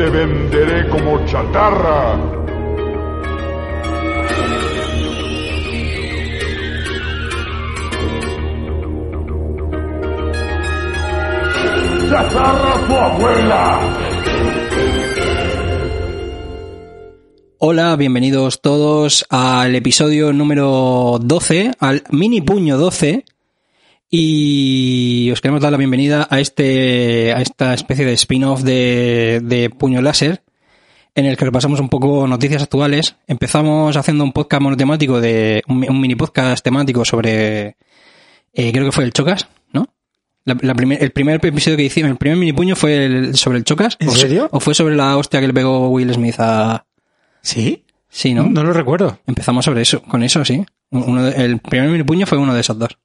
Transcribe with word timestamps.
te 0.00 0.08
venderé 0.08 0.88
como 0.88 1.22
chatarra. 1.26 2.18
¡Chatarra 12.08 12.86
tu 12.86 12.94
abuela! 12.94 13.80
Hola, 17.58 17.96
bienvenidos 17.96 18.62
todos 18.62 19.26
al 19.28 19.74
episodio 19.74 20.32
número 20.32 21.18
12, 21.20 21.72
al 21.78 22.04
mini 22.08 22.40
puño 22.40 22.78
12. 22.78 23.26
Y 24.12 25.30
os 25.32 25.40
queremos 25.40 25.60
dar 25.62 25.70
la 25.70 25.78
bienvenida 25.78 26.26
a 26.28 26.40
este, 26.40 27.32
a 27.32 27.40
esta 27.40 27.72
especie 27.74 28.04
de 28.04 28.12
spin-off 28.14 28.62
de, 28.62 29.40
de 29.42 29.70
puño 29.70 30.02
láser, 30.02 30.42
en 31.14 31.26
el 31.26 31.36
que 31.36 31.44
repasamos 31.44 31.78
un 31.78 31.88
poco 31.88 32.26
noticias 32.26 32.60
actuales. 32.64 33.14
Empezamos 33.28 33.96
haciendo 33.96 34.24
un 34.24 34.32
podcast 34.32 34.62
monotemático 34.62 35.20
de, 35.20 35.62
un, 35.68 35.88
un 35.88 36.00
mini 36.00 36.16
podcast 36.16 36.64
temático 36.64 37.04
sobre, 37.04 37.76
eh, 38.52 38.72
creo 38.72 38.84
que 38.86 38.90
fue 38.92 39.04
el 39.04 39.12
Chocas, 39.12 39.46
¿no? 39.72 39.86
La, 40.44 40.56
la 40.60 40.74
primer- 40.74 41.00
el 41.04 41.12
primer 41.12 41.36
episodio 41.46 41.76
que 41.76 41.84
hicimos, 41.84 42.10
el 42.10 42.16
primer 42.16 42.36
mini 42.36 42.52
puño 42.52 42.74
fue 42.74 43.04
el- 43.06 43.36
sobre 43.36 43.58
el 43.58 43.64
Chocas. 43.64 43.96
¿En 44.00 44.08
¿O- 44.08 44.12
serio? 44.12 44.48
¿O 44.50 44.58
fue 44.58 44.74
sobre 44.74 44.96
la 44.96 45.16
hostia 45.18 45.40
que 45.40 45.46
le 45.46 45.54
pegó 45.54 45.88
Will 45.88 46.12
Smith 46.12 46.34
a, 46.40 46.84
¿Sí? 47.42 47.84
sí, 48.08 48.34
No, 48.34 48.42
¿no? 48.48 48.64
lo 48.64 48.72
recuerdo. 48.72 49.20
Empezamos 49.28 49.64
sobre 49.64 49.82
eso, 49.82 50.02
con 50.02 50.24
eso, 50.24 50.44
sí. 50.44 50.64
Uno 50.90 51.22
de- 51.22 51.44
el 51.44 51.60
primer 51.60 51.88
mini 51.90 52.02
puño 52.02 52.26
fue 52.26 52.38
uno 52.38 52.54
de 52.54 52.60
esos 52.60 52.76
dos. 52.76 52.98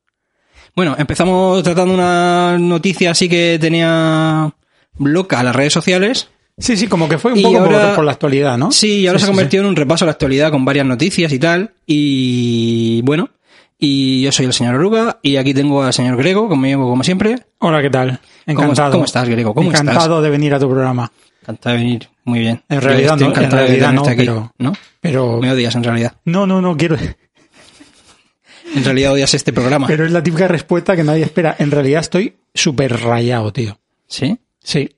Bueno, 0.76 0.96
empezamos 0.98 1.64
tratando 1.64 1.94
una 1.94 2.58
noticia 2.60 3.12
así 3.12 3.30
que 3.30 3.58
tenía 3.60 4.52
loca 5.00 5.42
las 5.44 5.56
redes 5.56 5.74
sociales. 5.74 6.30
Sí, 6.58 6.78
sí, 6.78 6.88
como 6.88 7.08
que 7.10 7.18
fue 7.18 7.34
un 7.34 7.40
Y 7.40 7.44
poco 7.44 7.60
por- 7.66 7.74
ahora- 7.74 7.96
por, 7.96 8.06
la 8.06 8.12
actualidad, 8.14 8.58
¿no? 8.58 8.72
Sí, 8.72 9.00
y 9.02 9.08
ahora 9.08 9.20
se 9.20 9.26
ha 9.26 9.28
sí, 9.28 9.32
convertido 9.32 9.64
en 9.64 9.70
un 9.70 9.76
repaso 9.76 10.06
a 10.06 10.08
la 10.08 10.12
actualidad 10.14 10.52
con 10.52 10.64
varias 10.66 10.86
noticias 10.86 11.32
y 11.34 11.40
tal. 11.40 11.72
Y 11.86 13.02
bueno, 13.04 13.30
y 13.78 14.22
yo 14.24 14.32
soy 14.32 14.46
el 14.46 14.54
señor 14.54 14.76
Oruga 14.76 15.20
y 15.22 15.36
aquí 15.38 15.54
tengo 15.54 15.84
al 15.84 15.94
señor 15.94 16.18
Grego 16.18 16.48
conmigo 16.50 16.88
como 16.90 17.04
siempre. 17.04 17.38
Hola, 17.60 17.82
¿qué 17.82 17.90
tal? 17.90 18.20
¿Cómo- 18.46 18.62
Encantado. 18.62 18.92
cómo 18.94 19.06
estás, 19.06 19.28
Grego? 19.28 19.54
¿Cómo 19.54 19.70
Encantado 19.70 20.22
de 20.22 20.30
venir 20.30 20.54
a 20.54 20.60
tu 20.60 20.70
programa. 20.70 21.12
Encantado 21.42 21.76
de 21.76 21.82
venir, 21.84 22.10
muy 22.24 22.40
bien. 22.40 22.64
En 22.70 22.82
realidad 22.82 23.14
estoy 23.14 23.28
no, 23.28 23.34
en 23.34 23.38
encantado 23.38 23.62
de 23.62 23.68
realidad 23.68 23.90
tenerte 23.90 24.10
no, 24.10 24.14
aquí, 24.14 24.26
pero- 24.26 24.54
¿no? 24.58 24.74
Pero... 25.02 25.40
Me 25.42 25.52
odias 25.52 25.76
en 25.76 25.84
realidad. 25.84 26.14
No, 26.26 26.46
no, 26.48 26.62
no 26.62 26.76
quiero... 26.78 26.96
En 28.76 28.84
realidad 28.84 29.14
odias 29.14 29.34
este 29.34 29.54
programa. 29.54 29.88
Pero 29.88 30.06
es 30.06 30.12
la 30.12 30.22
típica 30.22 30.48
respuesta 30.48 30.96
que 30.96 31.04
nadie 31.04 31.24
espera. 31.24 31.56
En 31.60 31.72
realidad 31.72 32.02
estoy 32.02 32.36
súper 32.54 33.00
rayado, 33.02 33.52
tío. 33.54 33.78
¿Sí? 34.08 34.38
Sí. 34.64 34.90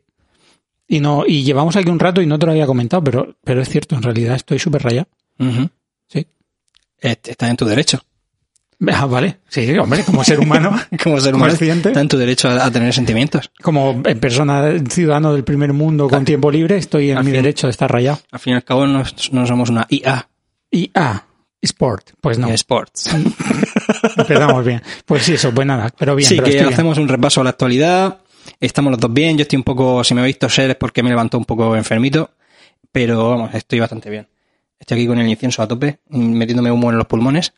Y 0.88 0.99
no 0.99 1.23
y 1.27 1.43
llevamos 1.43 1.75
aquí 1.75 1.89
un 1.89 1.99
rato 1.99 2.21
y 2.21 2.25
no 2.25 2.39
te 2.39 2.45
lo 2.45 2.53
había 2.53 2.65
comentado, 2.65 3.03
pero, 3.03 3.35
pero 3.43 3.61
es 3.61 3.69
cierto, 3.69 3.95
en 3.95 4.03
realidad 4.03 4.35
estoy 4.35 4.57
súper 4.59 4.83
rayado. 4.83 5.07
Ujú. 5.39 5.69
Sí. 6.07 6.25
Est- 6.99 7.27
Estás 7.27 7.49
en 7.49 7.57
tu 7.57 7.65
derecho. 7.65 8.01
Ah, 8.91 9.05
vale. 9.07 9.39
Sí, 9.49 9.75
hombre, 9.79 10.03
como 10.03 10.23
ser 10.23 10.39
humano, 10.39 10.79
Como 11.03 11.19
ser 11.19 11.33
humano, 11.33 11.51
está 11.53 11.99
en 11.99 12.07
tu 12.07 12.15
derecho 12.17 12.47
a, 12.47 12.63
a 12.65 12.71
tener 12.71 12.94
sentimientos. 12.94 13.49
como 13.63 14.01
eh, 14.05 14.15
persona 14.15 14.71
ciudadano 14.88 15.33
del 15.33 15.44
primer 15.44 15.73
mundo 15.73 16.07
con 16.07 16.23
tiempo 16.25 16.51
libre, 16.51 16.77
estoy 16.77 17.09
en 17.09 17.17
Al 17.17 17.23
mi 17.23 17.31
fin. 17.31 17.41
derecho 17.41 17.65
de 17.67 17.71
estar 17.71 17.91
rayado. 17.91 18.19
Al 18.31 18.39
fin 18.39 18.53
y 18.53 18.55
al 18.55 18.63
cabo, 18.63 18.85
no, 18.85 19.03
no 19.31 19.47
somos 19.47 19.69
una 19.71 19.88
IA 19.89 20.27
ah, 20.94 21.25
sport. 21.67 22.11
Pues 22.22 22.38
no, 22.38 22.50
sports. 22.50 23.09
empezamos 24.17 24.66
bien. 24.66 24.81
Pues 25.05 25.23
sí, 25.23 25.33
eso, 25.33 25.53
pues 25.53 25.67
nada, 25.67 25.94
pero 25.97 26.16
bien. 26.16 26.28
sí, 26.28 26.35
pero 26.35 26.45
que 26.45 26.51
estoy 26.51 26.66
bien. 26.66 26.73
hacemos 26.73 26.97
un 26.97 27.07
repaso 27.07 27.41
a 27.41 27.44
la 27.44 27.51
actualidad. 27.51 28.19
Estamos 28.59 28.91
los 28.91 29.00
dos 29.00 29.13
bien. 29.13 29.38
Yo 29.38 29.44
estoy 29.44 29.57
un 29.57 29.63
poco, 29.63 30.03
si 30.03 30.13
me 30.13 30.22
habéis 30.22 30.35
visto 30.35 30.50
ser 30.50 30.72
es 30.72 30.75
porque 30.75 31.03
me 31.03 31.09
levantó 31.09 31.38
un 31.38 31.45
poco 31.45 31.75
enfermito. 31.75 32.31
Pero 32.91 33.29
vamos, 33.29 33.53
estoy 33.53 33.79
bastante 33.79 34.09
bien. 34.09 34.27
Estoy 34.79 35.00
aquí 35.00 35.07
con 35.07 35.19
el 35.19 35.27
incienso 35.27 35.61
a 35.61 35.67
tope, 35.67 36.00
metiéndome 36.09 36.72
humo 36.72 36.91
en 36.91 36.97
los 36.97 37.07
pulmones. 37.07 37.53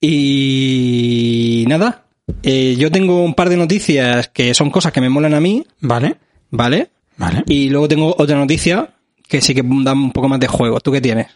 Y 0.00 1.64
nada, 1.68 2.04
eh, 2.42 2.76
yo 2.78 2.90
tengo 2.90 3.22
un 3.24 3.34
par 3.34 3.48
de 3.48 3.56
noticias 3.56 4.28
que 4.28 4.54
son 4.54 4.70
cosas 4.70 4.92
que 4.92 5.00
me 5.00 5.08
molan 5.08 5.34
a 5.34 5.40
mí, 5.40 5.66
Vale, 5.80 6.16
¿vale? 6.50 6.90
vale. 7.16 7.42
Y 7.46 7.70
luego 7.70 7.88
tengo 7.88 8.14
otra 8.16 8.36
noticia 8.36 8.94
que 9.26 9.40
sí 9.40 9.54
que 9.54 9.62
da 9.64 9.92
un 9.92 10.12
poco 10.12 10.28
más 10.28 10.40
de 10.40 10.46
juego. 10.46 10.80
¿Tú 10.80 10.92
qué 10.92 11.00
tienes? 11.00 11.26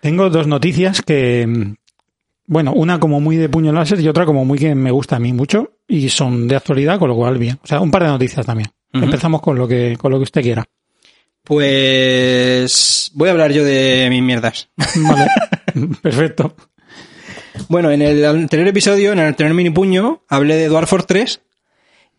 Tengo 0.00 0.30
dos 0.30 0.46
noticias 0.46 1.02
que, 1.02 1.46
mm, 1.46 1.74
bueno, 2.46 2.72
una 2.72 3.00
como 3.00 3.20
muy 3.20 3.36
de 3.36 3.48
puño 3.48 3.72
láser 3.72 4.00
y 4.00 4.08
otra 4.08 4.24
como 4.24 4.44
muy 4.44 4.58
que 4.58 4.74
me 4.74 4.90
gusta 4.90 5.16
a 5.16 5.20
mí 5.20 5.32
mucho 5.32 5.72
y 5.86 6.08
son 6.08 6.48
de 6.48 6.56
actualidad, 6.56 6.98
con 6.98 7.08
lo 7.08 7.16
cual 7.16 7.38
bien. 7.38 7.58
O 7.62 7.66
sea, 7.66 7.80
un 7.80 7.90
par 7.90 8.04
de 8.04 8.08
noticias 8.08 8.46
también. 8.46 8.70
Empezamos 8.92 9.42
con 9.42 9.58
lo 9.58 9.68
que 9.68 9.96
con 9.98 10.10
lo 10.10 10.18
que 10.18 10.24
usted 10.24 10.42
quiera. 10.42 10.64
Pues 11.44 13.10
voy 13.14 13.28
a 13.28 13.32
hablar 13.32 13.52
yo 13.52 13.64
de 13.64 14.06
mis 14.10 14.22
mierdas. 14.22 14.68
Vale, 14.76 15.26
perfecto. 16.02 16.54
Bueno, 17.68 17.90
en 17.90 18.02
el 18.02 18.24
anterior 18.24 18.68
episodio, 18.68 19.12
en 19.12 19.18
el 19.18 19.26
anterior 19.26 19.54
mini 19.54 19.70
puño, 19.70 20.22
hablé 20.28 20.56
de 20.56 20.68
Dwarf 20.68 20.88
Force 20.88 21.06
3 21.06 21.40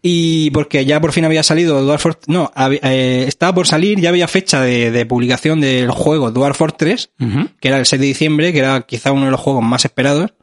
y 0.02 0.50
porque 0.52 0.86
ya 0.86 1.02
por 1.02 1.12
fin 1.12 1.26
había 1.26 1.44
salido 1.44 1.82
Dwarf 1.84 2.02
Force... 2.02 2.20
No, 2.28 2.52
eh, 2.56 3.26
estaba 3.28 3.54
por 3.54 3.68
salir, 3.68 4.00
ya 4.00 4.10
había 4.10 4.28
fecha 4.28 4.62
de, 4.62 4.92
de 4.92 5.06
publicación 5.06 5.60
del 5.62 5.92
juego 5.92 6.32
Dwarf 6.32 6.58
Force 6.58 6.76
3, 6.80 7.10
Ujú. 7.20 7.50
que 7.60 7.68
era 7.68 7.78
el 7.78 7.86
6 7.86 8.00
de 8.00 8.08
diciembre, 8.08 8.54
que 8.54 8.60
era 8.60 8.82
quizá 8.82 9.12
uno 9.12 9.26
de 9.26 9.32
los 9.32 9.40
juegos 9.40 9.64
más 9.64 9.84
esperados. 9.86 10.34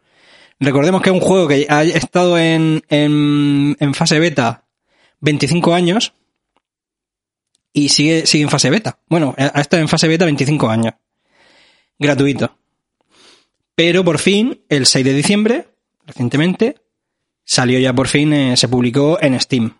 Recordemos 0.60 1.02
que 1.02 1.10
es 1.10 1.14
un 1.14 1.20
juego 1.20 1.48
que 1.48 1.66
ha 1.68 1.82
estado 1.84 2.38
en, 2.38 2.82
en, 2.88 3.76
en 3.80 3.94
fase 3.94 4.18
beta 4.18 4.64
25 5.20 5.74
años 5.74 6.12
y 7.72 7.90
sigue, 7.90 8.26
sigue 8.26 8.44
en 8.44 8.50
fase 8.50 8.70
beta. 8.70 8.98
Bueno, 9.08 9.34
ha 9.36 9.60
estado 9.60 9.82
en 9.82 9.88
fase 9.88 10.08
beta 10.08 10.24
25 10.24 10.68
años. 10.68 10.94
Gratuito. 11.98 12.56
Pero 13.74 14.02
por 14.04 14.18
fin, 14.18 14.62
el 14.70 14.86
6 14.86 15.04
de 15.04 15.12
diciembre, 15.12 15.68
recientemente, 16.06 16.76
salió 17.46 17.78
ya 17.78 17.94
por 17.94 18.08
fin, 18.08 18.32
eh, 18.34 18.56
se 18.58 18.68
publicó 18.68 19.16
en 19.22 19.40
Steam. 19.40 19.72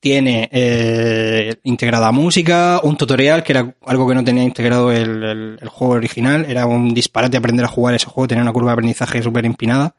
Tiene 0.00 0.48
eh, 0.50 1.54
integrada 1.62 2.10
música, 2.10 2.80
un 2.82 2.96
tutorial, 2.96 3.44
que 3.44 3.52
era 3.52 3.74
algo 3.86 4.08
que 4.08 4.14
no 4.16 4.24
tenía 4.24 4.42
integrado 4.42 4.90
el, 4.90 5.22
el- 5.22 5.58
el 5.60 5.68
juego 5.68 5.94
original. 5.94 6.44
Era 6.48 6.66
un 6.66 6.92
disparate 6.92 7.36
aprender 7.36 7.64
a 7.64 7.68
jugar 7.68 7.94
ese 7.94 8.06
juego, 8.06 8.26
tenía 8.26 8.42
una 8.42 8.52
curva 8.52 8.70
de 8.70 8.74
aprendizaje 8.74 9.22
súper 9.22 9.44
empinada. 9.46 9.94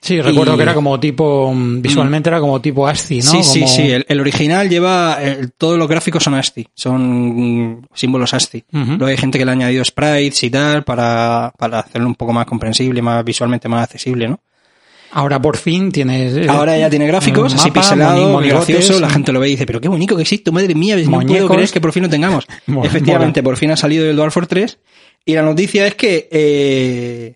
Sí, 0.00 0.20
recuerdo 0.22 0.56
que 0.56 0.62
era 0.62 0.74
como 0.74 0.98
tipo, 1.00 1.52
mm, 1.52 1.82
visualmente 1.82 2.28
era 2.30 2.38
como 2.40 2.60
tipo 2.62 2.86
ASCII, 2.86 3.18
¿no? 3.18 3.30
Sí, 3.32 3.42
sí, 3.42 3.60
Como- 3.60 3.72
sí. 3.72 3.82
El, 3.90 4.06
el 4.08 4.20
original 4.20 4.68
lleva. 4.70 5.18
todos 5.58 5.76
los 5.76 5.88
gráficos 5.88 6.22
son 6.22 6.34
ASCII. 6.34 6.68
Son 6.72 7.72
mm, 7.72 7.82
símbolos 7.92 8.32
ASCII. 8.32 8.64
Luego 8.70 9.06
hay 9.06 9.16
gente 9.18 9.38
que 9.38 9.44
le 9.44 9.50
ha 9.50 9.54
añadido 9.54 9.84
sprites 9.84 10.42
y 10.44 10.50
tal 10.50 10.84
para, 10.84 11.52
para 11.58 11.80
hacerlo 11.80 12.06
un 12.06 12.14
poco 12.14 12.32
más 12.32 12.46
comprensible, 12.46 13.02
más 13.02 13.22
visualmente 13.24 13.68
más 13.68 13.82
accesible, 13.82 14.28
¿no? 14.28 14.40
Ahora 15.10 15.40
por 15.40 15.56
fin 15.56 15.90
tienes... 15.90 16.36
eh, 16.36 16.46
Ahora 16.48 16.76
ya 16.78 16.90
tiene 16.90 17.06
gráficos, 17.06 17.54
así 17.54 17.70
pixelado, 17.70 18.28
moni- 18.32 18.48
gracioso. 18.48 19.00
La 19.00 19.08
gente 19.10 19.32
lo 19.32 19.40
ve 19.40 19.48
y 19.48 19.52
dice, 19.52 19.64
pero 19.66 19.80
qué 19.80 19.88
bonito 19.88 20.14
que 20.16 20.22
existe, 20.22 20.50
madre 20.50 20.74
mía, 20.74 20.96
no 20.96 21.10
puedo 21.26 21.48
creer 21.56 21.70
que 21.70 21.80
por 21.80 21.92
fin 21.92 22.02
lo 22.02 22.08
tengamos. 22.10 22.46
Mo- 22.66 22.84
Efectivamente, 22.84 23.42
por 23.42 23.56
fin 23.56 23.70
ha 23.70 23.76
salido 23.76 24.08
el 24.08 24.16
Dwarf 24.16 24.34
Force 24.34 24.48
3. 24.48 24.78
Y 25.24 25.34
la 25.34 25.42
noticia 25.42 25.86
es 25.86 25.94
que 25.94 26.28
eh, 26.30 27.34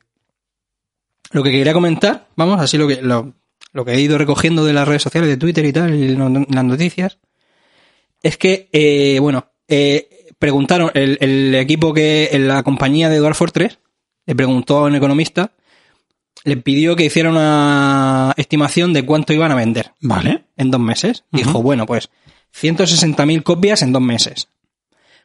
lo 1.32 1.42
que 1.42 1.50
quería 1.50 1.72
comentar, 1.72 2.28
vamos, 2.36 2.60
así 2.60 2.76
lo 2.78 2.86
que, 2.88 3.00
lo, 3.02 3.34
lo 3.72 3.84
que 3.84 3.92
he 3.92 4.00
ido 4.00 4.18
recogiendo 4.18 4.64
de 4.64 4.72
las 4.74 4.86
redes 4.86 5.02
sociales, 5.02 5.28
de 5.30 5.36
Twitter 5.36 5.64
y 5.64 5.72
tal, 5.72 5.94
y 5.94 6.16
no- 6.16 6.46
las 6.48 6.64
noticias, 6.64 7.18
es 8.22 8.36
que, 8.36 8.68
eh, 8.72 9.18
bueno, 9.20 9.46
eh, 9.68 10.26
preguntaron, 10.38 10.90
el, 10.94 11.16
el 11.20 11.54
equipo 11.54 11.92
que, 11.94 12.28
en 12.32 12.48
la 12.48 12.62
compañía 12.62 13.08
de 13.08 13.16
Dwarf 13.18 13.36
Force 13.38 13.52
3, 13.54 13.78
le 14.26 14.34
preguntó 14.36 14.78
a 14.78 14.82
un 14.84 14.94
economista 14.94 15.52
le 16.44 16.56
pidió 16.56 16.96
que 16.96 17.04
hiciera 17.04 17.30
una 17.30 18.32
estimación 18.36 18.92
de 18.92 19.04
cuánto 19.06 19.32
iban 19.32 19.52
a 19.52 19.54
vender 19.54 19.92
Vale. 20.00 20.44
en 20.56 20.70
dos 20.70 20.80
meses. 20.80 21.24
Dijo, 21.30 21.62
bueno, 21.62 21.86
pues 21.86 22.10
160.000 22.60 23.42
copias 23.42 23.82
en 23.82 23.92
dos 23.92 24.02
meses. 24.02 24.48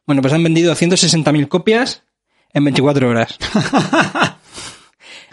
Bueno, 0.05 0.21
pues 0.21 0.33
han 0.33 0.43
vendido 0.43 0.73
160.000 0.75 1.47
copias 1.47 2.03
en 2.53 2.63
24 2.63 3.09
horas. 3.09 3.37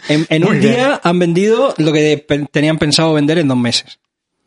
en 0.07 0.43
un 0.45 0.59
bien. 0.59 0.61
día 0.61 1.01
han 1.03 1.19
vendido 1.19 1.73
lo 1.77 1.91
que 1.91 2.17
pe- 2.17 2.45
tenían 2.51 2.77
pensado 2.77 3.13
vender 3.13 3.37
en 3.39 3.47
dos 3.47 3.57
meses. 3.57 3.99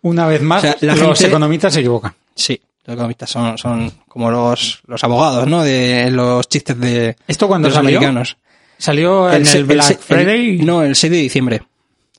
Una 0.02 0.26
vez 0.26 0.40
más, 0.42 0.58
O 0.64 0.66
sea, 0.66 0.76
la 0.80 0.94
los 0.94 1.18
gente- 1.18 1.26
economistas 1.28 1.74
se 1.74 1.80
equivocan. 1.80 2.14
Sí, 2.34 2.60
los 2.84 2.94
economistas 2.94 3.30
son, 3.30 3.58
son 3.58 3.92
como 4.06 4.30
los, 4.30 4.80
los 4.86 5.02
abogados, 5.02 5.46
¿no? 5.48 5.62
De 5.62 6.10
los 6.10 6.48
chistes 6.48 6.78
de, 6.78 7.16
¿Esto 7.26 7.48
cuándo 7.48 7.66
de 7.68 7.70
los 7.70 7.76
salió? 7.76 7.98
americanos. 7.98 8.36
Salió 8.78 9.30
en 9.32 9.46
el, 9.46 9.64
Black 9.64 9.90
el- 9.90 9.96
Friday. 9.98 10.58
no, 10.62 10.82
el 10.82 10.94
6 10.94 11.10
de 11.10 11.18
diciembre. 11.18 11.62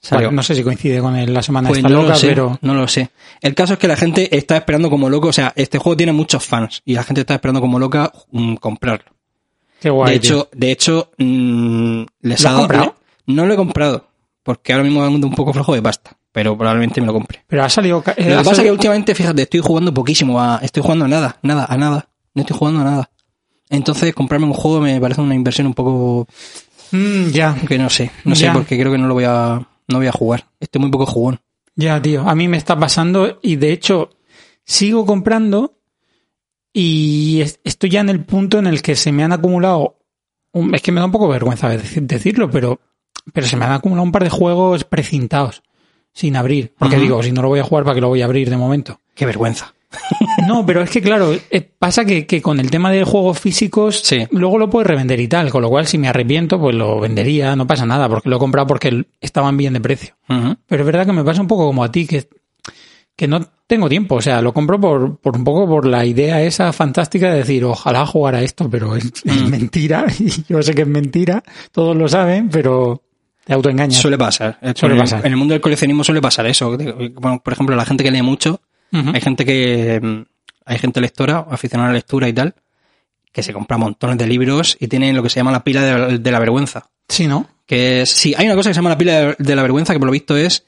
salió. 0.01 0.31
No 0.31 0.41
sé 0.43 0.55
si 0.55 0.63
coincide 0.63 0.99
con 1.01 1.15
el- 1.15 1.33
la 1.33 1.41
semana 1.41 1.67
Pues 1.69 1.79
esta 1.79 1.89
no 1.89 2.01
loca, 2.03 2.09
lo 2.13 2.15
sé, 2.19 2.27
pero 2.29 2.57
no 2.61 2.73
lo 2.73 2.87
sé. 2.87 3.09
El 3.41 3.53
caso 3.55 3.73
es 3.73 3.79
que 3.79 3.87
la 3.87 3.95
gente 3.97 4.35
está 4.35 4.55
esperando 4.57 4.89
como 4.89 5.09
loco, 5.09 5.27
o 5.29 5.33
sea, 5.33 5.51
este 5.55 5.77
juego 5.77 5.97
tiene 5.97 6.11
muchos 6.13 6.45
fans 6.45 6.81
y 6.85 6.93
la 6.93 7.03
gente 7.03 7.21
está 7.21 7.33
esperando 7.35 7.59
como 7.61 7.79
loca 7.79 8.11
mm, 8.31 8.55
comprarlo. 8.55 9.11
qué 9.81 9.89
guay. 9.89 10.13
de 10.13 10.19
tío. 10.19 10.31
hecho, 10.37 10.49
de 10.53 10.71
hecho, 10.71 11.11
mm, 11.17 12.03
les 12.21 12.43
¿Lo 12.43 12.49
ha 12.49 12.51
dado- 12.53 12.61
comprado? 12.67 12.95
No 13.27 13.45
lo 13.45 13.53
he 13.53 13.57
comprado, 13.57 14.07
porque 14.43 14.71
ahora 14.73 14.83
mismo 14.83 15.03
ando 15.03 15.27
un 15.27 15.35
poco 15.35 15.53
flojo 15.53 15.73
de 15.75 15.81
pasta, 15.81 16.17
pero 16.31 16.57
probablemente 16.57 16.99
me 17.01 17.07
lo 17.07 17.13
compre. 17.13 17.43
pero 17.47 17.63
ha 17.63 17.69
salido. 17.69 17.97
Lo 17.97 18.03
que 18.13 18.13
pasa 18.35 18.51
es 18.53 18.59
que 18.59 18.71
últimamente, 18.71 19.13
fíjate, 19.15 19.41
estoy 19.43 19.59
jugando 19.59 19.93
poquísimo 19.93 20.39
a, 20.41 20.59
estoy 20.63 20.81
jugando 20.81 21.05
a 21.05 21.07
nada, 21.09 21.37
nada, 21.43 21.65
a 21.69 21.77
nada. 21.77 22.07
No 22.33 22.41
estoy 22.43 22.57
jugando 22.57 22.81
a 22.81 22.83
nada. 22.85 23.09
Entonces, 23.69 24.13
comprarme 24.15 24.47
un 24.47 24.53
juego 24.53 24.81
me 24.81 24.99
parece 24.99 25.21
una 25.21 25.35
inversión 25.35 25.67
un 25.67 25.73
poco 25.73 26.27
Mm, 26.91 27.27
ya, 27.29 27.55
que 27.67 27.77
no 27.77 27.89
sé, 27.89 28.11
no 28.25 28.35
sé 28.35 28.45
porque 28.53 28.79
creo 28.79 28.91
que 28.91 28.97
no 28.97 29.07
lo 29.07 29.13
voy 29.13 29.25
a, 29.25 29.67
no 29.87 29.97
voy 29.97 30.07
a 30.07 30.11
jugar. 30.11 30.47
Estoy 30.59 30.81
muy 30.81 30.89
poco 30.91 31.05
jugón. 31.05 31.39
ya, 31.75 32.01
tío. 32.01 32.27
A 32.27 32.33
mí 32.35 32.47
me 32.47 32.57
está 32.57 32.77
pasando 32.79 33.39
y 33.43 33.55
de 33.57 33.71
hecho 33.71 34.09
sigo 34.65 35.05
comprando 35.05 35.77
y 36.73 37.41
es- 37.41 37.59
estoy 37.63 37.89
ya 37.89 37.99
en 38.01 38.09
el 38.09 38.23
punto 38.23 38.59
en 38.59 38.67
el 38.67 38.81
que 38.81 38.95
se 38.95 39.11
me 39.11 39.23
han 39.23 39.31
acumulado. 39.33 39.95
un- 40.51 40.73
es 40.73 40.81
que 40.81 40.91
me 40.91 40.99
da 40.99 41.05
un 41.05 41.11
poco 41.11 41.27
vergüenza 41.27 41.71
deci- 41.71 42.01
decirlo, 42.07 42.49
pero, 42.49 42.79
pero 43.33 43.45
se 43.45 43.55
me 43.55 43.65
han 43.65 43.71
acumulado 43.73 44.03
un 44.03 44.11
par 44.11 44.23
de 44.23 44.31
juegos 44.31 44.83
precintados 44.83 45.61
sin 46.11 46.35
abrir. 46.35 46.73
Porque 46.79 46.95
digo, 47.03 47.21
si 47.21 47.31
no 47.31 47.43
lo 47.43 47.49
voy 47.49 47.59
a 47.59 47.63
jugar, 47.63 47.83
¿para 47.83 47.93
qué 47.93 48.01
lo 48.01 48.07
voy 48.07 48.23
a 48.23 48.25
abrir 48.25 48.49
de 48.49 48.57
momento? 48.57 48.99
Qué 49.13 49.27
vergüenza. 49.27 49.75
No, 50.47 50.65
pero 50.65 50.81
es 50.81 50.89
que 50.89 51.01
claro, 51.01 51.33
eh, 51.49 51.61
pasa 51.61 52.05
que, 52.05 52.25
que 52.27 52.41
con 52.41 52.59
el 52.59 52.69
tema 52.69 52.91
de 52.91 53.03
juegos 53.03 53.39
físicos, 53.39 54.01
Sí. 54.03 54.27
luego 54.31 54.57
lo 54.57 54.69
puedes 54.69 54.87
revender 54.87 55.19
y 55.19 55.27
tal, 55.27 55.49
con 55.49 55.61
lo 55.61 55.69
cual 55.69 55.87
si 55.87 55.97
me 55.97 56.07
arrepiento, 56.07 56.59
pues 56.59 56.75
lo 56.75 56.99
vendería, 56.99 57.55
no 57.55 57.65
pasa 57.67 57.85
nada, 57.85 58.07
porque 58.07 58.29
lo 58.29 58.35
he 58.35 58.39
comprado 58.39 58.67
porque 58.67 59.05
estaban 59.19 59.57
bien 59.57 59.73
de 59.73 59.81
precio. 59.81 60.15
Pero 60.27 60.81
es 60.83 60.85
verdad 60.85 61.05
que 61.05 61.13
me 61.13 61.23
pasa 61.23 61.41
un 61.41 61.47
poco 61.47 61.65
como 61.65 61.83
a 61.83 61.91
ti, 61.91 62.05
que, 62.05 62.27
que 63.15 63.27
no 63.27 63.41
tengo 63.67 63.89
tiempo, 63.89 64.15
o 64.15 64.21
sea, 64.21 64.41
lo 64.41 64.53
compro 64.53 64.79
por, 64.79 65.17
por 65.17 65.35
un 65.35 65.43
poco 65.43 65.67
por 65.67 65.85
la 65.85 66.05
idea 66.05 66.41
esa 66.41 66.71
fantástica 66.73 67.31
de 67.31 67.39
decir, 67.39 67.63
ojalá 67.65 68.05
jugara 68.05 68.41
esto, 68.41 68.69
pero 68.69 68.95
es, 68.95 69.11
es 69.25 69.41
mentira, 69.49 70.05
y 70.19 70.29
yo 70.47 70.61
sé 70.63 70.73
que 70.73 70.83
es 70.83 70.87
mentira, 70.87 71.43
todos 71.71 71.95
lo 71.95 72.07
saben, 72.07 72.49
pero 72.49 73.03
te 73.43 73.53
autoengañas. 73.53 73.97
Suele 73.99 74.17
pasar. 74.17 74.59
Suele 74.75 74.95
en, 74.95 75.01
pasar. 75.01 75.25
En 75.25 75.31
el 75.31 75.37
mundo 75.37 75.53
del 75.53 75.61
coleccionismo 75.61 76.03
suele 76.03 76.21
pasar 76.21 76.45
eso. 76.45 76.77
Bueno, 76.77 77.41
por 77.43 77.53
ejemplo, 77.53 77.75
la 77.75 77.85
gente 77.85 78.03
que 78.03 78.11
lee 78.11 78.21
mucho, 78.21 78.61
Hay 78.91 79.21
gente 79.21 79.45
que, 79.45 79.99
mm, 80.01 80.21
hay 80.65 80.77
gente 80.79 80.99
lectora, 81.01 81.45
aficionada 81.49 81.89
a 81.89 81.91
la 81.93 81.97
lectura 81.97 82.27
y 82.27 82.33
tal, 82.33 82.55
que 83.31 83.43
se 83.43 83.53
compra 83.53 83.77
montones 83.77 84.17
de 84.17 84.25
libros 84.27 84.75
y 84.79 84.87
tienen 84.87 85.15
lo 85.15 85.21
que 85.23 85.29
se 85.29 85.39
llama 85.39 85.51
la 85.51 85.63
pila 85.63 85.83
de, 85.83 86.17
de 86.19 86.31
la 86.31 86.39
vergüenza. 86.39 86.89
Sí, 87.07 87.27
¿no? 87.27 87.47
Que 87.65 88.01
es, 88.01 88.09
sí, 88.09 88.33
hay 88.37 88.45
una 88.47 88.55
cosa 88.55 88.69
que 88.69 88.73
se 88.73 88.79
llama 88.79 88.89
la 88.89 88.97
pila 88.97 89.13
de, 89.19 89.35
de 89.37 89.55
la 89.55 89.61
vergüenza 89.61 89.93
que 89.93 89.99
por 89.99 90.07
lo 90.07 90.11
visto 90.11 90.35
es 90.35 90.65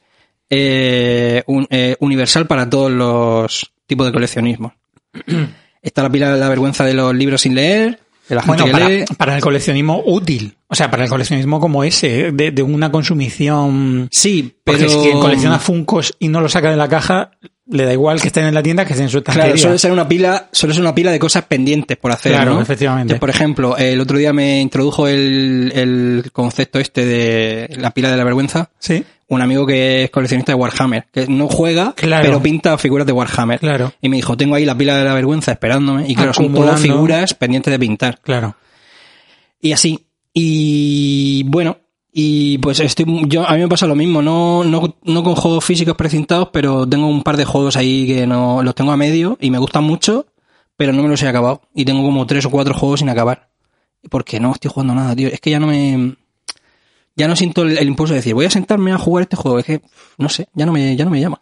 eh, 0.50 1.42
un- 1.46 1.66
eh, 1.70 1.96
universal 2.00 2.46
para 2.46 2.68
todos 2.68 2.90
los 2.90 3.72
tipos 3.86 4.06
de 4.06 4.12
coleccionismo. 4.12 4.74
Está 5.82 6.02
la 6.02 6.10
pila 6.10 6.32
de 6.32 6.38
la 6.38 6.48
vergüenza 6.48 6.84
de 6.84 6.94
los 6.94 7.14
libros 7.14 7.40
sin 7.40 7.54
leer, 7.56 7.98
de 8.28 8.34
la 8.36 8.42
gente 8.42 8.62
Bueno, 8.62 8.86
que 8.86 9.04
para, 9.16 9.34
el 9.36 9.42
coleccionismo 9.42 10.00
útil. 10.06 10.56
O 10.68 10.74
sea, 10.76 10.90
para 10.90 11.04
el 11.04 11.10
coleccionismo 11.10 11.58
como 11.58 11.82
ese, 11.82 12.30
de, 12.30 12.52
de 12.52 12.62
una 12.62 12.92
consumición. 12.92 14.08
Sí, 14.12 14.54
pero 14.62 14.78
Porque 14.78 14.92
si 14.92 14.98
quien 15.00 15.18
colecciona 15.18 15.58
Funcos 15.58 16.14
y 16.20 16.28
no 16.28 16.40
lo 16.40 16.48
saca 16.48 16.70
de 16.70 16.76
la 16.76 16.88
caja, 16.88 17.32
le 17.72 17.84
da 17.84 17.92
igual 17.92 18.20
que 18.20 18.28
estén 18.28 18.44
en 18.44 18.54
la 18.54 18.62
tienda 18.62 18.84
que 18.84 18.92
estén 18.92 19.06
en 19.06 19.10
su 19.10 19.18
estantería. 19.18 19.46
Claro, 19.52 19.58
suele 19.58 19.78
ser 19.78 19.90
una 19.92 20.06
pila, 20.06 20.48
suele 20.52 20.74
ser 20.74 20.82
una 20.82 20.94
pila 20.94 21.10
de 21.10 21.18
cosas 21.18 21.44
pendientes 21.44 21.96
por 21.96 22.12
hacer. 22.12 22.32
Claro, 22.32 22.54
¿no? 22.54 22.60
efectivamente. 22.60 23.02
Entonces, 23.14 23.20
por 23.20 23.30
ejemplo, 23.30 23.76
el 23.76 24.00
otro 24.00 24.18
día 24.18 24.32
me 24.32 24.60
introdujo 24.60 25.08
el, 25.08 25.72
el 25.74 26.30
concepto 26.32 26.78
este 26.78 27.04
de 27.04 27.76
la 27.78 27.90
pila 27.90 28.10
de 28.10 28.16
la 28.16 28.24
vergüenza. 28.24 28.70
Sí, 28.78 29.04
Un 29.28 29.40
amigo 29.42 29.66
que 29.66 30.04
es 30.04 30.10
coleccionista 30.10 30.52
de 30.52 30.56
Warhammer, 30.56 31.06
que 31.12 31.26
no 31.26 31.48
juega, 31.48 31.94
Claro. 31.96 32.24
pero 32.24 32.42
pinta 32.42 32.76
figuras 32.78 33.06
de 33.06 33.12
Warhammer. 33.12 33.58
Claro. 33.60 33.92
Y 34.00 34.08
me 34.08 34.16
dijo, 34.16 34.36
tengo 34.36 34.54
ahí 34.54 34.64
la 34.66 34.76
pila 34.76 34.96
de 34.98 35.04
la 35.04 35.14
vergüenza 35.14 35.52
esperándome. 35.52 36.04
Y 36.08 36.14
claro, 36.14 36.34
son 36.34 36.52
todas 36.54 36.80
figuras 36.80 37.32
pendientes 37.34 37.70
de 37.72 37.78
pintar. 37.78 38.20
claro. 38.22 38.54
Y 39.60 39.72
así. 39.72 40.06
Y 40.34 41.44
bueno, 41.44 41.78
y 42.14 42.58
pues 42.58 42.78
estoy, 42.80 43.06
yo, 43.26 43.48
a 43.48 43.54
mí 43.54 43.60
me 43.60 43.68
pasa 43.68 43.86
lo 43.86 43.94
mismo, 43.94 44.20
no, 44.20 44.64
no, 44.64 44.96
no 45.02 45.24
con 45.24 45.34
juegos 45.34 45.64
físicos 45.64 45.96
precintados, 45.96 46.50
pero 46.52 46.86
tengo 46.86 47.06
un 47.06 47.22
par 47.22 47.38
de 47.38 47.46
juegos 47.46 47.76
ahí 47.76 48.06
que 48.06 48.26
no, 48.26 48.62
los 48.62 48.74
tengo 48.74 48.92
a 48.92 48.98
medio 48.98 49.38
y 49.40 49.50
me 49.50 49.56
gustan 49.56 49.84
mucho, 49.84 50.26
pero 50.76 50.92
no 50.92 51.02
me 51.02 51.08
los 51.08 51.22
he 51.22 51.28
acabado. 51.28 51.62
Y 51.74 51.86
tengo 51.86 52.02
como 52.02 52.26
tres 52.26 52.44
o 52.44 52.50
cuatro 52.50 52.74
juegos 52.74 53.00
sin 53.00 53.08
acabar. 53.08 53.48
Porque 54.10 54.40
no 54.40 54.52
estoy 54.52 54.70
jugando 54.70 54.94
nada, 54.94 55.16
tío. 55.16 55.28
Es 55.28 55.40
que 55.40 55.50
ya 55.50 55.58
no 55.58 55.68
me, 55.68 56.16
ya 57.16 57.28
no 57.28 57.36
siento 57.36 57.62
el, 57.62 57.78
el 57.78 57.88
impulso 57.88 58.12
de 58.12 58.18
decir, 58.18 58.34
voy 58.34 58.44
a 58.44 58.50
sentarme 58.50 58.92
a 58.92 58.98
jugar 58.98 59.22
este 59.22 59.36
juego. 59.36 59.58
Es 59.58 59.64
que, 59.64 59.80
no 60.18 60.28
sé, 60.28 60.48
ya 60.52 60.66
no 60.66 60.72
me, 60.72 60.94
ya 60.94 61.06
no 61.06 61.10
me 61.10 61.20
llama. 61.20 61.40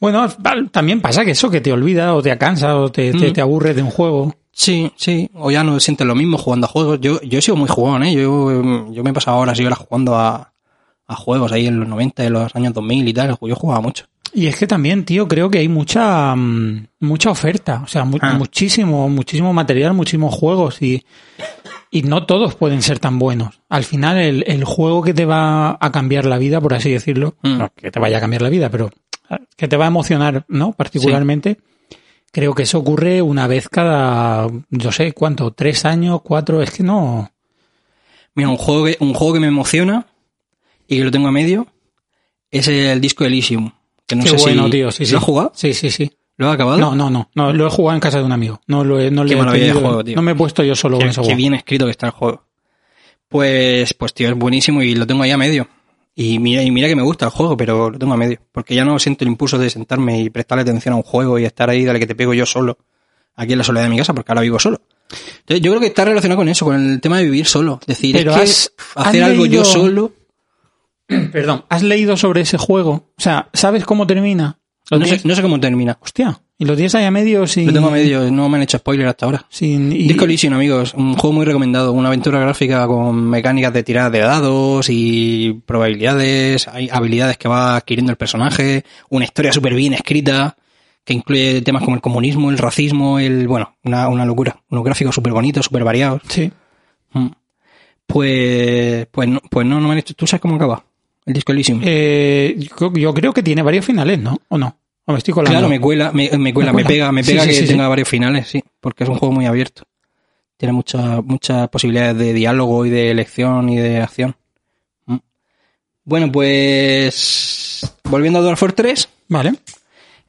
Bueno, 0.00 0.26
también 0.70 1.00
pasa 1.02 1.24
que 1.24 1.32
eso, 1.32 1.50
que 1.50 1.60
te 1.60 1.72
olvida 1.72 2.14
o 2.14 2.22
te 2.22 2.36
cansa 2.38 2.76
o 2.76 2.90
te, 2.90 3.12
te, 3.12 3.30
te 3.30 3.40
aburre 3.40 3.74
de 3.74 3.82
un 3.82 3.90
juego. 3.90 4.34
Sí, 4.58 4.90
sí, 4.96 5.30
o 5.34 5.50
ya 5.50 5.62
no 5.62 5.78
sientes 5.80 6.06
lo 6.06 6.14
mismo 6.14 6.38
jugando 6.38 6.66
a 6.66 6.70
juegos. 6.70 6.98
Yo, 7.02 7.20
yo 7.20 7.38
he 7.38 7.42
sido 7.42 7.56
muy 7.56 7.68
jugón, 7.68 8.02
¿eh? 8.04 8.14
Yo, 8.14 8.90
yo 8.90 9.04
me 9.04 9.10
he 9.10 9.12
pasado 9.12 9.36
horas 9.36 9.60
y 9.60 9.66
horas 9.66 9.78
jugando 9.80 10.16
a, 10.16 10.54
a 11.06 11.14
juegos 11.14 11.52
ahí 11.52 11.66
en 11.66 11.78
los 11.78 11.86
90, 11.86 12.24
en 12.24 12.32
los 12.32 12.56
años 12.56 12.72
2000 12.72 13.06
y 13.06 13.12
tal. 13.12 13.36
Yo 13.42 13.54
jugaba 13.54 13.82
mucho. 13.82 14.06
Y 14.32 14.46
es 14.46 14.56
que 14.56 14.66
también, 14.66 15.04
tío, 15.04 15.28
creo 15.28 15.50
que 15.50 15.58
hay 15.58 15.68
mucha 15.68 16.34
mm, 16.34 16.86
mucha 17.00 17.30
oferta, 17.30 17.82
o 17.84 17.86
sea, 17.86 18.04
mu- 18.06 18.16
Ah. 18.20 18.32
muchísimo, 18.34 19.08
muchísimo 19.10 19.52
material, 19.52 19.92
muchísimos 19.92 20.34
juegos 20.34 20.80
y, 20.80 21.04
y 21.90 22.02
no 22.02 22.24
todos 22.24 22.54
pueden 22.54 22.80
ser 22.80 22.98
tan 22.98 23.18
buenos. 23.18 23.60
Al 23.68 23.84
final, 23.84 24.16
el, 24.18 24.44
el 24.46 24.64
juego 24.64 25.02
que 25.02 25.12
te 25.12 25.26
va 25.26 25.76
a 25.78 25.92
cambiar 25.92 26.24
la 26.24 26.38
vida, 26.38 26.62
por 26.62 26.72
así 26.72 26.90
decirlo, 26.90 27.34
Mm. 27.42 27.58
no 27.58 27.70
que 27.76 27.90
te 27.90 28.00
vaya 28.00 28.16
a 28.16 28.20
cambiar 28.20 28.40
la 28.42 28.48
vida, 28.48 28.70
pero 28.70 28.90
que 29.56 29.68
te 29.68 29.76
va 29.76 29.84
a 29.84 29.88
emocionar, 29.88 30.44
¿no? 30.48 30.72
Particularmente, 30.72 31.58
creo 32.32 32.54
que 32.54 32.64
eso 32.64 32.78
ocurre 32.78 33.22
una 33.22 33.46
vez 33.46 33.68
cada, 33.68 34.46
yo 34.70 34.92
sé, 34.92 35.12
¿cuánto? 35.12 35.52
¿Tres 35.52 35.84
años? 35.84 36.20
¿Cuatro? 36.22 36.62
Es 36.62 36.70
que 36.70 36.82
no... 36.82 37.30
Mira, 38.34 38.48
un 38.50 38.56
juego 38.58 38.84
que, 38.84 38.96
un 39.00 39.14
juego 39.14 39.34
que 39.34 39.40
me 39.40 39.46
emociona 39.46 40.06
y 40.86 40.98
que 40.98 41.04
lo 41.04 41.10
tengo 41.10 41.28
a 41.28 41.32
medio 41.32 41.66
es 42.50 42.68
el 42.68 43.00
disco 43.00 43.24
Elysium. 43.24 43.70
Que 44.06 44.14
no 44.14 44.22
Qué 44.24 44.30
sé 44.30 44.36
bueno, 44.36 44.64
si, 44.66 44.70
tío, 44.70 44.90
sí, 44.92 45.06
sí. 45.06 45.12
¿Lo 45.12 45.18
has 45.18 45.24
jugado? 45.24 45.52
Sí, 45.54 45.72
sí, 45.72 45.90
sí. 45.90 46.12
¿Lo 46.36 46.48
has 46.48 46.54
acabado? 46.54 46.76
No, 46.78 46.94
no, 46.94 47.08
no, 47.08 47.30
no, 47.34 47.52
lo 47.52 47.66
he 47.66 47.70
jugado 47.70 47.94
en 47.96 48.00
casa 48.00 48.18
de 48.18 48.24
un 48.24 48.32
amigo. 48.32 48.60
No 48.66 48.84
lo 48.84 49.00
he, 49.00 49.10
no 49.10 49.24
Qué 49.24 49.34
le 49.34 49.40
he 49.40 49.44
tenido- 49.46 49.80
juego, 49.80 50.04
tío. 50.04 50.16
no 50.16 50.22
me 50.22 50.32
he 50.32 50.34
puesto 50.34 50.62
yo 50.62 50.76
solo 50.76 50.98
con 50.98 51.06
Qué, 51.06 51.10
ese 51.12 51.20
qué 51.22 51.24
juego. 51.24 51.36
bien 51.38 51.54
escrito 51.54 51.86
que 51.86 51.90
está 51.92 52.06
el 52.06 52.12
juego. 52.12 52.44
Pues, 53.28 53.94
pues 53.94 54.12
tío, 54.14 54.28
es 54.28 54.36
buenísimo 54.36 54.82
y 54.82 54.94
lo 54.94 55.06
tengo 55.06 55.22
ahí 55.22 55.30
a 55.30 55.38
medio. 55.38 55.66
Y 56.18 56.38
mira, 56.38 56.62
y 56.62 56.70
mira 56.70 56.88
que 56.88 56.96
me 56.96 57.02
gusta 57.02 57.26
el 57.26 57.30
juego, 57.30 57.56
pero 57.58 57.90
lo 57.90 57.98
tengo 57.98 58.14
a 58.14 58.16
medio. 58.16 58.38
Porque 58.50 58.74
ya 58.74 58.84
no 58.86 58.98
siento 58.98 59.22
el 59.24 59.28
impulso 59.28 59.58
de 59.58 59.68
sentarme 59.68 60.22
y 60.22 60.30
prestarle 60.30 60.62
atención 60.62 60.94
a 60.94 60.96
un 60.96 61.02
juego 61.02 61.38
y 61.38 61.44
estar 61.44 61.68
ahí, 61.68 61.84
dale 61.84 61.98
que 62.00 62.06
te 62.06 62.14
pego 62.14 62.32
yo 62.32 62.46
solo. 62.46 62.78
Aquí 63.34 63.52
en 63.52 63.58
la 63.58 63.64
soledad 63.64 63.84
de 63.84 63.90
mi 63.90 63.98
casa, 63.98 64.14
porque 64.14 64.32
ahora 64.32 64.40
vivo 64.40 64.58
solo. 64.58 64.80
Entonces, 65.40 65.60
yo 65.60 65.70
creo 65.72 65.80
que 65.80 65.88
está 65.88 66.06
relacionado 66.06 66.38
con 66.38 66.48
eso, 66.48 66.64
con 66.64 66.74
el 66.74 67.00
tema 67.02 67.18
de 67.18 67.24
vivir 67.24 67.44
solo. 67.46 67.78
Es 67.82 67.86
decir, 67.88 68.16
Pero 68.16 68.30
es 68.32 68.36
que 68.36 68.42
has- 68.42 68.72
hacer 69.06 69.22
has 69.24 69.30
algo 69.30 69.44
yo 69.46 69.62
solo. 69.64 70.12
Perdón, 71.32 71.64
¿has 71.68 71.82
leído 71.82 72.16
sobre 72.16 72.40
ese 72.40 72.56
juego? 72.56 72.92
O 73.16 73.20
sea, 73.20 73.48
¿sabes 73.52 73.84
cómo 73.84 74.06
termina? 74.06 74.58
¿Lo 74.90 74.98
No 74.98 75.04
sé, 75.06 75.20
no 75.24 75.34
sé 75.34 75.42
cómo 75.42 75.60
termina. 75.60 75.98
Hostia, 76.00 76.40
y 76.58 76.64
lo 76.64 76.74
tienes 76.74 76.94
ahí 76.94 77.04
a 77.04 77.10
medio 77.10 77.46
sin... 77.46 77.66
Lo 77.66 77.72
tengo 77.72 77.88
a 77.88 77.90
medio, 77.90 78.30
no 78.30 78.48
me 78.48 78.56
han 78.56 78.62
hecho 78.62 78.78
spoiler 78.78 79.06
hasta 79.06 79.26
ahora. 79.26 79.44
Sin, 79.48 79.92
y- 79.92 80.08
Disco 80.08 80.24
Elysium, 80.24 80.54
amigos, 80.54 80.94
un 80.94 81.14
juego 81.14 81.34
muy 81.34 81.44
recomendado, 81.44 81.92
una 81.92 82.08
aventura 82.08 82.40
gráfica 82.40 82.86
con 82.86 83.28
mecánicas 83.28 83.72
de 83.72 83.82
tirada 83.82 84.10
de 84.10 84.18
dados 84.20 84.86
y 84.88 85.60
probabilidades, 85.66 86.68
hay 86.68 86.88
habilidades 86.90 87.36
que 87.38 87.48
va 87.48 87.76
adquiriendo 87.76 88.10
el 88.10 88.16
personaje, 88.16 88.84
una 89.10 89.24
historia 89.26 89.52
súper 89.52 89.74
bien 89.74 89.92
escrita 89.92 90.56
que 91.04 91.12
incluye 91.14 91.62
temas 91.62 91.82
como 91.84 91.94
el 91.96 92.02
comunismo, 92.02 92.50
el 92.50 92.58
racismo, 92.58 93.18
el 93.20 93.46
bueno, 93.46 93.76
una, 93.84 94.08
una 94.08 94.24
locura, 94.24 94.56
unos 94.70 94.84
gráficos 94.84 95.14
súper 95.14 95.32
bonitos, 95.32 95.66
súper 95.66 95.84
variados. 95.84 96.20
Sí. 96.28 96.50
Mm. 97.12 97.28
Pues, 98.06 99.06
pues 99.10 99.28
no, 99.28 99.40
pues 99.50 99.66
no, 99.66 99.80
no 99.80 99.86
me 99.88 99.92
han 99.92 99.98
hecho. 99.98 100.14
¿Tú 100.14 100.26
sabes 100.26 100.40
cómo 100.40 100.56
acaba? 100.56 100.84
El 101.24 101.34
Disco 101.34 101.52
Elysium. 101.52 101.80
Eh, 101.84 102.56
yo, 102.80 102.92
yo 102.94 103.14
creo 103.14 103.32
que 103.32 103.42
tiene 103.42 103.62
varios 103.62 103.84
finales, 103.84 104.18
¿no? 104.18 104.38
¿O 104.48 104.58
no? 104.58 104.76
¿O 105.06 105.12
me 105.12 105.18
estoy 105.18 105.32
colando? 105.32 105.52
Claro, 105.52 105.68
me 105.68 105.80
cuela, 105.80 106.10
me, 106.12 106.30
me 106.36 106.52
cuela, 106.52 106.72
Me 106.72 106.84
pega, 106.84 107.10
me 107.12 107.22
pega 107.22 107.42
sí, 107.42 107.48
que 107.48 107.54
sí, 107.54 107.66
tenga 107.66 107.88
varios 107.88 108.08
finales, 108.08 108.48
sí, 108.48 108.62
porque 108.80 109.04
es 109.04 109.10
un 109.10 109.16
juego 109.16 109.32
muy 109.32 109.46
abierto. 109.46 109.84
Tiene 110.56 110.72
muchas 110.72 111.22
muchas 111.24 111.68
posibilidades 111.68 112.16
de 112.18 112.32
diálogo 112.32 112.84
y 112.86 112.90
de 112.90 113.10
elección 113.10 113.68
y 113.68 113.76
de 113.76 114.00
acción. 114.00 114.36
Mm. 115.06 115.16
Bueno, 116.04 116.32
pues 116.32 117.94
volviendo 118.04 118.38
a 118.38 118.42
Dwarf 118.42 118.58
Force 118.58 118.76
3, 118.76 119.08
Vale. 119.28 119.54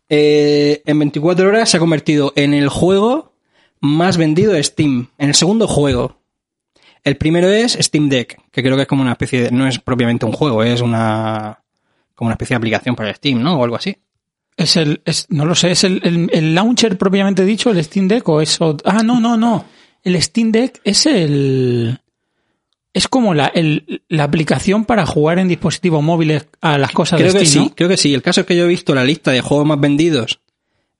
eh, 0.09 0.81
en 0.85 0.99
24 0.99 1.47
horas 1.47 1.69
se 1.69 1.77
ha 1.77 1.79
convertido 1.79 2.33
en 2.35 2.53
el 2.53 2.69
juego 2.69 3.33
más 3.79 4.17
vendido 4.17 4.53
de 4.53 4.63
Steam, 4.63 5.09
en 5.17 5.29
el 5.29 5.35
segundo 5.35 5.67
juego. 5.67 6.17
El 7.03 7.15
primero 7.17 7.47
es 7.47 7.73
Steam 7.79 8.09
Deck, 8.09 8.41
que 8.51 8.61
creo 8.61 8.75
que 8.75 8.81
es 8.81 8.87
como 8.87 9.01
una 9.01 9.13
especie 9.13 9.43
de, 9.43 9.51
no 9.51 9.65
es 9.65 9.79
propiamente 9.79 10.25
un 10.25 10.33
juego, 10.33 10.61
es 10.61 10.81
una 10.81 11.63
como 12.15 12.27
una 12.27 12.33
especie 12.33 12.55
de 12.55 12.57
aplicación 12.57 12.95
para 12.95 13.13
Steam, 13.13 13.41
¿no? 13.41 13.57
O 13.57 13.63
algo 13.63 13.75
así. 13.75 13.95
Es 14.57 14.75
el, 14.75 15.01
es, 15.05 15.27
no 15.29 15.45
lo 15.45 15.53
sé, 15.55 15.71
es 15.71 15.83
el, 15.83 16.01
el, 16.03 16.29
el 16.33 16.55
launcher 16.55 16.97
propiamente 16.97 17.45
dicho, 17.45 17.69
el 17.69 17.81
Steam 17.83 18.07
Deck 18.07 18.27
o 18.27 18.41
es 18.41 18.59
ot- 18.59 18.81
Ah, 18.83 19.03
no, 19.03 19.19
no, 19.19 19.37
no. 19.37 19.63
El 20.03 20.21
Steam 20.21 20.51
Deck 20.51 20.81
es 20.83 21.05
el, 21.05 21.99
es 22.91 23.07
como 23.07 23.35
la, 23.35 23.47
el, 23.47 24.01
la 24.09 24.23
aplicación 24.23 24.83
para 24.85 25.05
jugar 25.05 25.37
en 25.37 25.47
dispositivos 25.47 26.01
móviles 26.01 26.47
a 26.59 26.77
las 26.79 26.91
cosas 26.91 27.19
Creo 27.19 27.33
de 27.33 27.39
que 27.39 27.45
Steam, 27.45 27.65
sí, 27.65 27.69
¿no? 27.69 27.75
creo 27.75 27.89
que 27.89 27.97
sí. 27.97 28.13
El 28.15 28.23
caso 28.23 28.41
es 28.41 28.47
que 28.47 28.55
yo 28.55 28.65
he 28.65 28.67
visto 28.67 28.95
la 28.95 29.03
lista 29.03 29.29
de 29.31 29.41
juegos 29.41 29.67
más 29.67 29.79
vendidos 29.79 30.39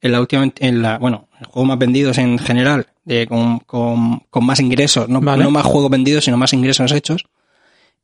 en 0.02 0.12
la 0.12 0.22
última, 0.22 0.48
en 0.60 0.82
la, 0.84 1.00
bueno, 1.00 1.28
juegos 1.50 1.68
más 1.70 1.80
vendidos 1.80 2.20
en 2.20 2.38
general, 2.38 2.86
de, 3.06 3.26
con, 3.26 3.58
con, 3.62 4.20
con 4.30 4.46
más 4.46 4.60
ingresos, 4.60 5.10
no, 5.10 5.20
Vale. 5.20 5.44
no 5.44 5.50
más 5.50 5.66
juegos 5.66 5.90
vendidos, 5.90 6.26
sino 6.26 6.38
más 6.38 6.54
ingresos 6.54 6.92
hechos. 6.92 7.26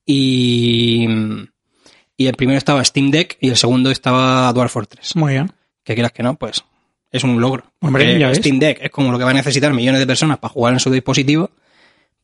Y, 0.03 1.05
y 2.17 2.27
el 2.27 2.35
primero 2.35 2.57
estaba 2.57 2.83
Steam 2.83 3.11
Deck 3.11 3.37
y 3.41 3.49
el 3.49 3.57
segundo 3.57 3.91
estaba 3.91 4.51
Dwarf 4.53 4.71
Fortress. 4.73 5.15
Muy 5.15 5.33
bien. 5.33 5.51
Que 5.83 5.93
quieras 5.93 6.11
que 6.11 6.23
no, 6.23 6.35
pues 6.35 6.63
es 7.11 7.23
un 7.23 7.39
logro. 7.39 7.63
Hombre, 7.79 8.17
ya. 8.17 8.33
Steam 8.33 8.59
Deck 8.59 8.79
es 8.81 8.91
como 8.91 9.11
lo 9.11 9.17
que 9.17 9.23
va 9.23 9.31
a 9.31 9.35
necesitar 9.35 9.71
millones 9.73 9.99
de 9.99 10.07
personas 10.07 10.39
para 10.39 10.53
jugar 10.53 10.73
en 10.73 10.79
su 10.79 10.89
dispositivo, 10.89 11.51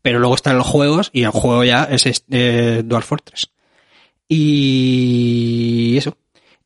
pero 0.01 0.19
luego 0.19 0.36
están 0.36 0.58
los 0.58 0.67
juegos 0.67 1.10
y 1.13 1.24
el 1.24 1.29
juego 1.31 1.63
ya 1.63 1.84
es 1.84 2.24
eh, 2.29 2.81
Dwarf 2.86 3.05
Fortress. 3.08 3.51
Y 4.27 5.96
eso. 5.98 6.17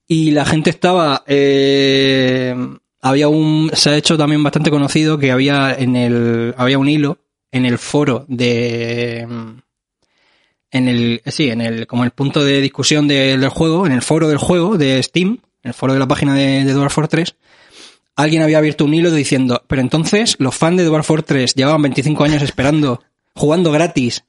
Y 0.08 0.32
la 0.32 0.46
gente 0.46 0.70
estaba. 0.70 1.24
eh, 1.28 2.56
había 3.02 3.28
un. 3.28 3.72
Se 3.74 3.90
ha 3.90 3.98
hecho 3.98 4.18
también 4.18 4.44
bastante 4.44 4.70
conocido 4.70 5.18
que 5.18 5.32
había 5.32 5.74
en 5.74 5.96
el. 5.96 6.54
Había 6.58 6.78
un 6.78 6.90
hilo 6.90 7.20
en 7.52 7.66
el 7.66 7.78
foro 7.78 8.26
de. 8.28 9.28
En 10.74 10.88
el. 10.90 11.22
Sí, 11.28 11.50
en 11.50 11.62
el. 11.62 11.88
Como 11.88 12.04
el 12.04 12.12
punto 12.12 12.44
de 12.44 12.60
discusión 12.60 13.08
del, 13.08 13.40
del 13.40 13.50
juego, 13.50 13.86
en 13.86 13.94
el 13.94 14.02
foro 14.02 14.28
del 14.28 14.40
juego 14.40 14.78
de 14.78 15.02
Steam, 15.02 15.40
en 15.64 15.70
el 15.70 15.74
foro 15.74 15.94
de 15.94 16.00
la 16.00 16.08
página 16.08 16.34
de, 16.34 16.66
de 16.66 16.74
Dwarf 16.74 16.94
Fortress, 16.94 17.36
alguien 18.16 18.42
había 18.42 18.58
abierto 18.58 18.84
un 18.84 18.94
hilo 18.94 19.12
diciendo, 19.12 19.64
pero 19.68 19.82
entonces 19.82 20.36
los 20.40 20.56
fans 20.56 20.78
de 20.78 20.84
Dwarf 20.86 21.06
Fortress 21.06 21.54
llevaban 21.54 21.84
25 21.84 22.24
años 22.24 22.42
esperando, 22.42 23.04
jugando 23.36 23.72
gratis, 23.72 24.26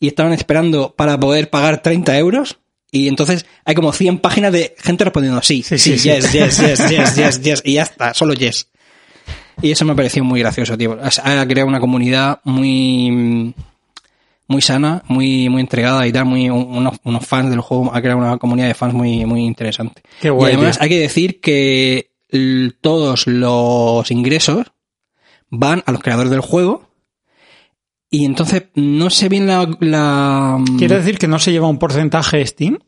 y 0.00 0.08
estaban 0.08 0.32
esperando 0.32 0.94
para 0.96 1.18
poder 1.18 1.48
pagar 1.48 1.80
30 1.80 2.18
euros. 2.18 2.58
Y 2.90 3.08
entonces 3.08 3.46
hay 3.64 3.74
como 3.74 3.92
100 3.92 4.18
páginas 4.18 4.52
de 4.52 4.74
gente 4.78 5.04
respondiendo 5.04 5.42
sí, 5.42 5.62
sí, 5.62 5.78
Sí, 5.78 5.96
sí, 5.96 5.98
sí. 5.98 6.08
yes, 6.10 6.32
yes, 6.32 6.58
yes, 6.58 6.78
yes, 6.90 7.16
yes, 7.16 7.40
yes, 7.40 7.62
y 7.64 7.74
ya 7.74 7.82
está, 7.82 8.14
solo 8.14 8.34
yes. 8.34 8.68
Y 9.62 9.70
eso 9.70 9.84
me 9.84 9.92
ha 9.92 9.96
parecido 9.96 10.24
muy 10.24 10.40
gracioso, 10.40 10.76
tío. 10.76 10.98
Ha 11.00 11.46
creado 11.46 11.68
una 11.68 11.80
comunidad 11.80 12.40
muy, 12.44 13.54
muy 14.46 14.60
sana, 14.60 15.02
muy, 15.08 15.48
muy 15.48 15.60
entregada 15.60 16.06
y 16.06 16.12
tal, 16.12 16.26
muy, 16.26 16.50
unos, 16.50 16.98
unos 17.04 17.26
fans 17.26 17.50
del 17.50 17.60
juego, 17.60 17.90
ha 17.94 18.00
creado 18.00 18.18
una 18.18 18.38
comunidad 18.38 18.68
de 18.68 18.74
fans 18.74 18.94
muy, 18.94 19.24
muy 19.24 19.44
interesante. 19.44 20.02
Qué 20.20 20.30
guay, 20.30 20.52
y 20.52 20.54
además 20.56 20.76
tío. 20.76 20.82
hay 20.82 20.88
que 20.88 20.98
decir 20.98 21.40
que 21.40 22.10
todos 22.80 23.26
los 23.26 24.10
ingresos 24.10 24.72
van 25.50 25.82
a 25.86 25.92
los 25.92 26.02
creadores 26.02 26.30
del 26.30 26.40
juego 26.40 26.88
y 28.10 28.24
entonces 28.24 28.64
no 28.74 29.10
sé 29.10 29.28
bien 29.28 29.46
la... 29.46 29.68
la 29.80 30.62
¿Quiere 30.78 30.98
decir 30.98 31.18
que 31.18 31.28
no 31.28 31.38
se 31.38 31.52
lleva 31.52 31.68
un 31.68 31.78
porcentaje 31.78 32.44
Steam? 32.46 32.78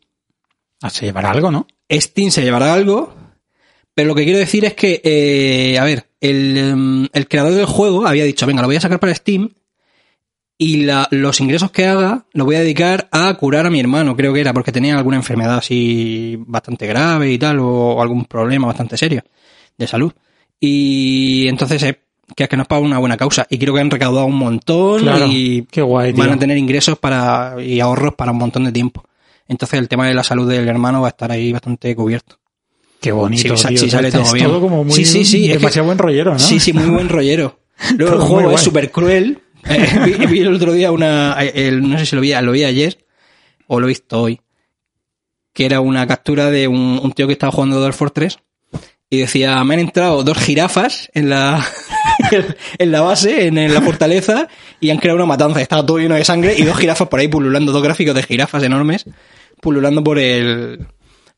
Ah, 0.81 0.89
se 0.89 1.05
llevará 1.05 1.31
algo, 1.31 1.51
¿no? 1.51 1.67
Steam 1.91 2.31
se 2.31 2.43
llevará 2.43 2.73
algo, 2.73 3.13
pero 3.93 4.09
lo 4.09 4.15
que 4.15 4.23
quiero 4.23 4.39
decir 4.39 4.63
es 4.63 4.73
que, 4.73 5.01
eh, 5.03 5.79
a 5.79 5.83
ver, 5.83 6.07
el, 6.21 6.57
em, 6.57 7.07
el 7.13 7.27
creador 7.27 7.53
del 7.53 7.65
juego 7.65 8.05
había 8.05 8.25
dicho, 8.25 8.45
venga, 8.45 8.61
lo 8.61 8.67
voy 8.67 8.77
a 8.77 8.81
sacar 8.81 8.99
para 8.99 9.15
Steam 9.15 9.49
y 10.57 10.77
la- 10.85 11.07
los 11.11 11.39
ingresos 11.39 11.71
que 11.71 11.85
haga 11.85 12.25
los 12.33 12.45
voy 12.45 12.55
a 12.55 12.59
dedicar 12.61 13.07
a 13.11 13.33
curar 13.35 13.65
a 13.65 13.69
mi 13.69 13.79
hermano, 13.79 14.15
creo 14.15 14.33
que 14.33 14.41
era, 14.41 14.53
porque 14.53 14.71
tenía 14.71 14.97
alguna 14.97 15.17
enfermedad 15.17 15.57
así 15.57 16.35
bastante 16.47 16.87
grave 16.87 17.31
y 17.31 17.37
tal, 17.37 17.59
o 17.59 18.01
algún 18.01 18.25
problema 18.25 18.67
bastante 18.67 18.97
serio 18.97 19.23
de 19.77 19.87
salud. 19.87 20.11
Y 20.59 21.47
entonces, 21.47 21.81
eh, 21.83 21.99
que 22.35 22.43
es 22.43 22.49
que 22.49 22.57
nos 22.57 22.67
paga 22.67 22.81
una 22.81 22.97
buena 22.97 23.15
causa. 23.17 23.45
Y 23.49 23.57
quiero 23.57 23.73
que 23.73 23.79
han 23.81 23.91
recaudado 23.91 24.25
un 24.25 24.35
montón 24.35 25.01
Claro. 25.01 25.27
y 25.29 25.65
Qué 25.71 25.81
guay, 25.81 26.13
tío. 26.13 26.23
van 26.23 26.33
a 26.33 26.39
tener 26.39 26.57
ingresos 26.57 26.97
para 26.97 27.55
y 27.63 27.79
ahorros 27.79 28.15
para 28.15 28.31
un 28.31 28.37
montón 28.39 28.63
de 28.65 28.71
tiempo. 28.71 29.03
Entonces 29.47 29.79
el 29.79 29.87
tema 29.87 30.07
de 30.07 30.13
la 30.13 30.23
salud 30.23 30.49
del 30.49 30.67
hermano 30.67 31.01
va 31.01 31.07
a 31.07 31.11
estar 31.11 31.31
ahí 31.31 31.51
bastante 31.53 31.95
cubierto. 31.95 32.37
Qué 32.99 33.11
bonito, 33.11 33.53
tío. 33.53 33.77
sí 33.77 33.89
sale 33.89 34.07
Es 34.09 34.13
todo 34.15 34.33
bien. 34.33 34.47
todo 34.47 34.59
como 34.59 34.83
muy, 34.83 34.91
Sí, 34.93 35.05
sí, 35.05 35.23
sí, 35.23 35.45
es 35.45 35.51
que- 35.53 35.57
demasiado 35.59 35.85
buen 35.85 35.97
rollero, 35.99 36.33
¿no? 36.33 36.39
Sí, 36.39 36.59
sí, 36.59 36.73
muy 36.73 36.89
buen 36.89 37.07
rollero. 37.07 37.59
Luego 37.97 38.15
el 38.15 38.21
juego 38.21 38.51
es 38.51 38.61
súper 38.61 38.91
cruel. 38.91 39.39
Vi, 40.29 40.39
el 40.39 40.53
otro 40.53 40.73
día 40.73 40.91
una, 40.91 41.37
no 41.71 41.99
sé 41.99 42.05
si 42.05 42.15
lo 42.15 42.21
vi, 42.21 42.33
lo 42.33 42.51
vi 42.51 42.63
ayer 42.63 43.05
o 43.67 43.79
lo 43.79 43.87
he 43.87 43.89
visto 43.89 44.21
hoy, 44.21 44.41
que 45.53 45.65
era 45.65 45.81
una 45.81 46.07
captura 46.07 46.49
de 46.49 46.67
un, 46.67 47.11
tío 47.13 47.27
que 47.27 47.33
estaba 47.33 47.51
jugando 47.51 47.79
Dwarf 47.79 47.97
Fortress 47.97 48.39
y 49.09 49.19
decía, 49.19 49.63
me 49.63 49.75
han 49.75 49.79
entrado 49.81 50.23
dos 50.23 50.37
jirafas 50.37 51.09
en 51.13 51.29
la, 51.29 51.65
en 52.77 52.91
la 52.91 53.01
base, 53.01 53.47
en, 53.47 53.57
en 53.57 53.73
la 53.73 53.81
fortaleza, 53.81 54.47
y 54.79 54.89
han 54.89 54.97
creado 54.97 55.15
una 55.15 55.25
matanza. 55.25 55.61
Estaba 55.61 55.85
todo 55.85 55.97
lleno 55.97 56.15
de 56.15 56.25
sangre 56.25 56.55
y 56.57 56.63
dos 56.63 56.77
jirafas 56.77 57.07
por 57.07 57.19
ahí 57.19 57.27
pululando, 57.27 57.71
dos 57.71 57.83
gráficos 57.83 58.15
de 58.15 58.23
jirafas 58.23 58.63
enormes, 58.63 59.05
pululando 59.61 60.03
por 60.03 60.19
el, 60.19 60.87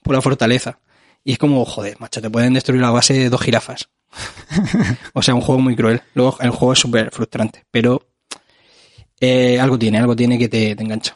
por 0.01 0.15
la 0.15 0.21
fortaleza. 0.21 0.79
Y 1.24 1.33
es 1.33 1.38
como, 1.38 1.63
joder, 1.65 2.00
macho, 2.00 2.21
te 2.21 2.29
pueden 2.29 2.53
destruir 2.53 2.81
la 2.81 2.91
base 2.91 3.13
de 3.13 3.29
dos 3.29 3.41
jirafas. 3.41 3.89
o 5.13 5.21
sea, 5.21 5.36
un 5.36 5.41
juego 5.41 5.62
muy 5.62 5.75
cruel. 5.75 6.01
Luego, 6.15 6.38
el 6.39 6.50
juego 6.50 6.74
es 6.74 6.79
súper 6.79 7.12
frustrante, 7.12 7.65
pero 7.69 8.08
eh, 9.19 9.59
algo 9.59 9.77
tiene, 9.77 9.97
algo 9.99 10.15
tiene 10.15 10.38
que 10.38 10.47
te, 10.49 10.75
te 10.75 10.83
engancha. 10.83 11.15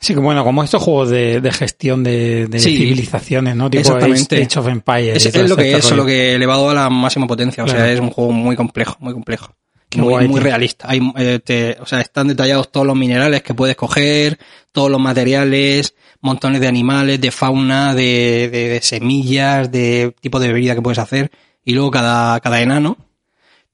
Sí, 0.00 0.12
que 0.12 0.20
bueno, 0.20 0.44
como 0.44 0.62
estos 0.62 0.82
juegos 0.82 1.08
de, 1.10 1.40
de 1.40 1.52
gestión 1.52 2.02
de, 2.04 2.46
de 2.46 2.58
Sí. 2.58 2.76
civilizaciones, 2.76 3.56
¿no? 3.56 3.70
Tipo 3.70 3.80
Exactamente. 3.80 4.42
Age, 4.42 4.58
of 4.58 4.68
Empires. 4.68 5.16
Es, 5.16 5.26
es 5.26 5.48
lo 5.48 5.56
este 5.56 5.62
que 5.62 5.72
es, 5.76 5.84
rollo. 5.84 5.96
lo 5.96 6.06
que 6.06 6.34
elevado 6.34 6.68
a 6.70 6.74
la 6.74 6.90
máxima 6.90 7.26
potencia. 7.26 7.64
O 7.64 7.68
sea, 7.68 7.90
es 7.90 8.00
un 8.00 8.10
juego 8.10 8.30
muy 8.32 8.54
complejo, 8.54 8.96
muy 9.00 9.14
complejo. 9.14 9.54
Qué 9.88 10.00
muy, 10.00 10.10
guay, 10.10 10.28
muy 10.28 10.40
realista. 10.40 10.88
Hay, 10.90 11.00
eh, 11.16 11.38
te- 11.42 11.76
o 11.80 11.86
sea, 11.86 12.00
están 12.00 12.28
detallados 12.28 12.70
todos 12.70 12.86
los 12.86 12.96
minerales 12.96 13.42
que 13.42 13.54
puedes 13.54 13.76
coger, 13.76 14.38
todos 14.72 14.90
los 14.90 15.00
materiales, 15.00 15.94
montones 16.20 16.60
de 16.60 16.66
animales, 16.68 17.20
de 17.20 17.30
fauna, 17.30 17.94
de 17.94 18.80
semillas, 18.82 19.70
de 19.70 20.14
tipo 20.20 20.38
de 20.40 20.48
bebida 20.48 20.74
que 20.74 20.82
puedes 20.82 20.98
hacer. 20.98 21.30
Y 21.64 21.72
luego 21.72 21.90
cada, 21.90 22.38
cada 22.40 22.60
enano 22.60 22.98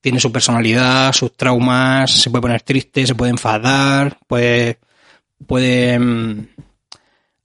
tiene 0.01 0.19
su 0.21 0.33
personalidad, 0.33 1.13
sus 1.13 1.37
traumas, 1.37 2.11
se 2.11 2.31
puede 2.31 2.43
poner 2.43 2.63
triste, 2.63 3.07
se 3.07 3.15
puede 3.15 3.31
enfadar, 3.31 4.19
puede, 4.27 4.79
puede, 5.47 5.99
mm, 5.99 6.47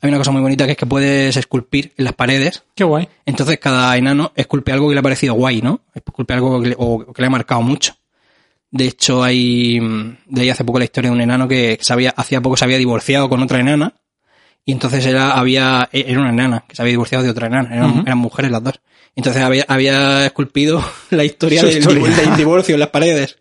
hay 0.01 0.09
una 0.09 0.17
cosa 0.17 0.31
muy 0.31 0.41
bonita 0.41 0.65
que 0.65 0.71
es 0.73 0.77
que 0.77 0.85
puedes 0.85 1.35
esculpir 1.35 1.93
en 1.97 2.05
las 2.05 2.13
paredes 2.13 2.63
Qué 2.75 2.83
guay. 2.83 3.07
entonces 3.25 3.57
cada 3.59 3.95
enano 3.97 4.31
esculpe 4.35 4.71
algo 4.71 4.87
que 4.87 4.93
le 4.95 4.99
ha 4.99 5.03
parecido 5.03 5.33
guay, 5.33 5.61
¿no? 5.61 5.81
Esculpe 5.93 6.33
algo 6.33 6.61
que 6.61 6.69
le, 6.69 6.75
o 6.77 7.11
que 7.11 7.21
le 7.21 7.27
ha 7.27 7.31
marcado 7.31 7.61
mucho. 7.61 7.95
De 8.71 8.85
hecho, 8.85 9.23
hay 9.23 9.79
mm, 9.79 10.17
de 10.27 10.41
ahí 10.41 10.49
hace 10.49 10.63
poco 10.65 10.79
la 10.79 10.85
historia 10.85 11.09
de 11.09 11.15
un 11.15 11.21
enano 11.21 11.47
que 11.47 11.77
se 11.81 11.93
había, 11.93 12.11
hacía 12.11 12.41
poco 12.41 12.57
se 12.57 12.65
había 12.65 12.77
divorciado 12.77 13.29
con 13.29 13.41
otra 13.41 13.59
enana 13.59 13.93
y 14.65 14.71
entonces 14.71 15.05
era, 15.05 15.31
había, 15.33 15.87
e- 15.91 16.05
era 16.07 16.19
una 16.21 16.29
enana 16.31 16.63
que 16.67 16.75
se 16.75 16.81
había 16.81 16.91
divorciado 16.91 17.23
de 17.23 17.29
otra 17.29 17.47
enana, 17.47 17.73
eran, 17.75 18.03
eran 18.05 18.17
mujeres 18.17 18.51
las 18.51 18.63
dos. 18.63 18.79
Entonces 19.15 19.41
había, 19.41 19.65
había 19.67 20.25
esculpido 20.25 20.83
la 21.11 21.23
historia 21.23 21.63
del, 21.63 21.77
historia. 21.77 22.03
divor- 22.03 22.15
del 22.15 22.35
divorcio 22.37 22.73
en 22.75 22.79
las 22.79 22.89
paredes. 22.89 23.37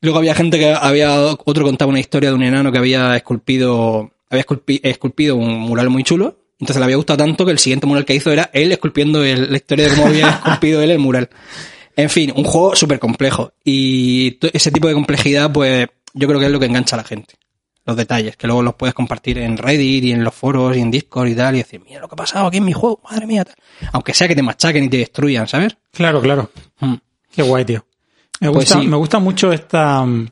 Luego 0.00 0.18
había 0.18 0.34
gente 0.34 0.58
que 0.58 0.72
había, 0.72 1.18
otro 1.20 1.64
contaba 1.64 1.90
una 1.90 2.00
historia 2.00 2.28
de 2.30 2.36
un 2.36 2.42
enano 2.42 2.70
que 2.70 2.78
había 2.78 3.16
esculpido, 3.16 4.12
había 4.30 4.44
esculpi- 4.44 4.80
esculpido 4.82 5.36
un 5.36 5.58
mural 5.60 5.90
muy 5.90 6.04
chulo. 6.04 6.38
Entonces 6.60 6.78
le 6.78 6.84
había 6.84 6.96
gustado 6.96 7.18
tanto 7.18 7.44
que 7.46 7.52
el 7.52 7.58
siguiente 7.58 7.86
mural 7.86 8.04
que 8.04 8.14
hizo 8.14 8.30
era 8.32 8.50
él 8.52 8.70
esculpiendo 8.72 9.24
el- 9.24 9.50
la 9.50 9.56
historia 9.56 9.88
de 9.88 9.94
cómo 9.94 10.06
había 10.08 10.28
esculpido 10.44 10.82
él 10.82 10.90
el 10.90 10.98
mural. 10.98 11.28
En 11.96 12.10
fin, 12.10 12.32
un 12.36 12.44
juego 12.44 12.76
súper 12.76 12.98
complejo. 13.00 13.52
Y 13.64 14.38
ese 14.52 14.70
tipo 14.70 14.86
de 14.86 14.94
complejidad, 14.94 15.50
pues, 15.52 15.88
yo 16.14 16.28
creo 16.28 16.38
que 16.38 16.46
es 16.46 16.52
lo 16.52 16.60
que 16.60 16.66
engancha 16.66 16.94
a 16.94 16.98
la 16.98 17.04
gente. 17.04 17.34
Los 17.88 17.96
detalles, 17.96 18.36
que 18.36 18.46
luego 18.46 18.62
los 18.62 18.74
puedes 18.74 18.92
compartir 18.94 19.38
en 19.38 19.56
Reddit 19.56 20.04
y 20.04 20.12
en 20.12 20.22
los 20.22 20.34
foros 20.34 20.76
y 20.76 20.80
en 20.80 20.90
Discord 20.90 21.28
y 21.28 21.34
tal, 21.34 21.54
y 21.54 21.58
decir, 21.58 21.80
mira 21.82 22.00
lo 22.02 22.06
que 22.08 22.14
ha 22.14 22.16
pasado 22.16 22.46
aquí 22.46 22.58
en 22.58 22.66
mi 22.66 22.74
juego, 22.74 23.00
madre 23.10 23.26
mía. 23.26 23.44
tal. 23.46 23.54
Aunque 23.92 24.12
sea 24.12 24.28
que 24.28 24.36
te 24.36 24.42
machaquen 24.42 24.84
y 24.84 24.88
te 24.90 24.98
destruyan, 24.98 25.48
¿sabes? 25.48 25.78
Claro, 25.92 26.20
claro. 26.20 26.50
Mm. 26.80 26.94
Qué 27.34 27.42
guay, 27.42 27.64
tío. 27.64 27.86
Me 28.40 28.48
Pues 28.52 28.66
gusta, 28.66 28.80
sí. 28.82 28.86
me 28.86 28.96
gusta 28.96 29.18
mucho 29.20 29.52
esta. 29.54 30.04
mm, 30.04 30.26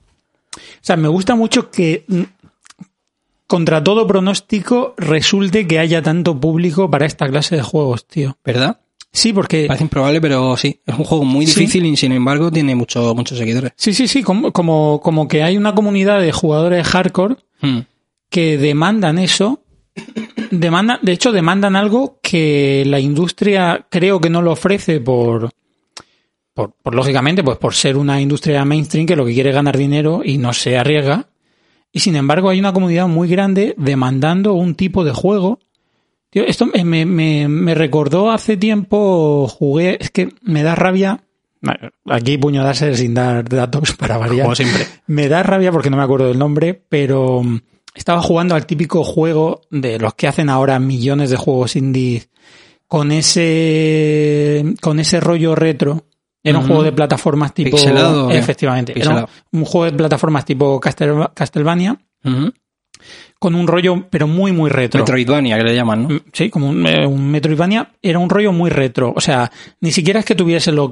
O 0.54 0.58
sea, 0.82 0.96
me 0.96 1.08
gusta 1.08 1.34
mucho 1.34 1.70
que 1.70 2.04
mm, 2.06 2.22
contra 3.46 3.82
todo 3.82 4.06
pronóstico 4.06 4.94
resulte 4.98 5.66
que 5.66 5.78
haya 5.78 6.02
tanto 6.02 6.38
público 6.38 6.90
para 6.90 7.06
esta 7.06 7.26
clase 7.28 7.56
de 7.56 7.62
juegos, 7.62 8.06
tío. 8.06 8.36
¿Verdad? 8.44 8.80
Sí, 9.16 9.32
porque. 9.32 9.64
Parece 9.66 9.84
improbable, 9.84 10.20
pero 10.20 10.56
sí. 10.56 10.80
Es 10.86 10.96
un 10.98 11.04
juego 11.04 11.24
muy 11.24 11.46
Sí. 11.46 11.58
difícil 11.60 11.86
y 11.86 11.96
sin 11.96 12.12
embargo 12.12 12.50
tiene 12.52 12.74
mucho, 12.74 13.14
muchos 13.14 13.38
seguidores. 13.38 13.72
Sí, 13.76 13.94
sí, 13.94 14.06
sí, 14.08 14.22
como, 14.22 14.52
como, 14.52 15.00
como 15.02 15.26
que 15.26 15.42
hay 15.42 15.56
una 15.56 15.74
comunidad 15.74 16.20
de 16.20 16.32
jugadores 16.32 16.86
hardcore 16.86 17.36
Mm. 17.62 17.78
que 18.28 18.58
demandan 18.58 19.18
eso 19.18 19.60
demanda, 20.50 20.98
de 21.00 21.12
hecho, 21.12 21.32
demandan 21.32 21.74
algo 21.76 22.18
que 22.22 22.84
la 22.86 23.00
industria 23.00 23.86
creo 23.90 24.20
que 24.20 24.28
no 24.28 24.42
lo 24.42 24.52
ofrece 24.52 25.00
por, 25.00 25.48
por, 26.52 26.72
por, 26.82 26.94
lógicamente, 26.94 27.42
pues 27.42 27.56
por 27.56 27.74
ser 27.74 27.96
una 27.96 28.20
industria 28.20 28.64
mainstream 28.66 29.06
que 29.06 29.16
lo 29.16 29.24
que 29.24 29.32
quiere 29.32 29.48
es 29.50 29.54
ganar 29.56 29.76
dinero 29.78 30.20
y 30.24 30.36
no 30.36 30.52
se 30.52 30.76
arriesga. 30.76 31.28
Y 31.92 32.00
sin 32.00 32.14
embargo, 32.16 32.50
hay 32.50 32.58
una 32.60 32.74
comunidad 32.74 33.08
muy 33.08 33.26
grande 33.28 33.74
demandando 33.78 34.52
un 34.52 34.74
tipo 34.74 35.02
de 35.02 35.12
juego. 35.12 35.60
Tío, 36.36 36.44
esto 36.44 36.66
me, 36.66 36.84
me, 37.06 37.48
me 37.48 37.74
recordó 37.74 38.30
hace 38.30 38.58
tiempo, 38.58 39.48
jugué, 39.48 39.96
es 39.98 40.10
que 40.10 40.28
me 40.42 40.62
da 40.62 40.74
rabia. 40.74 41.22
Aquí 42.04 42.36
puño 42.36 42.62
darse 42.62 42.94
sin 42.94 43.14
dar 43.14 43.42
datos 43.48 43.94
para 43.94 44.18
variar. 44.18 44.42
Como 44.42 44.54
siempre. 44.54 44.84
Me 45.06 45.28
da 45.30 45.42
rabia 45.42 45.72
porque 45.72 45.88
no 45.88 45.96
me 45.96 46.02
acuerdo 46.02 46.26
del 46.28 46.38
nombre, 46.38 46.74
pero 46.90 47.40
estaba 47.94 48.20
jugando 48.20 48.54
al 48.54 48.66
típico 48.66 49.02
juego 49.02 49.62
de 49.70 49.98
los 49.98 50.12
que 50.12 50.28
hacen 50.28 50.50
ahora 50.50 50.78
millones 50.78 51.30
de 51.30 51.36
juegos 51.36 51.74
indie 51.74 52.24
con 52.86 53.12
ese 53.12 54.74
con 54.82 55.00
ese 55.00 55.20
rollo 55.20 55.54
retro. 55.54 56.04
Era 56.44 56.58
un 56.58 56.64
Ujú. 56.64 56.74
juego 56.74 56.82
de 56.84 56.92
plataformas 56.92 57.54
tipo 57.54 57.70
¿Pixelado 57.78 58.30
efectivamente, 58.30 58.92
era 58.92 59.00
Pixelado. 59.00 59.28
un, 59.52 59.60
un 59.60 59.64
juego 59.64 59.86
de 59.86 59.92
plataformas 59.96 60.44
tipo 60.44 60.78
Castel- 60.80 61.30
Castlevania. 61.32 61.96
Con 63.38 63.54
un 63.54 63.66
rollo 63.66 64.06
pero 64.10 64.26
muy 64.26 64.52
muy 64.52 64.70
retro. 64.70 65.00
Metroidvania, 65.00 65.56
que 65.58 65.64
le 65.64 65.74
llaman, 65.74 66.02
¿no? 66.04 66.08
Mm, 66.08 66.20
Sí, 66.32 66.48
como 66.50 66.68
un, 66.70 66.86
eh, 66.86 67.06
un 67.06 67.30
Metroidvania, 67.30 67.90
era 68.02 68.18
un 68.18 68.30
rollo 68.30 68.52
muy 68.52 68.70
retro. 68.70 69.12
O 69.14 69.20
sea, 69.20 69.50
ni 69.80 69.92
siquiera 69.92 70.20
es 70.20 70.26
que 70.26 70.34
tuviese 70.34 70.72
los, 70.72 70.88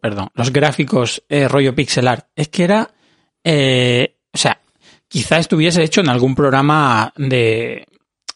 perdón, 0.00 0.28
los 0.34 0.52
gráficos 0.52 1.22
eh, 1.28 1.48
rollo 1.48 1.74
pixel 1.74 2.06
art. 2.08 2.26
Es 2.36 2.48
que 2.48 2.64
era, 2.64 2.90
eh, 3.44 4.16
o 4.32 4.38
sea, 4.38 4.60
quizá 5.08 5.38
estuviese 5.38 5.82
hecho 5.82 6.00
en 6.00 6.08
algún 6.08 6.34
programa 6.34 7.12
de, 7.16 7.86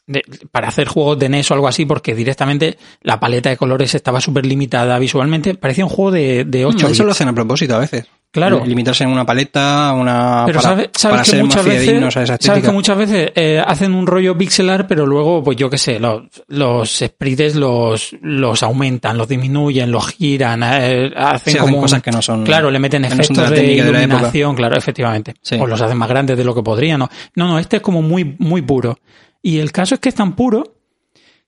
de- 0.07 0.25
para 0.51 0.69
hacer 0.69 0.89
juegos 0.89 1.19
de 1.19 1.29
NES 1.29 1.51
o 1.51 1.55
algo 1.55 1.69
así, 1.69 1.87
porque 1.87 2.15
directamente 2.15 2.77
la 3.03 3.21
paleta 3.21 3.51
de 3.51 3.57
colores 3.57 3.95
estaba 3.95 4.21
súper 4.21 4.45
limitada 4.47 4.99
visualmente. 4.99 5.55
Parecía 5.55 5.85
un 5.85 5.91
juego 5.91 6.11
de, 6.11 6.45
de 6.45 6.65
8 6.65 6.89
Mm, 6.89 6.91
Eso 6.91 7.05
lo 7.05 7.13
hacen 7.13 7.29
a 7.29 7.33
propósito 7.33 7.77
a 7.77 7.79
veces. 7.79 8.07
Claro. 8.35 8.65
Limitarse 8.67 9.05
en 9.05 9.11
una 9.11 9.25
paleta, 9.25 9.93
una 9.97 10.43
Pero 10.45 10.59
para, 10.61 10.69
sabe- 10.71 10.91
sabes 10.93 11.13
para 11.15 11.23
que 11.23 11.31
ser 11.31 11.39
más 11.39 11.47
muchas 11.47 11.65
veces, 11.65 11.81
fidedignos 11.85 12.17
a 12.17 12.23
esa 12.25 12.37
sabes 12.41 12.65
que 12.65 12.71
muchas 12.73 12.99
veces 12.99 13.33
eh, 13.37 13.63
hacen 13.65 13.95
un 13.95 14.07
rollo 14.09 14.37
pixelar, 14.37 14.89
pero 14.89 15.07
luego, 15.07 15.43
pues 15.45 15.57
yo 15.57 15.71
qué 15.71 15.79
sé, 15.79 16.01
los, 16.01 16.25
los 16.49 16.91
sprites 16.91 17.55
los, 17.55 18.17
los 18.23 18.63
aumentan, 18.65 19.17
los 19.17 19.29
disminuyen, 19.29 19.93
los 19.93 20.09
giran, 20.09 20.65
eh, 20.65 21.13
hacen 21.17 21.53
Sí, 21.53 21.59
hacen 21.59 21.61
como 21.63 21.77
un- 21.77 21.83
cosas 21.83 22.03
que 22.03 22.11
no 22.11 22.21
son- 22.21 22.43
Claro, 22.45 22.73
le 22.73 22.81
meten 22.81 23.03
no 23.03 23.09
efectos 23.09 23.51
de 23.51 23.73
iluminación, 23.73 24.57
claro, 24.57 24.77
efectivamente. 24.77 25.35
Sí. 25.41 25.55
O 25.61 25.67
los 25.69 25.81
hacen 25.81 25.97
más 25.97 26.09
grandes 26.09 26.37
de 26.37 26.43
lo 26.43 26.55
que 26.57 26.63
podrían. 26.65 26.99
No, 26.99 27.09
no, 27.37 27.47
no, 27.47 27.59
este 27.61 27.77
es 27.77 27.83
como 27.83 28.03
muy, 28.03 28.35
muy 28.41 28.63
puro. 28.63 28.99
Y 29.43 29.59
el 29.61 29.71
caso 29.71 29.95
es 29.95 30.01
que 30.01 30.09
es 30.09 30.15
tan 30.17 30.35
puro 30.35 30.75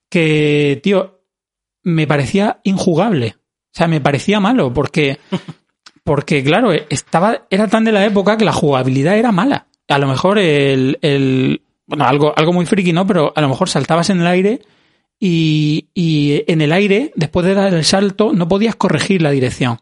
que, 0.09 0.79
tío, 0.83 1.19
me 1.83 2.07
parecía 2.07 2.59
injugable. 2.63 3.35
O 3.37 3.77
sea, 3.77 3.87
me 3.87 4.01
parecía 4.01 4.39
malo 4.39 4.73
porque, 4.73 5.19
porque 6.07 6.43
claro, 6.43 6.71
estaba, 6.71 7.41
era 7.49 7.67
tan 7.67 7.83
de 7.83 7.91
la 7.91 8.03
época 8.05 8.37
que 8.37 8.45
la 8.45 8.53
jugabilidad 8.53 9.17
era 9.17 9.31
mala. 9.31 9.67
A 9.89 9.99
lo 9.99 10.07
mejor 10.07 10.39
el, 10.39 10.97
el 11.01 11.61
bueno, 11.85 12.05
algo, 12.05 12.33
algo 12.35 12.53
muy 12.53 12.65
friki, 12.65 12.93
¿no? 12.93 13.05
Pero 13.05 13.31
a 13.35 13.41
lo 13.41 13.49
mejor 13.49 13.69
saltabas 13.69 14.09
en 14.09 14.21
el 14.21 14.27
aire 14.27 14.61
y, 15.19 15.87
y 15.93 16.43
en 16.47 16.61
el 16.61 16.71
aire, 16.71 17.11
después 17.15 17.45
de 17.45 17.53
dar 17.55 17.73
el 17.73 17.83
salto, 17.85 18.31
no 18.33 18.47
podías 18.47 18.75
corregir 18.75 19.21
la 19.21 19.31
dirección. 19.31 19.79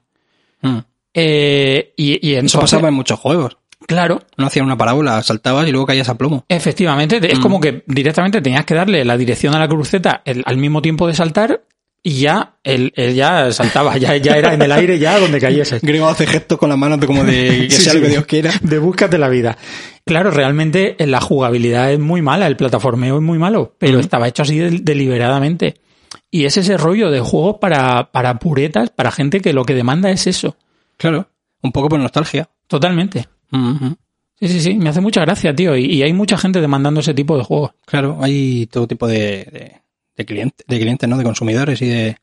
Mm. 0.62 0.78
Eh, 1.14 1.94
y, 1.96 2.28
y 2.28 2.36
Eso 2.36 2.60
pasaba 2.60 2.90
en 2.90 2.94
muchos 2.94 3.20
juegos. 3.20 3.58
claro, 3.88 4.22
No 4.38 4.48
hacían 4.48 4.66
una 4.66 4.78
parábola, 4.78 5.22
saltabas 5.24 5.68
y 5.68 5.72
luego 5.72 5.86
caías 5.88 6.10
a 6.10 6.18
plomo. 6.18 6.44
Efectivamente, 6.50 7.20
es 7.32 7.40
Mm. 7.40 7.42
como 7.42 7.60
que 7.60 7.84
directamente 7.88 8.42
tenías 8.42 8.66
que 8.66 8.74
darle 8.76 9.06
la 9.06 9.16
dirección 9.18 9.56
a 9.56 9.60
la 9.60 9.68
cruceta 9.68 10.22
el- 10.26 10.44
al 10.46 10.58
mismo 10.58 10.82
tiempo 10.82 11.08
de 11.08 11.14
saltar 11.14 11.62
y 12.08 12.20
ya 12.20 12.58
él, 12.64 12.94
él 12.96 13.16
ya 13.16 13.52
saltaba, 13.52 13.98
ya, 13.98 14.16
ya 14.18 14.38
era 14.38 14.54
en 14.54 14.62
el 14.62 14.72
aire 14.72 15.00
ya 15.00 15.20
donde 15.20 15.40
cayese. 15.40 15.80
Griego 15.82 16.08
hace 16.08 16.28
gestos 16.28 16.60
con 16.60 16.70
las 16.70 16.78
manos 16.78 17.00
de 17.00 17.08
como 17.08 17.24
de 17.24 17.66
que 17.70 17.76
Sí, 17.76 17.82
sea 17.82 17.94
sí. 17.94 17.98
lo 17.98 18.04
que 18.06 18.10
Dios 18.12 18.26
quiera. 18.28 18.52
De 18.62 18.78
búscate 18.78 19.18
la 19.18 19.28
vida. 19.28 19.58
Claro, 20.06 20.30
realmente 20.30 20.96
eh, 21.04 21.08
la 21.08 21.20
jugabilidad 21.20 21.92
es 21.92 21.98
muy 22.00 22.22
mala, 22.22 22.46
el 22.46 22.58
plataformeo 22.58 23.16
es 23.18 23.24
muy 23.24 23.40
malo, 23.40 23.74
pero 23.80 24.00
estaba 24.00 24.28
hecho 24.28 24.44
así 24.44 24.60
del- 24.60 24.86
deliberadamente. 24.86 25.76
Y 26.30 26.46
es 26.46 26.56
ese 26.58 26.78
rollo 26.78 27.10
de 27.10 27.22
juegos 27.22 27.56
para, 27.60 28.12
para 28.12 28.38
puretas, 28.38 28.92
para 28.92 29.10
gente 29.10 29.40
que 29.42 29.52
lo 29.54 29.66
que 29.66 29.74
demanda 29.74 30.12
es 30.12 30.28
eso. 30.28 30.58
Claro. 30.98 31.28
Un 31.64 31.72
poco 31.72 31.90
por 31.90 32.00
nostalgia. 32.00 32.48
Totalmente. 32.68 33.28
Sí, 34.40 34.48
sí, 34.48 34.60
sí, 34.62 34.74
me 34.76 34.90
hace 34.90 35.02
mucha 35.02 35.22
gracia, 35.22 35.56
tío. 35.56 35.76
Y, 35.76 35.86
y 35.86 36.04
hay 36.04 36.14
mucha 36.14 36.38
gente 36.38 36.62
demandando 36.62 37.00
ese 37.00 37.14
tipo 37.16 37.36
de 37.38 37.44
juegos. 37.44 37.72
Claro, 37.86 38.20
hay 38.22 38.68
todo 38.68 38.86
tipo 38.88 39.08
de, 39.08 39.18
de, 39.18 39.72
de 40.16 40.26
clientes, 40.26 40.66
de 40.68 40.80
clientes, 40.80 41.10
¿no? 41.10 41.18
De 41.18 41.24
consumidores 41.24 41.82
y 41.82 41.88
de 41.88 42.18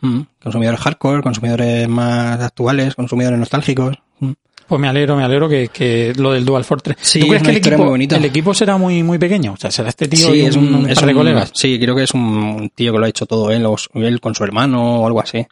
mm, 0.00 0.20
consumidores 0.42 0.80
hardcore, 0.80 1.22
consumidores 1.22 1.88
más 1.88 2.40
actuales, 2.40 2.94
consumidores 2.94 3.38
nostálgicos. 3.38 3.96
Mm. 4.20 4.32
Pues 4.66 4.80
me 4.80 4.88
alegro, 4.88 5.16
me 5.16 5.24
alegro 5.24 5.48
que, 5.48 5.68
que 5.68 6.12
lo 6.16 6.32
del 6.32 6.44
Dual 6.44 6.62
Fortress. 6.64 6.98
Sí, 7.00 7.20
¿Tú 7.20 7.28
crees 7.28 7.40
es 7.40 7.46
que 7.46 7.50
una 7.50 7.86
el 7.96 8.02
equipo, 8.02 8.16
el 8.16 8.24
equipo 8.26 8.52
será 8.52 8.76
muy, 8.76 9.02
muy 9.02 9.16
pequeño? 9.18 9.54
O 9.54 9.56
sea, 9.56 9.70
será 9.70 9.88
este 9.88 10.08
tío 10.08 10.34
y 10.34 10.42
es 10.42 10.56
un, 10.56 10.74
un 10.74 10.90
es 10.90 10.96
par 10.96 11.06
de 11.06 11.12
un- 11.12 11.18
colegas. 11.18 11.50
Sí, 11.54 11.78
creo 11.80 11.96
que 11.96 12.02
es 12.02 12.12
un 12.12 12.70
tío 12.74 12.92
que 12.92 12.98
lo 12.98 13.06
ha 13.06 13.08
hecho 13.08 13.24
todo 13.24 13.50
él, 13.50 13.64
o 13.64 13.76
él 13.94 14.20
con 14.20 14.34
su 14.34 14.44
hermano 14.44 15.00
o 15.02 15.06
algo 15.06 15.20
así. 15.20 15.46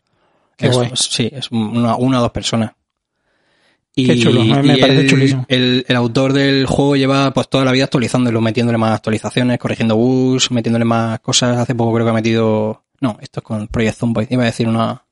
Es-. 0.58 0.76
Sí, 0.98 1.30
es 1.32 1.50
una, 1.50 1.96
una 1.96 2.18
o 2.18 2.22
dos 2.22 2.30
personas. 2.32 2.72
Y, 3.98 4.06
Qué 4.06 4.18
chulo, 4.18 4.44
me- 4.44 4.62
me 4.62 4.76
y 4.76 4.80
parece 4.80 5.00
el, 5.00 5.08
chulísimo. 5.08 5.46
El, 5.48 5.84
el 5.88 5.96
autor 5.96 6.34
del 6.34 6.66
juego 6.66 6.96
lleva 6.96 7.32
pues 7.32 7.48
toda 7.48 7.64
la 7.64 7.72
vida 7.72 7.84
actualizándolo, 7.84 8.42
metiéndole 8.42 8.76
más 8.76 8.92
actualizaciones, 8.92 9.58
corrigiendo 9.58 9.96
bugs, 9.96 10.50
metiéndole 10.50 10.84
más 10.84 11.18
cosas. 11.20 11.56
Hace 11.56 11.74
poco 11.74 11.94
creo 11.94 12.04
que 12.04 12.10
ha 12.10 12.14
metido... 12.14 12.82
No, 13.00 13.16
esto 13.22 13.40
es 13.40 13.44
con 13.44 13.66
Project 13.68 13.98
Zomboid. 13.98 14.26
Iba 14.30 14.42
a 14.42 14.46
decir 14.46 14.68
una, 14.68 15.02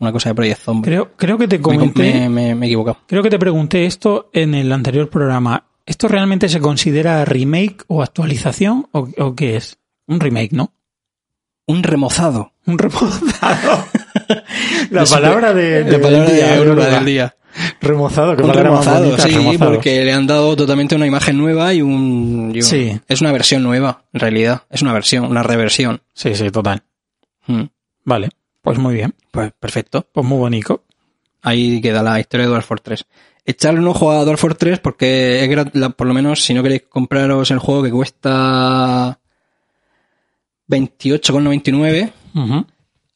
una 0.00 0.10
cosa 0.12 0.30
de 0.30 0.34
Project 0.34 0.60
Zomboid. 0.62 0.84
Creo, 0.84 1.12
creo 1.16 1.38
que 1.38 1.46
te 1.46 1.58
Me 1.58 1.62
com- 1.62 1.76
comenté, 1.76 2.12
me, 2.12 2.28
me- 2.28 2.54
me 2.56 2.66
he 2.66 2.68
equivocado. 2.68 2.98
creo 3.06 3.22
que 3.22 3.30
te 3.30 3.38
pregunté 3.38 3.86
esto 3.86 4.30
en 4.32 4.54
el 4.54 4.72
anterior 4.72 5.08
programa. 5.08 5.64
¿Esto 5.86 6.08
realmente 6.08 6.48
se 6.48 6.58
considera 6.60 7.24
remake 7.24 7.84
o 7.86 8.02
actualización 8.02 8.88
o, 8.92 9.08
o 9.16 9.34
qué 9.36 9.54
es? 9.56 9.78
Un 10.08 10.18
remake, 10.20 10.52
¿no? 10.52 10.72
Un 11.66 11.82
remozado. 11.84 12.52
Un 12.66 12.78
remozado. 12.78 13.84
la 14.90 15.04
palabra 15.04 15.54
de, 15.54 15.84
La 15.90 16.00
palabra 16.00 16.30
de 16.30 16.58
verdad. 16.64 16.90
del 16.96 17.04
día. 17.04 17.34
Remozado, 17.80 18.36
que 18.36 18.42
Un 18.42 18.52
remozado, 18.52 19.04
bonita, 19.06 19.22
sí, 19.22 19.30
remozado. 19.34 19.72
porque 19.74 20.04
le 20.04 20.12
han 20.12 20.26
dado 20.26 20.54
totalmente 20.56 20.94
una 20.94 21.06
imagen 21.06 21.36
nueva 21.38 21.72
y 21.74 21.82
un... 21.82 22.52
y 22.54 22.58
un- 22.58 22.62
Sí. 22.62 22.98
Es 23.08 23.20
una 23.20 23.32
versión 23.32 23.62
nueva, 23.62 24.04
en 24.12 24.20
realidad. 24.20 24.62
Es 24.70 24.82
una 24.82 24.92
versión, 24.92 25.24
una 25.24 25.42
reversión. 25.42 26.02
Sí, 26.14 26.34
sí, 26.34 26.50
total. 26.50 26.82
Mm. 27.46 27.62
Vale, 28.04 28.28
pues 28.62 28.78
muy 28.78 28.94
bien. 28.94 29.14
Pues 29.30 29.52
perfecto. 29.58 30.06
Pues 30.12 30.26
muy 30.26 30.38
bonito. 30.38 30.84
Ahí 31.42 31.80
queda 31.80 32.02
la 32.02 32.18
historia 32.20 32.46
de 32.46 32.50
Dwarf 32.50 32.70
3. 32.82 33.04
Echarle 33.46 33.80
un 33.80 33.88
ojo 33.88 34.10
a 34.10 34.24
Dwarf 34.24 34.44
3 34.58 34.78
porque 34.80 35.42
es 35.42 35.48
grat- 35.50 35.70
la- 35.72 35.90
por 35.90 36.06
lo 36.06 36.14
menos 36.14 36.42
si 36.42 36.52
no 36.54 36.62
queréis 36.62 36.82
compraros 36.88 37.50
el 37.50 37.58
juego 37.58 37.82
que 37.82 37.90
cuesta 37.90 39.18
28,99, 40.68 42.12
Ujú. 42.34 42.66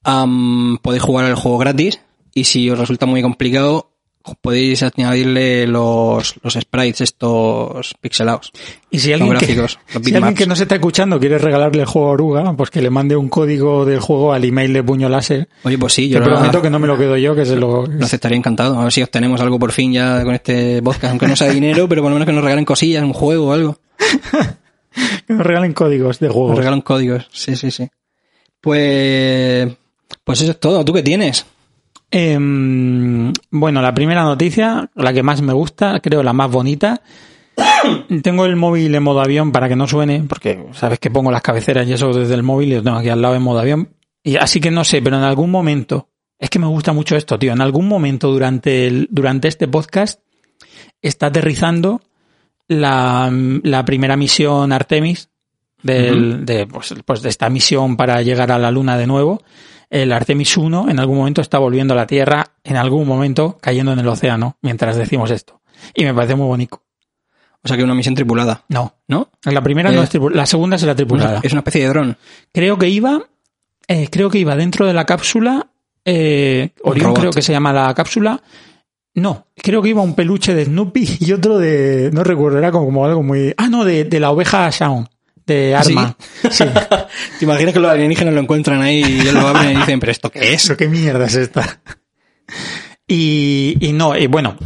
am, 0.04 0.78
podéis 0.82 1.02
jugar 1.02 1.26
el 1.26 1.34
juego 1.34 1.58
gratis 1.58 2.00
y 2.34 2.44
si 2.44 2.70
os 2.70 2.78
resulta 2.78 3.06
muy 3.06 3.20
complicado 3.22 3.91
podéis 4.40 4.82
añadirle 4.82 5.66
los, 5.66 6.34
los 6.42 6.54
sprites 6.54 7.00
estos 7.00 7.94
pixelados. 8.00 8.52
Y 8.90 8.98
si 8.98 9.12
alguien, 9.12 9.32
que, 9.32 9.46
gráficos, 9.46 9.78
los 9.94 10.02
si 10.04 10.14
alguien 10.14 10.34
que 10.34 10.46
no 10.46 10.56
se 10.56 10.62
está 10.62 10.76
escuchando 10.76 11.18
quiere 11.18 11.38
regalarle 11.38 11.82
el 11.82 11.86
juego 11.86 12.08
a 12.08 12.12
Oruga, 12.12 12.56
pues 12.56 12.70
que 12.70 12.82
le 12.82 12.90
mande 12.90 13.16
un 13.16 13.28
código 13.28 13.84
del 13.84 14.00
juego 14.00 14.32
al 14.32 14.44
email 14.44 14.72
de 14.72 14.82
puño 14.82 15.08
láser. 15.08 15.48
Oye, 15.64 15.78
pues 15.78 15.92
sí, 15.92 16.08
Te 16.08 16.14
yo 16.14 16.20
lo, 16.20 16.26
prometo 16.26 16.62
que 16.62 16.70
no 16.70 16.78
me 16.78 16.86
lo 16.86 16.98
quedo 16.98 17.16
yo, 17.16 17.34
que 17.34 17.44
se 17.44 17.56
lo... 17.56 17.86
lo 17.86 18.04
aceptaría 18.04 18.36
encantado. 18.36 18.78
A 18.78 18.84
ver 18.84 18.92
si 18.92 19.02
obtenemos 19.02 19.40
algo 19.40 19.58
por 19.58 19.72
fin 19.72 19.92
ya 19.92 20.22
con 20.24 20.34
este 20.34 20.82
podcast, 20.82 21.10
aunque 21.10 21.26
no 21.26 21.36
sea 21.36 21.48
dinero, 21.52 21.88
pero 21.88 22.02
por 22.02 22.10
lo 22.10 22.16
menos 22.16 22.26
que 22.26 22.32
nos 22.32 22.44
regalen 22.44 22.64
cosillas, 22.64 23.02
un 23.04 23.12
juego 23.12 23.48
o 23.48 23.52
algo. 23.52 23.78
que 25.26 25.34
nos 25.34 25.46
regalen 25.46 25.72
códigos 25.72 26.18
de 26.18 26.26
Nos 26.26 26.34
juegos. 26.34 26.56
regalan 26.58 26.80
códigos, 26.80 27.28
sí, 27.32 27.56
sí, 27.56 27.70
sí. 27.70 27.88
Pues, 28.60 29.68
pues 30.22 30.40
eso 30.40 30.52
es 30.52 30.60
todo. 30.60 30.84
¿Tú 30.84 30.92
qué 30.92 31.02
tienes? 31.02 31.44
Em, 32.14 33.32
bueno, 33.50 33.80
la 33.80 33.94
primera 33.94 34.22
noticia, 34.22 34.90
la 34.94 35.14
que 35.14 35.22
más 35.22 35.40
me 35.40 35.54
gusta, 35.54 35.98
creo 36.00 36.22
la 36.22 36.34
más 36.34 36.50
bonita. 36.50 37.00
tengo 38.22 38.44
el 38.44 38.54
móvil 38.54 38.94
en 38.94 39.02
modo 39.02 39.22
avión 39.22 39.50
para 39.50 39.66
que 39.66 39.76
no 39.76 39.88
suene, 39.88 40.22
porque 40.28 40.62
sabes 40.72 40.98
que 40.98 41.10
pongo 41.10 41.32
las 41.32 41.40
cabeceras 41.40 41.88
y 41.88 41.94
eso 41.94 42.12
desde 42.12 42.34
el 42.34 42.42
móvil 42.42 42.72
y 42.72 42.74
lo 42.76 42.82
tengo 42.82 42.98
aquí 42.98 43.08
al 43.08 43.22
lado 43.22 43.34
en 43.34 43.42
modo 43.42 43.60
avión. 43.60 43.88
Y 44.22 44.36
así 44.36 44.60
que 44.60 44.70
no 44.70 44.84
sé, 44.84 45.00
pero 45.00 45.16
en 45.16 45.22
algún 45.22 45.50
momento, 45.50 46.10
es 46.38 46.50
que 46.50 46.58
me 46.58 46.66
gusta 46.66 46.92
mucho 46.92 47.16
esto, 47.16 47.38
tío. 47.38 47.54
En 47.54 47.62
algún 47.62 47.88
momento 47.88 48.30
durante 48.30 48.86
el, 48.86 49.08
durante 49.10 49.48
este 49.48 49.66
podcast 49.66 50.20
está 51.00 51.26
aterrizando 51.26 52.02
la, 52.68 53.32
la 53.62 53.84
primera 53.86 54.18
misión 54.18 54.70
Artemis 54.70 55.30
del, 55.82 56.44
de, 56.44 56.66
pues, 56.66 56.94
pues 57.06 57.22
de 57.22 57.30
esta 57.30 57.48
misión 57.48 57.96
para 57.96 58.20
llegar 58.20 58.52
a 58.52 58.58
la 58.58 58.70
luna 58.70 58.98
de 58.98 59.06
nuevo. 59.06 59.42
El 59.92 60.10
Artemis 60.10 60.56
1 60.56 60.88
en 60.88 60.98
algún 60.98 61.18
momento 61.18 61.42
está 61.42 61.58
volviendo 61.58 61.92
a 61.92 61.96
la 61.98 62.06
Tierra, 62.06 62.46
en 62.64 62.76
algún 62.78 63.06
momento 63.06 63.58
cayendo 63.60 63.92
en 63.92 63.98
el 63.98 64.08
océano, 64.08 64.56
mientras 64.62 64.96
decimos 64.96 65.30
esto. 65.30 65.60
Y 65.94 66.04
me 66.04 66.14
parece 66.14 66.34
muy 66.34 66.46
bonito. 66.46 66.82
O 67.62 67.68
sea 67.68 67.76
que 67.76 67.84
una 67.84 67.94
misión 67.94 68.14
tripulada, 68.14 68.64
No. 68.68 68.94
¿no? 69.06 69.28
La 69.44 69.60
primera 69.60 69.90
Eh, 69.92 69.94
no 69.94 70.02
es 70.02 70.08
tripulada. 70.08 70.40
La 70.40 70.46
segunda 70.46 70.76
es 70.76 70.82
la 70.84 70.94
tripulada. 70.94 71.40
Es 71.42 71.52
una 71.52 71.60
especie 71.60 71.82
de 71.82 71.88
dron. 71.88 72.16
Creo 72.54 72.78
que 72.78 72.88
iba, 72.88 73.20
eh, 73.86 74.08
creo 74.10 74.30
que 74.30 74.38
iba 74.38 74.56
dentro 74.56 74.86
de 74.86 74.94
la 74.94 75.04
cápsula, 75.04 75.66
eh, 76.06 76.70
Orión 76.82 77.12
creo 77.12 77.30
que 77.30 77.42
se 77.42 77.52
llama 77.52 77.74
la 77.74 77.92
cápsula. 77.94 78.40
No, 79.14 79.46
creo 79.56 79.82
que 79.82 79.90
iba 79.90 80.00
un 80.00 80.14
peluche 80.14 80.54
de 80.54 80.64
Snoopy 80.64 81.18
y 81.20 81.32
otro 81.32 81.58
de, 81.58 82.08
no 82.14 82.24
recuerdo, 82.24 82.56
era 82.56 82.72
como, 82.72 82.86
como 82.86 83.04
algo 83.04 83.22
muy, 83.22 83.52
ah, 83.58 83.68
no, 83.68 83.84
de, 83.84 84.04
de 84.04 84.20
la 84.20 84.30
oveja 84.30 84.70
Shaun, 84.70 85.06
de 85.52 85.74
Arma. 85.76 86.16
Sí. 86.50 86.64
¿Te 87.38 87.44
imaginas 87.44 87.72
que 87.74 87.80
los 87.80 87.90
alienígenas 87.90 88.34
lo 88.34 88.40
encuentran 88.40 88.82
ahí 88.82 89.02
y 89.02 89.30
lo 89.30 89.46
abren 89.46 89.72
y 89.72 89.76
dicen, 89.76 90.00
pero 90.00 90.12
¿esto 90.12 90.30
qué 90.30 90.40
es? 90.54 90.64
¿Eso 90.64 90.76
qué 90.76 90.88
mierda 90.88 91.26
es 91.26 91.34
esta? 91.34 91.80
Y, 93.06 93.76
y 93.80 93.92
no, 93.92 94.16
y 94.16 94.26
bueno, 94.26 94.56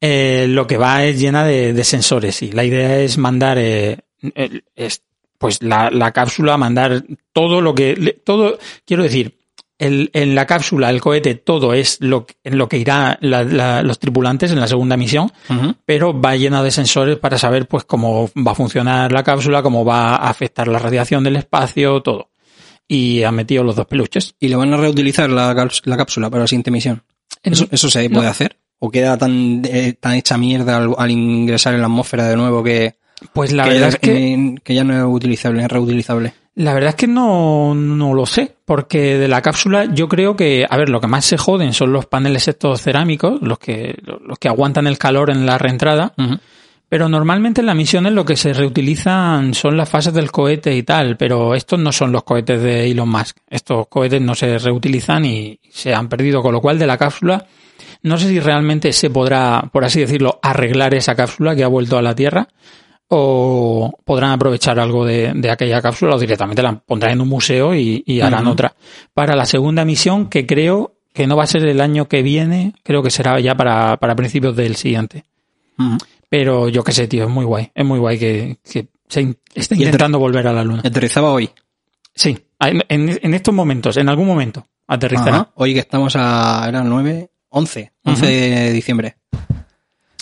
eh, 0.00 0.46
lo 0.48 0.66
que 0.66 0.76
va 0.76 1.04
es 1.04 1.18
llena 1.18 1.44
de, 1.44 1.72
de 1.72 1.84
sensores 1.84 2.42
y 2.42 2.52
la 2.52 2.64
idea 2.64 2.98
es 2.98 3.16
mandar, 3.18 3.58
eh, 3.58 3.98
el- 4.34 4.64
es, 4.74 5.02
pues 5.38 5.62
la, 5.62 5.90
la 5.90 6.12
cápsula, 6.12 6.56
mandar 6.56 7.04
todo 7.32 7.60
lo 7.60 7.74
que, 7.74 8.20
todo, 8.24 8.58
quiero 8.84 9.02
decir, 9.02 9.36
el, 9.78 10.10
en 10.14 10.34
la 10.34 10.46
cápsula, 10.46 10.88
el 10.90 11.00
cohete, 11.00 11.34
todo 11.34 11.74
es 11.74 11.98
lo, 12.00 12.26
en 12.44 12.56
lo 12.58 12.68
que 12.68 12.78
irá 12.78 13.18
la- 13.20 13.44
la- 13.44 13.82
los 13.82 13.98
tripulantes 13.98 14.50
en 14.50 14.60
la 14.60 14.68
segunda 14.68 14.96
misión, 14.96 15.30
pero 15.84 16.18
va 16.18 16.34
llena 16.36 16.62
de 16.62 16.70
sensores 16.70 17.18
para 17.18 17.36
saber 17.38 17.66
pues 17.68 17.84
cómo 17.84 18.30
va 18.36 18.52
a 18.52 18.54
funcionar 18.54 19.12
la 19.12 19.22
cápsula, 19.22 19.62
cómo 19.62 19.84
va 19.84 20.16
a 20.16 20.28
afectar 20.30 20.68
la 20.68 20.78
radiación 20.78 21.22
del 21.24 21.36
espacio, 21.36 22.00
todo. 22.02 22.30
Y 22.88 23.22
han 23.24 23.34
metido 23.34 23.64
los 23.64 23.74
dos 23.76 23.86
peluches. 23.86 24.34
Y 24.38 24.48
le 24.48 24.56
van 24.56 24.72
a 24.72 24.76
reutilizar 24.76 25.28
la, 25.28 25.52
cáps- 25.54 25.82
la 25.84 25.96
cápsula 25.96 26.30
para 26.30 26.42
la 26.44 26.46
siguiente 26.46 26.70
misión. 26.70 27.02
¿Eso, 27.42 27.66
eso 27.70 27.90
se 27.90 28.08
No. 28.08 28.14
puede 28.16 28.28
hacer? 28.28 28.58
¿O 28.78 28.90
queda 28.90 29.18
tan, 29.18 29.62
eh, 29.64 29.94
tan 29.98 30.12
hecha 30.14 30.38
mierda 30.38 30.76
al, 30.76 30.94
al 30.96 31.10
ingresar 31.10 31.74
en 31.74 31.80
la 31.80 31.86
atmósfera 31.86 32.28
de 32.28 32.36
nuevo 32.36 32.62
que, 32.62 32.94
Pues 33.32 33.52
la 33.52 33.64
que, 33.64 33.70
verdad 33.70 33.88
es 33.88 33.96
que 33.98 34.54
que 34.62 34.74
ya 34.74 34.84
no 34.84 34.96
es 34.96 35.02
utilizable, 35.04 35.62
es 35.64 35.68
reutilizable? 35.68 36.34
La 36.56 36.72
verdad 36.72 36.90
es 36.90 36.96
que 36.96 37.06
no, 37.06 37.74
no 37.74 38.14
lo 38.14 38.24
sé, 38.24 38.56
porque 38.64 39.18
de 39.18 39.28
la 39.28 39.42
cápsula 39.42 39.84
yo 39.92 40.08
creo 40.08 40.36
que, 40.36 40.66
a 40.68 40.76
ver, 40.78 40.88
lo 40.88 41.02
que 41.02 41.06
más 41.06 41.26
se 41.26 41.36
joden 41.36 41.74
son 41.74 41.92
los 41.92 42.06
paneles 42.06 42.48
estos 42.48 42.80
cerámicos, 42.80 43.42
los 43.42 43.58
que, 43.58 43.94
los 44.02 44.38
que 44.38 44.48
aguantan 44.48 44.86
el 44.86 44.96
calor 44.96 45.28
en 45.28 45.44
la 45.44 45.58
reentrada, 45.58 46.14
pero 46.88 47.10
normalmente 47.10 47.60
en 47.60 47.66
las 47.66 47.76
misiones 47.76 48.14
lo 48.14 48.24
que 48.24 48.36
se 48.36 48.54
reutilizan 48.54 49.52
son 49.52 49.76
las 49.76 49.90
fases 49.90 50.14
del 50.14 50.30
cohete 50.30 50.74
y 50.74 50.82
tal, 50.82 51.18
pero 51.18 51.54
estos 51.54 51.78
no 51.78 51.92
son 51.92 52.10
los 52.10 52.22
cohetes 52.22 52.62
de 52.62 52.90
Elon 52.90 53.10
Musk. 53.10 53.36
Estos 53.50 53.88
cohetes 53.88 54.22
no 54.22 54.34
se 54.34 54.56
reutilizan 54.56 55.26
y 55.26 55.60
se 55.70 55.92
han 55.94 56.08
perdido, 56.08 56.40
con 56.40 56.54
lo 56.54 56.62
cual 56.62 56.78
de 56.78 56.86
la 56.86 56.96
cápsula 56.96 57.46
no 58.02 58.16
sé 58.16 58.28
si 58.28 58.40
realmente 58.40 58.94
se 58.94 59.10
podrá, 59.10 59.68
por 59.70 59.84
así 59.84 60.00
decirlo, 60.00 60.38
arreglar 60.42 60.94
esa 60.94 61.14
cápsula 61.14 61.54
que 61.54 61.64
ha 61.64 61.68
vuelto 61.68 61.98
a 61.98 62.02
la 62.02 62.14
Tierra 62.14 62.48
o 63.08 63.92
podrán 64.04 64.32
aprovechar 64.32 64.78
algo 64.80 65.04
de, 65.04 65.32
de 65.34 65.50
aquella 65.50 65.80
cápsula 65.80 66.16
o 66.16 66.18
directamente 66.18 66.62
la 66.62 66.76
pondrán 66.78 67.12
en 67.12 67.20
un 67.20 67.28
museo 67.28 67.74
y, 67.74 68.02
y 68.06 68.20
harán 68.20 68.46
otra. 68.46 68.74
Para 69.14 69.36
la 69.36 69.46
segunda 69.46 69.84
misión, 69.84 70.28
que 70.28 70.46
creo 70.46 70.94
que 71.14 71.26
no 71.26 71.36
va 71.36 71.44
a 71.44 71.46
ser 71.46 71.64
el 71.66 71.80
año 71.80 72.08
que 72.08 72.22
viene, 72.22 72.74
creo 72.82 73.02
que 73.02 73.10
será 73.10 73.38
ya 73.40 73.54
para, 73.54 73.96
para 73.98 74.14
principios 74.16 74.54
del 74.56 74.76
siguiente. 74.76 75.24
Pero 76.28 76.68
yo 76.68 76.82
qué 76.82 76.92
sé, 76.92 77.06
tío, 77.06 77.24
es 77.24 77.30
muy 77.30 77.44
guay. 77.44 77.70
Es 77.74 77.84
muy 77.84 77.98
guay 77.98 78.18
que, 78.18 78.58
que 78.70 78.88
se 79.08 79.20
in- 79.22 79.36
esté 79.54 79.76
intentando 79.76 80.18
volver 80.18 80.46
a 80.48 80.52
la 80.52 80.64
luna. 80.64 80.82
Aterrizaba 80.84 81.30
hoy. 81.30 81.48
Sí, 82.14 82.36
en, 82.60 82.82
en- 82.88 83.34
estos 83.34 83.54
momentos, 83.54 83.96
en 83.96 84.08
algún 84.08 84.26
momento, 84.26 84.66
aterrizará. 84.88 85.36
Ajá. 85.36 85.50
Hoy 85.54 85.74
que 85.74 85.80
estamos 85.80 86.14
a, 86.16 86.64
era 86.68 86.82
9, 86.82 87.30
11, 87.50 87.92
11 88.04 88.20
Ujú. 88.22 88.26
de 88.26 88.72
diciembre. 88.72 89.16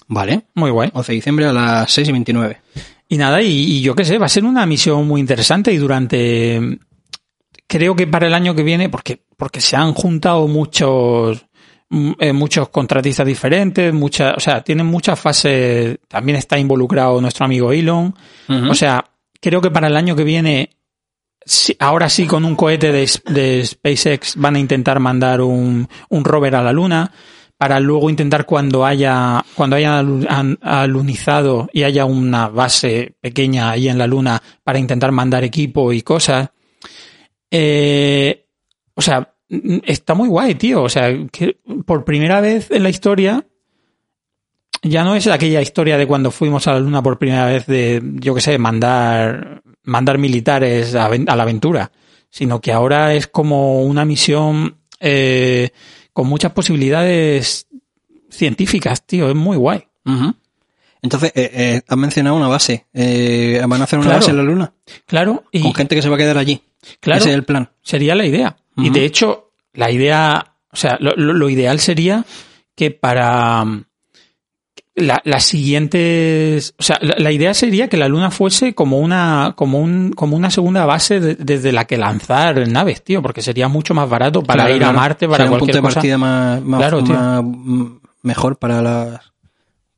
Vale. 0.08 0.42
Muy 0.54 0.70
guay. 0.70 0.90
11 0.92 1.12
de 1.12 1.16
diciembre 1.16 1.46
a 1.46 1.52
las 1.52 1.90
6 1.92 2.08
y 2.08 2.12
29. 2.12 2.60
Y 3.08 3.16
nada, 3.18 3.42
y, 3.42 3.48
y 3.48 3.80
yo 3.82 3.94
qué 3.94 4.04
sé, 4.04 4.18
va 4.18 4.26
a 4.26 4.30
ser 4.30 4.44
una 4.44 4.66
misión 4.66 5.06
muy 5.06 5.20
interesante 5.20 5.72
y 5.72 5.76
durante, 5.76 6.78
creo 7.66 7.94
que 7.94 8.06
para 8.06 8.26
el 8.26 8.34
año 8.34 8.54
que 8.54 8.62
viene, 8.62 8.88
porque, 8.88 9.22
porque 9.36 9.60
se 9.60 9.76
han 9.76 9.92
juntado 9.92 10.48
muchos, 10.48 11.46
mm, 11.90 12.12
eh, 12.18 12.32
muchos 12.32 12.70
contratistas 12.70 13.26
diferentes, 13.26 13.92
muchas, 13.92 14.34
o 14.36 14.40
sea, 14.40 14.62
tienen 14.62 14.86
muchas 14.86 15.20
fases, 15.20 15.98
también 16.08 16.38
está 16.38 16.58
involucrado 16.58 17.20
nuestro 17.20 17.44
amigo 17.44 17.72
Elon, 17.72 18.14
o 18.48 18.74
sea, 18.74 19.04
creo 19.40 19.60
que 19.60 19.70
para 19.70 19.88
el 19.88 19.96
año 19.96 20.16
que 20.16 20.24
viene, 20.24 20.70
ahora 21.78 22.08
sí 22.08 22.26
con 22.26 22.44
un 22.44 22.56
cohete 22.56 22.90
de, 22.90 23.10
de 23.26 23.66
SpaceX 23.66 24.36
van 24.36 24.56
a 24.56 24.60
intentar 24.60 24.98
mandar 24.98 25.42
un, 25.42 25.88
un 26.08 26.24
rover 26.24 26.56
a 26.56 26.62
la 26.62 26.72
Luna 26.72 27.12
para 27.56 27.80
luego 27.80 28.10
intentar 28.10 28.44
cuando 28.46 28.84
haya 28.84 29.44
cuando 29.54 29.76
haya 29.76 30.00
alu- 30.02 30.26
an- 30.28 30.58
alunizado 30.60 31.68
y 31.72 31.84
haya 31.84 32.04
una 32.04 32.48
base 32.48 33.14
pequeña 33.20 33.70
ahí 33.70 33.88
en 33.88 33.98
la 33.98 34.06
Luna 34.06 34.42
para 34.62 34.78
intentar 34.78 35.12
mandar 35.12 35.44
equipo 35.44 35.92
y 35.92 36.02
cosas. 36.02 36.50
Eh, 37.50 38.46
o 38.94 39.00
sea, 39.00 39.32
está 39.84 40.14
muy 40.14 40.28
guay, 40.28 40.54
tío. 40.56 40.82
O 40.82 40.88
sea, 40.88 41.08
que 41.30 41.58
por 41.86 42.04
primera 42.04 42.40
vez 42.40 42.70
en 42.70 42.82
la 42.82 42.90
historia 42.90 43.44
ya 44.82 45.04
no 45.04 45.14
es 45.14 45.26
aquella 45.28 45.62
historia 45.62 45.96
de 45.96 46.06
cuando 46.06 46.30
fuimos 46.30 46.66
a 46.66 46.72
la 46.74 46.80
Luna 46.80 47.02
por 47.02 47.18
primera 47.18 47.46
vez 47.46 47.66
de, 47.66 48.02
yo 48.16 48.34
qué 48.34 48.40
sé, 48.40 48.58
mandar, 48.58 49.62
mandar 49.84 50.18
militares 50.18 50.94
a, 50.94 51.06
a 51.06 51.36
la 51.36 51.42
aventura, 51.42 51.90
sino 52.28 52.60
que 52.60 52.72
ahora 52.72 53.14
es 53.14 53.26
como 53.28 53.82
una 53.84 54.04
misión 54.04 54.76
eh, 55.00 55.70
con 56.14 56.26
muchas 56.28 56.52
posibilidades 56.52 57.66
científicas, 58.30 59.06
tío, 59.06 59.28
es 59.28 59.34
muy 59.36 59.58
guay. 59.58 59.84
Entonces, 61.02 61.32
eh, 61.34 61.50
eh, 61.52 61.82
has 61.86 61.98
mencionado 61.98 62.36
una 62.36 62.48
base. 62.48 62.86
Eh, 62.94 63.62
¿Van 63.68 63.80
a 63.80 63.84
hacer 63.84 63.98
una 63.98 64.06
Claro. 64.08 64.20
base 64.20 64.30
en 64.30 64.36
la 64.38 64.42
Luna? 64.42 64.72
Claro, 65.06 65.44
y 65.52 65.60
Con 65.60 65.74
gente 65.74 65.94
que 65.94 66.00
se 66.02 66.08
va 66.08 66.14
a 66.14 66.18
quedar 66.18 66.38
allí. 66.38 66.62
claro, 67.00 67.20
Ese 67.20 67.28
es 67.30 67.34
el 67.34 67.44
plan. 67.44 67.70
sería 67.82 68.14
la 68.14 68.24
idea. 68.24 68.56
Y 68.76 68.88
de 68.90 69.04
hecho, 69.04 69.50
la 69.74 69.90
idea, 69.90 70.54
o 70.72 70.76
sea, 70.76 70.96
lo, 71.00 71.14
lo- 71.16 71.34
lo 71.34 71.48
ideal 71.50 71.78
sería 71.78 72.24
que 72.74 72.90
para 72.90 73.64
la- 74.96 75.20
las 75.24 75.44
siguientes, 75.44 76.74
o 76.78 76.82
sea, 76.82 76.98
la, 77.02 77.14
la 77.18 77.32
idea 77.32 77.52
sería 77.54 77.88
que 77.88 77.96
la 77.96 78.08
Luna 78.08 78.30
fuese 78.30 78.74
como 78.74 78.98
una, 78.98 79.54
como 79.56 79.80
un, 79.80 80.12
como 80.12 80.36
una 80.36 80.50
segunda 80.50 80.84
base 80.86 81.20
de- 81.20 81.34
desde 81.34 81.72
la 81.72 81.84
que 81.86 81.96
lanzar 81.98 82.66
naves, 82.68 83.02
tío, 83.02 83.20
porque 83.22 83.42
sería 83.42 83.68
mucho 83.68 83.94
más 83.94 84.08
barato 84.08 84.42
para 84.42 84.64
Claro, 84.64 84.74
ir 84.74 84.78
claro. 84.82 84.98
a 84.98 85.00
Marte, 85.00 85.26
para 85.28 85.44
Sería 85.44 85.52
un 85.52 85.58
punto 85.58 85.72
cualquier 85.80 85.82
de 85.82 85.94
partida 85.94 86.18
más, 86.18 86.62
más- 86.62 86.78
Claro, 86.80 87.02
más- 87.02 87.42
mm, 87.44 87.86
mejor 88.22 88.56
para 88.58 88.82
las 88.82 89.20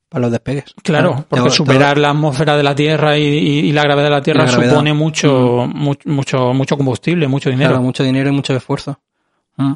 para 0.08 0.22
los 0.22 0.30
despegues. 0.32 0.64
Claro, 0.84 1.26
porque 1.28 1.42
Te- 1.44 1.50
te- 1.50 1.56
superar 1.56 1.98
la 1.98 2.10
atmósfera 2.10 2.56
de 2.56 2.62
la 2.62 2.74
Tierra 2.74 3.18
y, 3.18 3.22
y- 3.24 3.58
y 3.68 3.72
la 3.72 3.82
gravedad 3.82 4.06
de 4.06 4.10
la 4.10 4.22
Tierra 4.22 4.44
La 4.44 4.48
supone 4.50 4.94
mucho, 4.94 5.68
mu- 5.72 5.94
mucho, 6.04 6.54
mucho 6.54 6.76
combustible, 6.76 7.26
mucho 7.28 7.50
dinero. 7.50 7.70
Claro, 7.70 7.82
mucho 7.82 8.02
dinero 8.04 8.28
y 8.30 8.32
mucho 8.32 8.54
esfuerzo. 8.54 8.98
Mm. 9.56 9.72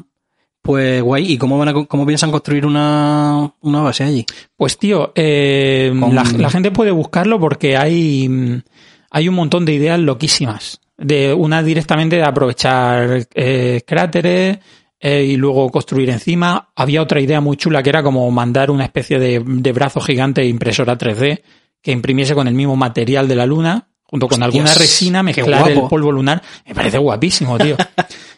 Pues 0.61 1.01
guay, 1.01 1.31
¿y 1.33 1.37
cómo 1.37 1.57
van 1.57 1.69
a, 1.69 1.73
cómo 1.85 2.05
piensan 2.05 2.29
construir 2.31 2.65
una, 2.65 3.51
una 3.61 3.81
base 3.81 4.03
allí? 4.03 4.25
Pues 4.55 4.77
tío, 4.77 5.11
eh, 5.15 5.91
Con- 5.99 6.13
la, 6.13 6.23
la 6.23 6.49
gente 6.51 6.69
puede 6.71 6.91
buscarlo 6.91 7.39
porque 7.39 7.75
hay, 7.77 8.29
mm, 8.29 8.61
hay 9.09 9.27
un 9.27 9.35
montón 9.35 9.65
de 9.65 9.73
ideas 9.73 9.99
loquísimas. 9.99 10.79
De 10.97 11.33
una 11.33 11.63
directamente 11.63 12.17
de 12.17 12.23
aprovechar 12.23 13.27
eh, 13.33 13.81
cráteres 13.87 14.59
eh, 14.99 15.23
y 15.23 15.35
luego 15.35 15.71
construir 15.71 16.11
encima. 16.11 16.69
Había 16.75 17.01
otra 17.01 17.19
idea 17.19 17.41
muy 17.41 17.57
chula 17.57 17.81
que 17.81 17.89
era 17.89 18.03
como 18.03 18.29
mandar 18.29 18.69
una 18.69 18.83
especie 18.83 19.17
de, 19.17 19.41
de 19.43 19.71
brazo 19.71 19.99
gigante 19.99 20.41
de 20.41 20.47
impresora 20.47 20.95
3D 20.95 21.41
que 21.81 21.91
imprimiese 21.91 22.35
con 22.35 22.47
el 22.47 22.53
mismo 22.53 22.75
material 22.75 23.27
de 23.27 23.35
la 23.35 23.47
luna 23.47 23.87
junto 24.03 24.27
con 24.27 24.43
Hostias, 24.43 24.53
alguna 24.55 24.73
resina 24.75 25.23
mezclar 25.23 25.71
el 25.71 25.81
polvo 25.89 26.11
lunar. 26.11 26.43
Me 26.67 26.75
parece 26.75 26.99
guapísimo, 26.99 27.57
tío. 27.57 27.75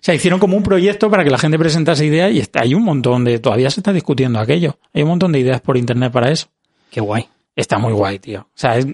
sea, 0.03 0.13
hicieron 0.13 0.39
como 0.39 0.57
un 0.57 0.63
proyecto 0.63 1.09
para 1.09 1.23
que 1.23 1.29
la 1.29 1.37
gente 1.37 1.57
presentase 1.57 2.05
ideas 2.05 2.31
y 2.31 2.43
hay 2.53 2.73
un 2.73 2.83
montón 2.83 3.23
de, 3.23 3.39
todavía 3.39 3.69
se 3.69 3.79
está 3.79 3.93
discutiendo 3.93 4.39
aquello. 4.39 4.77
Hay 4.93 5.03
un 5.03 5.09
montón 5.09 5.31
de 5.31 5.39
ideas 5.39 5.61
por 5.61 5.77
internet 5.77 6.11
para 6.11 6.29
eso. 6.29 6.47
Qué 6.91 6.99
guay. 6.99 7.27
Está 7.55 7.77
muy 7.77 7.93
guay, 7.93 8.19
tío. 8.19 8.41
O 8.41 8.51
sea, 8.53 8.77
es, 8.77 8.85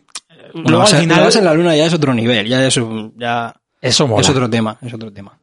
luego 0.54 0.80
base, 0.80 0.98
al 0.98 1.02
final 1.02 1.30
en 1.36 1.45
la 1.45 1.54
luna 1.54 1.76
ya 1.76 1.86
es 1.88 1.93
otro 1.93 2.13
nivel, 2.13 2.48
ya 2.48 2.65
es, 2.65 2.80
ya 3.17 3.56
eso 3.82 4.08
mola. 4.08 4.22
es 4.22 4.30
otro 4.30 4.50
tema, 4.50 4.78
es 4.82 4.93
otro 4.93 5.12
tema. 5.12 5.38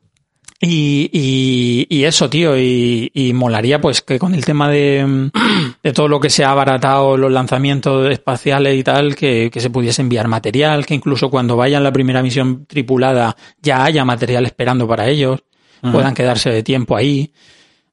Y, 0.61 1.11
y, 1.13 1.87
y 1.91 2.05
eso, 2.05 2.31
tío, 2.31 2.57
y, 2.57 3.11
y 3.13 3.35
molaría 3.35 3.79
pues 3.81 4.01
que 4.01 4.19
con 4.19 4.35
el 4.35 4.45
tema 4.45 4.71
de, 4.71 5.31
de 5.83 5.93
todo 5.93 6.09
lo 6.09 6.19
que 6.19 6.31
se 6.31 6.45
ha 6.45 6.51
abaratado 6.51 7.17
los 7.17 7.31
lanzamientos 7.31 8.11
espaciales 8.11 8.79
y 8.79 8.83
tal, 8.83 9.15
que, 9.17 9.51
que 9.53 9.61
se 9.61 9.69
pudiese 9.69 10.01
enviar 10.01 10.29
material, 10.29 10.87
que 10.87 10.95
incluso 10.95 11.29
cuando 11.29 11.57
vayan 11.57 11.83
la 11.83 11.93
primera 11.93 12.23
misión 12.23 12.67
tripulada 12.67 13.37
ya 13.61 13.85
haya 13.85 14.05
material 14.05 14.47
esperando 14.47 14.89
para 14.89 15.09
ellos, 15.09 15.43
Puedan 15.81 16.15
quedarse 16.15 16.51
de 16.51 16.63
tiempo 16.63 16.97
ahí. 16.97 17.33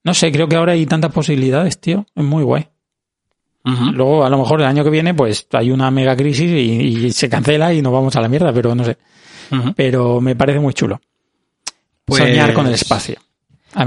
No 0.04 0.14
sé, 0.14 0.32
creo 0.32 0.48
que 0.48 0.56
ahora 0.56 0.74
hay 0.74 0.86
tantas 0.86 1.12
posibilidades, 1.12 1.80
tío. 1.80 2.06
Es 2.16 2.24
muy 2.24 2.44
guay. 2.44 2.68
Luego, 3.94 4.26
a 4.26 4.30
lo 4.30 4.38
mejor 4.38 4.60
el 4.60 4.68
año 4.68 4.84
que 4.84 4.90
viene, 4.90 5.14
pues 5.14 5.48
hay 5.54 5.72
una 5.72 5.90
mega 5.90 6.16
crisis 6.18 6.50
y, 6.52 7.06
y 7.06 7.12
se 7.12 7.30
cancela 7.30 7.74
y 7.74 7.82
nos 7.82 7.94
vamos 7.94 8.14
a 8.16 8.22
la 8.22 8.28
mierda, 8.28 8.52
pero 8.52 8.76
no 8.76 8.84
sé. 8.84 8.98
Pero 9.76 10.20
me 10.20 10.36
parece 10.36 10.60
muy 10.60 10.74
chulo. 10.74 11.00
Pues- 12.06 12.22
Soñar 12.22 12.54
con 12.54 12.68
el 12.68 12.74
espacio. 12.74 13.16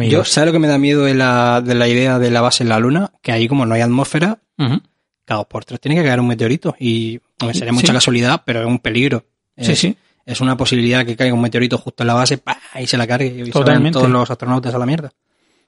Yo. 0.09 0.24
¿sabes 0.24 0.46
lo 0.48 0.52
que 0.52 0.59
me 0.59 0.66
da 0.68 0.78
miedo 0.78 1.04
de 1.04 1.14
la, 1.14 1.61
de 1.61 1.74
la 1.74 1.87
idea 1.88 2.18
de 2.18 2.30
la 2.30 2.40
base 2.40 2.62
en 2.64 2.70
la 2.70 2.78
luna? 2.80 3.12
Que 3.22 3.32
ahí 3.32 3.46
como 3.48 3.66
no 3.66 3.74
hay 3.74 3.82
atmósfera, 3.82 4.38
cada 5.24 5.44
por 5.44 5.64
tres 5.64 5.80
tiene 5.80 5.96
que 6.00 6.06
caer 6.06 6.20
un 6.20 6.26
meteorito 6.28 6.74
y 6.80 7.20
Hombre, 7.40 7.54
sería 7.59 7.72
mucha 7.72 7.88
Sí. 7.88 7.92
casualidad, 7.92 8.42
pero 8.46 8.61
es 8.62 8.66
un 8.66 8.78
peligro. 8.78 9.24
Sí, 9.59 9.72
Es- 9.72 9.78
sí. 9.78 9.96
Es 10.26 10.40
una 10.40 10.56
posibilidad 10.56 11.06
que 11.06 11.16
caiga 11.16 11.32
un 11.32 11.40
meteorito 11.40 11.78
justo 11.78 12.02
en 12.02 12.08
la 12.08 12.14
base 12.14 12.42
y 12.80 12.86
se 12.86 12.98
la 12.98 13.06
cargue 13.06 13.44
y 13.46 13.50
Totalmente. 13.50 13.96
todos 13.96 14.10
los 14.10 14.28
astronautas 14.28 14.74
a 14.74 14.78
la 14.78 14.84
mierda. 14.84 15.12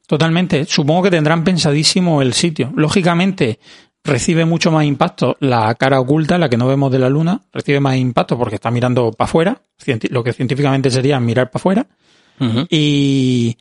Totalmente. 0.07 0.65
Supongo 0.65 1.05
que 1.05 1.11
tendrán 1.11 1.45
pensadísimo 1.45 2.21
el 2.21 2.33
sitio. 2.33 2.73
Lógicamente, 2.75 3.61
recibe 4.03 4.45
mucho 4.45 4.73
más 4.73 4.85
impacto 4.85 5.37
la 5.41 5.75
cara 5.75 6.01
oculta, 6.01 6.39
la 6.39 6.49
que 6.49 6.57
no 6.57 6.67
vemos 6.67 6.91
de 6.91 6.99
la 6.99 7.09
Luna, 7.09 7.43
recibe 7.53 7.79
más 7.79 7.97
impacto 7.97 8.37
porque 8.37 8.57
está 8.57 8.71
mirando 8.71 9.13
para 9.13 9.29
afuera, 9.29 9.63
lo 10.11 10.25
que 10.25 10.33
científicamente 10.33 10.91
sería 10.91 11.21
mirar 11.21 11.51
para 11.51 11.61
afuera. 11.61 11.87
Y 12.71 13.57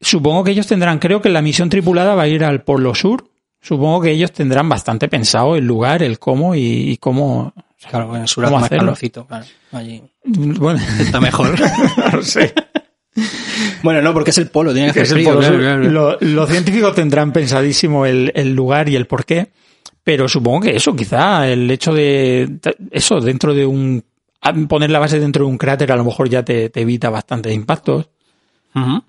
supongo 0.00 0.44
que 0.44 0.50
ellos 0.50 0.66
tendrán, 0.66 0.98
creo 0.98 1.20
que 1.20 1.30
la 1.30 1.42
misión 1.42 1.68
tripulada 1.68 2.14
va 2.14 2.22
a 2.22 2.28
ir 2.28 2.44
al 2.44 2.62
Polo 2.62 2.94
Sur. 2.94 3.28
Supongo 3.60 4.02
que 4.02 4.10
ellos 4.10 4.32
tendrán 4.32 4.68
bastante 4.68 5.08
pensado 5.08 5.56
el 5.56 5.66
lugar, 5.66 6.02
el 6.02 6.18
cómo 6.18 6.54
y, 6.54 6.60
y 6.60 6.96
cómo. 6.98 7.54
Claro, 7.90 8.14
en 8.16 8.22
el 8.22 8.28
sur 8.28 8.44
¿Cómo 8.44 8.56
hace 8.56 8.62
más 8.62 8.66
hacerlo? 8.66 8.84
calorcito. 8.86 9.26
Claro, 9.26 9.44
allí 9.72 10.02
Bueno, 10.24 10.80
está 11.00 11.20
mejor. 11.20 11.54
no 12.12 12.22
sé. 12.22 12.52
bueno, 13.82 14.00
no, 14.02 14.12
porque 14.12 14.30
es 14.30 14.38
el 14.38 14.48
polo, 14.48 14.72
tiene 14.72 14.92
que 14.92 15.00
hacer 15.02 15.16
frío. 15.16 15.34
Polo 15.34 15.58
claro. 15.58 15.84
Lo- 15.90 16.18
los 16.20 16.48
científicos 16.50 16.94
tendrán 16.94 17.32
pensadísimo 17.32 18.06
el, 18.06 18.32
el 18.34 18.54
lugar 18.54 18.88
y 18.88 18.96
el 18.96 19.06
porqué, 19.06 19.50
pero 20.02 20.28
supongo 20.28 20.60
que 20.62 20.76
eso, 20.76 20.94
quizá 20.96 21.46
el 21.48 21.70
hecho 21.70 21.92
de 21.94 22.58
eso 22.90 23.20
dentro 23.20 23.54
de 23.54 23.66
un 23.66 24.04
poner 24.68 24.90
la 24.90 24.98
base 24.98 25.18
dentro 25.18 25.44
de 25.46 25.50
un 25.50 25.56
cráter 25.58 25.90
a 25.90 25.96
lo 25.96 26.04
mejor 26.04 26.28
ya 26.28 26.44
te, 26.44 26.68
te 26.68 26.80
evita 26.82 27.08
bastantes 27.10 27.54
impactos. 27.54 28.08
Ujú. 28.74 29.02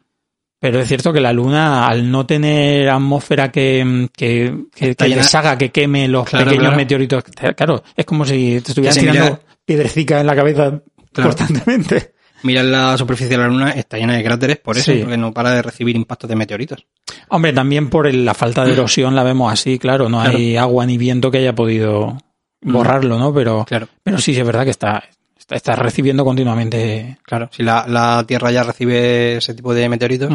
Pero 0.66 0.80
es 0.80 0.88
cierto 0.88 1.14
que 1.14 1.22
la 1.22 1.32
Luna, 1.32 1.86
al 1.86 2.10
no 2.10 2.26
tener 2.26 2.90
atmósfera 2.90 3.52
que, 3.52 4.10
que, 4.18 4.64
que, 4.74 4.96
que 4.96 5.08
llena- 5.08 5.18
deshaga, 5.22 5.56
que 5.60 5.70
queme 5.72 6.08
los 6.08 6.28
Claro, 6.28 6.46
pequeños 6.46 6.62
claro. 6.64 6.78
meteoritos, 6.78 7.24
claro, 7.56 7.84
es 7.96 8.04
como 8.04 8.26
si 8.26 8.62
te 8.62 8.72
estuvieran 8.72 8.96
Que 8.96 9.02
tirando 9.02 9.24
mira- 9.26 9.40
piedrecica 9.64 10.20
en 10.22 10.26
la 10.26 10.36
cabeza 10.36 10.82
Claro. 11.14 11.30
constantemente. 11.30 12.14
Mira 12.42 12.64
la 12.64 12.98
superficie 12.98 13.30
de 13.30 13.44
la 13.44 13.48
Luna, 13.48 13.70
está 13.72 13.98
llena 13.98 14.16
de 14.18 14.24
cráteres, 14.24 14.58
por 14.58 14.76
eso, 14.76 14.92
Sí. 14.92 15.02
porque 15.02 15.18
no 15.18 15.32
para 15.32 15.52
de 15.52 15.62
recibir 15.62 15.96
impactos 15.96 16.28
de 16.30 16.36
meteoritos. 16.36 16.84
Hombre, 17.30 17.54
también 17.54 17.90
por 17.92 18.08
el- 18.08 18.26
la 18.26 18.34
falta 18.34 18.66
de 18.66 18.74
erosión 18.74 19.14
la 19.16 19.22
vemos 19.24 19.54
así, 19.54 19.78
claro, 19.78 20.10
no 20.10 20.20
hay 20.20 20.58
agua 20.58 20.88
ni 20.88 20.98
viento 20.98 21.30
que 21.30 21.38
haya 21.38 21.54
podido 21.54 22.18
borrarlo, 22.62 23.20
¿no? 23.20 23.32
Pero, 23.34 23.66
pero 24.04 24.18
sí, 24.18 24.34
sí 24.34 24.40
es 24.40 24.46
verdad 24.48 24.64
que 24.64 24.72
está, 24.72 25.04
está, 25.46 25.56
está 25.56 25.76
recibiendo 25.76 26.26
continuamente. 26.26 27.18
claro. 27.24 27.50
Si 27.52 27.64
la, 27.64 27.86
la 27.88 28.24
Tierra 28.28 28.52
ya 28.52 28.64
recibe 28.64 29.38
ese 29.38 29.54
tipo 29.54 29.74
de 29.74 29.88
meteoritos, 29.90 30.30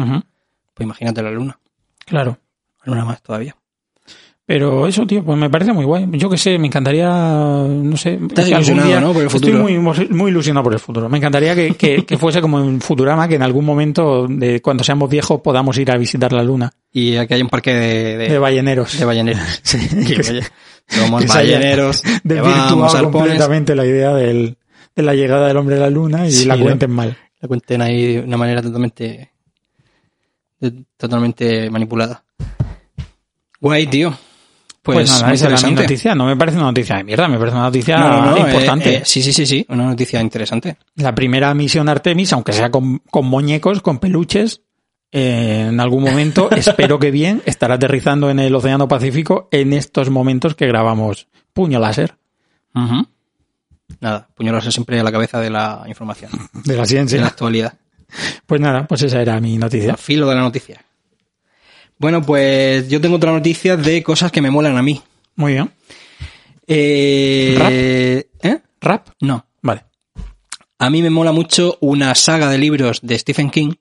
pues 0.73 0.85
imagínate 0.85 1.21
la 1.21 1.31
Luna. 1.31 1.59
claro. 2.05 2.37
La 2.83 2.93
Luna 2.93 3.05
más 3.05 3.21
todavía. 3.21 3.55
Pero 4.43 4.85
eso, 4.87 5.05
tío, 5.07 5.23
pues 5.23 5.37
me 5.37 5.49
parece 5.49 5.71
muy 5.71 5.85
guay. 5.85 6.07
Yo 6.13 6.29
que 6.29 6.37
sé, 6.37 6.57
me 6.57 6.67
encantaría, 6.67 7.07
no 7.07 7.95
sé, 7.95 8.19
Estás 8.27 8.47
que 8.47 8.55
algún 8.55 8.73
ilusionado, 8.73 9.07
¿no? 9.07 9.13
por 9.13 9.21
el 9.21 9.27
Estoy 9.27 9.39
futuro. 9.51 9.63
muy, 9.63 9.77
muy 10.09 10.31
ilusionado 10.31 10.63
por 10.65 10.73
el 10.73 10.79
futuro. 10.79 11.07
Me 11.07 11.19
encantaría 11.19 11.55
que, 11.55 11.75
que, 11.75 12.03
que 12.05 12.17
fuese 12.17 12.41
como 12.41 12.59
en 12.59 12.81
Futurama, 12.81 13.27
que 13.29 13.35
en 13.35 13.43
algún 13.43 13.63
momento, 13.63 14.27
de 14.27 14.59
cuando 14.61 14.83
seamos 14.83 15.09
viejos, 15.09 15.39
podamos 15.41 15.77
ir 15.77 15.89
a 15.91 15.97
visitar 15.97 16.33
la 16.33 16.43
luna 16.43 16.69
Y 16.91 17.15
aquí 17.15 17.35
hay 17.35 17.41
un 17.43 17.49
parque 17.49 17.73
de, 17.73 18.17
de, 18.17 18.29
de 18.29 18.39
balleneros. 18.39 18.97
de 18.99 19.05
balleneros. 19.05 19.41
Sí, 19.63 19.77
Que, 20.05 20.43
somos 20.97 21.25
balleneros, 21.27 22.03
desvirtuado 22.23 23.11
completamente 23.11 23.73
la 23.75 23.85
idea 23.85 24.13
del, 24.15 24.57
la 25.03 25.13
llegada 25.15 25.47
del 25.47 25.57
hombre 25.57 25.77
a 25.77 25.79
la 25.79 25.89
luna 25.89 26.27
y 26.27 26.31
Sí, 26.31 26.45
la 26.45 26.57
cuenten 26.59 26.91
mal. 26.91 27.17
la 27.39 27.47
cuenten 27.47 27.81
ahí 27.81 28.13
de 28.15 28.19
una 28.21 28.37
manera 28.37 28.61
totalmente 28.61 29.31
de- 30.59 30.83
totalmente 30.97 31.69
manipulada. 31.69 32.23
Guay, 33.59 33.87
tío. 33.87 34.09
Pues, 34.81 34.95
Pues, 34.97 35.09
nada, 35.11 35.17
esa 35.19 35.27
mi 35.27 35.33
interesante. 35.53 35.81
noticia. 35.83 36.15
No 36.15 36.25
me 36.25 36.35
parece 36.35 36.57
una 36.57 36.67
noticia 36.67 36.97
de 36.97 37.03
mierda, 37.03 37.27
me 37.27 37.37
parece 37.37 37.55
una 37.55 37.65
noticia 37.65 37.97
No, 37.97 38.09
no, 38.09 38.31
no, 38.31 38.37
importante. 38.37 38.89
eh, 38.89 38.97
eh, 38.97 39.01
sí, 39.05 39.21
sí, 39.21 39.31
sí, 39.31 39.45
sí, 39.45 39.65
una 39.69 39.85
noticia 39.85 40.19
interesante. 40.19 40.77
La 40.95 41.13
primera 41.13 41.53
misión 41.53 41.87
Artemis, 41.87 42.33
aunque 42.33 42.51
sea 42.53 42.71
con, 42.71 42.97
con 43.11 43.27
muñecos, 43.27 43.81
con 43.83 43.99
peluches, 43.99 44.61
eh, 45.11 45.67
en 45.69 45.79
algún 45.79 46.03
momento, 46.03 46.49
espero 46.51 46.97
que 46.97 47.11
bien, 47.11 47.43
estará 47.45 47.75
aterrizando 47.75 48.31
en 48.31 48.39
el 48.39 48.55
Océano 48.55 48.87
Pacífico 48.87 49.49
en 49.51 49.73
estos 49.73 50.09
momentos 50.09 50.55
que 50.55 50.65
grabamos 50.65 51.27
Puño 51.53 51.79
Láser 51.79 52.15
Ujú. 52.73 53.05
Nada, 53.99 54.27
puñalos 54.35 54.63
siempre 54.73 54.99
a 54.99 55.03
la 55.03 55.11
cabeza 55.11 55.39
de 55.39 55.49
la 55.49 55.83
información, 55.87 56.31
de 56.31 56.37
la 56.37 56.61
de 56.73 56.77
la 56.77 56.85
ciencia. 56.85 57.25
actualidad, 57.25 57.73
Pues 58.45 58.59
nada, 58.61 58.87
pues 58.87 59.01
esa 59.03 59.21
era 59.21 59.39
mi 59.39 59.57
noticia. 59.57 59.91
al 59.91 59.97
filo 59.97 60.27
de 60.29 60.35
la 60.35 60.41
noticia. 60.41 60.83
Bueno, 61.97 62.21
pues 62.23 62.87
yo 62.89 62.99
tengo 62.99 63.17
otra 63.17 63.31
noticia 63.31 63.77
de 63.77 64.01
cosas 64.01 64.31
que 64.31 64.41
me 64.41 64.49
molan 64.49 64.75
a 64.77 64.81
mí. 64.81 65.01
Muy 65.35 65.53
bien. 65.53 65.71
Eh, 66.67 68.27
¿Eh? 68.41 68.59
¿Rap? 68.79 69.09
No. 69.21 69.45
Vale. 69.61 69.83
A 70.79 70.89
mí 70.89 71.01
me 71.01 71.09
mola 71.09 71.31
mucho 71.31 71.77
una 71.81 72.15
saga 72.15 72.49
de 72.49 72.57
libros 72.57 72.99
de 73.03 73.19
Stephen 73.19 73.51
King. 73.51 73.73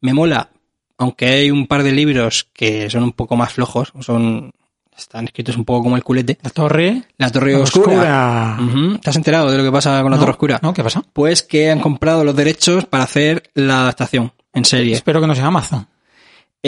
Me 0.00 0.14
mola, 0.14 0.50
aunque 0.98 1.26
hay 1.26 1.50
un 1.50 1.66
par 1.66 1.82
de 1.82 1.92
libros 1.92 2.48
que 2.52 2.88
son 2.90 3.02
un 3.02 3.12
poco 3.12 3.34
más 3.36 3.52
flojos, 3.54 3.92
son 4.00 4.52
están 4.96 5.24
escritos 5.26 5.56
un 5.56 5.64
poco 5.64 5.82
como 5.84 5.96
el 5.96 6.02
culete. 6.04 6.38
La 6.42 6.50
torre 6.50 7.02
La 7.18 7.30
Torre 7.30 7.54
Oscura. 7.56 8.56
Oscura. 8.58 8.98
¿Te 9.02 9.10
has 9.10 9.16
enterado 9.16 9.50
de 9.50 9.58
lo 9.58 9.64
que 9.64 9.72
pasa 9.72 10.00
con 10.02 10.10
la 10.10 10.16
No, 10.16 10.20
Torre 10.20 10.32
Oscura? 10.32 10.58
No, 10.62 10.72
¿qué 10.74 10.82
pasa? 10.82 11.02
Pues 11.12 11.42
que 11.42 11.70
han 11.70 11.80
comprado 11.80 12.24
los 12.24 12.34
derechos 12.36 12.86
para 12.86 13.04
hacer 13.04 13.50
la 13.54 13.82
adaptación 13.82 14.32
en 14.52 14.64
serie. 14.64 14.94
Espero 14.94 15.20
que 15.20 15.26
no 15.26 15.34
sea 15.34 15.46
Amazon. 15.46 15.86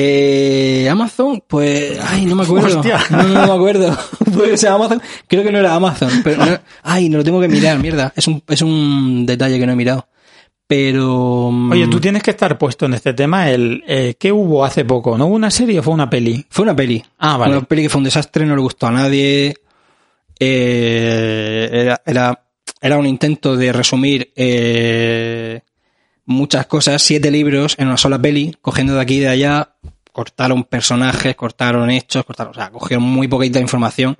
Eh, 0.00 0.86
Amazon, 0.90 1.42
pues, 1.46 1.98
ay, 2.06 2.24
no 2.26 2.36
me 2.36 2.44
acuerdo. 2.44 2.78
Hostia. 2.78 3.00
No, 3.10 3.22
no, 3.24 3.28
no 3.28 3.46
me 3.48 3.52
acuerdo. 3.54 3.98
Puede 4.34 4.56
ser 4.56 4.70
Amazon. 4.70 5.02
Creo 5.26 5.42
que 5.42 5.50
no 5.50 5.58
era 5.58 5.74
Amazon. 5.74 6.10
Pero 6.22 6.44
no- 6.44 6.58
ay, 6.84 7.08
no 7.08 7.18
lo 7.18 7.24
tengo 7.24 7.40
que 7.40 7.48
mirar, 7.48 7.78
mierda. 7.78 8.12
Es 8.14 8.28
un, 8.28 8.42
es 8.46 8.62
un 8.62 9.26
detalle 9.26 9.58
que 9.58 9.66
no 9.66 9.72
he 9.72 9.76
mirado. 9.76 10.06
Pero. 10.68 11.50
mm, 11.50 11.72
Oye, 11.72 11.88
tú 11.88 11.98
tienes 11.98 12.22
que 12.22 12.30
estar 12.30 12.56
puesto 12.58 12.86
en 12.86 12.94
este 12.94 13.14
tema. 13.14 13.50
El 13.50 13.82
eh, 13.88 14.14
¿Qué 14.18 14.30
hubo 14.30 14.64
hace 14.64 14.84
poco? 14.84 15.16
¿No 15.16 15.26
hubo 15.26 15.34
una 15.34 15.50
serie 15.50 15.80
o 15.80 15.82
fue 15.82 15.94
una 15.94 16.10
peli? 16.10 16.44
Fue 16.50 16.62
una 16.62 16.76
peli. 16.76 17.02
Ah, 17.18 17.38
vale. 17.38 17.56
Una 17.56 17.66
peli 17.66 17.82
que 17.82 17.88
fue 17.88 17.98
un 17.98 18.04
desastre, 18.04 18.44
no 18.44 18.54
le 18.54 18.60
gustó 18.60 18.86
a 18.86 18.92
nadie. 18.92 19.56
Eh, 20.38 21.68
era, 21.72 22.02
era, 22.04 22.44
era 22.82 22.98
un 22.98 23.06
intento 23.06 23.56
de 23.56 23.72
resumir 23.72 24.30
eh, 24.36 25.62
muchas 26.26 26.66
cosas, 26.66 27.00
siete 27.00 27.30
libros 27.30 27.74
en 27.78 27.88
una 27.88 27.96
sola 27.96 28.20
peli, 28.20 28.54
cogiendo 28.60 28.94
de 28.94 29.00
aquí 29.00 29.16
y 29.16 29.20
de 29.20 29.28
allá. 29.28 29.74
Cortaron 30.12 30.64
personajes, 30.64 31.34
cortaron 31.34 31.90
hechos, 31.90 32.24
cortaron, 32.26 32.52
o 32.52 32.54
sea, 32.54 32.70
cogieron 32.70 33.04
muy 33.04 33.26
poquita 33.26 33.58
información. 33.58 34.18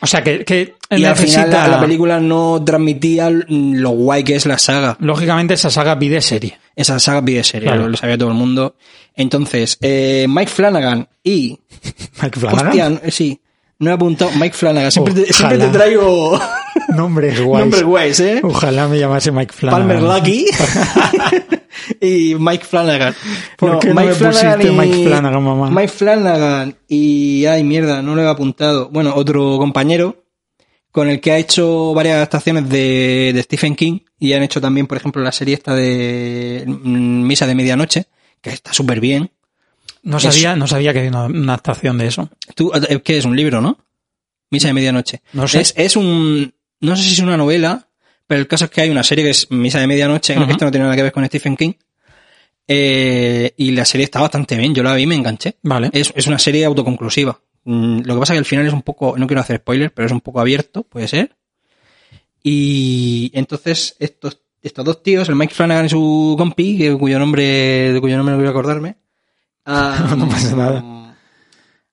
O 0.00 0.06
sea, 0.06 0.22
que, 0.22 0.44
que 0.44 0.76
Y 0.90 1.04
al 1.04 1.16
final 1.16 1.16
necesita... 1.16 1.66
la, 1.66 1.76
la 1.76 1.80
película 1.80 2.20
no 2.20 2.62
transmitía 2.64 3.30
lo 3.30 3.90
guay 3.90 4.22
que 4.24 4.36
es 4.36 4.46
la 4.46 4.58
saga. 4.58 4.96
Lógicamente 5.00 5.54
esa 5.54 5.70
saga 5.70 5.98
pide 5.98 6.20
serie. 6.22 6.58
Esa 6.76 6.98
saga 7.00 7.24
pide 7.24 7.42
serie, 7.42 7.68
Claro. 7.68 7.88
lo 7.88 7.96
sabía 7.96 8.16
todo 8.16 8.28
el 8.28 8.36
mundo. 8.36 8.76
Entonces, 9.16 9.76
eh, 9.80 10.26
Mike 10.28 10.50
Flanagan 10.52 11.08
y 11.24 11.58
Mike 12.22 12.38
Flanagan. 12.38 13.00
Sí. 13.10 13.40
No 13.80 13.90
he 13.90 13.94
apuntado 13.94 14.30
Mike 14.38 14.56
Flanagan. 14.56 14.90
Siempre 14.92 15.14
te, 15.14 15.32
siempre 15.32 15.58
te 15.58 15.68
traigo 15.68 16.40
Nombres 16.96 17.40
guays. 17.40 17.60
nombres 17.64 17.82
guays, 17.82 18.20
¿eh? 18.20 18.40
Ojalá 18.44 18.86
me 18.88 18.98
llamase 18.98 19.32
Mike 19.32 19.52
Flanagan. 19.52 19.88
Palmer 19.88 20.02
Lucky 20.02 20.46
y 22.00 22.34
Mike 22.38 22.64
Flanagan. 22.64 23.14
¿Por 23.56 23.78
qué 23.78 23.88
no 23.88 23.94
me 23.94 24.14
pusiste 24.14 24.70
Mike 24.70 25.04
Flanagan, 25.06 25.42
mamá? 25.42 25.70
Mike 25.70 25.88
Flanagan 25.88 26.76
y... 26.88 27.44
Ay, 27.46 27.64
mierda, 27.64 28.02
no 28.02 28.14
lo 28.14 28.22
he 28.22 28.28
apuntado. 28.28 28.88
Bueno, 28.90 29.12
otro 29.14 29.56
compañero 29.58 30.24
con 30.90 31.08
el 31.08 31.20
que 31.20 31.32
ha 31.32 31.38
hecho 31.38 31.92
varias 31.94 32.16
adaptaciones 32.16 32.68
de, 32.68 33.32
de 33.34 33.42
Stephen 33.42 33.76
King 33.76 34.00
y 34.18 34.32
han 34.32 34.42
hecho 34.42 34.60
también, 34.60 34.86
por 34.86 34.96
ejemplo, 34.96 35.22
la 35.22 35.32
serie 35.32 35.54
esta 35.54 35.74
de 35.74 36.64
mm, 36.66 37.26
Misa 37.26 37.46
de 37.46 37.54
Medianoche, 37.54 38.06
que 38.40 38.50
está 38.50 38.72
súper 38.72 39.00
bien. 39.00 39.30
No 40.02 40.16
Es- 40.16 40.22
sabía, 40.24 40.56
no 40.56 40.66
sabía 40.66 40.92
que 40.92 41.00
había 41.00 41.10
una, 41.10 41.24
una 41.26 41.52
adaptación 41.54 41.98
de 41.98 42.06
eso. 42.06 42.30
Tú, 42.54 42.72
¿Qué 43.04 43.18
es? 43.18 43.24
Un 43.24 43.36
libro, 43.36 43.60
¿no? 43.60 43.78
Misa 44.50 44.68
de 44.68 44.74
Medianoche. 44.74 45.20
No 45.34 45.46
sé. 45.46 45.60
Es, 45.60 45.74
es 45.76 45.94
un. 45.96 46.54
No 46.80 46.96
sé 46.96 47.02
si 47.02 47.12
es 47.12 47.18
una 47.18 47.36
novela, 47.36 47.87
pero 48.28 48.40
el 48.40 48.46
caso 48.46 48.66
es 48.66 48.70
que 48.70 48.82
hay 48.82 48.90
una 48.90 49.02
serie 49.02 49.24
que 49.24 49.30
es 49.30 49.50
Misa 49.50 49.80
de 49.80 49.88
Medianoche. 49.88 50.34
Creo 50.34 50.46
que 50.46 50.52
Ujú. 50.52 50.56
esto 50.56 50.64
no 50.66 50.70
tiene 50.70 50.84
nada 50.84 50.94
que 50.96 51.02
ver 51.02 51.12
con 51.12 51.26
Stephen 51.26 51.56
King. 51.56 51.72
Eh, 52.68 53.54
y 53.56 53.70
la 53.72 53.84
serie 53.84 54.04
está 54.04 54.20
bastante 54.20 54.54
bien. 54.56 54.74
Yo 54.74 54.82
la 54.84 54.94
vi 54.94 55.02
y 55.02 55.06
me 55.06 55.14
enganché. 55.16 55.56
Vale. 55.62 55.90
Es, 55.92 56.12
es 56.14 56.26
una 56.28 56.38
serie 56.38 56.64
autoconclusiva. 56.66 57.40
Mm, 57.64 58.02
Lo 58.04 58.14
que 58.14 58.20
pasa 58.20 58.34
es 58.34 58.36
que 58.36 58.40
al 58.40 58.44
final 58.44 58.66
es 58.66 58.72
un 58.72 58.82
poco. 58.82 59.16
No 59.18 59.26
quiero 59.26 59.40
hacer 59.40 59.56
spoiler, 59.56 59.92
pero 59.92 60.06
es 60.06 60.12
un 60.12 60.20
poco 60.20 60.38
abierto, 60.40 60.82
puede 60.84 61.08
ser. 61.08 61.34
Y 62.42 63.30
entonces 63.34 63.96
estos, 63.98 64.40
estos 64.62 64.84
dos 64.84 65.02
tíos, 65.02 65.28
el 65.28 65.34
Mike 65.36 65.54
Flanagan 65.54 65.86
y 65.86 65.88
su 65.88 66.34
compi, 66.38 66.78
que, 66.78 66.96
cuyo 66.96 67.18
nombre, 67.18 67.92
de 67.92 68.00
cuyo 68.00 68.16
nombre 68.16 68.36
no 68.36 68.46
a 68.46 68.50
acordarme. 68.50 68.96
ah, 69.66 70.14
No 70.16 70.28
pasa 70.28 70.54
nada. 70.56 70.84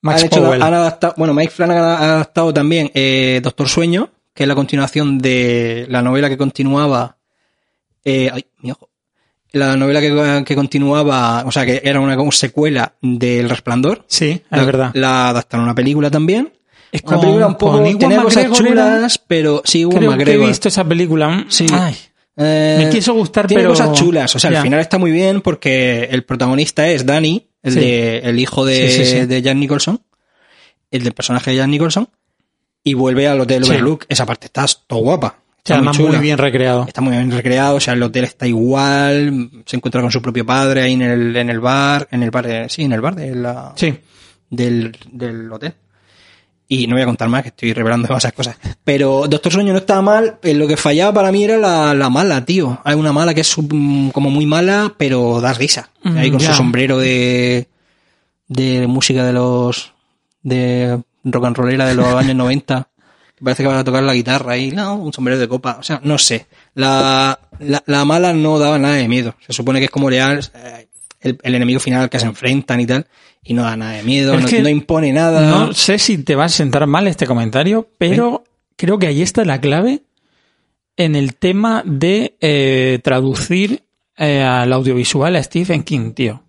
Max 0.02 0.22
han, 0.22 0.28
hecho- 0.28 0.44
Powell. 0.44 0.62
han 0.62 0.74
adaptado, 0.74 1.14
bueno, 1.18 1.34
Mike 1.34 1.52
Flanagan 1.52 1.84
ha 1.84 1.98
adaptado 2.16 2.54
también 2.54 2.92
eh, 2.94 3.40
Doctor 3.42 3.68
Sueño, 3.68 4.12
que 4.36 4.44
es 4.44 4.48
la 4.48 4.54
continuación 4.54 5.18
de 5.18 5.88
la 5.90 6.04
novela 6.04 6.30
que 6.30 6.38
continuaba. 6.38 7.18
eh, 8.04 8.30
ay, 8.32 8.46
mi 8.60 8.70
ojo. 8.72 8.90
La 9.52 9.76
novela 9.78 10.02
que, 10.02 10.44
que 10.46 10.56
continuaba, 10.56 11.44
o 11.46 11.52
sea, 11.52 11.66
que 11.66 11.82
era 11.84 12.00
una 12.02 12.18
como 12.18 12.32
secuela 12.34 12.94
del 13.02 13.50
Resplandor. 13.50 14.04
Sí, 14.08 14.42
la, 14.52 14.60
es 14.60 14.66
verdad. 14.66 14.92
La 14.94 15.30
adaptaron 15.30 15.64
a 15.64 15.68
una 15.70 15.76
película 15.76 16.12
también. 16.12 16.52
Es 16.92 17.02
Una 17.04 17.12
con- 17.14 17.22
película 17.22 17.48
un 17.48 17.56
poco... 17.58 17.82
Tenía 17.98 18.22
cosas 18.22 18.44
McGregor 18.50 18.68
chulas, 18.68 19.18
pero 19.26 19.62
sí, 19.66 19.82
Ewan 19.82 19.98
Creo 19.98 20.10
que 20.12 20.16
he 20.16 20.18
McGregor. 20.18 20.48
visto 20.48 20.68
esa 20.68 20.84
película. 20.84 21.46
Sí. 21.50 21.66
Ay, 21.72 21.96
Eh, 22.38 22.76
Me 22.84 22.90
quiso 22.90 23.14
gustar, 23.14 23.48
tiene 23.48 23.64
pero- 23.64 23.72
cosas 23.72 23.94
chulas. 23.94 24.36
O 24.36 24.40
sea, 24.40 24.50
al 24.50 24.62
final 24.62 24.82
está 24.82 24.98
muy 24.98 25.12
bien 25.12 25.40
porque 25.42 26.10
el 26.12 26.26
protagonista 26.26 26.86
es 26.90 27.06
Danny, 27.06 27.48
el, 27.64 27.74
Sí. 27.74 27.80
de, 27.80 28.18
el 28.20 28.40
hijo 28.40 28.66
de, 28.66 28.90
sí. 28.92 29.26
de 29.26 29.42
Jack 29.42 29.56
Nicholson, 29.56 30.02
el 30.92 31.04
del 31.04 31.14
personaje 31.14 31.52
de 31.52 31.58
Jack 31.58 31.68
Nicholson, 31.70 32.10
y 32.86 32.94
vuelve 32.94 33.28
al 33.28 33.42
Hotel 33.42 33.66
Sí. 33.66 33.72
Overlook. 33.72 34.06
Esa 34.08 34.26
parte 34.26 34.46
está 34.46 34.66
todo 34.88 35.00
guapa. 35.00 35.40
Está 35.58 35.82
muy 35.82 35.98
muy 35.98 36.18
bien 36.20 36.38
recreado. 36.38 36.86
Está 36.88 37.02
muy 37.02 37.12
bien 37.18 37.32
recreado, 37.32 37.76
o 37.78 37.80
sea, 37.80 37.96
el 37.96 38.04
hotel 38.04 38.24
está 38.24 38.46
igual, 38.48 39.50
se 39.66 39.76
encuentra 39.76 40.00
con 40.00 40.12
su 40.12 40.22
propio 40.22 40.46
padre 40.46 40.84
ahí 40.84 40.94
en 40.94 41.02
el, 41.02 41.36
en 41.36 41.50
el 41.50 41.60
bar, 41.60 42.08
en 42.12 42.22
el 42.24 42.30
bar 42.32 42.46
de, 42.48 42.70
sí, 42.70 42.84
en 42.84 42.94
el 42.94 43.02
bar 43.02 43.16
de 43.16 43.34
la, 43.36 43.74
Sí. 43.76 43.94
del, 44.50 44.96
del 45.12 45.52
hotel. 45.52 45.74
Y 46.68 46.86
no 46.88 46.96
voy 46.96 47.02
a 47.02 47.06
contar 47.06 47.30
más, 47.30 47.42
que 47.42 47.50
estoy 47.50 47.74
revelando 47.74 48.08
demasiadas 48.08 48.36
cosas. 48.36 48.58
Pero 48.84 49.26
Doctor 49.28 49.52
Sueño 49.52 49.72
no 49.74 49.80
estaba 49.80 50.02
mal. 50.04 50.38
eh, 50.44 50.54
Lo 50.54 50.68
que 50.68 50.78
fallaba 50.78 51.14
para 51.14 51.32
mí 51.32 51.44
era 51.44 51.58
la, 51.58 51.94
la 51.96 52.10
mala, 52.12 52.46
tío. 52.46 52.80
Hay 52.84 52.96
una 52.96 53.12
mala 53.12 53.34
que 53.34 53.42
es 53.42 53.56
como 53.56 54.30
muy 54.30 54.46
mala, 54.46 54.94
pero 54.98 55.42
da 55.42 55.54
risa. 55.54 55.90
Mm, 56.04 56.18
Ahí 56.18 56.30
con 56.32 56.40
su 56.40 56.54
sombrero 56.54 57.00
de, 57.00 57.68
de 58.48 58.86
música 58.88 59.24
de 59.26 59.34
los. 59.34 59.94
de 60.44 61.02
rock 61.26 61.46
and 61.46 61.58
rollera 61.58 61.86
de 61.86 61.96
los 61.96 62.08
años 62.08 62.36
90. 62.36 62.90
Parece 63.44 63.64
que 63.64 63.70
va 63.70 63.80
a 63.80 63.84
tocar 63.84 64.04
la 64.04 64.14
guitarra 64.14 64.54
ahí, 64.54 64.72
no, 64.72 64.96
un 64.96 65.12
sombrero 65.12 65.40
de 65.40 65.48
copa. 65.48 65.78
O 65.80 65.84
sea, 65.84 66.00
no 66.04 66.18
sé. 66.18 66.46
La, 66.74 67.38
la, 67.60 67.84
la 67.86 68.06
mala 68.06 68.34
no 68.34 68.58
daba 68.60 68.80
nada 68.80 68.96
de 68.96 69.10
miedo. 69.10 69.36
Se 69.46 69.52
supone 69.52 69.80
que 69.80 69.86
es 69.86 69.92
como 69.92 70.10
leal, 70.10 70.40
eh, 70.54 70.88
el, 71.20 71.38
el 71.44 71.56
enemigo 71.56 71.82
final 71.82 72.04
al 72.04 72.10
que 72.10 72.20
se 72.20 72.28
enfrentan 72.28 72.80
y 72.80 72.86
tal. 72.86 73.08
Y 73.44 73.54
no 73.54 73.64
da 73.64 73.76
nada 73.76 73.92
de 73.92 74.04
miedo, 74.04 74.40
no, 74.40 74.48
que 74.48 74.62
no 74.62 74.70
impone 74.70 75.12
nada. 75.12 75.42
No 75.50 75.74
sé 75.74 76.00
si 76.00 76.20
te 76.20 76.36
va 76.36 76.46
a 76.46 76.50
sentar 76.50 76.88
mal 76.88 77.08
este 77.08 77.28
comentario, 77.28 77.90
pero 77.98 78.44
creo 78.76 78.98
que 78.98 79.08
ahí 79.08 79.22
está 79.22 79.44
la 79.46 79.60
clave 79.60 80.04
en 80.98 81.16
el 81.16 81.36
tema 81.36 81.84
de 81.86 82.38
eh, 82.40 83.00
traducir 83.04 83.84
eh, 84.18 84.42
al 84.42 84.72
audiovisual 84.72 85.36
a 85.36 85.44
Stephen 85.44 85.84
King, 85.84 86.14
tío. 86.14 86.42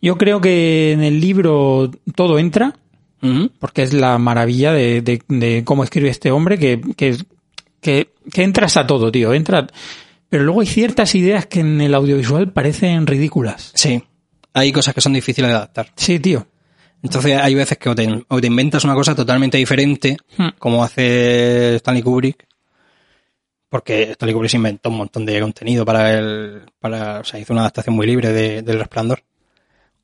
Yo 0.00 0.16
creo 0.16 0.40
que 0.40 0.92
en 0.92 1.02
el 1.02 1.20
libro 1.20 1.90
todo 2.14 2.38
entra, 2.38 2.76
Porque 3.58 3.82
es 3.82 3.92
la 3.92 4.16
maravilla 4.18 4.72
de, 4.72 5.02
de- 5.02 5.22
de 5.28 5.64
cómo 5.64 5.82
escribe 5.84 6.08
este 6.08 6.30
hombre, 6.30 6.58
que, 6.58 6.80
que, 6.96 7.16
que, 7.80 8.10
que 8.32 8.42
entras 8.42 8.76
a 8.76 8.86
todo, 8.86 9.10
tío. 9.10 9.34
Entra, 9.34 9.66
pero 10.28 10.44
luego 10.44 10.60
hay 10.60 10.66
ciertas 10.66 11.14
ideas 11.14 11.46
que 11.46 11.60
en 11.60 11.80
el 11.80 11.94
audiovisual 11.94 12.52
parecen 12.52 13.06
ridículas. 13.06 13.72
Sí. 13.74 14.02
Hay 14.54 14.72
cosas 14.72 14.94
que 14.94 15.00
son 15.00 15.12
difíciles 15.12 15.50
de 15.50 15.56
adaptar. 15.56 15.92
Sí, 15.96 16.18
tío. 16.20 16.46
Entonces 17.02 17.38
hay 17.40 17.54
veces 17.54 17.78
que 17.78 17.88
o 17.88 17.94
te, 17.94 18.24
o 18.28 18.40
te 18.40 18.46
inventas 18.48 18.82
una 18.84 18.94
cosa 18.94 19.14
totalmente 19.14 19.56
diferente, 19.58 20.16
Hmm. 20.36 20.48
como 20.58 20.82
hace 20.82 21.76
Stanley 21.76 22.02
Kubrick, 22.02 22.44
porque 23.68 24.12
Stanley 24.12 24.32
Kubrick 24.34 24.50
se 24.50 24.56
inventó 24.56 24.88
un 24.90 24.96
montón 24.96 25.26
de 25.26 25.40
contenido 25.40 25.84
para 25.84 26.14
el, 26.18 26.62
para, 26.80 27.20
o 27.20 27.24
sea, 27.24 27.38
hizo 27.38 27.52
una 27.52 27.62
adaptación 27.62 27.94
muy 27.94 28.06
libre 28.06 28.32
de, 28.32 28.62
del 28.62 28.78
Resplandor. 28.78 29.22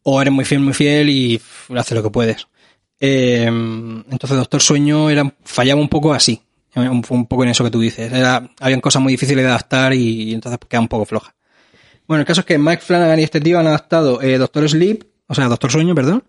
O 0.02 0.20
eres 0.20 0.32
muy 0.34 0.44
fiel, 0.44 0.60
muy 0.60 0.74
fiel 0.74 1.08
y 1.08 1.40
haces 1.74 1.96
lo 1.96 2.02
que 2.02 2.10
puedes. 2.10 2.46
Eh, 3.00 3.44
entonces 3.46 4.36
Doctor 4.36 4.62
Sueño 4.62 5.10
era, 5.10 5.34
fallaba 5.44 5.80
un 5.80 5.88
poco 5.88 6.12
así, 6.12 6.40
un, 6.76 7.04
un 7.08 7.26
poco 7.26 7.42
en 7.44 7.50
eso 7.50 7.64
que 7.64 7.70
tú 7.70 7.80
dices. 7.80 8.12
Era, 8.12 8.48
habían 8.60 8.80
cosas 8.80 9.02
muy 9.02 9.12
difíciles 9.12 9.44
de 9.44 9.50
adaptar 9.50 9.94
y, 9.94 10.32
entonces 10.32 10.58
queda 10.68 10.80
un 10.80 10.88
poco 10.88 11.04
floja. 11.04 11.34
Bueno, 12.06 12.20
el 12.20 12.26
caso 12.26 12.40
es 12.40 12.46
que 12.46 12.58
Mike 12.58 12.82
Flanagan 12.82 13.20
y 13.20 13.22
este 13.22 13.40
tío 13.40 13.58
han 13.58 13.66
adaptado 13.66 14.20
eh, 14.20 14.38
Doctor 14.38 14.68
Sleep, 14.68 15.04
o 15.26 15.34
sea, 15.34 15.48
Doctor 15.48 15.70
Sueño, 15.70 15.94
perdón, 15.94 16.24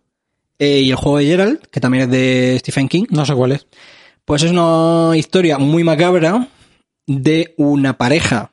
eh, 0.58 0.80
y 0.82 0.90
el 0.90 0.96
juego 0.96 1.18
de 1.18 1.26
Gerald, 1.26 1.60
que 1.68 1.82
también 1.82 2.06
es 2.06 2.12
de 2.12 2.58
Stephen 2.60 2.88
King. 2.88 3.06
No 3.10 3.26
sé 3.26 3.34
cuál 3.34 3.52
es. 3.52 3.68
Pues 4.24 4.44
es 4.44 4.52
una 4.52 5.12
historia 5.16 5.58
muy 5.58 5.84
macabra 5.84 6.48
de 7.06 7.54
una 7.58 7.98
pareja 7.98 8.52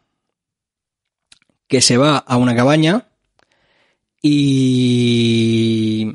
que 1.68 1.81
se 1.81 1.96
va 1.96 2.18
a 2.18 2.37
una 2.37 2.55
cabaña 2.55 3.07
y 4.20 6.12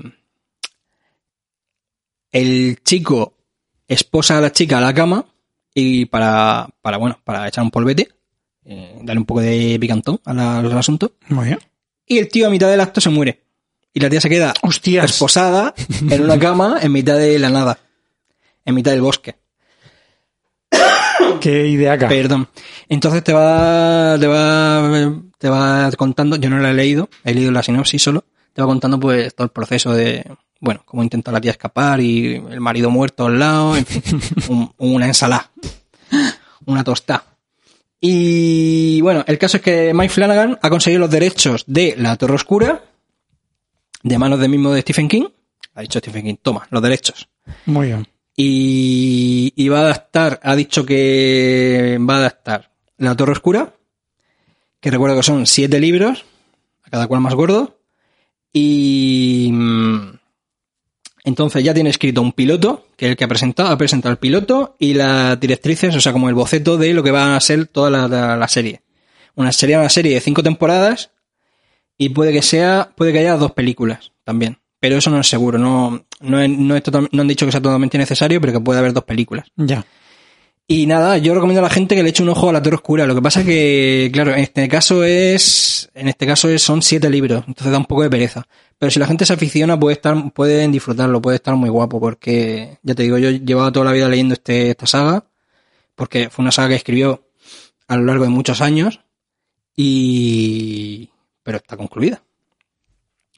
el 2.41 2.77
chico 2.83 3.33
esposa 3.87 4.37
a 4.37 4.41
la 4.41 4.51
chica 4.51 4.77
a 4.77 4.81
la 4.81 4.93
cama 4.93 5.25
y 5.73 6.05
para, 6.05 6.67
para 6.81 6.97
bueno, 6.97 7.19
para 7.23 7.47
echar 7.47 7.63
un 7.63 7.71
polvete, 7.71 8.09
eh, 8.65 8.99
darle 9.03 9.19
un 9.19 9.25
poco 9.25 9.41
de 9.41 9.77
picantón 9.79 10.19
a 10.25 10.33
la- 10.33 10.59
al 10.59 10.77
asunto. 10.77 11.13
Muy 11.29 11.45
bien. 11.45 11.59
Y 12.05 12.17
el 12.17 12.27
tío 12.29 12.47
a 12.47 12.49
mitad 12.49 12.69
del 12.69 12.81
acto 12.81 12.99
se 13.01 13.09
muere. 13.09 13.43
Y 13.93 13.99
la 13.99 14.09
tía 14.09 14.21
se 14.21 14.29
queda 14.29 14.53
Hostias. 14.61 15.05
esposada 15.11 15.73
en 16.09 16.21
una 16.23 16.37
cama 16.39 16.79
en 16.81 16.91
mitad 16.91 17.17
de 17.17 17.39
la 17.39 17.49
nada. 17.49 17.79
En 18.65 18.75
mitad 18.75 18.91
del 18.91 19.01
bosque. 19.01 19.35
Qué 21.41 21.67
ideaca. 21.67 22.07
Perdón. 22.07 22.47
Entonces 22.89 23.23
te 23.23 23.33
va, 23.33 24.17
te 24.19 24.27
va, 24.27 25.13
te 25.37 25.49
va 25.49 25.91
contando, 25.97 26.35
yo 26.37 26.49
no 26.49 26.59
la 26.59 26.71
he 26.71 26.73
leído, 26.73 27.09
he 27.23 27.33
leído 27.33 27.51
la 27.51 27.63
sinopsis 27.63 28.01
solo, 28.01 28.25
te 28.53 28.61
va 28.61 28.67
contando 28.67 28.99
pues 28.99 29.33
todo 29.35 29.45
el 29.45 29.51
proceso 29.51 29.93
de, 29.93 30.25
bueno, 30.59 30.81
cómo 30.85 31.03
intenta 31.03 31.31
la 31.31 31.41
tía 31.41 31.51
escapar 31.51 31.99
y 32.01 32.35
el 32.35 32.59
marido 32.61 32.89
muerto 32.89 33.25
al 33.25 33.39
lado, 33.39 33.75
en 33.77 33.85
fin, 33.85 34.03
un- 34.49 34.71
una 34.77 35.05
ensalada, 35.07 35.51
una 36.65 36.83
tostada. 36.83 37.23
Y 37.99 39.01
bueno, 39.01 39.23
el 39.27 39.37
caso 39.37 39.57
es 39.57 39.63
que 39.63 39.91
Mike 39.93 40.13
Flanagan 40.13 40.59
ha 40.61 40.69
conseguido 40.69 40.99
los 41.01 41.09
derechos 41.11 41.63
de 41.67 41.95
La 41.97 42.15
Torre 42.15 42.35
Oscura, 42.35 42.83
de 44.03 44.17
manos 44.17 44.39
del 44.39 44.49
mismo 44.49 44.71
de 44.71 44.81
Stephen 44.81 45.07
King. 45.07 45.25
Ha 45.73 45.81
dicho 45.81 45.99
Stephen 45.99 46.23
King, 46.25 46.35
toma, 46.41 46.67
los 46.69 46.81
derechos. 46.81 47.27
Muy 47.65 47.87
bien. 47.87 48.07
Y, 48.35 49.51
y 49.55 49.67
va 49.69 49.79
a 49.79 49.81
adaptar, 49.81 50.39
ha 50.43 50.55
dicho 50.55 50.85
que 50.85 51.97
va 52.07 52.15
a 52.15 52.19
adaptar 52.19 52.71
La 52.97 53.15
Torre 53.15 53.31
Oscura, 53.31 53.73
que 54.79 54.91
recuerdo 54.91 55.15
que 55.17 55.23
son 55.23 55.47
siete 55.47 55.79
libros, 55.79 56.23
a 56.83 56.89
cada 56.91 57.07
cual 57.07 57.21
más 57.21 57.33
gordo, 57.33 57.79
y 58.53 59.49
mm, 59.51 60.16
entonces 61.27 61.63
ya 61.63 61.73
tiene 61.73 61.89
escrito 61.89 62.21
un 62.21 62.31
piloto, 62.31 62.87
que 62.95 63.05
es 63.05 63.11
el 63.11 63.17
que 63.17 63.23
ha 63.23 63.27
presentado, 63.27 63.69
ha 63.69 63.77
presentado 63.77 64.11
el 64.11 64.17
piloto 64.17 64.75
y 64.79 64.93
las 64.93 65.39
directrices, 65.39 65.95
o 65.95 65.99
sea, 66.01 66.13
como 66.13 66.29
el 66.29 66.35
boceto 66.35 66.77
de 66.77 66.93
lo 66.93 67.03
que 67.03 67.11
va 67.11 67.35
a 67.35 67.39
ser 67.39 67.67
toda 67.67 67.89
la, 67.89 68.07
la- 68.07 68.35
la 68.37 68.47
serie. 68.47 68.81
Una 69.35 69.51
serie, 69.51 69.77
una 69.77 69.89
serie 69.89 70.13
de 70.15 70.21
cinco 70.21 70.41
temporadas 70.41 71.11
y 71.97 72.09
puede 72.09 72.31
que 72.33 72.41
sea, 72.41 72.91
puede 72.95 73.11
que 73.13 73.19
haya 73.19 73.35
dos 73.37 73.51
películas 73.51 74.11
también. 74.23 74.57
Pero 74.79 74.97
eso 74.97 75.09
no 75.09 75.19
es 75.19 75.27
seguro, 75.27 75.57
no, 75.57 76.05
no, 76.21 76.41
es- 76.41 76.49
no, 76.49 76.75
es 76.75 76.83
total- 76.83 77.09
no 77.11 77.21
han 77.21 77.27
dicho 77.27 77.45
que 77.45 77.51
sea 77.51 77.61
totalmente 77.61 77.97
necesario, 77.97 78.39
pero 78.41 78.53
que 78.53 78.59
puede 78.59 78.79
haber 78.79 78.93
dos 78.93 79.03
películas. 79.03 79.47
Ya. 79.55 79.85
Y 80.69 80.85
nada, 80.85 81.17
yo 81.17 81.33
recomiendo 81.33 81.61
a 81.61 81.63
la 81.63 81.69
gente 81.69 81.95
que 81.95 82.03
le 82.03 82.09
eche 82.09 82.23
un 82.23 82.29
ojo 82.29 82.49
a 82.49 82.53
la 82.53 82.61
Torre 82.61 82.75
Oscura. 82.75 83.05
Lo 83.07 83.15
que 83.15 83.21
pasa 83.21 83.43
que, 83.45 84.09
claro, 84.11 84.33
en 84.33 84.39
este 84.39 84.67
caso 84.67 85.03
es, 85.05 85.89
en 85.95 86.09
este 86.09 86.27
caso 86.27 86.49
es, 86.49 86.61
son 86.61 86.81
siete 86.81 87.09
libros, 87.09 87.43
entonces 87.47 87.71
da 87.71 87.77
un 87.77 87.85
poco 87.85 88.03
de 88.03 88.09
pereza. 88.09 88.45
Pero 88.79 88.91
si 88.91 88.99
la 88.99 89.07
gente 89.07 89.25
se 89.25 89.33
aficiona, 89.33 89.79
puede 89.79 89.95
estar, 89.95 90.31
pueden 90.33 90.71
disfrutarlo, 90.71 91.21
puede 91.21 91.35
estar 91.37 91.55
muy 91.55 91.69
guapo, 91.69 91.99
porque, 91.99 92.77
ya 92.83 92.93
te 92.93 93.03
digo, 93.03 93.17
yo 93.17 93.31
llevaba 93.31 93.71
toda 93.71 93.85
la 93.85 93.91
vida 93.91 94.07
leyendo 94.07 94.33
este, 94.33 94.69
esta 94.69 94.85
saga, 94.85 95.25
porque 95.95 96.29
fue 96.29 96.43
una 96.43 96.51
saga 96.51 96.69
que 96.69 96.75
escribió 96.75 97.27
a 97.87 97.97
lo 97.97 98.03
largo 98.03 98.23
de 98.25 98.29
muchos 98.29 98.61
años, 98.61 98.99
y, 99.75 101.09
pero 101.43 101.57
está 101.57 101.77
concluida. 101.77 102.21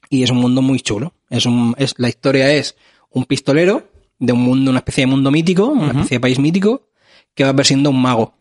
Y 0.08 0.22
es 0.24 0.30
un 0.30 0.38
mundo 0.38 0.60
muy 0.62 0.80
chulo. 0.80 1.14
Es 1.28 1.46
un, 1.46 1.74
es, 1.78 1.94
la 1.98 2.08
historia 2.08 2.52
es 2.52 2.76
un 3.10 3.24
pistolero 3.24 3.88
de 4.18 4.32
un 4.32 4.40
mundo, 4.40 4.70
una 4.70 4.80
especie 4.80 5.02
de 5.02 5.06
mundo 5.06 5.30
mítico, 5.30 5.66
una 5.66 5.92
especie 5.92 6.16
de 6.16 6.20
país 6.20 6.38
mítico, 6.38 6.88
que 7.34 7.44
va 7.44 7.54
persiguiendo 7.54 7.90
a 7.90 7.92
un 7.92 8.02
mago. 8.02 8.34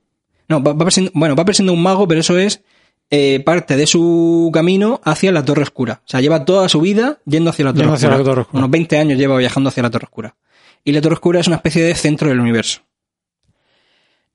No, 0.47 0.62
va, 0.63 0.73
va 0.73 0.85
persiguiendo- 0.85 1.12
bueno, 1.13 1.35
va 1.35 1.45
persiguiendo 1.45 1.73
a 1.73 1.75
un 1.75 1.83
mago, 1.83 2.07
pero 2.07 2.21
eso 2.21 2.38
es 2.38 2.62
eh, 3.11 3.41
parte 3.43 3.75
de 3.75 3.87
su 3.87 4.49
camino 4.53 5.01
hacia 5.03 5.31
la 5.31 5.43
Torre 5.43 5.63
Oscura. 5.63 6.01
O 6.05 6.07
sea, 6.09 6.21
lleva 6.21 6.45
toda 6.45 6.69
su 6.69 6.79
vida 6.81 7.19
yendo 7.25 7.49
hacia 7.49 7.65
la 7.65 7.73
Torre, 7.73 7.89
Oscura. 7.91 8.17
la 8.17 8.23
Torre 8.23 8.41
Oscura. 8.41 8.59
Unos 8.59 8.69
20 8.71 8.97
años 8.97 9.17
lleva 9.17 9.37
viajando 9.37 9.69
hacia 9.69 9.83
la 9.83 9.89
Torre 9.89 10.05
Oscura. 10.05 10.35
Y 10.83 10.91
la 10.91 11.01
Torre 11.01 11.13
Oscura 11.15 11.39
es 11.39 11.47
una 11.47 11.55
especie 11.57 11.83
de 11.83 11.95
centro 11.95 12.29
del 12.29 12.39
universo. 12.39 12.81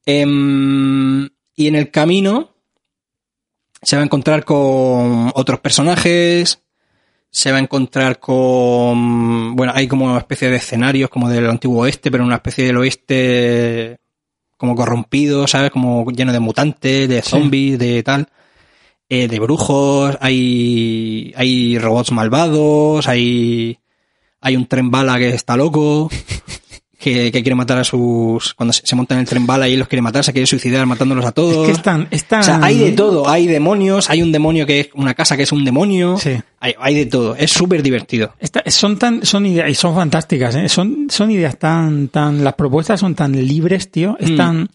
Em, 0.07 1.25
y 1.57 1.66
en 1.68 1.77
el 1.77 1.91
camino 1.91 2.51
se 3.83 3.97
va 3.97 4.03
a 4.03 4.05
encontrar 4.05 4.45
con 4.45 5.31
otros 5.35 5.61
personajes, 5.61 6.62
se 7.31 7.51
va 7.51 7.59
a 7.59 7.61
encontrar 7.61 8.18
con, 8.20 9.57
bueno, 9.57 9.72
hay 9.75 9.89
como 9.89 10.05
una 10.07 10.18
especie 10.18 10.51
de 10.51 10.57
escenarios 10.57 11.11
como 11.11 11.29
del 11.29 11.49
antiguo 11.49 11.83
oeste, 11.83 12.11
pero 12.11 12.25
una 12.25 12.37
especie 12.37 12.66
del 12.66 12.77
oeste 12.77 13.99
como 14.57 14.75
corrompido, 14.77 15.47
¿sabes? 15.47 15.70
Como 15.70 16.11
lleno 16.11 16.33
de 16.33 16.41
mutantes, 16.41 17.09
de 17.09 17.22
Sí. 17.22 17.31
zombies, 17.31 17.79
de 17.79 18.03
tal, 18.03 18.29
eh, 19.09 19.29
de 19.29 19.39
brujos, 19.39 20.17
hay, 20.21 21.33
hay 21.37 21.79
robots 21.79 22.13
malvados, 22.13 23.07
hay, 23.09 23.79
hay 24.41 24.57
un 24.57 24.67
tren 24.67 24.91
bala 24.91 25.19
que 25.19 25.29
está 25.31 25.57
loco, 25.57 26.09
que, 26.99 27.31
que 27.31 27.43
quiere 27.43 27.55
matar 27.55 27.79
a 27.79 27.85
sus... 27.85 28.55
Cuando 28.55 28.73
se, 28.73 28.87
se 28.87 28.97
monta 28.97 29.15
en 29.15 29.21
el 29.21 29.27
tren 29.27 29.47
bala 29.47 29.69
y 29.69 29.77
los 29.77 29.89
quiere 29.89 30.01
matar, 30.01 30.25
se 30.25 30.33
quiere 30.33 30.47
suicidar 30.47 30.87
matándolos 30.87 31.27
a 31.27 31.33
todos. 31.33 31.57
Es 31.59 31.67
que 31.67 31.73
es 31.73 31.83
tan, 31.83 32.09
es 32.11 32.25
tan- 32.25 32.41
O 32.41 32.45
sea, 32.45 32.61
hay 32.63 32.79
de 32.79 32.93
todo. 32.93 33.29
Hay 33.29 33.47
demonios, 33.47 34.09
hay 34.09 34.23
un 34.23 34.33
demonio 34.33 34.65
que 34.65 34.81
es 34.81 34.89
una 34.95 35.13
casa 35.13 35.37
que 35.37 35.43
es 35.43 35.53
un 35.53 35.65
demonio. 35.67 36.17
Sí. 36.17 36.31
Hay, 36.61 36.75
hay 36.81 36.95
de 36.95 37.07
todo. 37.07 37.37
Es 37.37 37.51
súper 37.53 37.83
divertido. 37.83 38.33
Son 38.69 38.99
tan, 38.99 39.25
son 39.27 39.45
ideas, 39.45 39.69
y 39.69 39.75
son 39.75 39.95
fantásticas, 39.95 40.55
¿eh? 40.57 40.67
Son, 40.71 41.09
son 41.11 41.31
ideas 41.31 41.59
tan, 41.59 42.09
tan, 42.09 42.43
las 42.43 42.55
propuestas 42.55 43.01
son 43.01 43.15
tan 43.15 43.33
libres, 43.33 43.91
tío. 43.91 44.17
Es 44.19 44.31
Mm. 44.31 44.37
tan, 44.37 44.71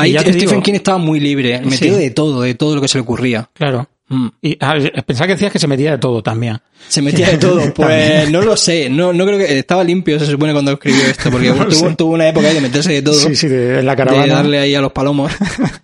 Ahí 0.00 0.16
Stephen 0.18 0.38
digo, 0.38 0.62
King 0.62 0.74
estaba 0.74 0.98
muy 0.98 1.20
libre, 1.20 1.60
metido 1.60 1.96
Sí. 1.96 2.02
de 2.02 2.10
todo, 2.10 2.42
de 2.42 2.54
todo 2.54 2.74
lo 2.74 2.80
que 2.80 2.88
se 2.88 2.98
le 2.98 3.02
ocurría. 3.02 3.48
Claro. 3.54 3.88
Mm. 4.08 4.28
Y 4.42 4.56
pensaba 4.56 5.28
que 5.28 5.34
decías 5.34 5.52
que 5.52 5.60
se 5.60 5.68
metía 5.68 5.92
de 5.92 5.98
todo 5.98 6.22
también. 6.22 6.58
Se 6.88 7.00
metía 7.00 7.30
de 7.30 7.38
todo. 7.38 7.60
Pues 7.74 8.28
no 8.30 8.42
lo 8.42 8.56
sé. 8.56 8.90
No, 8.90 9.12
no 9.12 9.24
creo 9.24 9.38
que 9.38 9.58
estaba 9.58 9.84
limpio, 9.84 10.18
se 10.18 10.26
supone, 10.26 10.52
cuando 10.52 10.72
escribió 10.72 11.02
esto, 11.02 11.30
porque 11.30 11.50
No 11.82 11.96
tuvo, 11.96 12.14
una 12.14 12.28
época 12.28 12.48
ahí 12.48 12.54
de 12.54 12.60
meterse 12.60 12.92
de 12.92 13.02
todo. 13.02 13.14
Sí, 13.14 13.36
sí, 13.36 13.48
de, 13.48 13.78
en 13.78 13.86
la 13.86 13.94
de 13.94 14.26
darle 14.26 14.58
ahí 14.58 14.74
a 14.74 14.80
los 14.80 14.92
palomos. 14.92 15.32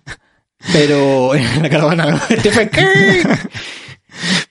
Pero 0.73 1.35
en 1.35 1.63
la 1.63 1.69
caravana. 1.69 2.21
Stephen 2.29 2.69
King. 2.69 3.29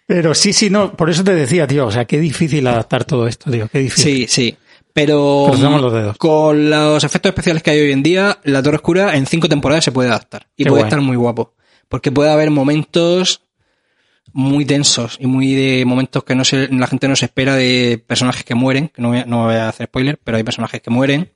Pero 0.06 0.34
sí, 0.34 0.52
sí, 0.52 0.70
no, 0.70 0.96
por 0.96 1.10
eso 1.10 1.24
te 1.24 1.34
decía, 1.34 1.66
tío, 1.66 1.86
o 1.86 1.90
sea, 1.90 2.04
qué 2.04 2.18
difícil 2.18 2.66
adaptar 2.66 3.04
todo 3.04 3.26
esto, 3.26 3.50
tío, 3.50 3.68
qué 3.68 3.80
difícil. 3.80 4.26
Sí, 4.26 4.26
sí. 4.28 4.56
Pero 4.96 5.48
Cruzamos 5.50 5.82
los 5.82 5.92
dedos. 5.92 6.16
con 6.16 6.70
los 6.70 7.04
efectos 7.04 7.28
especiales 7.28 7.62
que 7.62 7.70
hay 7.70 7.80
hoy 7.80 7.92
en 7.92 8.02
día, 8.02 8.38
La 8.44 8.62
Torre 8.62 8.76
Oscura 8.76 9.14
en 9.14 9.26
cinco 9.26 9.46
temporadas 9.46 9.84
se 9.84 9.92
puede 9.92 10.08
adaptar. 10.08 10.46
Y 10.56 10.64
Qué 10.64 10.70
puede 10.70 10.84
guay. 10.84 10.88
estar 10.88 11.02
muy 11.02 11.16
guapo. 11.18 11.52
Porque 11.90 12.10
puede 12.10 12.30
haber 12.30 12.50
momentos 12.50 13.42
muy 14.32 14.64
tensos 14.64 15.18
y 15.20 15.26
muy 15.26 15.52
de 15.54 15.84
momentos 15.84 16.24
que 16.24 16.34
no 16.34 16.44
se, 16.46 16.68
la 16.68 16.86
gente 16.86 17.08
no 17.08 17.14
se 17.16 17.26
espera 17.26 17.56
de 17.56 18.02
personajes 18.06 18.42
que 18.44 18.54
mueren, 18.54 18.88
que 18.88 19.02
no 19.02 19.08
voy, 19.10 19.18
a, 19.18 19.26
no 19.26 19.44
voy 19.44 19.56
a 19.56 19.68
hacer 19.68 19.86
spoiler, 19.86 20.18
pero 20.24 20.38
hay 20.38 20.44
personajes 20.44 20.80
que 20.80 20.88
mueren. 20.90 21.30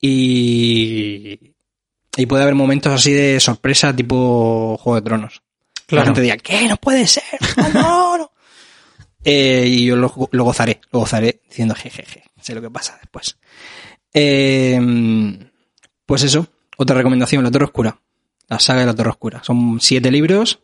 Y, 0.00 1.54
y 2.16 2.26
puede 2.26 2.42
haber 2.42 2.54
momentos 2.54 2.92
así 2.92 3.12
de 3.12 3.40
sorpresa 3.40 3.96
tipo 3.96 4.76
Juego 4.78 4.96
de 4.96 5.02
Tronos. 5.02 5.42
La 5.80 5.86
Claro. 5.86 6.04
gente 6.06 6.20
diga, 6.20 6.36
¿qué? 6.36 6.68
No 6.68 6.76
puede 6.76 7.06
ser. 7.06 7.24
No, 7.56 7.68
no, 7.82 8.18
no". 8.18 8.30
Eh, 9.24 9.64
y 9.66 9.84
yo 9.86 9.96
lo, 9.96 10.12
lo 10.30 10.44
gozaré, 10.44 10.80
lo 10.92 11.00
gozaré 11.00 11.40
diciendo 11.48 11.74
jejeje, 11.74 12.22
sé 12.40 12.54
lo 12.54 12.62
que 12.62 12.70
pasa 12.70 12.96
después. 13.00 13.36
Eh, 14.14 14.80
pues 16.06 16.22
eso, 16.22 16.46
otra 16.76 16.96
recomendación, 16.96 17.44
La 17.44 17.50
Torre 17.50 17.66
Oscura. 17.66 17.98
La 18.48 18.58
saga 18.58 18.80
de 18.80 18.86
La 18.86 18.94
Torre 18.94 19.10
Oscura. 19.10 19.42
Son 19.44 19.78
siete 19.80 20.10
libros 20.10 20.60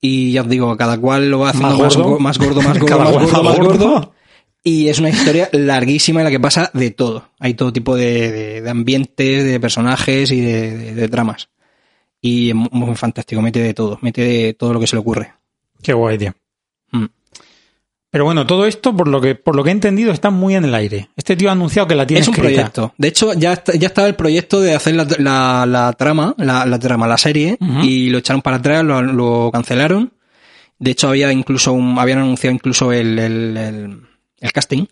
y 0.00 0.32
ya 0.32 0.42
os 0.42 0.48
digo, 0.48 0.74
cada 0.76 0.98
cual 0.98 1.30
lo 1.30 1.40
va 1.40 1.50
haciendo 1.50 1.70
Más 1.70 1.78
más, 1.80 1.96
gordo. 1.96 2.10
go- 2.10 2.18
más 2.20 2.38
gordo, 2.38 2.62
más 2.62 2.78
gordo, 2.80 2.98
más 3.42 3.58
gordo, 3.58 3.94
más. 3.94 4.08
Y 4.64 4.88
es 4.88 4.98
una 4.98 5.10
historia 5.10 5.48
larguísima 5.52 6.20
en 6.20 6.24
la 6.24 6.30
que 6.30 6.40
pasa 6.40 6.70
de 6.74 6.90
todo. 6.90 7.30
Hay 7.38 7.54
todo 7.54 7.72
tipo 7.72 7.94
de, 7.96 8.32
de- 8.32 8.60
de 8.62 8.70
ambientes, 8.70 9.44
de 9.44 9.60
personajes 9.60 10.30
y 10.32 10.40
de, 10.40 10.94
de- 10.94 11.08
tramas. 11.08 11.48
Y 12.20 12.48
es 12.50 12.54
mu- 12.54 12.68
muy 12.72 12.94
fantástico, 12.96 13.40
mete 13.42 13.60
de 13.60 13.74
todo, 13.74 13.98
mete 14.02 14.22
de 14.22 14.54
todo 14.54 14.72
lo 14.72 14.80
que 14.80 14.86
se 14.86 14.96
le 14.96 15.00
ocurre. 15.00 15.32
Qué 15.82 15.92
guay, 15.92 16.18
tío. 16.18 16.34
Pero 18.10 18.24
bueno, 18.24 18.46
todo 18.46 18.64
esto, 18.66 18.96
por 18.96 19.06
lo 19.06 19.20
que, 19.20 19.34
por 19.34 19.54
lo 19.54 19.62
que 19.62 19.68
he 19.68 19.72
entendido, 19.72 20.12
está 20.12 20.30
muy 20.30 20.54
en 20.54 20.64
el 20.64 20.74
aire. 20.74 21.10
Este 21.14 21.36
tío 21.36 21.50
ha 21.50 21.52
anunciado 21.52 21.86
que 21.86 21.94
la 21.94 22.06
tiene 22.06 22.20
es 22.22 22.28
un 22.28 22.34
escrita. 22.34 22.54
proyecto. 22.70 22.94
De 22.96 23.08
hecho, 23.08 23.34
ya, 23.34 23.52
está- 23.52 23.74
ya 23.76 23.88
estaba 23.88 24.08
el 24.08 24.14
proyecto 24.14 24.60
de 24.62 24.74
hacer 24.74 24.94
la, 24.94 25.06
la- 25.18 25.66
la 25.66 25.92
trama, 25.92 26.34
la, 26.38 26.64
la 26.64 26.78
trama, 26.78 27.06
la 27.06 27.18
serie, 27.18 27.58
y 27.82 28.08
lo 28.08 28.18
echaron 28.18 28.40
para 28.40 28.56
atrás, 28.56 28.82
lo, 28.82 29.02
lo 29.02 29.50
cancelaron. 29.52 30.12
De 30.78 30.92
hecho, 30.92 31.08
había 31.08 31.30
incluso 31.32 31.72
un, 31.74 31.98
habían 31.98 32.20
anunciado 32.20 32.54
incluso 32.54 32.92
el, 32.92 33.18
el, 33.18 33.56
el- 33.56 34.00
el 34.40 34.52
casting. 34.52 34.86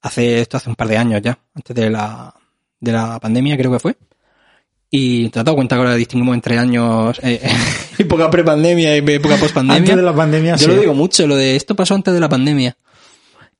Hace, 0.00 0.40
esto 0.40 0.56
hace 0.56 0.68
un 0.70 0.76
par 0.76 0.88
de 0.88 0.96
años 0.96 1.20
ya, 1.22 1.38
antes 1.54 1.74
de 1.76 1.90
la, 1.90 2.34
de 2.80 2.92
la 2.92 3.18
pandemia, 3.20 3.56
creo 3.56 3.70
que 3.72 3.78
fue. 3.80 3.96
Y 4.90 5.28
te 5.28 5.38
has 5.40 5.44
dado 5.44 5.54
cuenta 5.56 5.76
que 5.76 5.80
ahora 5.80 5.94
distinguimos 5.96 6.34
entre 6.34 6.56
años, 6.58 7.20
eh, 7.22 7.40
época 7.98 8.30
prepandemia 8.30 8.96
y 8.96 8.98
época 8.98 9.36
pospandemia. 9.36 9.80
Antes 9.80 9.96
de 9.96 10.02
la 10.02 10.14
pandemia, 10.14 10.52
Yo 10.56 10.64
sí. 10.64 10.66
lo 10.68 10.80
digo 10.80 10.94
mucho, 10.94 11.26
lo 11.26 11.36
de 11.36 11.56
esto 11.56 11.74
pasó 11.76 11.94
antes 11.94 12.14
de 12.14 12.20
la 12.20 12.28
pandemia. 12.28 12.76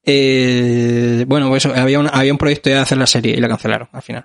Eh, 0.05 1.25
bueno, 1.29 1.49
pues 1.51 1.67
había 1.67 1.99
un, 2.01 2.09
había 2.11 2.33
un 2.33 2.39
proyecto 2.39 2.71
ya 2.71 2.77
de 2.77 2.83
hacer 2.83 2.97
la 2.99 3.07
serie 3.07 3.35
y 3.37 3.41
la 3.41 3.49
cancelaron 3.49 3.89
al 3.93 4.03
final. 4.03 4.25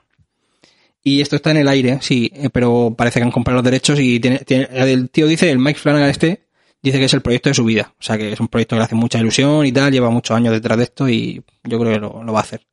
Y 1.03 1.19
esto 1.19 1.35
está 1.35 1.51
en 1.51 1.57
el 1.57 1.67
aire, 1.67 1.97
sí, 2.01 2.31
eh, 2.33 2.49
pero 2.49 2.95
parece 2.97 3.19
que 3.19 3.25
han 3.25 3.31
comprado 3.31 3.57
los 3.57 3.65
derechos 3.65 3.99
y 3.99 4.21
tiene, 4.21 4.39
tiene- 4.39 4.69
el 4.71 5.09
tío 5.09 5.27
dice, 5.27 5.51
el 5.51 5.59
Mike 5.59 5.77
Flanagan 5.79 6.09
este, 6.09 6.45
dice 6.81 6.99
que 6.99 7.05
es 7.05 7.13
el 7.13 7.21
proyecto 7.21 7.49
de 7.49 7.55
su 7.55 7.65
vida. 7.65 7.93
O 7.99 8.01
sea, 8.03 8.17
que 8.17 8.31
es 8.31 8.39
un 8.39 8.47
proyecto 8.47 8.75
que 8.75 8.79
le 8.79 8.85
hace 8.85 8.95
mucha 8.95 9.19
ilusión 9.19 9.65
y 9.65 9.73
tal, 9.73 9.91
lleva 9.91 10.09
muchos 10.09 10.37
años 10.37 10.53
detrás 10.53 10.77
de 10.77 10.83
esto 10.85 11.09
y 11.09 11.43
yo 11.65 11.77
creo 11.79 11.91
que 11.91 11.99
lo, 11.99 12.23
lo 12.23 12.31
va 12.31 12.39
a 12.39 12.43
hacer. 12.43 12.65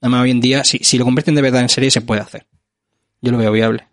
Además, 0.00 0.22
hoy 0.22 0.30
en 0.30 0.40
día, 0.40 0.62
si, 0.62 0.78
si 0.78 0.98
lo 0.98 1.04
convierten 1.04 1.34
de 1.34 1.42
verdad 1.42 1.62
en 1.62 1.68
serie, 1.68 1.90
se 1.90 2.02
puede 2.02 2.20
hacer. 2.20 2.46
Yo 3.20 3.32
lo 3.32 3.38
veo 3.38 3.52
viable. 3.52 3.86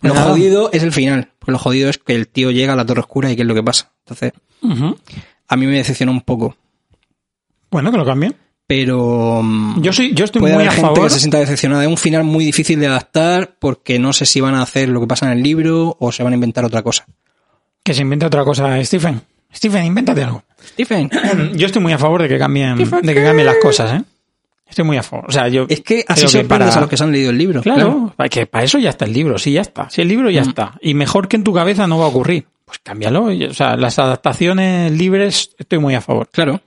Lo 0.00 0.14
Nada. 0.14 0.30
jodido 0.30 0.70
es 0.72 0.82
el 0.82 0.92
final, 0.92 1.30
porque 1.38 1.52
lo 1.52 1.58
jodido 1.58 1.88
es 1.90 1.98
que 1.98 2.14
el 2.14 2.28
tío 2.28 2.50
llega 2.50 2.74
a 2.74 2.76
la 2.76 2.84
Torre 2.86 3.00
Oscura 3.00 3.30
y 3.30 3.36
qué 3.36 3.42
es 3.42 3.48
lo 3.48 3.54
que 3.54 3.62
pasa. 3.62 3.92
Entonces, 4.04 4.32
a 5.48 5.56
mí 5.56 5.66
me 5.66 5.72
decepciona 5.76 6.12
un 6.12 6.20
poco, 6.20 6.56
Bueno, 7.70 7.90
que 7.90 7.96
lo 7.98 8.04
cambien. 8.04 8.36
pero 8.66 9.40
mm, 9.42 9.80
Yo 9.80 9.92
soy, 9.92 10.12
yo 10.14 10.24
estoy 10.26 10.40
puede 10.40 10.54
muy 10.54 10.62
haber 10.64 10.72
a 10.72 10.74
gente 10.76 10.88
favor. 10.88 11.04
que 11.04 11.10
se 11.14 11.20
sienta 11.20 11.38
decepcionada. 11.38 11.82
Es 11.82 11.88
un 11.88 11.96
final 11.96 12.24
muy 12.24 12.44
difícil 12.44 12.78
de 12.78 12.86
adaptar 12.88 13.56
porque 13.58 13.98
no 13.98 14.12
sé 14.12 14.26
si 14.26 14.40
van 14.40 14.54
a 14.54 14.62
hacer 14.62 14.88
lo 14.88 15.00
que 15.00 15.06
pasa 15.06 15.26
en 15.26 15.38
el 15.38 15.42
libro 15.42 15.96
o 15.98 16.12
se 16.12 16.22
van 16.22 16.32
a 16.32 16.36
inventar 16.36 16.64
otra 16.64 16.82
cosa. 16.82 17.06
Que 17.82 17.94
se 17.94 18.02
invente 18.02 18.26
otra 18.26 18.44
cosa, 18.44 18.82
Stephen. 18.84 19.22
Stephen, 19.54 19.84
invéntate 19.86 20.22
algo. 20.24 20.42
Stephen, 20.72 21.10
Yo 21.56 21.66
estoy 21.66 21.80
muy 21.80 21.92
a 21.92 21.98
favor 21.98 22.20
de 22.22 22.28
que 22.28 22.38
cambien, 22.38 22.76
de 22.76 23.14
que 23.14 23.22
cambien 23.24 23.46
las 23.46 23.56
cosas, 23.62 24.00
¿eh? 24.00 24.04
Estoy 24.68 24.84
muy 24.84 24.96
a 24.96 25.02
favor. 25.02 25.26
O 25.28 25.32
sea, 25.32 25.48
yo. 25.48 25.66
es 25.68 25.80
que 25.80 26.04
así 26.08 26.26
se 26.28 26.44
para- 26.44 26.68
a 26.72 26.80
los 26.80 26.88
que 26.90 26.96
se 26.96 27.04
han 27.04 27.12
leído 27.12 27.30
el 27.30 27.38
libro. 27.38 27.62
Claro, 27.62 28.12
que 28.30 28.46
para 28.46 28.64
eso 28.64 28.78
ya 28.78 28.90
está 28.90 29.04
el 29.04 29.12
libro, 29.12 29.38
sí, 29.38 29.52
ya 29.52 29.60
está. 29.62 29.88
Si 29.90 30.02
el 30.02 30.08
libro 30.08 30.28
ya 30.30 30.42
Mm. 30.44 30.48
está. 30.48 30.74
Y 30.82 30.94
mejor 30.94 31.28
que 31.28 31.36
en 31.36 31.44
tu 31.44 31.52
cabeza 31.54 31.86
no 31.86 31.98
va 31.98 32.06
a 32.06 32.08
ocurrir. 32.08 32.46
Pues 32.64 32.80
cámbialo. 32.82 33.26
O 33.26 33.54
sea, 33.54 33.76
las 33.76 33.98
adaptaciones 34.00 34.90
libres 34.92 35.50
estoy 35.56 35.78
muy 35.78 35.94
a 35.94 36.00
favor. 36.00 36.28
Claro. 36.32 36.60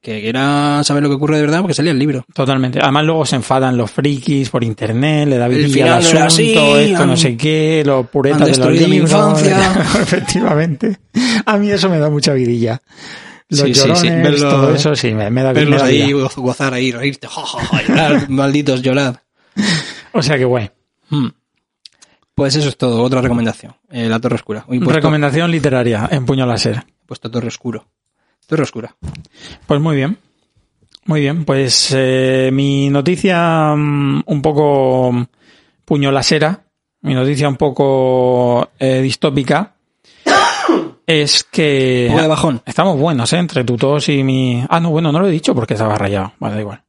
Que 0.00 0.20
quiera 0.20 0.82
saber 0.84 1.02
lo 1.02 1.08
que 1.08 1.14
ocurre 1.14 1.36
de 1.36 1.42
verdad 1.42 1.60
porque 1.60 1.74
se 1.74 1.82
lee 1.82 1.90
el 1.90 1.98
libro. 1.98 2.24
Totalmente. 2.34 2.78
Además 2.82 3.04
luego 3.04 3.24
se 3.26 3.36
enfadan 3.36 3.76
los 3.76 3.90
frikis 3.90 4.50
por 4.50 4.62
internet, 4.64 5.28
le 5.28 5.38
da 5.38 5.48
vidilla 5.48 5.96
al 5.96 6.02
asunto, 6.02 6.24
así, 6.24 6.54
esto 6.54 7.06
no 7.06 7.16
sé 7.16 7.36
qué, 7.38 7.82
los 7.86 8.06
puretas 8.08 8.40
de 8.40 8.48
los 8.48 8.56
destruido 8.58 8.86
mi 8.88 8.92
libros. 8.96 9.10
infancia. 9.12 9.72
Efectivamente. 10.02 10.98
A 11.46 11.56
mí 11.56 11.70
eso 11.70 11.88
me 11.88 11.98
da 11.98 12.10
mucha 12.10 12.32
vidilla. 12.34 12.80
Los 13.50 13.60
Sí, 13.60 13.72
llorones, 13.74 14.02
Verlo- 14.40 14.50
todo 14.50 14.74
eso 14.74 14.96
sí, 14.96 15.12
me, 15.14 15.30
me 15.30 15.42
da, 15.42 15.52
me 15.52 15.60
Verlos 15.60 15.80
da 15.82 15.86
ahí, 15.86 16.06
vida. 16.12 16.16
goz- 16.24 16.36
gozar 16.36 16.72
ahí, 16.74 16.90
reírte, 16.92 17.26
ja, 17.28 17.42
ja, 17.44 17.58
ja, 17.64 17.82
llorar, 17.82 18.28
malditos 18.30 18.82
llorad. 18.82 19.16
O 20.12 20.22
sea 20.22 20.38
que 20.38 20.44
guay. 20.44 20.70
Hmm. 21.10 21.28
Pues 22.34 22.56
eso 22.56 22.68
es 22.68 22.76
todo, 22.76 23.02
otra 23.02 23.20
recomendación. 23.20 23.74
Eh, 23.90 24.08
la 24.08 24.18
Torre 24.18 24.34
Oscura. 24.36 24.64
Hoy 24.66 24.78
puesto, 24.78 24.94
Recomendación 24.94 25.50
literaria 25.50 26.08
en 26.10 26.24
puño 26.26 26.46
láser. 26.46 26.82
puesto 27.06 27.30
Torre 27.30 27.48
Oscuro. 27.48 27.86
Torre 28.46 28.62
Oscura. 28.64 28.96
Pues 29.66 29.80
muy 29.80 29.94
bien. 29.96 30.18
Muy 31.06 31.20
bien. 31.20 31.44
Pues 31.44 31.92
eh, 31.94 32.50
mi 32.52 32.88
noticia 32.90 33.74
mm, 33.76 34.22
un 34.26 34.42
poco 34.42 35.28
puño 35.84 36.10
lasera, 36.10 36.64
mi 37.02 37.14
noticia 37.14 37.48
un 37.48 37.56
poco 37.56 38.70
eh, 38.78 39.00
distópica, 39.02 39.73
es 41.06 41.44
que... 41.44 42.12
De 42.14 42.28
bajón. 42.28 42.62
Estamos 42.66 42.98
buenos, 42.98 43.32
¿eh? 43.32 43.38
Entre 43.38 43.64
tu 43.64 43.76
tos 43.76 44.08
y 44.08 44.22
mi... 44.22 44.64
Ah, 44.68 44.80
no, 44.80 44.90
bueno, 44.90 45.12
no 45.12 45.20
lo 45.20 45.26
he 45.26 45.30
dicho 45.30 45.54
porque 45.54 45.74
estaba 45.74 45.96
rayado. 45.96 46.32
Vale, 46.38 46.54
da 46.56 46.60
igual. 46.60 46.82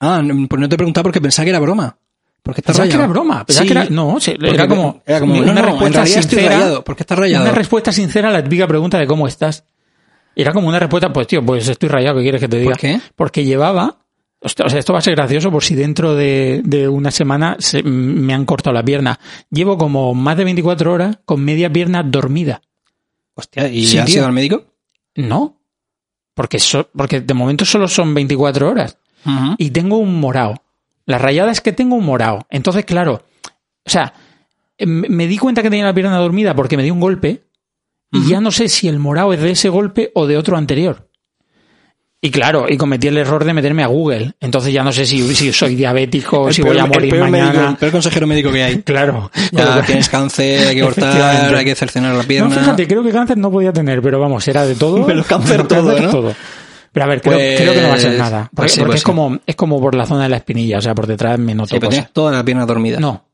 Ah, 0.00 0.20
no, 0.22 0.46
pues 0.48 0.60
no 0.60 0.68
te 0.68 0.74
he 0.74 0.78
preguntado 0.78 1.04
porque 1.04 1.20
pensaba 1.20 1.44
que 1.44 1.50
era 1.50 1.60
broma. 1.60 1.96
Porque 2.42 2.60
está 2.60 2.72
Pensaba 2.72 2.88
que 2.88 2.94
era 2.94 3.06
broma. 3.06 3.44
Pensaba 3.44 3.62
Sí, 3.66 3.72
que 3.72 3.78
era... 3.78 3.88
No, 3.90 4.20
sí, 4.20 4.34
era 4.40 4.68
como, 4.68 5.02
era 5.06 5.20
como, 5.20 5.34
una 5.34 5.46
no, 5.46 5.54
no, 5.54 5.62
respuesta 5.62 6.02
estoy 6.04 6.22
sincera. 6.22 6.80
¿Por 6.82 6.96
qué 6.96 7.02
estás 7.02 7.18
rayado? 7.18 7.44
Una 7.44 7.54
respuesta 7.54 7.92
sincera 7.92 8.28
a 8.28 8.32
la 8.32 8.42
típica 8.42 8.66
pregunta 8.68 8.98
de 8.98 9.06
cómo 9.06 9.26
estás. 9.26 9.64
Era 10.34 10.52
como 10.52 10.68
una 10.68 10.78
respuesta, 10.78 11.12
pues 11.12 11.26
tío, 11.26 11.44
pues 11.44 11.66
estoy 11.66 11.88
rayado, 11.88 12.16
¿qué 12.18 12.22
quieres 12.22 12.40
que 12.40 12.48
te 12.48 12.58
diga? 12.58 12.72
¿Por 12.72 12.78
qué? 12.80 13.00
Porque 13.16 13.44
llevaba, 13.44 13.96
o 14.40 14.48
sea, 14.50 14.66
esto 14.78 14.92
va 14.92 14.98
a 14.98 15.02
ser 15.02 15.14
gracioso 15.16 15.50
por 15.50 15.64
si 15.64 15.74
dentro 15.74 16.14
de, 16.14 16.60
de 16.62 16.88
una 16.88 17.10
semana 17.10 17.56
se- 17.58 17.82
me 17.82 18.34
han 18.34 18.44
cortado 18.44 18.74
la 18.74 18.82
pierna. 18.84 19.18
Llevo 19.50 19.78
como 19.78 20.12
más 20.14 20.36
de 20.36 20.44
24 20.44 20.92
horas 20.92 21.18
con 21.24 21.42
media 21.42 21.72
pierna 21.72 22.02
dormida. 22.02 22.60
Hostia, 23.36 23.68
¿y 23.68 23.86
Sí, 23.86 23.98
has 23.98 24.06
tío. 24.06 24.16
ido 24.16 24.26
al 24.26 24.32
médico? 24.32 24.64
No, 25.14 25.56
porque, 26.34 26.58
so- 26.58 26.88
porque 26.96 27.20
de 27.20 27.34
momento 27.34 27.64
solo 27.64 27.86
son 27.88 28.12
24 28.14 28.68
horas. 28.68 28.98
y 29.58 29.70
tengo 29.70 29.96
un 29.98 30.20
morado. 30.20 30.54
La 31.04 31.18
rayada 31.18 31.50
es 31.50 31.60
que 31.60 31.72
tengo 31.72 31.96
un 31.96 32.04
morado. 32.04 32.46
Entonces, 32.48 32.84
claro, 32.84 33.24
o 33.84 33.90
sea, 33.90 34.12
em- 34.78 35.04
me 35.08 35.26
di 35.26 35.36
cuenta 35.38 35.62
que 35.62 35.70
tenía 35.70 35.84
la 35.84 35.94
pierna 35.94 36.16
dormida 36.18 36.54
porque 36.54 36.76
me 36.76 36.82
dio 36.84 36.94
un 36.94 37.00
golpe 37.00 37.42
y 38.12 38.28
ya 38.28 38.40
no 38.40 38.50
sé 38.52 38.68
si 38.68 38.86
el 38.88 38.98
morado 39.00 39.32
es 39.32 39.40
de 39.40 39.50
ese 39.50 39.68
golpe 39.68 40.12
o 40.14 40.26
de 40.28 40.36
otro 40.36 40.56
anterior. 40.56 41.05
Y 42.26 42.30
claro, 42.32 42.66
y 42.68 42.76
cometí 42.76 43.06
el 43.06 43.18
error 43.18 43.44
de 43.44 43.54
meterme 43.54 43.84
a 43.84 43.86
Google. 43.86 44.32
Entonces 44.40 44.72
ya 44.72 44.82
no 44.82 44.90
sé 44.90 45.06
si, 45.06 45.32
si 45.34 45.52
soy 45.52 45.76
diabético, 45.76 46.48
El 46.48 46.54
si 46.54 46.62
peor- 46.62 46.72
voy 46.74 46.80
a 46.80 46.84
el 46.84 46.88
morir 46.90 47.10
peor 47.10 47.30
mañana. 47.30 47.52
médico, 47.52 47.70
el 47.70 47.76
peor 47.76 47.92
consejero 47.92 48.26
médico 48.26 48.50
que 48.50 48.62
hay. 48.64 48.76
Claro. 48.84 49.30
Ya 49.52 49.82
tienes 49.82 50.08
cáncer, 50.08 50.66
hay 50.66 50.74
que 50.74 50.82
cortar, 50.82 51.54
hay 51.54 51.64
que 51.64 51.74
cercenar 51.76 52.16
la 52.16 52.24
pierna. 52.24 52.48
No, 52.52 52.60
fíjate, 52.60 52.88
creo 52.88 53.04
que 53.04 53.10
cáncer 53.12 53.38
no 53.38 53.50
podía 53.52 53.72
tener, 53.72 54.02
pero 54.02 54.18
vamos, 54.18 54.48
era 54.48 54.66
de 54.66 54.74
todo. 54.74 55.06
Pero 55.06 55.22
cáncer 55.22 55.68
todo, 55.68 56.00
¿no? 56.00 56.34
Pero 56.92 57.04
a 57.04 57.08
ver, 57.08 57.20
creo, 57.20 57.34
Pues- 57.38 57.60
creo 57.60 57.74
que 57.74 57.80
no 57.82 57.88
va 57.90 57.94
a 57.94 57.98
ser 58.00 58.18
nada. 58.18 58.40
Porque, 58.44 58.54
pues 58.56 58.72
sí, 58.72 58.78
porque 58.80 58.86
pues 58.88 58.96
es, 58.96 59.00
sí. 59.02 59.04
como, 59.06 59.38
es 59.46 59.54
como 59.56 59.80
por 59.80 59.94
la 59.94 60.06
zona 60.06 60.24
de 60.24 60.28
la 60.30 60.36
espinilla, 60.38 60.78
o 60.78 60.80
sea, 60.80 60.94
por 60.94 61.06
detrás 61.06 61.38
me 61.38 61.54
noto 61.54 61.68
Sí, 61.68 61.74
pero 61.74 61.88
cosas. 61.88 61.94
tienes 62.00 62.12
toda 62.12 62.32
la 62.32 62.42
pierna 62.42 62.64
dormida. 62.66 62.98
No. 62.98 63.25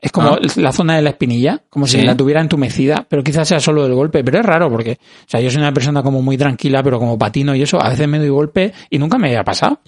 Es 0.00 0.12
como 0.12 0.28
Ah. 0.30 0.38
la 0.56 0.72
zona 0.72 0.96
de 0.96 1.02
la 1.02 1.10
espinilla, 1.10 1.60
como 1.68 1.86
si 1.86 1.98
Sí. 1.98 2.04
la 2.06 2.16
tuviera 2.16 2.40
entumecida, 2.40 3.04
pero 3.08 3.22
quizás 3.22 3.46
sea 3.46 3.60
solo 3.60 3.84
el 3.84 3.92
golpe. 3.94 4.24
Pero 4.24 4.38
es 4.40 4.46
raro 4.46 4.70
porque, 4.70 4.92
o 4.92 5.28
sea, 5.30 5.40
yo 5.40 5.50
soy 5.50 5.60
una 5.60 5.72
persona 5.74 6.02
como 6.02 6.22
muy 6.22 6.38
tranquila, 6.38 6.82
pero 6.82 6.98
como 6.98 7.18
patino 7.18 7.54
y 7.54 7.62
eso, 7.62 7.82
a 7.82 7.90
veces 7.90 8.08
me 8.08 8.18
doy 8.18 8.30
golpe 8.30 8.72
y 8.88 8.98
nunca 8.98 9.18
me 9.18 9.36
ha 9.36 9.44
pasado. 9.44 9.78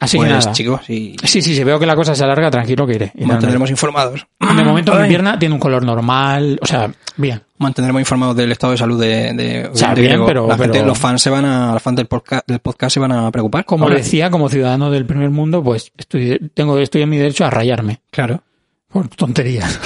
Así 0.00 0.16
pues, 0.16 0.28
que 0.28 0.34
nada. 0.38 0.52
chicos, 0.52 0.80
sí, 0.86 1.16
Sí, 1.24 1.42
sí, 1.42 1.56
si 1.56 1.64
veo 1.64 1.76
que 1.80 1.86
la 1.86 1.96
cosa 1.96 2.14
se 2.14 2.22
alarga, 2.22 2.50
tranquilo 2.52 2.86
que 2.86 2.94
iré. 2.94 3.12
Mantendremos 3.18 3.68
informados. 3.70 4.26
De 4.38 4.62
momento 4.62 4.94
mi 4.94 5.02
Ay. 5.02 5.08
pierna 5.08 5.36
tiene 5.38 5.54
un 5.56 5.60
color 5.60 5.84
normal, 5.84 6.58
o 6.62 6.66
sea, 6.66 6.88
bien. 7.16 7.40
Mantendremos 7.58 8.00
informados 8.00 8.36
del 8.36 8.52
estado 8.52 8.72
de 8.72 8.76
salud 8.76 9.00
de, 9.00 9.32
de, 9.34 9.66
O 9.72 9.74
sea, 9.74 9.94
de 9.96 10.02
bien, 10.02 10.24
pero- 10.24 10.46
la 10.46 10.56
gente, 10.56 10.78
pero- 10.78 10.86
los 10.86 10.98
fans 10.98 11.20
se 11.20 11.30
van 11.30 11.44
a, 11.44 11.72
los 11.72 11.82
fans 11.82 11.96
del 11.96 12.06
podcast, 12.06 12.46
del 12.46 12.60
podcast 12.60 12.94
se 12.94 13.00
van 13.00 13.10
a 13.10 13.28
preocupar. 13.32 13.64
Como 13.64 13.84
Ahora, 13.84 13.96
decía, 13.96 14.30
como 14.30 14.48
ciudadano 14.48 14.88
del 14.90 15.04
primer 15.04 15.30
mundo, 15.30 15.64
pues 15.64 15.90
estoy, 15.96 16.48
tengo, 16.54 16.78
estoy 16.78 17.02
en 17.02 17.08
mi 17.10 17.18
derecho 17.18 17.44
a 17.44 17.50
rayarme. 17.50 17.98
Claro. 18.12 18.40
Por 18.88 19.08
tonterías. 19.08 19.78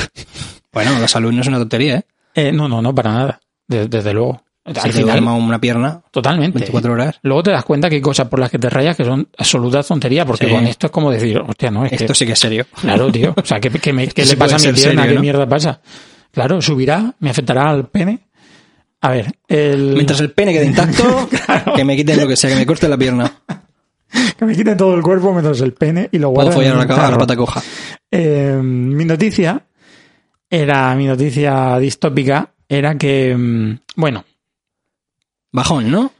Bueno, 0.72 0.98
la 0.98 1.08
salud 1.08 1.32
no 1.32 1.40
es 1.42 1.46
una 1.48 1.58
tontería, 1.58 1.96
¿eh? 1.96 2.04
Eh, 2.34 2.52
no, 2.52 2.68
no, 2.68 2.80
no, 2.80 2.94
para 2.94 3.12
nada. 3.12 3.40
De- 3.68 3.88
desde 3.88 4.12
luego. 4.14 4.42
Si 4.64 4.70
Al 4.70 4.82
te 4.84 4.92
final, 4.92 5.06
duerma 5.10 5.34
una 5.34 5.60
pierna 5.60 6.02
totalmente. 6.12 6.56
24 6.60 6.92
horas. 6.92 7.18
Luego 7.22 7.42
te 7.42 7.50
das 7.50 7.64
cuenta 7.64 7.88
que 7.90 7.96
hay 7.96 8.00
cosas 8.00 8.28
por 8.28 8.38
las 8.38 8.48
que 8.48 8.60
te 8.60 8.70
rayas 8.70 8.96
que 8.96 9.04
son 9.04 9.28
absolutas 9.36 9.86
tonterías, 9.88 10.24
porque 10.24 10.46
Sí. 10.46 10.52
con 10.52 10.64
esto 10.66 10.86
es 10.86 10.92
como 10.92 11.10
decir, 11.10 11.38
hostia, 11.40 11.70
no, 11.72 11.84
es 11.84 11.92
Esto 11.92 12.06
que... 12.06 12.14
sí 12.14 12.26
que 12.26 12.32
es 12.32 12.38
serio. 12.38 12.64
Claro, 12.80 13.10
tío. 13.10 13.34
O 13.36 13.44
sea, 13.44 13.58
¿qué, 13.58 13.70
qué 13.70 13.92
me- 13.92 14.06
qué 14.08 14.24
le 14.26 14.36
pasa 14.36 14.54
a 14.54 14.58
mi 14.58 14.64
pierna? 14.72 15.02
serio, 15.02 15.02
¿Qué 15.08 15.14
¿no? 15.16 15.20
mierda 15.20 15.48
pasa? 15.48 15.80
Claro, 16.30 16.62
subirá, 16.62 17.12
me 17.18 17.30
afectará 17.30 17.68
al 17.70 17.88
pene. 17.88 18.20
A 19.00 19.10
ver, 19.10 19.34
el... 19.48 19.94
Mientras 19.94 20.20
el 20.20 20.30
pene 20.30 20.52
quede 20.52 20.66
intacto, 20.66 21.28
que 21.76 21.84
me 21.84 21.96
quiten 21.96 22.20
lo 22.20 22.28
que 22.28 22.36
sea, 22.36 22.50
que 22.50 22.56
me 22.56 22.64
corte 22.64 22.88
la 22.88 22.96
pierna. 22.96 23.32
Que 24.38 24.44
me 24.44 24.54
quite 24.54 24.76
todo 24.76 24.94
el 24.94 25.00
cuerpo 25.02 25.32
menos 25.32 25.58
el 25.62 25.72
pene 25.72 26.10
y 26.12 26.18
lo 26.18 26.30
Puedo 26.34 26.48
guardo 26.48 26.50
en 26.62 26.68
follar 26.74 26.86
un 26.86 26.96
carro. 26.96 27.16
pata 27.18 27.34
coja. 27.34 27.62
Eh, 28.12 28.60
mi 28.62 29.04
noticia 29.04 29.66
era, 30.48 30.94
mi 30.94 31.06
noticia 31.06 31.78
distópica 31.78 32.52
era 32.68 32.96
que, 32.96 33.34
mm, 33.36 33.78
bueno, 33.96 34.24
Bajón, 35.50 35.90
¿no? 35.90 36.12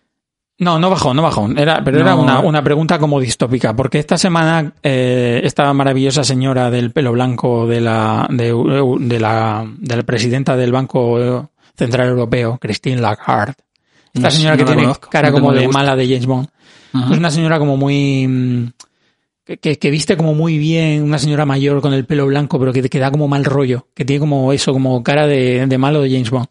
no, 0.63 0.79
no 0.79 0.91
bajó, 0.91 1.13
no 1.13 1.23
bajó, 1.23 1.49
era, 1.57 1.83
pero 1.85 2.01
era 2.01 2.15
una, 2.15 2.41
una 2.41 2.63
pregunta 2.63 2.99
como 2.99 3.21
distópica, 3.21 3.75
porque 3.75 3.99
esta 3.99 4.17
semana 4.17 4.73
eh, 4.83 5.41
esta 5.43 5.73
maravillosa 5.73 6.23
señora 6.23 6.71
del 6.71 6.93
pelo 6.93 7.13
blanco 7.13 7.67
de 7.67 7.81
la, 7.81 8.29
de, 8.31 9.19
la, 9.19 9.67
de 9.79 9.97
la 9.97 10.03
presidenta 10.05 10.57
del 10.57 10.71
Banco 10.71 11.51
Central 11.77 12.09
Europeo, 12.09 12.59
Christine 12.61 13.01
Lagarde, 13.01 13.57
esta 14.13 14.29
No 14.29 14.31
señora 14.31 14.55
no 14.55 14.59
que 14.59 14.65
tiene 14.65 14.83
conozco, 14.83 15.11
cara 15.11 15.33
como 15.33 15.53
de 15.53 15.67
mala 15.69 15.97
de 15.97 16.07
James 16.07 16.27
Bond, 16.27 16.49
es 17.11 17.19
una 17.19 17.31
señora 17.31 17.59
como 17.59 17.77
muy... 17.77 18.73
que- 19.45 19.59
Que, 19.59 19.79
que 19.79 19.91
viste 19.91 20.17
como 20.17 20.35
muy 20.35 20.59
bien, 20.59 21.03
una 21.03 21.19
señora 21.19 21.45
mayor 21.47 21.81
con 21.81 21.93
el 21.95 22.05
pelo 22.07 22.27
blanco, 22.27 22.59
pero 22.59 22.73
que, 22.73 22.83
que 22.89 22.99
da 22.99 23.11
como 23.11 23.29
mal 23.29 23.45
rollo, 23.45 23.89
que 23.95 24.05
tiene 24.05 24.21
como 24.21 24.53
eso, 24.53 24.73
como 24.73 25.03
cara 25.03 25.27
de, 25.27 25.67
de 25.67 25.79
malo 25.79 26.01
de 26.03 26.11
James 26.11 26.31
Bond. 26.31 26.47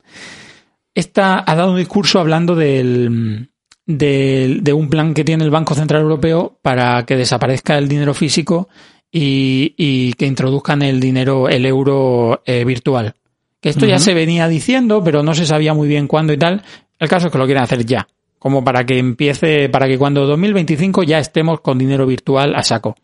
Esta 0.93 1.43
ha 1.49 1.55
dado 1.55 1.71
un 1.71 1.77
discurso 1.77 2.19
hablando 2.19 2.55
del, 2.55 3.49
del- 3.85 4.63
de 4.63 4.73
un 4.73 4.89
plan 4.89 5.13
que 5.13 5.23
tiene 5.23 5.43
el 5.43 5.49
Banco 5.51 5.73
Central 5.73 6.01
Europeo 6.01 6.57
para 6.61 7.05
que 7.05 7.15
desaparezca 7.15 7.77
el 7.77 7.87
dinero 7.87 8.13
físico 8.13 8.67
y, 9.11 9.73
y 9.77 10.13
que 10.13 10.25
introduzcan 10.25 10.81
el 10.81 10.99
dinero, 10.99 11.47
el 11.49 11.65
euro 11.65 12.41
eh, 12.45 12.65
virtual. 12.65 13.13
Que 13.61 13.69
esto 13.69 13.85
ya 13.85 13.99
se 13.99 14.13
venía 14.13 14.47
diciendo, 14.47 15.03
pero 15.03 15.23
no 15.23 15.33
se 15.35 15.45
sabía 15.45 15.73
muy 15.73 15.87
bien 15.87 16.07
cuándo 16.07 16.33
y 16.33 16.37
tal. 16.37 16.63
El 16.99 17.07
caso 17.07 17.27
es 17.27 17.31
que 17.31 17.37
lo 17.37 17.45
quieren 17.45 17.63
hacer 17.63 17.85
ya. 17.85 18.07
Como 18.41 18.63
para 18.63 18.85
que 18.87 18.97
empiece, 18.97 19.69
para 19.69 19.87
que 19.87 19.99
cuando 19.99 20.25
2025 20.25 21.03
ya 21.03 21.19
estemos 21.19 21.61
con 21.61 21.77
dinero 21.77 22.07
virtual 22.07 22.55
a 22.55 22.63
saco. 22.63 22.95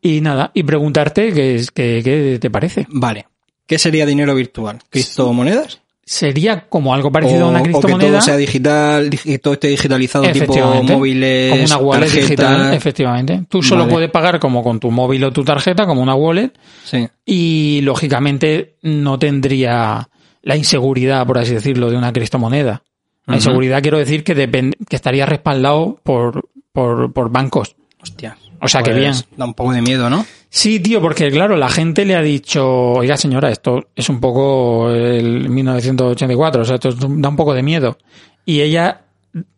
Y 0.00 0.20
nada, 0.20 0.52
y 0.54 0.62
preguntarte 0.62 1.32
qué, 1.32 1.56
es- 1.56 1.72
qué, 1.72 2.00
qué 2.04 2.38
te 2.40 2.48
parece. 2.48 2.86
Vale. 2.90 3.26
¿Qué 3.66 3.76
sería 3.78 4.06
dinero 4.06 4.34
virtual? 4.34 4.78
¿Criptomonedas? 4.90 5.80
Sería 6.06 6.68
como 6.68 6.94
algo 6.94 7.10
parecido 7.10 7.46
a 7.46 7.48
una 7.48 7.58
o, 7.58 7.62
o 7.62 7.64
que 7.64 7.70
criptomoneda. 7.72 8.10
todo 8.10 8.20
sea 8.20 8.36
digital, 8.36 9.10
digi- 9.10 9.40
todo 9.40 9.54
esté 9.54 9.68
digitalizado, 9.68 10.30
tipo 10.30 10.54
móviles, 10.82 11.50
como 11.50 11.64
una 11.64 11.76
wallet 11.78 12.00
tarjetas. 12.06 12.28
digital, 12.28 12.74
efectivamente. 12.74 13.42
Tú 13.48 13.62
solo 13.62 13.80
Vale. 13.82 13.92
puedes 13.94 14.10
pagar 14.10 14.38
como 14.38 14.62
con 14.62 14.78
tu 14.78 14.90
móvil 14.92 15.24
o 15.24 15.32
tu 15.32 15.42
tarjeta, 15.42 15.86
como 15.86 16.02
una 16.02 16.14
wallet, 16.14 16.52
Sí. 16.84 17.08
y 17.24 17.80
lógicamente 17.82 18.76
no 18.82 19.18
tendría 19.18 20.08
la 20.42 20.56
inseguridad, 20.56 21.26
por 21.26 21.38
así 21.38 21.54
decirlo, 21.54 21.90
de 21.90 21.96
una 21.96 22.12
criptomoneda. 22.12 22.82
La 23.26 23.32
Ujú. 23.32 23.36
inseguridad 23.36 23.82
quiero 23.82 23.98
decir 23.98 24.22
que, 24.24 24.36
depend- 24.36 24.74
que 24.88 24.96
estaría 24.96 25.24
respaldado 25.26 25.98
por, 26.02 26.48
por, 26.72 27.12
por 27.12 27.30
bancos. 27.30 27.74
Hostia. 28.02 28.36
O 28.60 28.68
sea, 28.68 28.82
que 28.82 28.90
Pues 28.90 29.00
bien. 29.00 29.14
Da 29.36 29.44
un 29.44 29.54
poco 29.54 29.72
de 29.72 29.82
miedo, 29.82 30.08
¿no? 30.10 30.24
Sí, 30.48 30.78
tío, 30.80 31.00
porque 31.00 31.30
claro, 31.30 31.56
la 31.56 31.68
gente 31.68 32.04
le 32.04 32.14
ha 32.16 32.22
dicho, 32.22 32.66
oiga 32.92 33.16
señora, 33.16 33.50
esto 33.50 33.88
es 33.96 34.08
un 34.08 34.20
poco 34.20 34.90
el 34.90 35.48
1984, 35.48 36.62
o 36.62 36.64
sea, 36.64 36.76
esto 36.76 36.92
da 36.92 37.28
un 37.28 37.36
poco 37.36 37.54
de 37.54 37.62
miedo. 37.62 37.98
Y 38.46 38.60
ella 38.60 39.02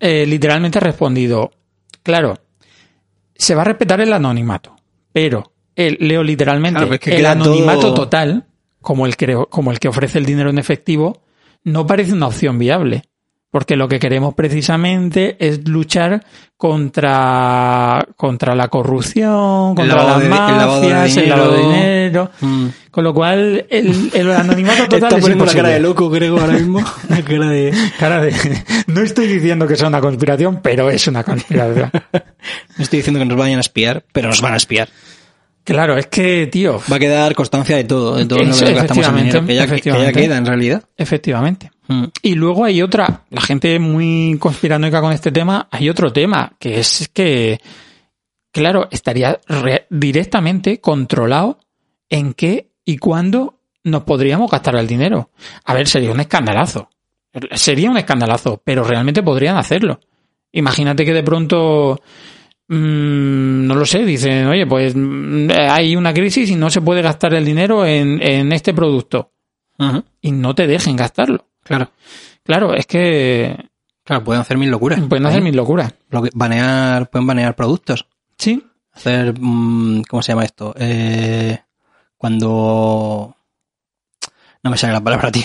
eh, 0.01 0.25
literalmente 0.27 0.79
ha 0.79 0.81
respondido, 0.81 1.51
claro, 2.03 2.39
se 3.35 3.55
va 3.55 3.63
a 3.63 3.67
respetar 3.67 4.01
el 4.01 4.13
anonimato, 4.13 4.75
pero 5.13 5.53
el, 5.75 5.99
leo 6.01 6.23
literalmente, 6.23 6.79
Claro, 6.79 6.87
pero 6.89 6.95
es 6.95 7.01
que 7.01 7.17
el 7.21 7.27
anonimato 7.27 7.81
todo- 7.81 7.95
total, 7.95 8.47
como 8.81 9.07
el, 9.07 9.17
que, 9.17 9.37
como 9.51 9.71
el 9.73 9.79
que 9.79 9.89
ofrece 9.89 10.19
el 10.19 10.25
dinero 10.25 10.49
en 10.51 10.59
efectivo, 10.59 11.23
no 11.65 11.87
parece 11.87 12.13
una 12.15 12.29
opción 12.29 12.59
viable. 12.59 13.03
Porque 13.51 13.77
lo 13.77 13.89
que 13.89 13.99
queremos 13.99 14.35
precisamente 14.35 15.37
es 15.39 15.67
luchar 15.69 16.23
contra, 16.57 18.07
contra 18.17 18.55
la 18.55 18.69
corrupción, 18.69 19.75
contra 19.75 20.05
las 20.05 20.21
de- 20.21 20.29
mafias, 20.29 21.17
el 21.17 21.29
lavado 21.29 21.53
de 21.53 21.59
dinero. 21.63 22.31
Mm. 22.41 22.67
Con 22.91 23.05
lo 23.05 23.15
cual, 23.15 23.67
el, 23.71 24.11
el 24.15 24.31
anonimato 24.33 24.85
total 24.89 25.03
Está 25.05 25.17
es 25.17 25.21
poniendo 25.23 25.45
la 25.45 25.53
cara 25.53 25.69
de 25.71 25.81
loco, 25.81 26.09
Grego, 26.11 26.39
ahora 26.41 26.55
mismo. 26.55 26.81
La 27.09 27.23
cara 27.23 27.49
de... 27.51 27.73
Cara 27.99 28.21
de- 28.21 28.33
No 28.87 29.01
estoy 29.01 29.27
diciendo 29.27 29.67
que 29.67 29.77
sea 29.77 29.89
una 29.89 30.01
conspiración, 30.01 30.61
pero 30.63 30.91
es 30.91 31.07
una 31.07 31.23
conspiración. 31.25 31.91
No 31.93 32.83
estoy 32.83 32.99
diciendo 32.99 33.19
que 33.21 33.27
nos 33.27 33.37
vayan 33.39 33.59
a 33.59 33.61
espiar, 33.61 34.05
pero 34.13 34.29
nos 34.29 34.41
van 34.41 34.55
a 34.55 34.57
espiar. 34.57 34.89
Claro, 35.65 35.97
es 35.99 36.07
que, 36.07 36.47
tío, 36.47 36.81
Va 36.91 36.97
a 36.97 36.99
quedar 37.01 37.35
constancia 37.35 37.77
de 37.77 37.83
todo, 37.85 38.17
de 38.17 38.25
todo 38.27 38.39
lo 38.39 38.55
que 38.57 38.73
gastamos 38.73 39.07
en 39.09 39.17
dinero, 39.17 39.45
que 39.45 39.55
ya, 39.55 39.67
que 39.67 39.81
ya 39.83 40.13
queda 40.13 40.37
en 40.37 40.47
realidad. 40.47 40.85
efectivamente. 40.97 41.71
Mm. 41.89 42.05
Y 42.23 42.35
luego 42.35 42.65
hay 42.65 42.83
otra, 42.83 43.25
la 43.31 43.41
gente 43.41 43.79
muy 43.79 44.37
conspiranoica 44.41 45.01
con 45.01 45.13
este 45.13 45.31
tema, 45.33 45.69
hay 45.71 45.89
otro 45.89 46.13
tema, 46.13 46.53
que 46.59 46.79
es 46.81 47.09
que, 47.13 47.61
claro, 48.53 48.89
estaría 48.91 49.39
re- 49.47 49.87
directamente 49.91 50.81
controlado 50.81 51.61
en 52.09 52.35
qué 52.35 52.71
y 52.85 52.99
cuándo 52.99 53.61
nos 53.85 54.03
podríamos 54.03 54.51
gastar 54.51 54.77
el 54.77 54.87
dinero. 54.87 55.31
A 55.65 55.75
ver, 55.75 55.87
sería 55.87 56.11
un 56.11 56.21
escandalazo. 56.21 56.89
Sería 57.53 57.91
un 57.91 57.99
escandalazo, 57.99 58.61
pero 58.65 58.83
realmente 58.83 59.23
podrían 59.23 59.57
hacerlo. 59.57 60.01
Imagínate 60.53 61.05
que 61.05 61.13
de 61.13 61.23
pronto, 61.23 62.01
mm, 62.69 63.67
no 63.67 63.75
lo 63.75 63.85
sé, 63.85 64.05
dicen, 64.05 64.47
oye, 64.47 64.67
pues 64.67 64.95
mm, 64.97 65.49
hay 65.69 65.97
una 65.97 66.15
crisis 66.15 66.51
y 66.51 66.57
no 66.57 66.71
se 66.71 66.81
puede 66.81 67.03
gastar 67.03 67.35
el 67.35 67.45
dinero 67.45 67.85
en, 67.87 68.21
en 68.23 68.53
este 68.53 68.73
producto. 68.75 69.33
Y 70.23 70.33
no 70.33 70.55
te 70.55 70.67
dejen 70.67 70.97
gastarlo. 70.97 71.47
Claro. 71.67 71.91
Claro, 72.45 72.75
es 72.75 72.87
que 72.87 73.69
Claro, 74.05 74.23
pueden 74.25 74.41
hacer 74.41 74.57
mil 74.57 74.71
locuras. 74.71 75.01
pueden 75.09 75.27
hacer 75.27 75.43
mis 75.43 75.55
locuras. 75.55 75.93
Banear, 76.35 77.11
pueden 77.11 77.27
banear 77.27 77.55
productos. 77.57 78.07
Sí, 78.39 78.63
Hacer, 78.93 79.35
mm, 79.39 80.03
¿cómo 80.09 80.23
se 80.23 80.33
llama 80.33 80.45
esto? 80.45 80.75
Eh, 80.79 81.59
cuando... 82.17 83.37
No 84.63 84.71
me 84.71 84.79
sale 84.79 84.95
la 84.95 85.03
palabra, 85.05 85.31
tío. 85.33 85.45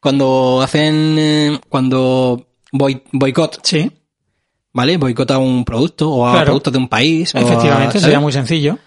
Cuando 0.00 0.60
hacen... 0.62 1.16
eh, 1.18 1.60
cuando 1.68 2.46
boy- 2.72 3.02
boicot, 3.12 3.60
sí, 3.62 3.90
¿vale? 4.72 4.96
Boicota 4.96 5.38
un 5.38 5.64
producto 5.64 6.10
o 6.10 6.26
a 6.26 6.32
Claro. 6.32 6.46
productos 6.46 6.72
de 6.72 6.78
un 6.78 6.88
país. 6.88 7.34
a- 7.34 7.40
efectivamente, 7.40 8.00
sería 8.00 8.20
muy 8.20 8.32
sencillo. 8.32 8.78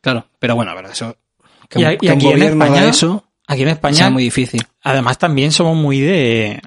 Claro, 0.00 0.26
pero 0.38 0.54
bueno, 0.56 0.72
pero 0.74 0.88
eso... 0.88 1.14
Que, 1.68 1.80
Y 1.80 1.84
a- 1.84 1.92
y 1.92 1.98
que 1.98 2.06
un 2.06 2.12
aquí 2.16 2.28
en 2.28 2.42
España- 2.42 2.88
eso 2.88 3.24
Aquí 3.46 3.62
en 3.62 3.68
España, 3.68 3.94
sea 3.96 4.10
muy 4.10 4.24
difícil. 4.24 4.62
además, 4.82 5.18
también 5.18 5.52
somos 5.52 5.76
muy 5.76 6.00
de. 6.00 6.60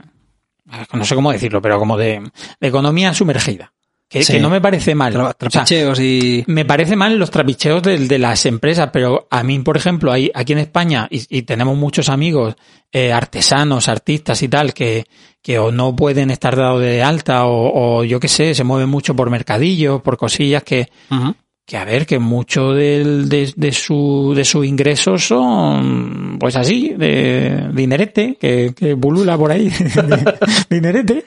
No 0.94 1.04
sé 1.04 1.16
cómo 1.16 1.32
decirlo, 1.32 1.62
pero 1.62 1.80
como 1.80 1.98
de, 1.98 2.22
de 2.60 2.68
economía 2.68 3.14
sumergida. 3.14 3.74
Que, 4.08 4.24
Sí. 4.24 4.34
que 4.34 4.40
no 4.40 4.50
me 4.50 4.60
parece 4.62 4.96
mal. 4.96 5.14
Tra- 5.14 5.20
O 5.22 5.24
sea, 5.26 5.34
trapicheos 5.34 6.00
y... 6.00 6.44
me 6.48 6.66
parece 6.66 6.96
mal 6.96 7.18
los 7.20 7.30
trapicheos 7.30 7.84
de, 7.84 8.08
de 8.08 8.18
las 8.18 8.44
empresas, 8.48 8.90
pero 8.92 9.28
a 9.30 9.44
mí, 9.44 9.60
por 9.60 9.78
ejemplo, 9.78 10.12
hay, 10.12 10.32
aquí 10.34 10.54
en 10.54 10.60
España, 10.60 11.08
y, 11.12 11.24
y 11.38 11.44
tenemos 11.44 11.78
muchos 11.78 12.10
amigos, 12.10 12.56
eh, 12.92 13.14
artesanos, 13.14 13.88
artistas 13.88 14.42
y 14.42 14.48
tal, 14.48 14.74
que, 14.74 15.06
que 15.44 15.60
o 15.60 15.72
no 15.72 15.96
pueden 15.96 16.32
estar 16.32 16.56
dados 16.56 16.82
de 16.82 17.04
alta, 17.04 17.46
o, 17.46 17.98
o 18.00 18.04
yo 18.04 18.20
qué 18.20 18.28
sé, 18.28 18.56
se 18.56 18.64
mueven 18.64 18.90
mucho 18.90 19.16
por 19.16 19.30
mercadillos, 19.30 20.02
por 20.02 20.18
cosillas 20.18 20.64
que, 20.64 20.88
Ujú. 21.12 21.36
Que 21.70 21.78
a 21.78 21.86
ver, 21.86 22.08
que 22.08 22.18
mucho 22.18 22.74
del, 22.74 23.30
de, 23.30 23.54
de 23.56 23.72
su, 23.72 24.34
de 24.36 24.44
sus 24.44 24.66
ingresos 24.66 25.24
son, 25.28 26.38
pues 26.40 26.56
así, 26.56 26.96
de 26.98 27.70
dinerete, 27.72 28.38
que, 28.42 28.74
que 28.76 28.96
bulula 28.96 29.38
por 29.38 29.52
ahí, 29.52 29.70
dinerete. 30.70 31.26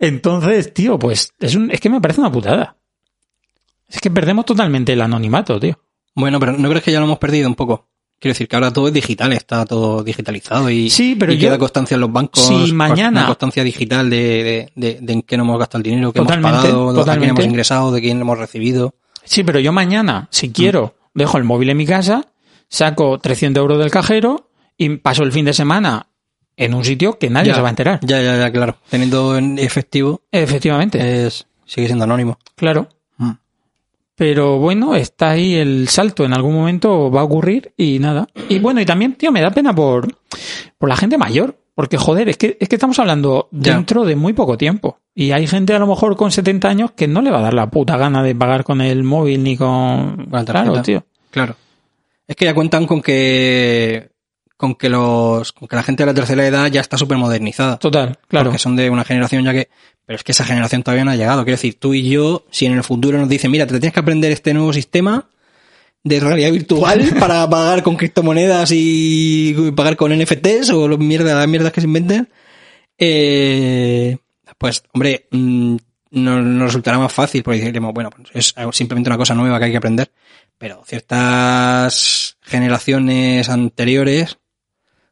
Entonces, 0.00 0.74
tío, 0.74 0.98
pues 0.98 1.32
es, 1.38 1.54
un, 1.54 1.70
es 1.70 1.80
que 1.80 1.90
me 1.90 2.00
parece 2.00 2.20
una 2.20 2.32
putada. 2.32 2.76
Es 3.88 4.00
que 4.00 4.10
perdemos 4.10 4.44
totalmente 4.44 4.92
el 4.92 5.00
anonimato, 5.00 5.58
tío. 5.60 5.78
Bueno, 6.14 6.40
pero 6.40 6.52
¿no 6.52 6.68
crees 6.68 6.84
que 6.84 6.92
ya 6.92 6.98
lo 6.98 7.06
hemos 7.06 7.18
perdido 7.18 7.48
un 7.48 7.54
poco? 7.54 7.86
Quiero 8.18 8.32
decir 8.32 8.48
que 8.48 8.56
ahora 8.56 8.72
todo 8.72 8.88
es 8.88 8.92
digital, 8.94 9.32
está 9.32 9.64
todo 9.64 10.02
digitalizado 10.02 10.68
y, 10.70 10.90
Sí, 10.90 11.14
pero 11.16 11.32
y 11.32 11.36
yo- 11.36 11.48
queda 11.48 11.58
constancia 11.58 11.94
en 11.94 12.00
los 12.00 12.10
bancos. 12.12 12.44
Si 12.44 12.72
mañana- 12.72 13.20
Una 13.20 13.26
constancia 13.28 13.62
digital 13.62 14.10
de, 14.10 14.16
de, 14.16 14.72
de- 14.74 14.98
de 15.00 15.12
en 15.12 15.22
qué 15.22 15.36
no 15.36 15.44
hemos 15.44 15.58
gastado 15.60 15.78
el 15.78 15.84
dinero, 15.84 16.12
Totalmente, 16.12 16.48
hemos 16.48 16.94
pagado, 16.94 17.04
de 17.04 17.04
quién 17.18 17.30
hemos 17.30 17.44
ingresado, 17.44 17.92
de 17.92 18.00
quién 18.00 18.20
hemos 18.20 18.36
recibido. 18.38 18.94
Sí, 19.28 19.44
pero 19.44 19.60
yo 19.60 19.72
mañana, 19.72 20.26
si 20.30 20.50
quiero, 20.50 20.94
dejo 21.14 21.36
el 21.38 21.44
móvil 21.44 21.70
en 21.70 21.76
mi 21.76 21.86
casa, 21.86 22.26
saco 22.68 23.18
300 23.18 23.60
euros 23.60 23.78
del 23.78 23.90
cajero 23.90 24.50
y 24.76 24.88
paso 24.96 25.22
el 25.22 25.32
fin 25.32 25.44
de 25.44 25.52
semana 25.52 26.06
en 26.56 26.74
un 26.74 26.84
sitio 26.84 27.18
que 27.18 27.28
nadie 27.30 27.48
Ya. 27.50 27.54
se 27.56 27.60
va 27.60 27.68
a 27.68 27.70
enterar. 27.70 28.00
Ya, 28.02 28.20
ya, 28.22 28.36
ya, 28.38 28.50
claro. 28.50 28.78
Teniendo 28.88 29.36
en 29.36 29.58
efectivo, 29.58 30.22
Efectivamente, 30.32 31.26
es, 31.26 31.46
sigue 31.66 31.86
siendo 31.86 32.04
anónimo. 32.04 32.38
claro. 32.56 32.88
Mm. 33.18 33.32
Pero 34.14 34.58
bueno, 34.58 34.96
está 34.96 35.30
ahí 35.30 35.54
el 35.54 35.88
salto, 35.88 36.24
en 36.24 36.32
algún 36.32 36.54
momento 36.54 37.10
va 37.10 37.20
a 37.20 37.24
ocurrir 37.24 37.72
y 37.76 37.98
nada. 38.00 38.26
Y 38.48 38.58
bueno, 38.58 38.80
y 38.80 38.84
también, 38.86 39.14
tío, 39.14 39.30
me 39.30 39.40
da 39.40 39.50
pena 39.50 39.72
por, 39.74 40.08
por 40.78 40.88
la 40.88 40.96
gente 40.96 41.16
mayor. 41.18 41.56
Porque, 41.78 41.96
joder, 41.96 42.28
es 42.28 42.36
que, 42.36 42.56
es 42.58 42.68
que 42.68 42.74
estamos 42.74 42.98
hablando 42.98 43.48
dentro 43.52 44.04
de 44.04 44.16
muy 44.16 44.32
poco 44.32 44.58
tiempo. 44.58 44.98
Y 45.14 45.30
hay 45.30 45.46
gente 45.46 45.72
a 45.74 45.78
lo 45.78 45.86
mejor 45.86 46.16
con 46.16 46.32
70 46.32 46.68
años 46.68 46.90
que 46.90 47.06
no 47.06 47.22
le 47.22 47.30
va 47.30 47.38
a 47.38 47.42
dar 47.42 47.54
la 47.54 47.70
puta 47.70 47.96
gana 47.96 48.20
de 48.24 48.34
pagar 48.34 48.64
con 48.64 48.80
el 48.80 49.04
móvil 49.04 49.44
ni 49.44 49.56
con... 49.56 50.26
Con 50.28 50.32
la 50.32 50.44
claro, 50.44 50.82
tío. 50.82 51.06
Claro. 51.30 51.54
Es 52.26 52.34
que 52.34 52.46
ya 52.46 52.54
cuentan 52.54 52.84
con 52.84 53.00
que 53.00 54.10
con 54.56 54.74
que 54.74 54.88
los 54.88 55.52
con 55.52 55.68
que 55.68 55.76
la 55.76 55.84
gente 55.84 56.02
de 56.02 56.06
la 56.08 56.14
tercera 56.14 56.44
edad 56.44 56.66
ya 56.66 56.80
está 56.80 56.98
súper 56.98 57.16
modernizada. 57.16 57.76
Total, 57.76 58.18
claro. 58.26 58.46
Porque 58.46 58.58
son 58.58 58.74
de 58.74 58.90
una 58.90 59.04
generación 59.04 59.44
ya 59.44 59.52
que. 59.52 59.68
Pero 60.04 60.16
es 60.16 60.24
que 60.24 60.32
esa 60.32 60.44
generación 60.44 60.82
todavía 60.82 61.04
no 61.04 61.12
ha 61.12 61.16
llegado. 61.16 61.44
Quiero 61.44 61.58
decir, 61.58 61.78
tú 61.78 61.94
y 61.94 62.10
yo, 62.10 62.44
si 62.50 62.66
en 62.66 62.72
el 62.72 62.82
futuro 62.82 63.18
nos 63.18 63.28
dicen, 63.28 63.52
mira, 63.52 63.68
te 63.68 63.78
tienes 63.78 63.94
que 63.94 64.00
aprender 64.00 64.32
este 64.32 64.52
nuevo 64.52 64.72
sistema 64.72 65.28
de 66.04 66.20
realidad 66.20 66.52
virtual 66.52 67.14
para 67.20 67.48
pagar 67.48 67.82
con 67.82 67.96
criptomonedas 67.96 68.70
y 68.72 69.72
pagar 69.74 69.96
con 69.96 70.16
NFTs 70.16 70.70
o 70.70 70.88
los 70.88 70.98
mierda, 70.98 71.34
las 71.34 71.48
mierdas 71.48 71.72
que 71.72 71.80
se 71.80 71.86
inventen, 71.86 72.28
eh, 72.98 74.16
pues, 74.58 74.82
hombre, 74.92 75.26
mm, 75.30 75.76
nos, 76.10 76.44
nos 76.44 76.68
resultará 76.68 76.98
más 76.98 77.12
fácil 77.12 77.42
porque 77.42 77.60
diremos, 77.60 77.92
bueno, 77.92 78.10
pues 78.10 78.28
es 78.34 78.54
simplemente 78.72 79.10
una 79.10 79.18
cosa 79.18 79.34
nueva 79.34 79.58
que 79.58 79.66
hay 79.66 79.70
que 79.70 79.76
aprender. 79.76 80.10
Pero 80.58 80.82
ciertas 80.84 82.36
generaciones 82.40 83.48
anteriores, 83.48 84.38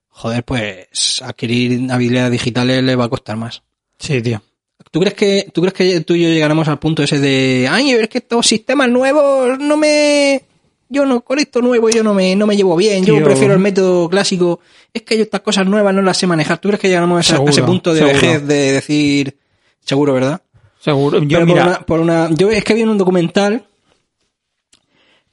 joder, 0.08 0.44
pues 0.44 1.22
adquirir 1.22 1.90
habilidades 1.92 2.32
digitales 2.32 2.82
les 2.82 2.98
va 2.98 3.04
a 3.04 3.08
costar 3.08 3.36
más. 3.36 3.62
Sí, 3.98 4.20
tío. 4.22 4.42
¿Tú 4.90 5.00
crees 5.00 5.14
que 5.14 5.50
tú 5.52 5.60
crees 5.60 5.74
que 5.74 6.00
tú 6.00 6.14
y 6.14 6.22
yo 6.22 6.28
llegaremos 6.28 6.68
al 6.68 6.78
punto 6.78 7.02
ese 7.02 7.20
de, 7.20 7.68
ay, 7.70 7.92
es 7.92 8.08
que 8.08 8.18
estos 8.18 8.46
sistemas 8.46 8.88
nuevos 8.88 9.58
no 9.58 9.76
me 9.76 10.42
yo 10.88 11.04
no 11.06 11.20
con 11.22 11.38
esto 11.38 11.60
nuevo 11.60 11.90
yo 11.90 12.02
no 12.04 12.14
me 12.14 12.36
no 12.36 12.46
me 12.46 12.56
llevo 12.56 12.76
bien, 12.76 13.04
yo 13.04 13.14
Tío. 13.16 13.24
prefiero 13.24 13.54
el 13.54 13.60
método 13.60 14.08
clásico. 14.08 14.60
Es 14.92 15.02
que 15.02 15.16
yo 15.16 15.22
estas 15.24 15.40
cosas 15.40 15.66
nuevas 15.66 15.94
no 15.94 16.02
las 16.02 16.16
sé 16.16 16.26
manejar. 16.26 16.58
¿Tú 16.58 16.68
crees 16.68 16.80
que 16.80 16.88
llegaremos 16.88 17.18
a 17.18 17.20
ese, 17.20 17.42
a 17.42 17.44
ese 17.50 17.62
punto 17.62 17.92
de 17.92 18.00
seguro. 18.00 18.14
vejez 18.20 18.46
de 18.46 18.72
decir 18.72 19.36
seguro, 19.84 20.14
verdad? 20.14 20.40
Seguro. 20.80 21.22
Yo, 21.22 21.38
Pero 21.38 21.46
mira, 21.46 21.62
por, 21.64 21.68
una, 21.68 21.80
por 21.80 22.00
una- 22.28 22.30
yo 22.36 22.50
es 22.50 22.62
que 22.64 22.74
vi 22.74 22.82
en 22.82 22.88
un 22.90 22.98
documental 22.98 23.64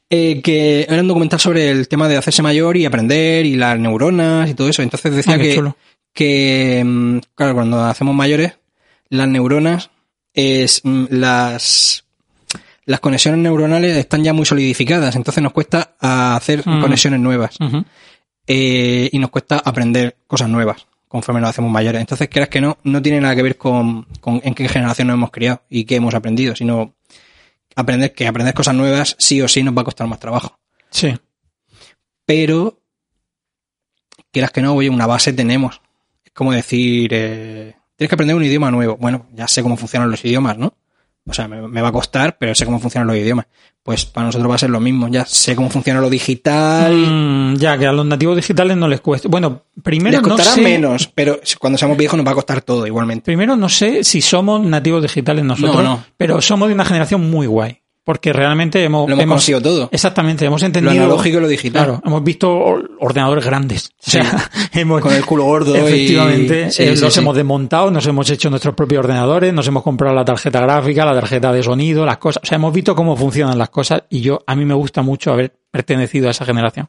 eh, 0.10 0.42
que 0.42 0.86
era 0.88 1.02
un 1.02 1.08
documental 1.08 1.40
sobre 1.40 1.70
el 1.72 1.88
tema 1.88 2.08
de 2.08 2.18
hacerse 2.18 2.42
mayor 2.44 2.78
y 2.78 2.86
aprender 2.86 3.46
y 3.46 3.56
las 3.56 3.80
neuronas 3.80 4.50
y 4.50 4.54
todo 4.54 4.70
eso. 4.70 4.82
Entonces 4.82 5.16
decía 5.16 5.36
Ah, 5.36 5.38
que, 5.40 5.64
que, 6.14 6.84
mm, 6.86 7.18
claro, 7.36 7.56
cuando 7.56 7.82
hacemos 7.84 8.14
mayores, 8.16 8.54
las 9.10 9.28
neuronas 9.28 9.90
es 10.34 10.82
mm, 10.84 11.06
las 11.10 12.03
las 12.86 13.00
conexiones 13.00 13.40
neuronales 13.40 13.96
están 13.98 14.24
ya 14.24 14.34
muy 14.34 14.46
solidificadas, 14.46 15.16
entonces 15.16 15.42
nos 15.44 15.54
cuesta 15.54 15.96
hacer 16.00 16.64
Mm. 16.66 16.82
conexiones 16.82 17.20
nuevas 17.20 17.58
eh, 18.48 19.10
y 19.12 19.20
nos 19.20 19.30
cuesta 19.30 19.62
aprender 19.64 20.18
cosas 20.28 20.50
nuevas 20.50 20.86
conforme 21.08 21.40
nos 21.42 21.52
hacemos 21.52 21.72
mayores. 21.72 22.02
Entonces, 22.02 22.28
creas 22.30 22.50
que 22.50 22.60
no, 22.60 22.78
no 22.84 23.02
tiene 23.02 23.22
nada 23.22 23.36
que 23.36 23.44
ver 23.44 23.58
con, 23.58 24.06
con 24.20 24.42
en 24.44 24.56
qué 24.56 24.68
generación 24.68 25.08
nos 25.08 25.14
hemos 25.14 25.32
criado 25.32 25.62
y 25.70 25.86
qué 25.86 25.96
hemos 25.98 26.14
aprendido, 26.16 26.56
sino 26.56 26.96
aprender 27.76 28.14
que 28.14 28.28
aprender 28.28 28.54
cosas 28.56 28.74
nuevas 28.76 29.16
sí 29.20 29.40
o 29.42 29.48
sí 29.48 29.62
nos 29.64 29.78
va 29.78 29.82
a 29.82 29.86
costar 29.86 30.08
más 30.08 30.20
trabajo. 30.20 30.58
Sí. 30.90 31.14
Pero, 32.26 32.80
quieras 34.32 34.52
que 34.52 34.62
no, 34.62 34.74
oye, 34.74 34.90
una 34.90 35.06
base 35.06 35.34
tenemos. 35.34 35.82
Es 36.26 36.32
como 36.32 36.52
decir, 36.52 37.12
eh, 37.14 37.76
tienes 37.96 38.10
que 38.10 38.16
aprender 38.16 38.36
un 38.36 38.44
idioma 38.44 38.72
nuevo. 38.72 38.98
Bueno, 38.98 39.28
ya 39.34 39.48
sé 39.48 39.62
cómo 39.62 39.78
funcionan 39.78 40.10
los 40.10 40.24
idiomas, 40.26 40.58
¿no? 40.58 40.74
O 41.26 41.34
sea, 41.34 41.48
me, 41.48 41.66
me 41.68 41.82
va 41.82 41.88
a 41.88 41.92
costar, 41.94 42.38
pero 42.38 42.54
sé 42.54 42.66
cómo 42.66 42.80
funcionan 42.80 43.08
los 43.08 43.16
idiomas. 43.16 43.46
Pues 43.82 44.06
para 44.06 44.26
nosotros 44.28 44.50
va 44.52 44.56
a 44.56 44.58
ser 44.58 44.70
lo 44.70 44.80
mismo. 44.80 45.08
Ya 45.10 45.26
sé 45.26 45.56
cómo 45.56 45.70
funciona 45.70 46.00
lo 46.02 46.10
digital. 46.10 46.94
Mm, 46.96 47.56
ya, 47.58 47.78
que 47.78 47.86
a 47.88 47.92
los 47.92 48.06
nativos 48.06 48.36
digitales 48.36 48.76
no 48.78 48.88
les 48.88 49.02
cuesta. 49.02 49.28
Bueno, 49.30 49.64
primero 49.82 50.18
Les 50.20 50.22
no 50.22 50.36
costará 50.36 50.56
sé, 50.56 50.62
menos, 50.62 51.08
pero 51.14 51.40
cuando 51.60 51.78
seamos 51.78 51.98
viejos 51.98 52.18
nos 52.18 52.26
va 52.28 52.32
a 52.32 52.36
costar 52.36 52.62
todo 52.62 52.86
igualmente. 52.88 53.26
Primero 53.26 53.56
no 53.56 53.70
sé 53.70 54.04
si 54.04 54.22
somos 54.22 54.62
nativos 54.66 55.02
digitales 55.02 55.44
nosotros, 55.46 55.76
No, 55.78 55.84
no. 55.84 56.06
pero 56.18 56.42
somos 56.42 56.68
de 56.70 56.74
una 56.74 56.86
generación 56.86 57.30
muy 57.30 57.48
guay. 57.48 57.80
Porque 58.06 58.34
realmente 58.34 58.84
hemos, 58.84 59.08
Lo 59.08 59.16
hemos 59.16 59.26
conocido 59.28 59.62
todo. 59.62 59.88
Exactamente, 59.92 60.44
hemos 60.46 60.62
entendido. 60.62 60.94
Lo 60.94 61.00
analógico 61.04 61.38
y 61.38 61.42
lo 61.42 61.48
digital. 61.48 61.86
Claro, 61.86 62.02
hemos 62.06 62.22
visto 62.22 62.52
or- 62.52 62.92
ordenadores 63.00 63.46
grandes. 63.46 63.92
O 64.06 64.12
sea, 64.12 64.50
hemos, 64.74 65.00
Con 65.02 65.14
el 65.14 65.26
culo 65.26 65.46
gordo 65.46 65.74
y- 65.74 65.80
Efectivamente, 65.80 66.70
Sí, 66.70 66.84
eh, 66.84 66.96
sí, 66.98 67.02
los 67.02 67.18
hemos 67.18 67.34
desmontado, 67.34 67.90
nos 67.92 68.06
hemos 68.06 68.30
hecho 68.30 68.50
nuestros 68.50 68.76
propios 68.76 69.00
ordenadores, 69.00 69.54
nos 69.54 69.66
hemos 69.68 69.84
comprado 69.84 70.14
la 70.14 70.26
tarjeta 70.26 70.60
gráfica, 70.60 71.06
la 71.06 71.14
tarjeta 71.16 71.54
de 71.54 71.64
sonido, 71.64 72.06
las 72.06 72.18
cosas. 72.18 72.44
O 72.44 72.46
sea, 72.46 72.58
hemos 72.58 72.74
visto 72.74 72.94
cómo 72.94 73.16
funcionan 73.16 73.58
las 73.58 73.70
cosas 73.70 74.04
y 74.10 74.20
yo, 74.20 74.40
a 74.46 74.54
mí 74.56 74.66
me 74.66 74.74
gusta 74.74 75.02
mucho 75.02 75.32
haber 75.32 75.56
pertenecido 75.72 76.28
a 76.28 76.32
esa 76.32 76.44
generación. 76.44 76.88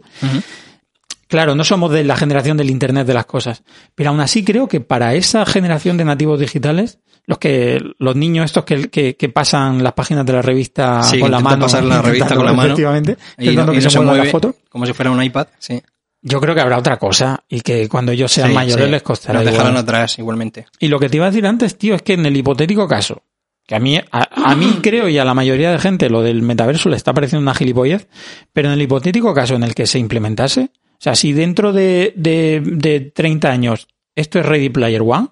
Claro, 1.28 1.54
no 1.54 1.64
somos 1.64 1.90
de 1.90 2.04
la 2.04 2.16
generación 2.16 2.56
del 2.56 2.70
Internet 2.70 3.06
de 3.06 3.14
las 3.14 3.26
cosas, 3.26 3.62
pero 3.94 4.10
aún 4.10 4.20
así 4.20 4.44
creo 4.44 4.68
que 4.68 4.80
para 4.80 5.14
esa 5.14 5.44
generación 5.46 5.96
de 5.96 6.04
nativos 6.04 6.38
digitales, 6.38 6.98
los 7.26 7.38
que 7.38 7.80
los 7.98 8.16
niños 8.16 8.44
estos 8.46 8.64
que, 8.64 8.88
que, 8.90 9.16
que 9.16 9.28
pasan 9.28 9.82
las 9.82 9.92
páginas 9.94 10.26
de 10.26 10.32
la 10.34 10.42
revista 10.42 11.02
Sí, 11.02 11.18
con 11.18 11.30
la 11.30 11.40
mano, 11.40 11.62
pasar 11.64 11.84
la 11.84 12.02
revista 12.02 12.34
con 12.36 12.44
la 12.46 12.52
mano. 12.54 12.68
efectivamente, 12.68 13.16
Y, 13.38 13.42
intentando 13.50 13.72
no, 13.72 13.78
y 13.78 13.78
que 13.80 13.84
no 13.84 13.90
se 13.90 14.00
mueva 14.00 14.24
la 14.24 14.30
foto. 14.30 14.54
como 14.68 14.86
si 14.86 14.92
fuera 14.92 15.10
un 15.10 15.22
iPad. 15.22 15.46
Sí. 15.58 15.80
Yo 16.26 16.40
creo 16.40 16.54
que 16.54 16.60
habrá 16.62 16.78
otra 16.78 16.98
cosa 16.98 17.44
y 17.48 17.60
que 17.60 17.88
cuando 17.88 18.12
ellos 18.12 18.32
sean 18.32 18.48
Sí, 18.48 18.54
mayores 18.54 18.84
sí. 18.86 18.90
les 18.90 19.02
costará 19.02 19.42
Nos 19.42 19.78
atrás 19.80 20.18
igualmente. 20.18 20.66
Y 20.78 20.88
lo 20.88 20.98
que 20.98 21.08
te 21.10 21.16
iba 21.18 21.26
a 21.26 21.30
decir 21.30 21.46
antes, 21.46 21.76
tío, 21.76 21.94
es 21.94 22.02
que 22.02 22.14
en 22.14 22.24
el 22.24 22.36
hipotético 22.36 22.88
caso, 22.88 23.22
que 23.66 23.74
a 23.74 23.78
mí, 23.78 23.96
a, 23.98 24.50
a 24.50 24.54
mí 24.54 24.78
creo 24.82 25.08
y 25.08 25.18
a 25.18 25.24
la 25.24 25.34
mayoría 25.34 25.70
de 25.70 25.78
gente 25.78 26.08
lo 26.08 26.22
del 26.22 26.40
metaverso 26.42 26.88
le 26.88 26.96
está 26.96 27.12
pareciendo 27.12 27.42
una 27.42 27.54
gilipollez, 27.54 28.08
pero 28.54 28.68
en 28.68 28.74
el 28.74 28.82
hipotético 28.82 29.34
caso 29.34 29.54
en 29.54 29.64
el 29.64 29.74
que 29.74 29.86
se 29.86 29.98
implementase, 29.98 30.70
o 30.92 30.96
sea, 31.04 31.14
si 31.14 31.32
dentro 31.34 31.72
de, 31.74 32.14
de, 32.16 32.62
de 32.64 33.00
30 33.00 33.50
años 33.50 33.88
esto 34.14 34.38
es 34.38 34.46
Ready 34.46 34.70
Player 34.70 35.02
One, 35.04 35.28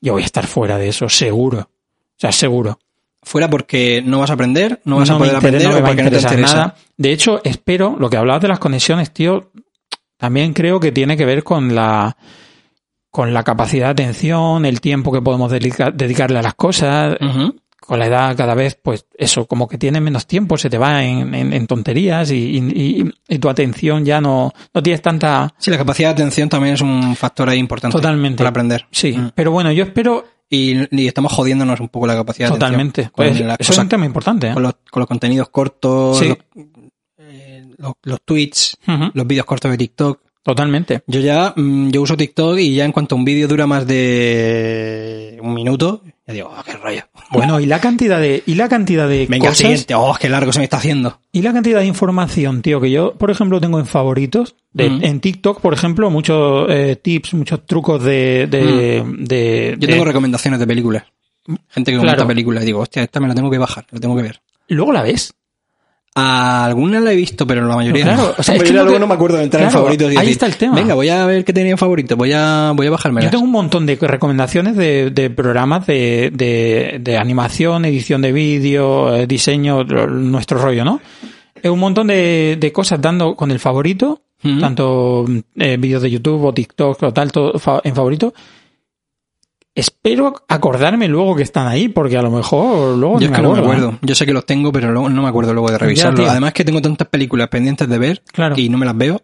yo 0.00 0.14
voy 0.14 0.22
a 0.22 0.26
estar 0.26 0.46
fuera 0.46 0.78
de 0.78 0.88
eso, 0.88 1.08
seguro. 1.08 1.58
O 1.60 1.68
sea, 2.16 2.32
seguro. 2.32 2.78
Fuera 3.22 3.50
porque 3.50 4.02
no 4.04 4.18
vas 4.20 4.30
a 4.30 4.34
aprender, 4.34 4.80
no 4.84 4.96
vas 4.96 5.10
a 5.10 5.18
poder 5.18 5.34
interesa, 5.34 5.38
aprender 5.38 5.68
no 5.68 5.74
me 5.74 5.80
o 5.82 5.86
porque 5.86 6.02
no 6.02 6.10
te 6.10 6.16
interesar 6.16 6.32
interesa. 6.32 6.54
nada. 6.56 6.74
De 6.96 7.12
hecho, 7.12 7.40
espero, 7.44 7.96
lo 7.98 8.08
que 8.08 8.16
hablabas 8.16 8.42
de 8.42 8.48
las 8.48 8.58
conexiones, 8.58 9.12
tío, 9.12 9.50
también 10.16 10.52
creo 10.54 10.80
que 10.80 10.90
tiene 10.92 11.16
que 11.16 11.24
ver 11.26 11.44
con 11.44 11.74
la 11.74 12.16
con 13.10 13.34
la 13.34 13.42
capacidad 13.42 13.86
de 13.86 14.04
atención, 14.04 14.64
el 14.64 14.80
tiempo 14.80 15.12
que 15.12 15.20
podemos 15.20 15.50
dedica- 15.50 15.90
dedicarle 15.90 16.38
a 16.38 16.42
las 16.42 16.54
cosas. 16.54 17.16
Con 17.80 17.98
la 17.98 18.06
edad 18.06 18.36
cada 18.36 18.54
vez, 18.54 18.78
pues 18.80 19.06
eso, 19.16 19.46
como 19.46 19.66
que 19.66 19.78
tienes 19.78 20.00
menos 20.02 20.26
tiempo, 20.26 20.56
se 20.58 20.68
te 20.70 20.78
va 20.78 21.02
en, 21.02 21.34
en- 21.34 21.52
en 21.52 21.66
tonterías 21.66 22.30
y, 22.30 22.58
y- 23.28 23.38
tu 23.38 23.48
atención 23.48 24.04
ya 24.04 24.20
no, 24.20 24.52
no 24.72 24.82
tienes 24.82 25.02
tanta... 25.02 25.52
Sí, 25.58 25.70
la 25.70 25.78
capacidad 25.78 26.10
de 26.10 26.22
atención 26.22 26.48
también 26.48 26.74
es 26.74 26.82
un 26.82 27.16
factor 27.16 27.48
ahí 27.48 27.58
importante 27.58 27.96
Totalmente. 27.96 28.36
para 28.38 28.50
aprender. 28.50 28.86
Sí, 28.90 29.16
Mm. 29.16 29.30
pero 29.34 29.50
bueno, 29.50 29.72
yo 29.72 29.82
espero 29.84 30.24
Y, 30.52 30.74
y 30.96 31.06
estamos 31.06 31.32
jodiéndonos 31.32 31.78
un 31.80 31.88
poco 31.88 32.06
la 32.08 32.14
capacidad 32.14 32.48
de 32.48 32.54
totalmente. 32.54 33.02
atención. 33.02 33.12
Con, 33.38 33.46
Pues, 33.48 33.58
eso 33.60 33.72
es 33.72 33.78
un 33.78 33.88
tema 33.88 34.04
importante. 34.04 34.48
¿eh? 34.48 34.52
con 34.54 34.62
los, 34.64 34.74
con 34.90 35.00
los 35.00 35.06
contenidos 35.08 35.48
cortos, 35.48 36.18
Sí. 36.18 36.28
los, 36.28 36.38
eh, 37.18 37.64
los- 37.78 37.92
los 38.02 38.20
tweets, 38.24 38.76
los 39.14 39.26
vídeos 39.26 39.46
cortos 39.46 39.70
de 39.70 39.78
TikTok. 39.78 40.20
Totalmente. 40.42 41.02
Yo 41.06 41.20
ya, 41.20 41.52
mm, 41.54 41.90
yo 41.90 42.00
uso 42.02 42.16
TikTok 42.16 42.58
y 42.58 42.74
ya 42.74 42.84
en 42.84 42.92
cuanto 42.92 43.14
un 43.14 43.24
vídeo 43.24 43.46
dura 43.46 43.66
más 43.66 43.86
de 43.86 45.38
un 45.42 45.54
minuto, 45.54 46.02
ya 46.26 46.34
digo, 46.34 46.50
oh, 46.56 46.62
qué 46.64 46.72
rollo. 46.72 47.02
Bueno, 47.32 47.60
y 47.60 47.66
la 47.66 47.80
cantidad 47.80 48.18
de, 48.20 48.42
y 48.44 48.54
la 48.56 48.68
cantidad 48.68 49.08
de 49.08 49.26
Venga, 49.28 49.44
cosas, 49.50 49.58
siguiente, 49.58 49.94
oh, 49.94 50.16
qué 50.20 50.28
largo 50.28 50.52
se 50.52 50.58
me 50.58 50.64
está 50.64 50.78
haciendo. 50.78 51.20
y 51.30 51.42
la 51.42 51.52
cantidad 51.52 51.78
de 51.78 51.86
información, 51.86 52.60
tío, 52.60 52.80
que 52.80 52.90
yo, 52.90 53.14
por 53.14 53.30
ejemplo, 53.30 53.60
tengo 53.60 53.78
en 53.78 53.86
favoritos. 53.86 54.56
De, 54.72 54.88
Mm. 54.90 55.04
En 55.04 55.20
TikTok, 55.20 55.60
por 55.60 55.72
ejemplo, 55.74 56.10
muchos 56.10 56.66
eh, 56.70 56.96
tips, 57.00 57.34
muchos 57.34 57.66
trucos 57.66 58.02
de, 58.02 58.46
de, 58.50 59.04
de- 59.18 59.76
Yo 59.78 59.88
tengo 59.88 60.04
recomendaciones 60.04 60.58
de 60.60 60.66
películas. 60.66 61.04
Gente 61.68 61.92
que 61.92 61.98
comenta 61.98 62.16
Claro. 62.16 62.28
películas 62.28 62.62
y 62.62 62.66
digo, 62.66 62.80
hostia, 62.80 63.02
esta 63.02 63.20
me 63.20 63.28
la 63.28 63.34
tengo 63.34 63.50
que 63.50 63.58
bajar, 63.58 63.86
la 63.90 64.00
tengo 64.00 64.16
que 64.16 64.22
ver. 64.22 64.40
luego 64.68 64.92
la 64.92 65.02
ves. 65.02 65.32
A 66.16 66.64
alguna 66.64 66.98
la 66.98 67.12
he 67.12 67.16
visto, 67.16 67.46
pero 67.46 67.64
la 67.68 67.76
mayoría 67.76 68.02
Claro, 68.04 68.22
no. 68.22 68.34
o 68.36 68.42
sea, 68.42 68.56
La 68.56 68.62
es 68.62 68.68
que 68.68 68.72
no 68.76 68.82
luego 68.82 68.94
te- 68.94 69.00
no 69.00 69.06
me 69.06 69.14
acuerdo 69.14 69.36
de 69.36 69.44
entrar 69.44 69.62
en 69.62 69.68
Claro, 69.68 69.78
favoritos 69.84 70.06
y 70.12 70.16
ahí 70.16 70.16
decir, 70.16 70.32
está 70.32 70.46
el 70.46 70.56
tema. 70.56 70.74
Venga, 70.74 70.94
voy 70.94 71.08
a 71.08 71.24
ver 71.24 71.44
qué 71.44 71.52
tenía 71.52 71.70
en 71.70 71.78
favorito, 71.78 72.16
voy 72.16 72.32
a, 72.34 72.72
voy 72.74 72.88
a 72.88 72.90
bajármelas. 72.90 73.26
Yo 73.26 73.30
tengo 73.30 73.44
un 73.44 73.52
montón 73.52 73.86
de 73.86 73.94
recomendaciones 73.94 74.76
de, 74.76 75.10
de 75.10 75.30
programas 75.30 75.86
de, 75.86 76.32
de, 76.34 76.98
de 77.00 77.16
animación, 77.16 77.84
edición 77.84 78.22
de 78.22 78.32
vídeo, 78.32 79.14
eh, 79.14 79.26
diseño, 79.28 79.84
nuestro 79.84 80.58
rollo, 80.58 80.84
¿no? 80.84 81.00
Es 81.62 81.70
un 81.70 81.78
montón 81.78 82.08
de, 82.08 82.56
de 82.58 82.72
cosas 82.72 83.00
dando 83.00 83.36
con 83.36 83.52
el 83.52 83.60
favorito, 83.60 84.22
tanto 84.58 85.26
eh, 85.56 85.76
vídeos 85.78 86.02
de 86.02 86.10
YouTube 86.10 86.42
o 86.44 86.52
TikTok 86.52 87.02
o 87.04 87.12
tal, 87.12 87.30
todo 87.30 87.58
fa- 87.58 87.82
en 87.84 87.94
favorito. 87.94 88.32
Espero 89.74 90.34
acordarme 90.48 91.06
luego 91.08 91.36
que 91.36 91.42
están 91.44 91.68
ahí, 91.68 91.88
porque 91.88 92.16
a 92.16 92.22
lo 92.22 92.30
mejor 92.30 92.96
luego 92.98 93.20
Yo 93.20 93.26
es 93.28 93.32
que 93.36 93.40
no 93.42 93.52
me 93.52 93.58
acuerdo, 93.58 93.72
¿eh? 93.72 93.76
acuerdo. 93.86 93.98
Yo 94.02 94.14
sé 94.14 94.26
que 94.26 94.32
los 94.32 94.44
tengo, 94.44 94.72
pero 94.72 94.90
luego 94.92 95.08
no 95.08 95.22
me 95.22 95.28
acuerdo 95.28 95.54
luego 95.54 95.70
de 95.70 95.78
revisarlos. 95.78 96.20
tío. 96.20 96.30
Además 96.30 96.52
que 96.52 96.64
tengo 96.64 96.82
tantas 96.82 97.06
películas 97.08 97.48
pendientes 97.48 97.88
de 97.88 97.98
ver 97.98 98.22
Claro. 98.32 98.56
y 98.58 98.68
no 98.68 98.78
me 98.78 98.84
las 98.86 98.96
veo, 98.96 99.22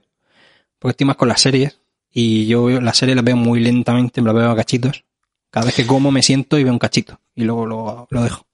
porque 0.79 0.93
estoy 0.93 1.07
más 1.07 1.17
con 1.17 1.29
las 1.29 1.41
series. 1.41 1.81
Y 2.13 2.47
yo 2.47 2.65
veo- 2.65 2.81
las 2.81 2.97
series 2.97 3.17
las 3.17 3.25
veo 3.25 3.37
muy 3.37 3.61
lentamente, 3.61 4.21
me 4.23 4.27
las 4.29 4.37
veo 4.37 4.51
a 4.51 4.57
cachitos. 4.57 5.05
Cada 5.51 5.67
vez 5.67 5.75
que 5.75 5.87
como 5.87 6.11
me 6.11 6.23
siento 6.23 6.59
y 6.59 6.65
veo 6.65 6.73
un 6.73 6.79
cachito. 6.79 7.19
Y 7.35 7.45
luego 7.45 7.67
lo, 7.67 8.07
lo 8.09 8.23
dejo. 8.23 8.47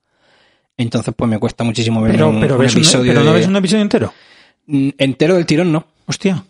Entonces 0.79 1.13
pues 1.17 1.31
me 1.31 1.39
cuesta 1.39 1.63
muchísimo 1.63 2.01
ver 2.01 2.13
Pero, 2.13 2.31
un, 2.31 2.41
pero, 2.41 2.55
un 2.57 2.61
ves 2.63 2.73
un- 2.75 2.79
episodio 2.81 3.13
pero 3.13 3.25
no 3.25 3.35
ves 3.35 3.47
un 3.47 3.57
episodio 3.57 3.83
entero. 3.83 4.13
Mm, 4.67 4.89
entero 4.99 5.35
del 5.35 5.45
tirón, 5.47 5.71
no. 5.71 5.85
Hostia, 6.07 6.43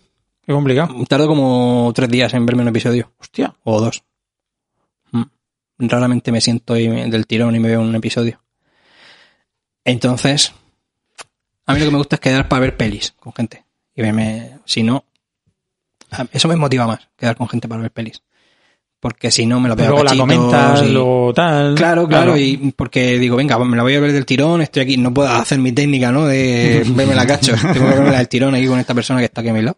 qué 0.45 0.53
complicado. 0.53 0.95
Tardo 1.07 1.27
como 1.27 1.91
tres 1.93 2.09
días 2.09 2.33
en 2.33 2.45
verme 2.45 2.61
un 2.61 2.69
episodio. 2.69 3.11
Hostia. 3.19 3.53
O 3.63 3.79
dos. 3.81 4.03
Raramente 5.89 6.31
me 6.31 6.41
siento 6.41 6.77
y 6.77 6.87
me- 6.89 7.09
del 7.09 7.25
tirón 7.27 7.55
y 7.55 7.59
me 7.59 7.69
veo 7.69 7.81
un 7.81 7.95
episodio. 7.95 8.41
Entonces, 9.85 10.53
a 11.65 11.73
mí 11.73 11.79
lo 11.79 11.85
que 11.85 11.91
me 11.91 11.97
gusta 11.97 12.15
es 12.15 12.19
quedar 12.19 12.47
para 12.47 12.61
ver 12.61 12.77
pelis 12.77 13.13
con 13.19 13.33
gente. 13.33 13.65
Y 13.95 14.01
verme, 14.01 14.59
si 14.65 14.81
no, 14.83 15.05
eso 16.31 16.47
me 16.47 16.55
motiva 16.55 16.87
más, 16.87 17.09
quedar 17.17 17.35
con 17.35 17.47
gente 17.49 17.67
para 17.67 17.81
ver 17.81 17.91
pelis. 17.91 18.21
Porque 18.99 19.31
si 19.31 19.45
no 19.45 19.59
me 19.59 19.67
lo 19.67 19.75
veo 19.75 19.89
luego 19.89 20.03
la 20.05 20.15
comentas, 20.15 20.81
y- 20.83 20.93
luego 20.93 21.33
tal. 21.33 21.75
Claro, 21.75 22.07
claro, 22.07 22.37
y 22.37 22.71
porque 22.75 23.19
digo, 23.19 23.35
venga, 23.35 23.59
me 23.59 23.75
la 23.75 23.83
voy 23.83 23.95
a 23.95 23.99
ver 23.99 24.13
del 24.13 24.25
tirón, 24.25 24.61
estoy 24.61 24.83
aquí, 24.83 24.97
no 24.97 25.13
puedo 25.13 25.27
hacer 25.29 25.59
mi 25.59 25.73
técnica, 25.73 26.11
¿no? 26.11 26.25
De 26.25 26.83
verme 26.95 27.13
la 27.13 27.27
cacho, 27.27 27.53
tengo 27.73 27.73
que 27.89 27.95
verme 27.95 28.11
la 28.11 28.19
del 28.19 28.29
tirón 28.29 28.55
aquí 28.55 28.65
con 28.67 28.79
esta 28.79 28.93
persona 28.93 29.19
que 29.19 29.25
está 29.25 29.41
aquí 29.41 29.49
a 29.49 29.53
mi 29.53 29.61
lado. 29.61 29.77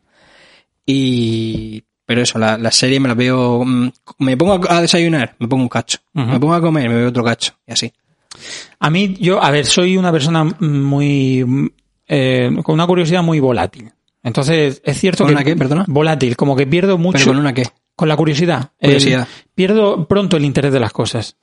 Y, 0.85 1.83
pero 2.05 2.21
eso, 2.21 2.37
la, 2.39 2.57
la 2.57 2.71
serie 2.71 2.99
me 2.99 3.07
la 3.07 3.13
veo, 3.15 3.63
mm, 3.65 3.91
me 4.19 4.37
pongo 4.37 4.59
a, 4.69 4.81
desayunar, 4.81 5.35
me 5.39 5.47
pongo 5.47 5.63
un 5.63 5.69
cacho, 5.69 5.99
me 6.13 6.39
pongo 6.39 6.53
a 6.53 6.61
comer, 6.61 6.87
me 6.89 6.95
veo 6.95 7.09
otro 7.09 7.23
cacho, 7.23 7.53
y 7.67 7.71
así. 7.73 7.91
A 8.79 8.89
mí, 8.89 9.15
yo, 9.19 9.41
a 9.41 9.49
ver, 9.51 9.65
soy 9.65 9.97
una 9.97 10.11
persona 10.11 10.43
muy. 10.59 11.71
eh, 12.07 12.51
con 12.63 12.73
una 12.73 12.85
curiosidad 12.85 13.23
muy 13.23 13.39
volátil. 13.39 13.91
Entonces, 14.23 14.81
es 14.83 14.99
cierto 14.99 15.23
¿Con 15.23 15.29
que. 15.29 15.33
una 15.35 15.43
qué, 15.43 15.55
perdona? 15.55 15.85
Volátil, 15.87 16.35
como 16.35 16.55
que 16.55 16.67
pierdo 16.67 16.97
mucho. 16.97 17.17
Pero 17.19 17.31
con 17.31 17.37
una 17.37 17.53
qué. 17.53 17.63
con 17.95 18.09
la 18.09 18.17
curiosidad. 18.17 18.71
Curiosidad. 18.81 19.21
El- 19.21 19.49
pierdo 19.55 20.07
pronto 20.07 20.35
el 20.37 20.45
interés 20.45 20.73
de 20.73 20.79
las 20.79 20.91
cosas. 20.91 21.37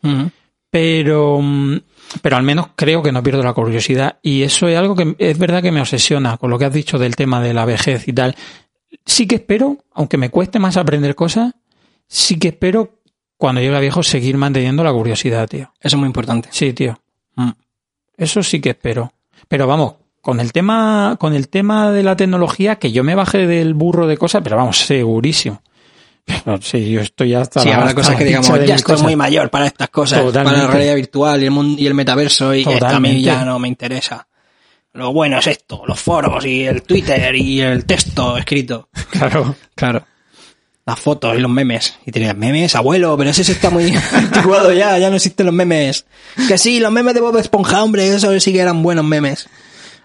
Pero. 0.70 1.38
mm, 1.40 1.76
Pero 2.20 2.36
al 2.36 2.42
menos 2.42 2.68
creo 2.76 3.02
que 3.02 3.12
no 3.12 3.22
pierdo 3.22 3.42
la 3.42 3.52
curiosidad. 3.52 4.18
Y 4.22 4.42
eso 4.42 4.68
es 4.68 4.76
algo 4.76 4.94
que 4.96 5.14
es 5.18 5.38
verdad 5.38 5.62
que 5.62 5.72
me 5.72 5.80
obsesiona 5.80 6.36
con 6.36 6.50
lo 6.50 6.58
que 6.58 6.64
has 6.66 6.72
dicho 6.72 6.98
del 6.98 7.16
tema 7.16 7.40
de 7.40 7.54
la 7.54 7.64
vejez 7.64 8.06
y 8.08 8.12
tal. 8.12 8.34
Sí 9.06 9.26
que 9.26 9.36
espero, 9.36 9.78
aunque 9.92 10.16
me 10.16 10.30
cueste 10.30 10.58
más 10.58 10.76
aprender 10.76 11.14
cosas, 11.14 11.52
sí 12.06 12.38
que 12.38 12.48
espero 12.48 12.98
cuando 13.36 13.60
llegue 13.60 13.76
a 13.76 13.80
viejo 13.80 14.02
seguir 14.02 14.36
manteniendo 14.36 14.84
la 14.84 14.92
curiosidad, 14.92 15.48
tío. 15.48 15.72
Eso 15.80 15.96
es 15.96 15.98
muy 15.98 16.06
importante. 16.06 16.48
Sí, 16.52 16.72
tío. 16.72 16.98
Mm. 17.36 17.50
Eso 18.16 18.42
sí 18.42 18.60
que 18.60 18.70
espero. 18.70 19.12
Pero 19.48 19.66
vamos, 19.66 19.94
con 20.20 20.38
el 20.38 20.52
tema, 20.52 21.16
con 21.18 21.34
el 21.34 21.48
tema 21.48 21.90
de 21.90 22.02
la 22.04 22.14
tecnología, 22.16 22.76
que 22.76 22.92
yo 22.92 23.02
me 23.02 23.14
bajé 23.16 23.46
del 23.46 23.74
burro 23.74 24.06
de 24.06 24.16
cosas, 24.16 24.42
pero 24.44 24.56
vamos, 24.56 24.78
segurísimo. 24.78 25.60
Pero 26.24 26.62
sí, 26.62 26.88
yo 26.92 27.00
estoy 27.00 27.34
hasta 27.34 27.60
Sí, 27.60 27.68
la- 27.68 27.74
habrá 27.74 27.86
hasta 27.88 27.94
cosas 27.96 28.12
la 28.12 28.18
que 28.18 28.24
digamos, 28.26 28.48
ya 28.64 28.74
estoy 28.76 28.92
cosas. 28.94 29.02
muy 29.02 29.16
mayor 29.16 29.50
para 29.50 29.66
estas 29.66 29.88
cosas, 29.88 30.22
Totalmente. 30.22 30.54
para 30.58 30.68
la 30.68 30.72
realidad 30.72 30.94
virtual 30.94 31.42
y 31.42 31.44
el, 31.46 31.50
mundo, 31.50 31.82
y 31.82 31.86
el 31.88 31.94
metaverso, 31.94 32.54
y 32.54 32.64
a 32.64 33.00
mí 33.00 33.22
ya 33.22 33.44
no 33.44 33.58
me 33.58 33.66
interesa. 33.66 34.28
Lo 34.94 35.12
bueno 35.12 35.38
es 35.38 35.46
esto, 35.46 35.82
los 35.86 35.98
foros 35.98 36.44
y 36.44 36.64
el 36.64 36.82
Twitter 36.82 37.34
y 37.34 37.60
el 37.60 37.84
texto 37.86 38.36
escrito. 38.36 38.88
Claro. 39.10 39.54
Claro. 39.74 40.06
Las 40.84 40.98
fotos 40.98 41.36
y 41.36 41.40
los 41.40 41.50
memes. 41.50 41.96
Y 42.04 42.10
tenías 42.10 42.36
memes, 42.36 42.74
abuelo, 42.74 43.16
pero 43.16 43.30
ese 43.30 43.42
está 43.42 43.70
muy 43.70 43.94
anticuado 44.12 44.72
ya, 44.72 44.98
ya 44.98 45.10
no 45.10 45.16
existen 45.16 45.46
los 45.46 45.54
memes. 45.54 46.06
Que 46.48 46.58
sí, 46.58 46.80
los 46.80 46.90
memes 46.90 47.14
de 47.14 47.20
Bob 47.20 47.36
Esponja, 47.38 47.82
hombre, 47.84 48.08
eso 48.08 48.38
sí 48.40 48.52
que 48.52 48.60
eran 48.60 48.82
buenos 48.82 49.04
memes. 49.04 49.48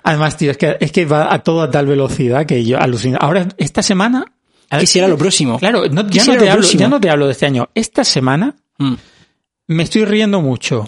Además, 0.04 0.38
tío, 0.38 0.52
es 0.52 0.58
que, 0.58 0.78
es 0.80 0.92
que 0.92 1.06
va 1.06 1.34
a 1.34 1.40
toda 1.40 1.70
tal 1.72 1.88
velocidad 1.88 2.46
que 2.46 2.64
yo 2.64 2.80
alucino. 2.80 3.18
Ahora, 3.20 3.48
esta 3.58 3.82
semana. 3.82 4.26
Quisiera 4.80 5.08
lo 5.08 5.18
próximo. 5.18 5.58
Claro, 5.60 5.88
no- 5.90 6.08
ya, 6.10 6.26
no 6.26 6.38
te 6.38 6.46
lo 6.46 6.52
hablo, 6.52 6.68
ya 6.68 6.88
no 6.90 7.00
te 7.00 7.10
hablo 7.10 7.26
de 7.26 7.32
este 7.32 7.46
año. 7.46 7.70
Esta 7.74 8.04
semana 8.04 8.56
Mm. 8.78 8.94
me 9.68 9.84
estoy 9.84 10.06
riendo 10.06 10.42
mucho 10.42 10.88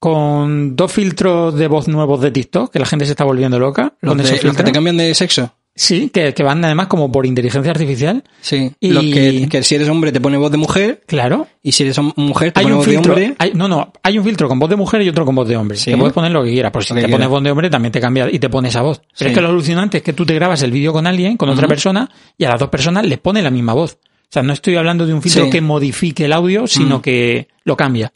con 0.00 0.74
dos 0.76 0.90
filtros 0.92 1.54
de 1.54 1.68
voz 1.68 1.86
nuevos 1.86 2.20
de 2.20 2.30
TikTok, 2.30 2.72
que 2.72 2.78
la 2.80 2.86
gente 2.86 3.04
se 3.04 3.12
está 3.12 3.22
volviendo 3.24 3.58
loca. 3.58 3.94
Los, 4.00 4.16
de- 4.16 4.42
los 4.42 4.56
que 4.56 4.62
te 4.64 4.72
cambian 4.72 4.96
de 4.96 5.14
sexo. 5.14 5.54
Sí, 5.72 6.10
que, 6.12 6.34
que 6.34 6.42
van 6.42 6.62
además 6.64 6.88
como 6.88 7.12
por 7.12 7.24
inteligencia 7.26 7.70
artificial. 7.70 8.24
Sí. 8.40 8.72
Y- 8.80 8.90
Los 8.90 9.04
que, 9.04 9.46
que 9.48 9.62
si 9.62 9.76
eres 9.76 9.88
hombre 9.88 10.10
te 10.10 10.20
pone 10.20 10.36
voz 10.36 10.50
de 10.50 10.58
mujer 10.58 11.00
Claro. 11.06 11.46
y 11.62 11.72
si 11.72 11.84
eres 11.84 11.96
mujer 12.16 12.50
te 12.52 12.60
Hay 12.60 12.64
pone 12.66 12.76
voz 12.76 12.86
filtro. 12.86 13.14
de 13.14 13.22
hombre. 13.26 13.36
hay- 13.38 13.52
no, 13.54 13.68
no. 13.68 13.92
Hay 14.02 14.18
un 14.18 14.24
filtro 14.24 14.48
con 14.48 14.58
voz 14.58 14.68
de 14.68 14.76
mujer 14.76 15.00
y 15.02 15.08
otro 15.08 15.24
con 15.24 15.34
voz 15.36 15.46
de 15.48 15.56
hombre. 15.56 15.76
Sí. 15.78 15.90
Te 15.92 15.96
puedes 15.96 16.12
poner 16.12 16.32
lo 16.32 16.42
que 16.42 16.50
quieras. 16.50 16.72
Por 16.72 16.82
si 16.84 16.92
Lo 16.92 17.00
te 17.00 17.08
pones 17.08 17.28
voz 17.28 17.42
de 17.42 17.50
hombre, 17.52 17.70
también 17.70 17.92
te 17.92 18.00
cambia 18.00 18.28
y 18.30 18.38
te 18.38 18.48
pones 18.50 18.70
esa 18.70 18.82
voz. 18.82 18.98
Pero 19.00 19.12
Sí. 19.14 19.26
es 19.26 19.32
que 19.32 19.40
lo 19.40 19.48
alucinante 19.48 19.98
es 19.98 20.02
que 20.02 20.12
tú 20.12 20.26
te 20.26 20.34
grabas 20.34 20.60
el 20.62 20.72
vídeo 20.72 20.92
con 20.92 21.06
alguien, 21.06 21.36
con 21.36 21.48
otra 21.48 21.68
persona, 21.68 22.10
y 22.36 22.44
a 22.44 22.50
las 22.50 22.58
dos 22.58 22.68
personas 22.68 23.06
les 23.06 23.18
pone 23.18 23.40
la 23.40 23.50
misma 23.50 23.72
voz. 23.72 23.92
O 24.02 24.32
sea, 24.32 24.42
no 24.42 24.52
estoy 24.52 24.76
hablando 24.76 25.06
de 25.06 25.14
un 25.14 25.22
filtro 25.22 25.44
Sí. 25.44 25.50
que 25.50 25.60
modifique 25.60 26.24
el 26.24 26.32
audio, 26.32 26.66
sino 26.66 27.00
que 27.00 27.48
lo 27.64 27.76
cambia. 27.76 28.12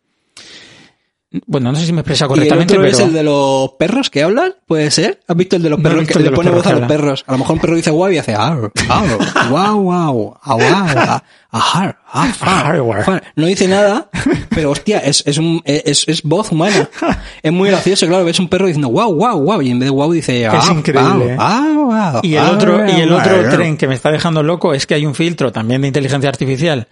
Bueno, 1.47 1.73
no 1.73 1.79
sé 1.79 1.87
si 1.87 1.93
me 1.93 2.01
expresa 2.03 2.25
¿Y 2.25 2.27
el 2.27 2.29
correctamente, 2.29 2.75
otro 2.75 2.85
pero. 2.85 2.97
es 2.97 3.01
el 3.01 3.13
de 3.13 3.23
los 3.25 3.71
perros 3.73 4.09
que 4.11 4.23
hablan? 4.23 4.55
¿Puede 4.67 4.91
ser? 4.91 5.21
¿Has 5.27 5.37
visto 5.37 5.57
el 5.57 5.63
de 5.63 5.71
los 5.71 5.79
No 5.79 5.83
perros 5.83 6.01
visto 6.01 6.19
que 6.19 6.25
le 6.25 6.31
pone 6.31 6.51
voz 6.51 6.67
a 6.67 6.73
los 6.75 6.87
perros? 6.89 7.25
A 7.27 7.33
lo 7.33 7.39
mejor 7.39 7.55
un 7.55 7.61
perro 7.61 7.77
dice 7.77 7.91
guau 7.91 8.11
y 8.13 8.19
hace 8.19 8.35
ar, 8.35 8.71
ar, 8.89 9.49
guau, 9.51 9.83
guau, 9.83 10.39
guau, 10.45 10.61
ajar, 11.51 11.99
afar. 12.13 13.23
No 13.35 13.47
dice 13.47 13.67
nada, 13.67 14.09
pero 14.51 14.71
hostia, 14.71 14.99
es, 14.99 15.25
es, 15.27 15.39
un, 15.39 15.61
es, 15.65 16.07
es 16.07 16.23
voz 16.23 16.53
humana. 16.53 16.89
Es 17.43 17.53
muy 17.53 17.69
gracioso, 17.69 18.07
claro, 18.07 18.25
ves 18.25 18.39
un 18.39 18.49
perro 18.49 18.67
diciendo 18.67 18.89
guau, 18.89 19.13
guau, 19.15 19.39
guau, 19.41 19.63
y 19.63 19.71
en 19.71 19.79
vez 19.81 19.87
de 19.87 19.91
guau 19.91 20.13
dice 20.13 20.45
Es 20.47 20.71
increíble, 20.71 21.33
¿eh? 21.33 21.37
ah, 21.39 22.21
Y 22.23 22.35
el 22.37 22.45
otro, 22.45 22.87
y 22.87 23.01
el 23.01 23.13
otro 23.13 23.49
tren 23.51 23.77
que 23.77 23.89
me 23.89 23.95
está 23.95 24.11
dejando 24.11 24.43
loco 24.43 24.73
es 24.73 24.87
que 24.87 24.95
hay 24.95 25.05
un 25.05 25.15
filtro 25.15 25.51
también 25.53 25.83
de 25.83 25.89
inteligencia 25.89 26.29
artificial 26.29 26.87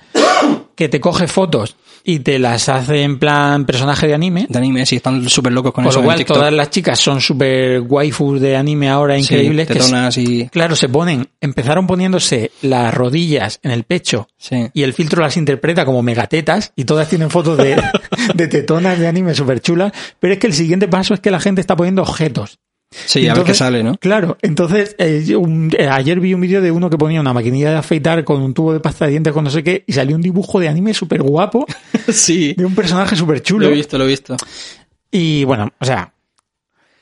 que 0.74 0.88
te 0.88 1.00
coge 1.00 1.26
fotos 1.28 1.76
y 2.04 2.18
te 2.20 2.38
las 2.40 2.68
hace 2.68 3.02
en 3.02 3.18
plan 3.18 3.64
personaje 3.64 4.08
de 4.08 4.14
anime. 4.14 4.46
De 4.48 4.58
anime, 4.58 4.84
sí, 4.86 4.96
están 4.96 5.28
súper 5.28 5.52
locos 5.52 5.72
con 5.72 5.84
Con 5.84 5.90
eso 5.90 6.00
lo 6.02 6.10
en 6.10 6.16
cual, 6.16 6.24
todas 6.26 6.52
las 6.52 6.70
chicas 6.70 6.98
son 6.98 7.20
súper 7.20 7.80
waifus 7.82 8.40
de 8.40 8.56
anime 8.56 8.88
ahora 8.88 9.14
Sí, 9.16 9.20
increíbles. 9.22 9.68
que 9.68 9.74
tetonas 9.74 10.18
y... 10.18 10.48
Claro, 10.48 10.74
se 10.74 10.88
ponen, 10.88 11.28
empezaron 11.40 11.86
poniéndose 11.86 12.50
las 12.62 12.92
rodillas 12.92 13.60
en 13.62 13.70
el 13.70 13.84
pecho 13.84 14.28
Sí. 14.36 14.68
y 14.74 14.82
el 14.82 14.94
filtro 14.94 15.22
las 15.22 15.36
interpreta 15.36 15.84
como 15.84 16.02
megatetas 16.02 16.72
y 16.74 16.84
todas 16.84 17.08
tienen 17.08 17.30
fotos 17.30 17.56
de, 17.58 17.80
de 18.34 18.48
tetonas 18.48 18.98
de 18.98 19.06
anime 19.06 19.34
súper 19.34 19.60
chulas. 19.60 19.92
Pero 20.18 20.34
es 20.34 20.40
que 20.40 20.48
el 20.48 20.54
siguiente 20.54 20.88
paso 20.88 21.14
es 21.14 21.20
que 21.20 21.30
la 21.30 21.38
gente 21.40 21.60
está 21.60 21.76
poniendo 21.76 22.02
objetos. 22.02 22.58
Sí, 23.06 23.26
a 23.28 23.34
ver 23.34 23.44
qué 23.44 23.54
sale, 23.54 23.82
¿no? 23.82 23.96
Claro, 23.98 24.36
entonces 24.42 24.94
eh, 24.98 25.34
un- 25.36 25.70
eh, 25.76 25.88
ayer 25.88 26.20
vi 26.20 26.34
un 26.34 26.40
vídeo 26.40 26.60
de 26.60 26.70
uno 26.70 26.90
que 26.90 26.98
ponía 26.98 27.20
una 27.20 27.32
maquinilla 27.32 27.70
de 27.70 27.76
afeitar 27.76 28.24
con 28.24 28.42
un 28.42 28.54
tubo 28.54 28.72
de 28.72 28.80
pasta 28.80 29.04
de 29.06 29.12
dientes 29.12 29.32
con 29.32 29.44
no 29.44 29.50
sé 29.50 29.62
qué 29.62 29.84
y 29.86 29.92
salió 29.92 30.14
un 30.16 30.22
dibujo 30.22 30.60
de 30.60 30.68
anime 30.68 30.94
súper 30.94 31.22
guapo 31.22 31.66
Sí. 32.12 32.54
de 32.56 32.64
un 32.64 32.74
personaje 32.74 33.16
súper 33.16 33.36
Lo 33.38 33.42
chulo. 33.42 33.66
he 33.68 33.70
visto, 33.72 33.98
lo 33.98 34.04
he 34.04 34.08
visto. 34.08 34.36
Y 35.10 35.44
bueno, 35.44 35.70
o 35.78 35.84
sea, 35.84 36.12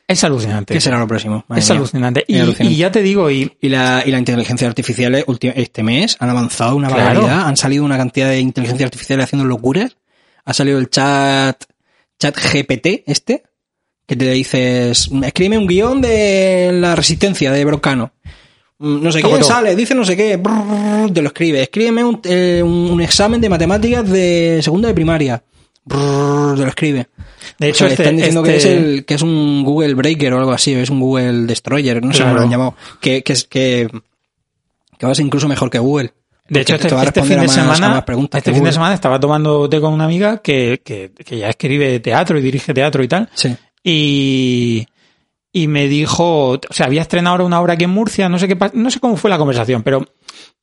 es 0.06 0.24
alucinante. 0.24 0.74
¿Qué 0.74 0.80
será 0.80 0.98
lo 0.98 1.06
próximo? 1.06 1.44
Madre 1.46 1.62
Es 1.62 1.70
alucinante. 1.70 2.24
Y, 2.26 2.34
Es 2.36 2.42
alucinante. 2.42 2.74
y 2.74 2.76
ya 2.76 2.90
te 2.90 3.00
digo, 3.02 3.30
y 3.30 3.56
Y 3.60 3.68
la, 3.68 4.02
y 4.04 4.10
la 4.10 4.18
inteligencia 4.18 4.66
artificial 4.66 5.14
este 5.54 5.82
mes 5.84 6.16
han 6.18 6.30
avanzado 6.30 6.74
una 6.74 6.88
Claro. 6.88 7.20
barbaridad. 7.22 7.46
Han 7.46 7.56
salido 7.56 7.84
una 7.84 7.96
cantidad 7.96 8.28
de 8.28 8.40
inteligencia 8.40 8.86
artificial 8.86 9.20
haciendo 9.20 9.46
locuras. 9.46 9.96
Ha 10.44 10.52
salido 10.52 10.78
el 10.78 10.90
chat, 10.90 11.62
chat 12.18 12.36
GPT 12.36 13.04
este, 13.06 13.44
que 14.10 14.16
te 14.16 14.28
dices, 14.32 15.08
escríbeme 15.22 15.56
un 15.56 15.68
guion 15.68 16.00
de 16.00 16.70
la 16.74 16.96
resistencia 16.96 17.52
de 17.52 17.64
Broncano. 17.64 18.10
Mm, 18.80 19.04
No 19.04 19.12
sé 19.12 19.20
toco. 19.20 19.40
sale, 19.44 19.76
dice 19.76 19.94
no 19.94 20.04
sé 20.04 20.16
qué, 20.16 20.36
brrr, 20.36 21.12
te 21.14 21.22
lo 21.22 21.28
escribe. 21.28 21.62
Escríbeme 21.62 22.02
un, 22.02 22.20
eh, 22.24 22.60
un- 22.60 22.90
un 22.90 23.00
examen 23.00 23.40
de 23.40 23.48
matemáticas 23.48 24.10
de 24.10 24.58
segunda 24.64 24.88
de 24.88 24.94
primaria. 24.94 25.44
Brrr, 25.84 26.56
te 26.56 26.62
lo 26.62 26.68
escribe. 26.68 27.06
de 27.58 27.66
O 27.66 27.70
hecho, 27.70 27.78
sea, 27.84 27.88
este, 27.88 28.02
están 28.02 28.16
diciendo 28.16 28.42
que, 28.42 28.56
es 28.56 28.64
este- 28.64 28.76
el, 28.76 29.04
que 29.04 29.14
es 29.14 29.22
un 29.22 29.62
Google 29.64 29.94
Breaker 29.94 30.32
o 30.34 30.38
algo 30.38 30.50
así, 30.50 30.74
o 30.74 30.78
es 30.80 30.90
un 30.90 30.98
Google 30.98 31.46
Destroyer, 31.46 32.02
no 32.04 32.12
sé 32.12 32.22
cómo 32.24 32.34
lo 32.34 32.40
han 32.42 32.50
llamado. 32.50 32.74
Que, 33.00 33.22
que, 33.22 33.34
que, 33.48 33.88
que 34.98 35.06
va 35.06 35.12
a 35.12 35.14
ser 35.14 35.24
incluso 35.24 35.46
mejor 35.46 35.70
que 35.70 35.78
Google. 35.78 36.12
de 36.48 36.60
hecho, 36.62 36.74
este, 36.74 36.88
te 36.88 36.94
va 36.96 37.02
a 37.02 37.04
este 37.04 37.20
responder 37.20 37.46
fin 37.48 37.54
de 37.56 37.60
a 37.62 37.64
más- 37.64 37.76
semana, 37.78 38.04
este 38.34 38.52
fin 38.52 38.64
de 38.64 38.72
semana 38.72 38.94
estaba 38.94 39.20
tomando 39.20 39.68
té 39.70 39.80
con 39.80 39.92
una 39.92 40.04
amiga 40.06 40.38
que, 40.42 40.82
que, 40.84 41.12
que 41.24 41.38
ya 41.38 41.48
escribe 41.50 42.00
teatro 42.00 42.36
y 42.38 42.42
dirige 42.42 42.74
teatro 42.74 43.04
y 43.04 43.08
tal. 43.08 43.28
Sí. 43.34 43.54
Y, 43.82 44.86
y 45.52 45.66
me 45.68 45.88
dijo, 45.88 46.50
o 46.50 46.60
sea, 46.70 46.86
había 46.86 47.02
estrenado 47.02 47.32
ahora 47.32 47.44
una 47.44 47.60
obra 47.60 47.74
aquí 47.74 47.84
en 47.84 47.90
Murcia, 47.90 48.28
no 48.28 48.38
sé 48.38 48.48
qué, 48.48 48.56
no 48.74 48.90
sé 48.90 49.00
cómo 49.00 49.16
fue 49.16 49.30
la 49.30 49.38
conversación, 49.38 49.82
pero, 49.82 50.06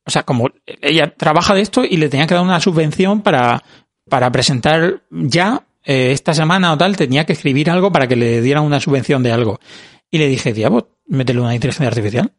o 0.06 0.10
sea, 0.10 0.22
como 0.22 0.48
ella 0.66 1.14
trabaja 1.14 1.54
de 1.54 1.60
esto 1.60 1.84
y 1.84 1.96
le 1.96 2.08
tenía 2.08 2.26
que 2.26 2.34
dar 2.34 2.42
una 2.42 2.60
subvención 2.60 3.22
para, 3.22 3.62
para 4.08 4.32
presentar 4.32 5.02
ya 5.10 5.64
eh, 5.84 6.12
esta 6.12 6.34
semana 6.34 6.72
o 6.72 6.78
tal, 6.78 6.96
tenía 6.96 7.26
que 7.26 7.32
escribir 7.32 7.70
algo 7.70 7.92
para 7.92 8.06
que 8.06 8.16
le 8.16 8.40
dieran 8.40 8.64
una 8.64 8.80
subvención 8.80 9.22
de 9.22 9.32
algo. 9.32 9.60
Y 10.10 10.18
le 10.18 10.28
dije, 10.28 10.54
tía, 10.54 10.70
pues 10.70 10.84
métele 11.06 11.40
una 11.40 11.54
inteligencia 11.54 11.88
artificial. 11.88 12.32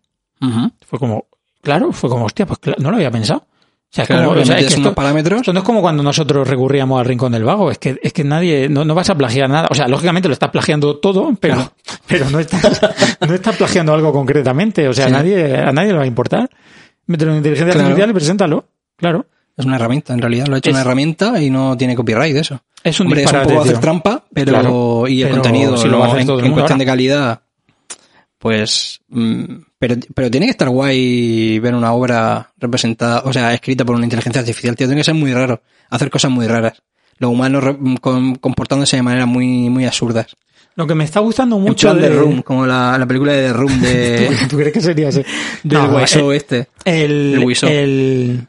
Fue 0.88 0.97
como, 0.97 1.27
claro, 1.61 1.91
fue 1.91 2.09
como, 2.09 2.25
hostia, 2.25 2.45
pues 2.45 2.59
no 2.80 2.89
lo 2.89 2.97
había 2.97 3.11
pensado. 3.11 3.45
O 3.91 3.95
sea, 3.95 4.03
es 4.03 4.07
Claro, 4.07 4.23
como, 4.25 4.35
le 4.35 4.41
o 4.43 4.45
sea, 4.45 4.55
es 4.57 4.61
metes 4.61 4.75
que 4.75 4.79
unos 4.81 4.89
esto- 4.91 4.95
parámetros. 4.95 5.39
esto 5.41 5.51
no 5.53 5.59
es 5.59 5.65
como 5.65 5.81
cuando 5.81 6.03
nosotros 6.03 6.47
recurríamos 6.47 6.99
al 6.99 7.05
rincón 7.07 7.31
del 7.31 7.43
vago, 7.43 7.71
es 7.71 7.79
que, 7.79 7.99
es 8.03 8.13
que 8.13 8.23
nadie, 8.23 8.69
no, 8.69 8.85
no 8.85 8.93
vas 8.93 9.09
a 9.09 9.15
plagiar 9.15 9.49
nada. 9.49 9.67
O 9.71 9.73
sea, 9.75 9.87
lógicamente 9.87 10.27
lo 10.27 10.33
estás 10.33 10.51
plagiando 10.51 10.97
todo, 10.97 11.33
pero, 11.39 11.55
Claro. 11.55 11.71
pero 12.07 12.29
no 12.29 12.39
estás, 12.39 12.81
no 13.27 13.33
estás 13.33 13.55
plagiando 13.57 13.93
algo 13.93 14.11
concretamente. 14.13 14.87
O 14.87 14.93
sea, 14.93 15.07
Sí. 15.07 15.13
a 15.13 15.17
nadie, 15.17 15.57
a 15.57 15.71
nadie 15.71 15.91
le 15.91 15.97
va 15.97 16.03
a 16.03 16.07
importar. 16.07 16.49
Mételo 17.07 17.31
en 17.31 17.37
inteligencia 17.37 17.73
Claro. 17.73 17.87
artificial 17.87 18.09
y 18.11 18.13
preséntalo. 18.13 18.65
Claro. 18.95 19.25
Es 19.57 19.65
una 19.65 19.75
herramienta, 19.77 20.13
en 20.13 20.21
realidad. 20.21 20.45
Lo 20.47 20.55
ha 20.55 20.57
hecho 20.59 20.69
Es- 20.69 20.73
una 20.75 20.81
herramienta 20.81 21.41
y 21.41 21.49
no 21.49 21.75
tiene 21.75 21.95
copyright 21.95 22.33
de 22.35 22.41
eso. 22.41 22.61
Es 22.83 22.99
un 22.99 23.07
Hombre, 23.07 23.23
es 23.23 23.25
un 23.25 23.31
disparate, 23.33 23.53
poco 23.55 23.63
hacer 23.65 23.79
trampa, 23.79 24.23
pero 24.31 25.07
y 25.07 25.21
el 25.23 25.29
pero 25.29 25.41
contenido 25.41 25.75
si 25.77 25.87
lo 25.89 25.97
¿no? 26.05 26.17
en, 26.17 26.27
todo 26.27 26.39
en 26.41 26.53
cuestión 26.53 26.77
de 26.79 26.85
calidad, 26.85 27.41
pues 28.39 29.01
mm, 29.09 29.43
pero, 29.77 29.95
pero 30.15 30.31
tiene 30.31 30.47
que 30.47 30.51
estar 30.51 30.69
guay 30.69 31.59
ver 31.59 31.75
una 31.75 31.93
obra 31.93 32.51
representada, 32.57 33.21
o 33.25 33.31
sea, 33.33 33.53
escrita 33.53 33.85
por 33.85 33.95
una 33.95 34.05
inteligencia 34.05 34.39
artificial, 34.41 34.75
tío, 34.75 34.87
tiene 34.87 35.01
que 35.01 35.05
ser 35.05 35.13
muy 35.13 35.33
raro, 35.33 35.61
hacer 35.89 36.09
cosas 36.09 36.31
muy 36.31 36.47
raras. 36.47 36.81
Los 37.17 37.31
humanos 37.31 37.75
con- 38.01 38.35
comportándose 38.35 38.95
de 38.95 39.03
maneras 39.03 39.27
muy, 39.27 39.69
muy 39.69 39.85
absurdas. 39.85 40.27
Lo 40.75 40.87
que 40.87 40.95
me 40.95 41.03
está 41.03 41.19
gustando 41.19 41.59
mucho 41.59 41.93
de 41.93 42.07
de 42.09 42.15
Room, 42.15 42.41
como 42.41 42.65
la, 42.65 42.97
la 42.97 43.05
película 43.05 43.33
de 43.33 43.47
The 43.47 43.53
Room 43.53 43.81
de, 43.81 44.37
¿Tú 44.49 44.55
crees 44.55 44.71
que 44.73 44.79
sería 44.81 45.09
ese? 45.09 45.25
del 45.63 45.77
No, 45.83 45.95
hueso 45.95 46.31
este. 46.31 46.69
El, 46.85 47.43
El 47.43 47.67
el- 47.69 48.47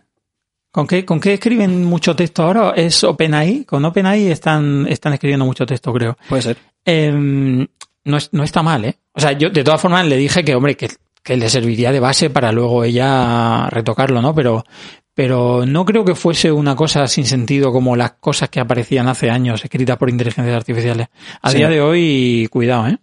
¿con, 0.71 0.87
qué, 0.87 1.05
¿Con 1.05 1.19
qué 1.19 1.35
escriben 1.35 1.85
mucho 1.85 2.15
texto 2.15 2.45
ahora? 2.45 2.73
¿Es 2.77 3.03
OpenAI? 3.03 3.65
Con 3.65 3.85
OpenAI 3.85 4.29
están, 4.29 4.87
están 4.89 5.15
escribiendo 5.15 5.45
mucho 5.45 5.67
texto, 5.67 5.93
creo. 5.93 6.17
Puede 6.29 6.43
ser. 6.43 6.59
Eh, 6.85 7.67
no, 8.05 8.17
es- 8.17 8.31
no 8.33 8.43
está 8.43 8.63
mal, 8.63 8.85
¿eh? 8.85 8.97
O 9.13 9.21
sea, 9.21 9.33
yo 9.33 9.51
de 9.51 9.65
todas 9.65 9.81
formas 9.81 10.07
le 10.07 10.17
dije 10.17 10.45
que, 10.45 10.55
hombre, 10.55 10.77
que, 10.77 10.89
que 11.23 11.37
le 11.37 11.49
serviría 11.51 11.93
de 11.93 12.01
base 12.01 12.31
para 12.31 12.53
luego 12.53 12.85
ella 12.85 13.69
retocarlo, 13.71 14.23
¿no? 14.23 14.35
Pero, 14.35 14.65
pero 15.15 15.65
no 15.67 15.85
creo 15.85 16.05
que 16.05 16.15
fuese 16.15 16.51
una 16.53 16.75
cosa 16.77 17.07
sin 17.09 17.27
sentido 17.27 17.73
como 17.73 17.97
las 17.97 18.13
cosas 18.13 18.49
que 18.49 18.61
aparecían 18.61 19.09
hace 19.09 19.31
años 19.31 19.63
escritas 19.65 19.97
por 19.99 20.09
inteligencias 20.09 20.57
artificiales. 20.57 21.09
A 21.43 21.51
Sí. 21.51 21.59
día 21.59 21.69
de 21.69 21.81
hoy, 21.83 22.49
cuidado, 22.51 22.87
¿eh? 22.89 22.99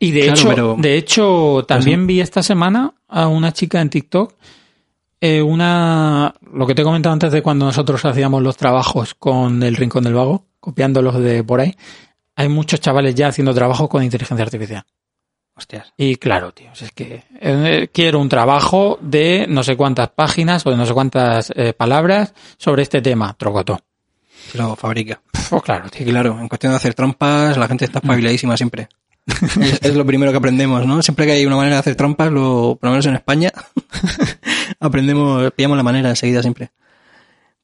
Y 0.00 0.10
de 0.10 0.20
Claro, 0.22 0.34
hecho, 0.38 0.48
pero- 0.48 0.76
de 0.78 0.96
hecho, 0.96 1.64
también 1.66 2.06
vi 2.06 2.20
esta 2.20 2.42
semana 2.42 2.94
a 3.08 3.28
una 3.28 3.52
chica 3.52 3.80
en 3.80 3.90
TikTok, 3.90 4.34
eh, 5.20 5.40
una, 5.40 6.34
lo 6.52 6.66
que 6.66 6.74
te 6.74 6.82
he 6.82 6.84
comentado 6.84 7.12
antes 7.12 7.32
de 7.32 7.42
cuando 7.42 7.64
nosotros 7.64 8.04
hacíamos 8.04 8.42
los 8.42 8.56
trabajos 8.56 9.14
con 9.14 9.62
el 9.62 9.76
Rincón 9.76 10.04
del 10.04 10.14
Vago, 10.14 10.46
copiándolos 10.60 11.18
de 11.20 11.42
por 11.44 11.60
ahí, 11.60 11.74
hay 12.36 12.48
muchos 12.48 12.80
chavales 12.80 13.14
ya 13.14 13.28
haciendo 13.28 13.54
trabajos 13.54 13.88
con 13.88 14.02
inteligencia 14.02 14.44
artificial. 14.44 14.84
Hostias. 15.56 15.92
Y 15.96 16.16
claro, 16.16 16.52
tío, 16.52 16.70
es 16.72 16.90
que 16.90 17.22
eh, 17.40 17.88
quiero 17.92 18.18
un 18.18 18.28
trabajo 18.28 18.98
de 19.00 19.46
no 19.48 19.62
sé 19.62 19.76
cuántas 19.76 20.10
páginas 20.10 20.66
o 20.66 20.70
de 20.70 20.76
no 20.76 20.84
sé 20.84 20.92
cuántas 20.92 21.52
eh, 21.54 21.72
palabras 21.72 22.34
sobre 22.56 22.82
este 22.82 23.00
tema. 23.00 23.36
Trocotó. 23.38 23.80
Lo 24.54 24.74
fabrica. 24.74 25.20
Pues 25.48 25.62
claro, 25.62 25.88
tío. 25.90 26.06
Y 26.06 26.10
claro, 26.10 26.38
en 26.40 26.48
cuestión 26.48 26.72
de 26.72 26.76
hacer 26.76 26.94
trampas, 26.94 27.56
la 27.56 27.68
gente 27.68 27.84
está 27.84 28.00
espabiladísima 28.00 28.56
siempre. 28.56 28.88
es, 29.60 29.80
es 29.80 29.94
lo 29.94 30.04
primero 30.04 30.32
que 30.32 30.38
aprendemos, 30.38 30.84
¿no? 30.86 31.00
Siempre 31.02 31.24
que 31.24 31.32
hay 31.32 31.46
una 31.46 31.56
manera 31.56 31.76
de 31.76 31.80
hacer 31.80 31.94
trampas, 31.94 32.32
lo, 32.32 32.76
por 32.80 32.88
lo 32.88 32.90
menos 32.90 33.06
en 33.06 33.14
España, 33.14 33.52
aprendemos, 34.80 35.52
pillamos 35.52 35.76
la 35.76 35.84
manera 35.84 36.10
enseguida 36.10 36.42
siempre. 36.42 36.72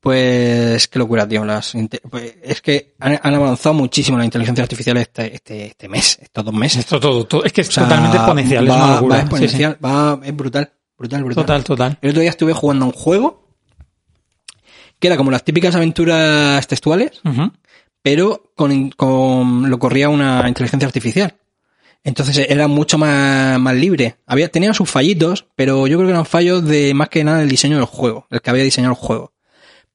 Pues, 0.00 0.88
qué 0.88 0.98
locura, 0.98 1.28
tío. 1.28 1.44
Las, 1.44 1.74
pues, 2.08 2.34
es 2.42 2.62
que 2.62 2.94
han, 3.00 3.20
han 3.22 3.34
avanzado 3.34 3.74
muchísimo 3.74 4.16
la 4.16 4.24
inteligencia 4.24 4.62
artificial 4.62 4.96
este, 4.96 5.34
este, 5.34 5.66
este 5.66 5.88
mes, 5.88 6.18
estos 6.22 6.42
dos 6.44 6.54
meses. 6.54 6.80
Esto 6.80 6.98
todo, 6.98 7.24
todo- 7.26 7.44
es 7.44 7.52
que 7.52 7.60
es 7.60 7.68
O 7.68 7.72
sea, 7.72 7.82
totalmente 7.84 8.16
exponencial, 8.16 8.68
va, 8.70 8.74
es 8.76 8.82
una 8.82 8.94
locura. 8.94 9.14
Va 9.16 9.20
Sí, 9.20 9.26
sí. 9.28 9.34
exponencial, 9.44 9.78
va, 9.84 10.20
es 10.26 10.34
brutal, 10.36 10.72
brutal, 10.96 11.24
brutal. 11.24 11.44
Total, 11.44 11.64
total. 11.64 11.98
El 12.00 12.10
otro 12.10 12.20
día 12.22 12.30
estuve 12.30 12.52
jugando 12.54 12.86
a 12.86 12.88
un 12.88 12.94
juego 12.94 13.46
que 14.98 15.06
era 15.06 15.16
como 15.16 15.30
las 15.30 15.44
típicas 15.44 15.74
aventuras 15.74 16.66
textuales, 16.66 17.20
pero 18.02 18.52
con, 18.56 18.90
con- 18.90 19.68
lo 19.70 19.78
corría 19.78 20.08
una 20.08 20.46
inteligencia 20.48 20.86
artificial. 20.86 21.34
Entonces 22.02 22.38
era 22.48 22.66
mucho 22.68 22.96
más, 22.96 23.58
más 23.60 23.74
libre. 23.74 24.16
Había, 24.26 24.48
tenía 24.50 24.72
sus 24.72 24.88
fallitos, 24.90 25.46
pero 25.54 25.86
yo 25.86 25.98
creo 25.98 26.08
que 26.08 26.12
eran 26.12 26.24
fallos 26.24 26.64
de 26.64 26.94
más 26.94 27.10
que 27.10 27.22
nada 27.24 27.42
el 27.42 27.48
diseño 27.50 27.76
del 27.76 27.84
juego, 27.84 28.26
el 28.30 28.40
que 28.40 28.48
había 28.50 28.64
diseñado 28.64 28.94
el 28.94 28.98
juego. 28.98 29.32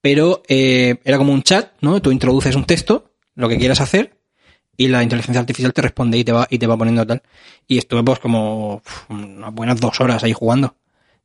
Pero 0.06 0.44
eh, 0.48 0.98
era 1.04 1.18
como 1.18 1.34
un 1.34 1.42
chat, 1.42 1.72
¿no? 1.82 2.00
Tú 2.00 2.12
introduces 2.12 2.56
un 2.56 2.66
texto, 2.66 3.10
lo 3.34 3.50
que 3.50 3.58
quieras 3.58 3.82
hacer, 3.82 4.20
y 4.78 4.88
la 4.88 5.02
inteligencia 5.02 5.40
artificial 5.40 5.74
te 5.74 5.82
responde 5.82 6.20
y 6.20 6.24
te 6.24 6.32
va, 6.32 6.46
y 6.48 6.60
te 6.60 6.68
va 6.68 6.78
poniendo 6.78 7.08
tal. 7.08 7.24
Y 7.68 7.80
estuve 7.80 8.04
pues 8.04 8.20
como 8.20 8.76
uf, 8.76 9.10
unas 9.10 9.52
buenas 9.52 9.80
dos 9.82 10.00
horas 10.00 10.24
ahí 10.24 10.32
jugando. 10.32 10.76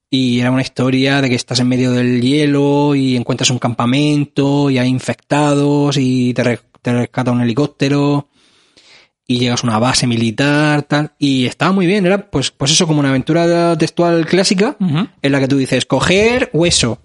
Y 0.09 0.41
era 0.41 0.51
una 0.51 0.63
historia 0.63 1.21
de 1.21 1.29
que 1.29 1.35
estás 1.35 1.61
en 1.61 1.69
medio 1.69 1.93
del 1.93 2.23
hielo 2.23 2.95
y 2.95 3.17
encuentras 3.19 3.51
un 3.51 3.59
campamento 3.59 4.71
y 4.71 4.79
hay 4.79 4.89
infectados 4.89 5.99
y 5.99 6.33
te, 6.33 6.43
re- 6.43 6.61
te 6.81 6.95
rescata 6.95 7.33
un 7.33 7.43
helicóptero 7.43 8.31
y 9.27 9.41
llegas 9.41 9.63
a 9.63 9.67
una 9.67 9.79
base 9.79 10.07
militar, 10.07 10.85
tal. 10.85 11.13
Y 11.19 11.45
estaba 11.45 11.73
muy 11.73 11.85
bien, 11.85 12.07
era 12.07 12.31
pues, 12.31 12.51
pues 12.51 12.71
eso, 12.71 12.87
como 12.87 13.01
una 13.01 13.11
aventura 13.11 13.77
textual 13.77 14.25
clásica 14.25 14.77
en 14.81 15.33
la 15.33 15.39
que 15.39 15.49
tú 15.49 15.59
dices, 15.59 15.85
coger 15.85 16.49
hueso, 16.55 16.99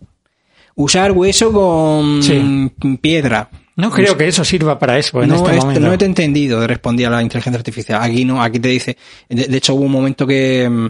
usar 0.76 1.12
hueso 1.12 1.52
con 1.52 2.22
Sí. 2.22 2.72
piedra. 3.02 3.50
No 3.78 3.92
creo 3.92 4.16
que 4.16 4.28
eso 4.28 4.46
sirva 4.46 4.80
para 4.80 4.98
eso 4.98 5.22
en 5.22 5.30
no, 5.30 5.36
este 5.36 5.50
este- 5.52 5.60
momento. 5.66 5.80
no 5.90 5.98
te 5.98 6.06
he 6.06 6.08
entendido, 6.08 6.66
respondía 6.66 7.10
la 7.10 7.22
inteligencia 7.22 7.58
artificial. 7.58 8.02
Aquí 8.02 8.24
no, 8.24 8.42
aquí 8.42 8.60
te 8.60 8.70
dice. 8.70 8.96
De, 9.28 9.46
de 9.48 9.58
hecho, 9.58 9.74
hubo 9.76 9.84
un 9.84 9.92
momento 9.92 10.26
que, 10.26 10.70
mm, 10.70 10.88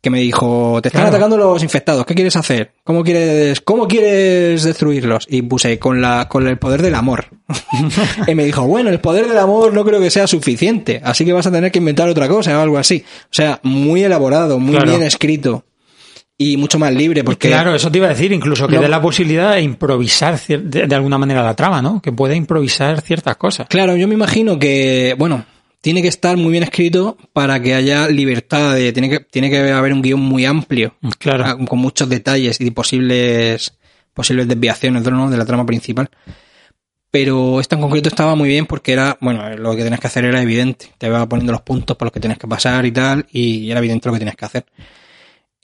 que 0.00 0.08
me 0.10 0.20
dijo, 0.20 0.78
te 0.80 0.88
están 0.88 1.02
Claro. 1.02 1.16
atacando 1.16 1.36
los 1.36 1.62
infectados, 1.62 2.06
¿qué 2.06 2.14
quieres 2.14 2.34
hacer? 2.36 2.72
¿Cómo 2.84 3.02
quieres, 3.04 3.60
cómo 3.60 3.88
quieres 3.88 4.62
destruirlos? 4.64 5.26
Y 5.28 5.42
puse 5.42 5.78
con 5.78 6.00
la, 6.00 6.28
con 6.28 6.46
el 6.46 6.58
poder 6.58 6.80
del 6.80 6.94
amor. 6.94 7.26
y 8.26 8.34
me 8.34 8.44
dijo, 8.44 8.62
bueno, 8.66 8.88
el 8.88 9.00
poder 9.00 9.26
del 9.28 9.38
amor 9.38 9.74
no 9.74 9.84
creo 9.84 10.00
que 10.00 10.10
sea 10.10 10.26
suficiente, 10.26 11.00
así 11.04 11.24
que 11.26 11.32
vas 11.34 11.46
a 11.46 11.52
tener 11.52 11.70
que 11.72 11.78
inventar 11.80 12.08
otra 12.08 12.26
cosa 12.28 12.56
o 12.58 12.62
algo 12.62 12.78
así. 12.78 13.04
O 13.24 13.32
sea, 13.32 13.60
muy 13.64 14.02
elaborado, 14.02 14.58
muy 14.58 14.76
Claro. 14.76 14.92
bien 14.92 15.02
escrito. 15.02 15.64
Y 16.38 16.58
mucho 16.58 16.78
más 16.78 16.92
libre, 16.92 17.24
porque 17.24 17.48
Claro, 17.48 17.74
eso 17.74 17.90
te 17.90 17.96
iba 17.98 18.08
a 18.08 18.10
decir, 18.10 18.30
incluso 18.32 18.68
que 18.68 18.76
No. 18.76 18.82
dé 18.82 18.88
la 18.88 19.00
posibilidad 19.00 19.54
de 19.54 19.62
improvisar 19.62 20.34
cier- 20.34 20.62
de, 20.64 20.86
de 20.86 20.94
alguna 20.94 21.16
manera 21.16 21.42
la 21.42 21.54
trama, 21.56 21.80
¿no? 21.80 22.02
Que 22.02 22.12
puede 22.12 22.36
improvisar 22.36 23.00
ciertas 23.00 23.36
cosas. 23.36 23.66
Claro, 23.68 23.96
yo 23.96 24.06
me 24.06 24.12
imagino 24.14 24.58
que, 24.58 25.14
bueno, 25.18 25.46
tiene 25.80 26.02
que 26.02 26.08
estar 26.08 26.36
muy 26.36 26.50
bien 26.52 26.62
escrito 26.64 27.16
para 27.32 27.60
que 27.62 27.72
haya 27.74 28.08
libertad 28.08 28.74
de, 28.74 28.92
tiene 28.92 29.08
que, 29.08 29.20
tiene 29.20 29.48
que 29.48 29.70
haber 29.72 29.94
un 29.94 30.02
guion 30.02 30.20
muy 30.20 30.44
amplio, 30.44 30.94
Claro. 31.18 31.44
ah, 31.46 31.56
con 31.66 31.78
muchos 31.78 32.06
detalles 32.10 32.60
y 32.60 32.70
posibles, 32.70 33.72
posibles 34.12 34.46
desviaciones 34.46 35.04
¿no? 35.10 35.30
de 35.30 35.36
la 35.38 35.46
trama 35.46 35.64
principal. 35.64 36.10
Pero 37.10 37.60
esta 37.60 37.76
en 37.76 37.82
concreto 37.82 38.08
estaba 38.10 38.34
muy 38.34 38.48
bien 38.50 38.66
porque 38.66 38.92
era, 38.92 39.16
bueno, 39.22 39.48
lo 39.56 39.74
que 39.74 39.82
tenías 39.84 40.00
que 40.00 40.06
hacer 40.08 40.24
era 40.26 40.42
evidente. 40.42 40.88
Te 40.98 41.08
va 41.08 41.26
poniendo 41.26 41.52
los 41.52 41.62
puntos 41.62 41.96
por 41.96 42.06
los 42.06 42.12
que 42.12 42.20
tienes 42.20 42.36
que 42.38 42.46
pasar 42.46 42.84
y 42.84 42.92
tal, 42.92 43.24
y 43.32 43.70
era 43.70 43.78
evidente 43.78 44.08
lo 44.08 44.12
que 44.12 44.18
tienes 44.18 44.36
que 44.36 44.44
hacer. 44.44 44.66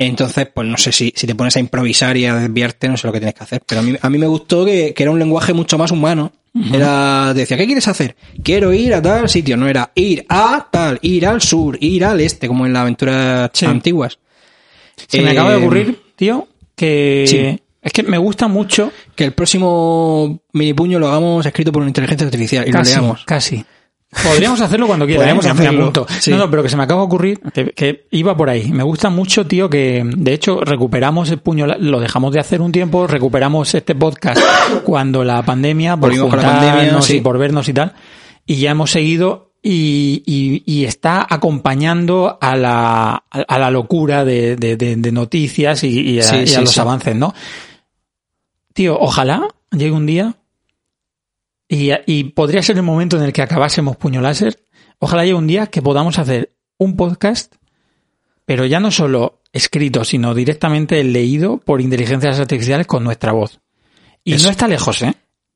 Entonces, 0.06 0.48
pues 0.54 0.66
no 0.68 0.76
sé 0.76 0.92
si, 0.92 1.12
si 1.16 1.26
te 1.26 1.34
pones 1.34 1.56
a 1.56 1.60
improvisar 1.60 2.16
y 2.16 2.26
a 2.26 2.34
desviarte, 2.36 2.88
no 2.88 2.96
sé 2.96 3.06
lo 3.06 3.12
que 3.12 3.20
tienes 3.20 3.34
que 3.34 3.44
hacer. 3.44 3.62
Pero 3.66 3.80
a 3.80 3.84
mí, 3.84 3.96
a 4.00 4.10
mí 4.10 4.18
me 4.18 4.26
gustó 4.26 4.64
que, 4.64 4.94
que 4.94 5.02
era 5.02 5.10
un 5.12 5.18
lenguaje 5.18 5.52
mucho 5.52 5.78
más 5.78 5.90
humano. 5.90 6.32
Era, 6.72 7.32
decía, 7.34 7.56
¿qué 7.56 7.64
quieres 7.64 7.88
hacer? 7.88 8.14
Quiero 8.42 8.72
ir 8.74 8.92
a 8.92 9.00
tal 9.00 9.28
sitio. 9.28 9.56
No 9.56 9.66
era 9.68 9.90
ir 9.94 10.26
a 10.28 10.68
tal, 10.70 10.98
ir 11.02 11.26
al 11.26 11.40
sur, 11.40 11.78
ir 11.80 12.04
al 12.04 12.20
este, 12.20 12.46
como 12.46 12.66
en 12.66 12.72
las 12.74 12.82
aventuras 12.82 13.50
Sí. 13.54 13.64
antiguas. 13.64 14.18
Se 15.08 15.22
me 15.22 15.28
Eh, 15.30 15.32
acaba 15.32 15.50
de 15.52 15.56
ocurrir, 15.56 15.98
tío, 16.14 16.46
que 16.76 17.24
sí. 17.26 17.62
es 17.80 17.92
que 17.92 18.02
me 18.02 18.18
gusta 18.18 18.46
mucho 18.48 18.92
Que 19.16 19.24
el 19.24 19.32
próximo 19.32 20.42
mini 20.52 20.74
puño 20.74 20.98
lo 20.98 21.08
hagamos 21.08 21.44
escrito 21.46 21.72
por 21.72 21.80
una 21.82 21.88
inteligencia 21.88 22.26
artificial 22.26 22.68
y 22.68 22.70
casi, 22.70 22.94
lo 22.94 23.00
leamos. 23.00 23.24
casi. 23.24 23.64
Podríamos 24.22 24.60
hacerlo 24.60 24.86
cuando 24.86 25.06
Podríamos 25.06 25.44
¿eh? 25.46 25.48
Me- 25.48 25.54
me 25.54 25.60
hacerlo, 25.62 25.82
apunto. 25.84 26.06
sí. 26.20 26.30
No, 26.30 26.36
no, 26.38 26.50
pero 26.50 26.62
que 26.62 26.68
se 26.68 26.76
me 26.76 26.82
acaba 26.82 27.00
de 27.00 27.06
ocurrir 27.06 27.40
que, 27.54 27.70
que 27.72 28.06
iba 28.10 28.36
por 28.36 28.50
ahí. 28.50 28.70
Me 28.70 28.82
gusta 28.82 29.08
mucho, 29.10 29.46
tío, 29.46 29.70
que 29.70 30.02
de 30.04 30.32
hecho 30.34 30.60
recuperamos 30.60 31.30
el 31.30 31.38
puño, 31.38 31.66
lo 31.66 31.98
dejamos 31.98 32.32
de 32.32 32.40
hacer 32.40 32.60
un 32.60 32.72
tiempo, 32.72 33.06
recuperamos 33.06 33.74
este 33.74 33.94
podcast 33.94 34.40
cuando 34.84 35.24
la 35.24 35.42
pandemia, 35.42 35.96
por 35.96 36.14
la 36.14 36.20
juntarnos 36.20 36.52
pandemia, 36.52 37.02
sí. 37.02 37.16
y 37.16 37.20
por 37.22 37.38
vernos 37.38 37.68
y 37.68 37.72
tal, 37.72 37.94
y 38.46 38.56
ya 38.56 38.72
hemos 38.72 38.90
seguido 38.90 39.52
y, 39.62 40.22
y- 40.26 40.62
y 40.66 40.84
está 40.84 41.26
acompañando 41.28 42.36
a 42.40 42.54
la, 42.56 43.24
a 43.30 43.58
la 43.58 43.70
locura 43.70 44.24
de, 44.24 44.56
de- 44.56 44.76
de- 44.76 44.96
de 44.96 45.12
noticias 45.12 45.84
y, 45.84 46.00
y 46.00 46.20
a, 46.20 46.24
Sí, 46.24 46.54
los 46.60 46.76
avances, 46.78 47.16
¿no? 47.16 47.32
Tío, 48.74 48.98
ojalá 48.98 49.48
llegue 49.70 49.92
un 49.92 50.06
día 50.06 50.34
y, 51.72 51.90
y 52.04 52.24
podría 52.24 52.62
ser 52.62 52.76
el 52.76 52.82
momento 52.82 53.16
en 53.16 53.22
el 53.22 53.32
que 53.32 53.40
acabásemos 53.40 53.96
puño 53.96 54.20
láser. 54.20 54.62
ojalá 54.98 55.22
haya 55.22 55.34
un 55.34 55.46
día 55.46 55.68
que 55.68 55.80
podamos 55.80 56.18
hacer 56.18 56.50
un 56.76 56.96
podcast, 56.96 57.54
pero 58.44 58.66
ya 58.66 58.78
no 58.78 58.90
solo 58.90 59.40
escrito, 59.54 60.04
sino 60.04 60.34
directamente 60.34 61.02
leído 61.02 61.56
por 61.56 61.80
inteligencias 61.80 62.38
artificiales 62.38 62.86
con 62.86 63.02
nuestra 63.04 63.32
voz. 63.32 63.60
Y 64.22 64.34
Eso. 64.34 64.44
no 64.44 64.50
está 64.50 64.68
lejos, 64.68 65.00
¿eh? 65.00 65.14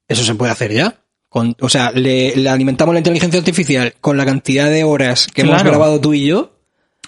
Eso 0.08 0.24
se 0.24 0.34
puede 0.34 0.52
hacer 0.52 0.72
ya. 0.72 1.02
Con, 1.28 1.54
o 1.60 1.68
sea, 1.68 1.90
le, 1.90 2.34
le 2.34 2.48
alimentamos 2.48 2.94
la 2.94 3.00
inteligencia 3.00 3.38
artificial 3.38 3.92
con 4.00 4.16
la 4.16 4.24
cantidad 4.24 4.70
de 4.70 4.84
horas 4.84 5.26
que 5.26 5.42
hemos 5.42 5.62
grabado 5.62 6.00
tú 6.00 6.14
y 6.14 6.24
yo. 6.28 6.56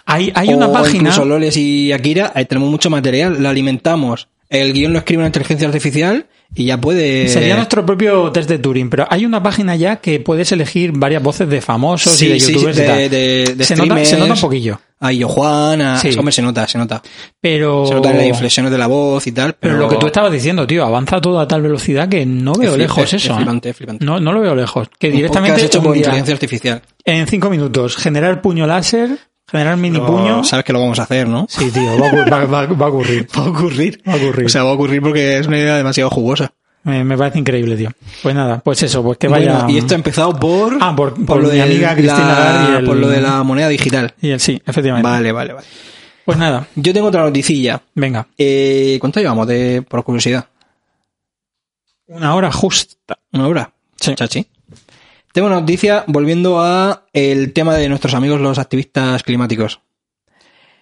Hay, 0.04 0.30
hay 0.34 0.52
o 0.52 0.56
una 0.58 0.70
página. 0.70 0.98
Incluso 0.98 1.24
Loles 1.24 1.56
y 1.56 1.92
Akira, 1.92 2.30
ahí 2.34 2.44
tenemos 2.44 2.70
mucho 2.70 2.90
material. 2.90 3.42
La 3.42 3.48
alimentamos. 3.48 4.28
El 4.50 4.74
guion 4.74 4.92
lo 4.92 4.98
escribe 4.98 5.20
una 5.20 5.28
inteligencia 5.28 5.66
artificial 5.66 6.26
y 6.54 6.64
ya 6.64 6.80
puede. 6.80 7.28
Sería 7.28 7.56
nuestro 7.56 7.84
propio 7.86 8.32
test 8.32 8.48
de 8.48 8.58
Turing, 8.58 8.88
pero 8.90 9.06
hay 9.10 9.24
una 9.26 9.42
página 9.42 9.76
ya 9.76 9.96
que 9.96 10.18
puedes 10.20 10.50
elegir 10.52 10.92
varias 10.94 11.22
voces 11.22 11.48
de 11.48 11.60
famosos 11.60 12.12
Sí, 12.14 12.26
y 12.26 12.28
de 12.30 12.40
sí, 12.40 12.52
youtubers 12.54 12.76
sí, 12.76 12.82
y 12.82 12.84
de- 12.84 12.88
tal. 12.90 12.98
de- 13.10 13.54
de 13.56 13.64
se, 13.64 13.76
nota, 13.76 14.04
se 14.04 14.16
nota 14.18 14.32
un 14.34 14.40
poquillo. 14.40 14.80
A 15.00 15.12
Yo 15.12 15.28
Juan, 15.28 15.80
a... 15.80 15.98
Sí. 16.00 16.10
Hombre, 16.18 16.32
se 16.32 16.42
nota, 16.42 16.66
se 16.66 16.76
nota. 16.76 17.00
Pero, 17.40 17.86
Se 17.86 17.94
nota 17.94 18.10
en 18.10 18.16
las 18.16 18.26
inflexiones 18.26 18.72
de 18.72 18.78
la 18.78 18.88
voz 18.88 19.24
y 19.28 19.32
tal. 19.32 19.54
Pero, 19.54 19.74
pero 19.74 19.78
lo 19.84 19.88
que 19.88 19.96
tú 19.96 20.06
estabas 20.08 20.32
diciendo, 20.32 20.66
tío, 20.66 20.84
avanza 20.84 21.20
todo 21.20 21.38
a 21.38 21.46
tal 21.46 21.62
velocidad 21.62 22.08
que 22.08 22.26
no 22.26 22.52
veo 22.54 22.76
lejos 22.76 23.04
es- 23.04 23.14
eso. 23.14 23.26
es 23.28 23.30
¿eh? 23.32 23.36
flipante, 23.36 23.68
es 23.70 23.76
flipante. 23.76 24.04
No, 24.04 24.18
no 24.18 24.32
lo 24.32 24.40
veo 24.40 24.56
lejos. 24.56 24.88
Que 24.98 25.08
Un 25.10 25.16
directamente 25.16 25.64
hecho 25.64 25.80
por 25.82 25.96
inteligencia 25.96 26.34
artificial. 26.34 26.82
en 27.04 27.26
cinco 27.28 27.48
minutos, 27.48 27.96
generar 27.96 28.42
puño 28.42 28.66
láser, 28.66 29.18
generar 29.50 29.76
mini 29.76 29.98
puño. 30.00 30.44
Sabes 30.44 30.64
que 30.64 30.72
lo 30.72 30.80
vamos 30.80 30.98
a 30.98 31.02
hacer, 31.04 31.26
¿no? 31.28 31.46
Sí, 31.48 31.70
tío, 31.70 31.98
va 31.98 32.08
a, 32.08 32.24
va- 32.26 32.44
va- 32.44 32.66
va 32.66 32.86
a 32.86 32.88
ocurrir. 32.88 33.28
Va 33.36 33.42
a 33.44 33.48
ocurrir. 33.48 34.02
Va 34.06 34.12
a 34.12 34.16
ocurrir. 34.16 34.46
O 34.46 34.48
sea, 34.48 34.62
va 34.64 34.70
a 34.70 34.74
ocurrir 34.74 35.00
porque 35.02 35.38
es 35.38 35.46
una 35.46 35.58
idea 35.58 35.76
demasiado 35.76 36.10
jugosa. 36.10 36.52
Me, 36.84 37.02
me 37.04 37.18
parece 37.18 37.38
increíble, 37.38 37.76
tío. 37.76 37.90
Pues 38.22 38.34
nada, 38.34 38.60
pues 38.60 38.82
eso, 38.82 39.02
pues 39.02 39.18
que 39.18 39.28
vaya. 39.28 39.52
Bueno, 39.54 39.70
y 39.70 39.78
esto 39.78 39.94
ha 39.94 39.96
empezado 39.96 40.38
por... 40.38 40.78
Ah, 40.80 40.94
por- 40.94 41.12
por 41.26 41.42
lo 41.42 41.48
mi 41.48 41.56
de 41.56 41.62
amiga 41.62 41.94
Cristina 41.94 42.18
la- 42.28 42.38
Lagar 42.38 42.70
y 42.70 42.76
el- 42.76 42.84
Por 42.86 42.96
lo 42.96 43.08
de 43.08 43.20
la 43.20 43.42
moneda 43.42 43.68
digital. 43.68 44.14
Y 44.22 44.30
el 44.30 44.40
sí, 44.40 44.62
efectivamente. 44.64 45.08
Vale, 45.08 45.32
vale, 45.32 45.52
vale. 45.54 45.66
Pues 46.24 46.36
nada, 46.38 46.66
Yo 46.76 46.92
tengo 46.92 47.08
otra 47.08 47.22
noticilla. 47.22 47.80
venga. 47.94 48.26
Eh, 48.36 48.98
¿Cuánto 49.00 49.18
llevamos 49.20 49.46
de, 49.46 49.82
por 49.88 50.04
curiosidad? 50.04 50.46
Una 52.06 52.34
hora 52.34 52.50
justa. 52.52 53.18
¿Una 53.32 53.48
hora? 53.48 53.72
Sí. 54.00 54.14
Chachi. 54.14 54.46
Tengo 55.38 55.46
una 55.46 55.60
noticia 55.60 56.02
volviendo 56.08 56.58
a 56.58 57.04
el 57.12 57.52
tema 57.52 57.76
de 57.76 57.88
nuestros 57.88 58.12
amigos 58.14 58.40
los 58.40 58.58
activistas 58.58 59.22
climáticos. 59.22 59.78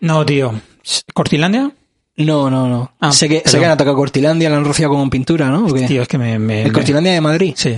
No, 0.01 0.25
tío. 0.25 0.51
¿Cortilandia? 1.13 1.73
No, 2.17 2.49
no, 2.49 2.67
no. 2.67 2.93
Ah, 3.01 3.13
sé, 3.13 3.29
que, 3.29 3.43
sé 3.45 3.59
que 3.59 3.67
han 3.67 3.73
atacado 3.73 3.95
Cortilandia, 3.97 4.49
la 4.49 4.57
han 4.57 4.65
rociado 4.65 4.95
con 4.95 5.11
pintura, 5.11 5.51
¿no? 5.51 5.67
Tío, 5.75 6.01
es 6.01 6.09
que 6.09 6.17
me. 6.17 6.39
me 6.39 6.63
¿El 6.63 6.69
me- 6.69 6.73
Cortilandia 6.73 7.13
de 7.13 7.21
Madrid? 7.21 7.53
Sí. 7.55 7.75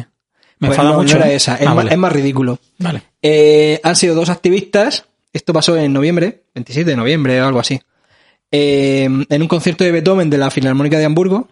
Me 0.61 0.69
Pues 0.69 0.79
no, 0.79 0.95
mucho. 1.03 1.19
no 1.19 1.25
era 1.25 1.33
esa. 1.33 1.57
Es, 1.57 1.67
Ah, 1.67 1.75
vale. 1.75 1.91
es 1.91 1.99
más 1.99 2.13
ridículo. 2.13 2.61
Vale. 2.79 3.03
Eh, 3.23 3.81
han 3.83 3.97
sido 3.97 4.15
dos 4.15 4.29
activistas. 4.31 5.05
Esto 5.33 5.53
pasó 5.53 5.77
en 5.77 5.93
noviembre, 5.93 6.45
27 6.55 6.91
de 6.93 6.97
noviembre 6.97 7.43
o 7.43 7.47
algo 7.49 7.59
así. 7.59 7.81
Eh, 8.53 9.03
en 9.29 9.43
un 9.43 9.49
concierto 9.49 9.83
de 9.83 9.91
Beethoven 9.91 10.31
de 10.31 10.39
la 10.39 10.53
Filarmónica 10.53 10.97
de 10.97 11.07
Hamburgo. 11.07 11.49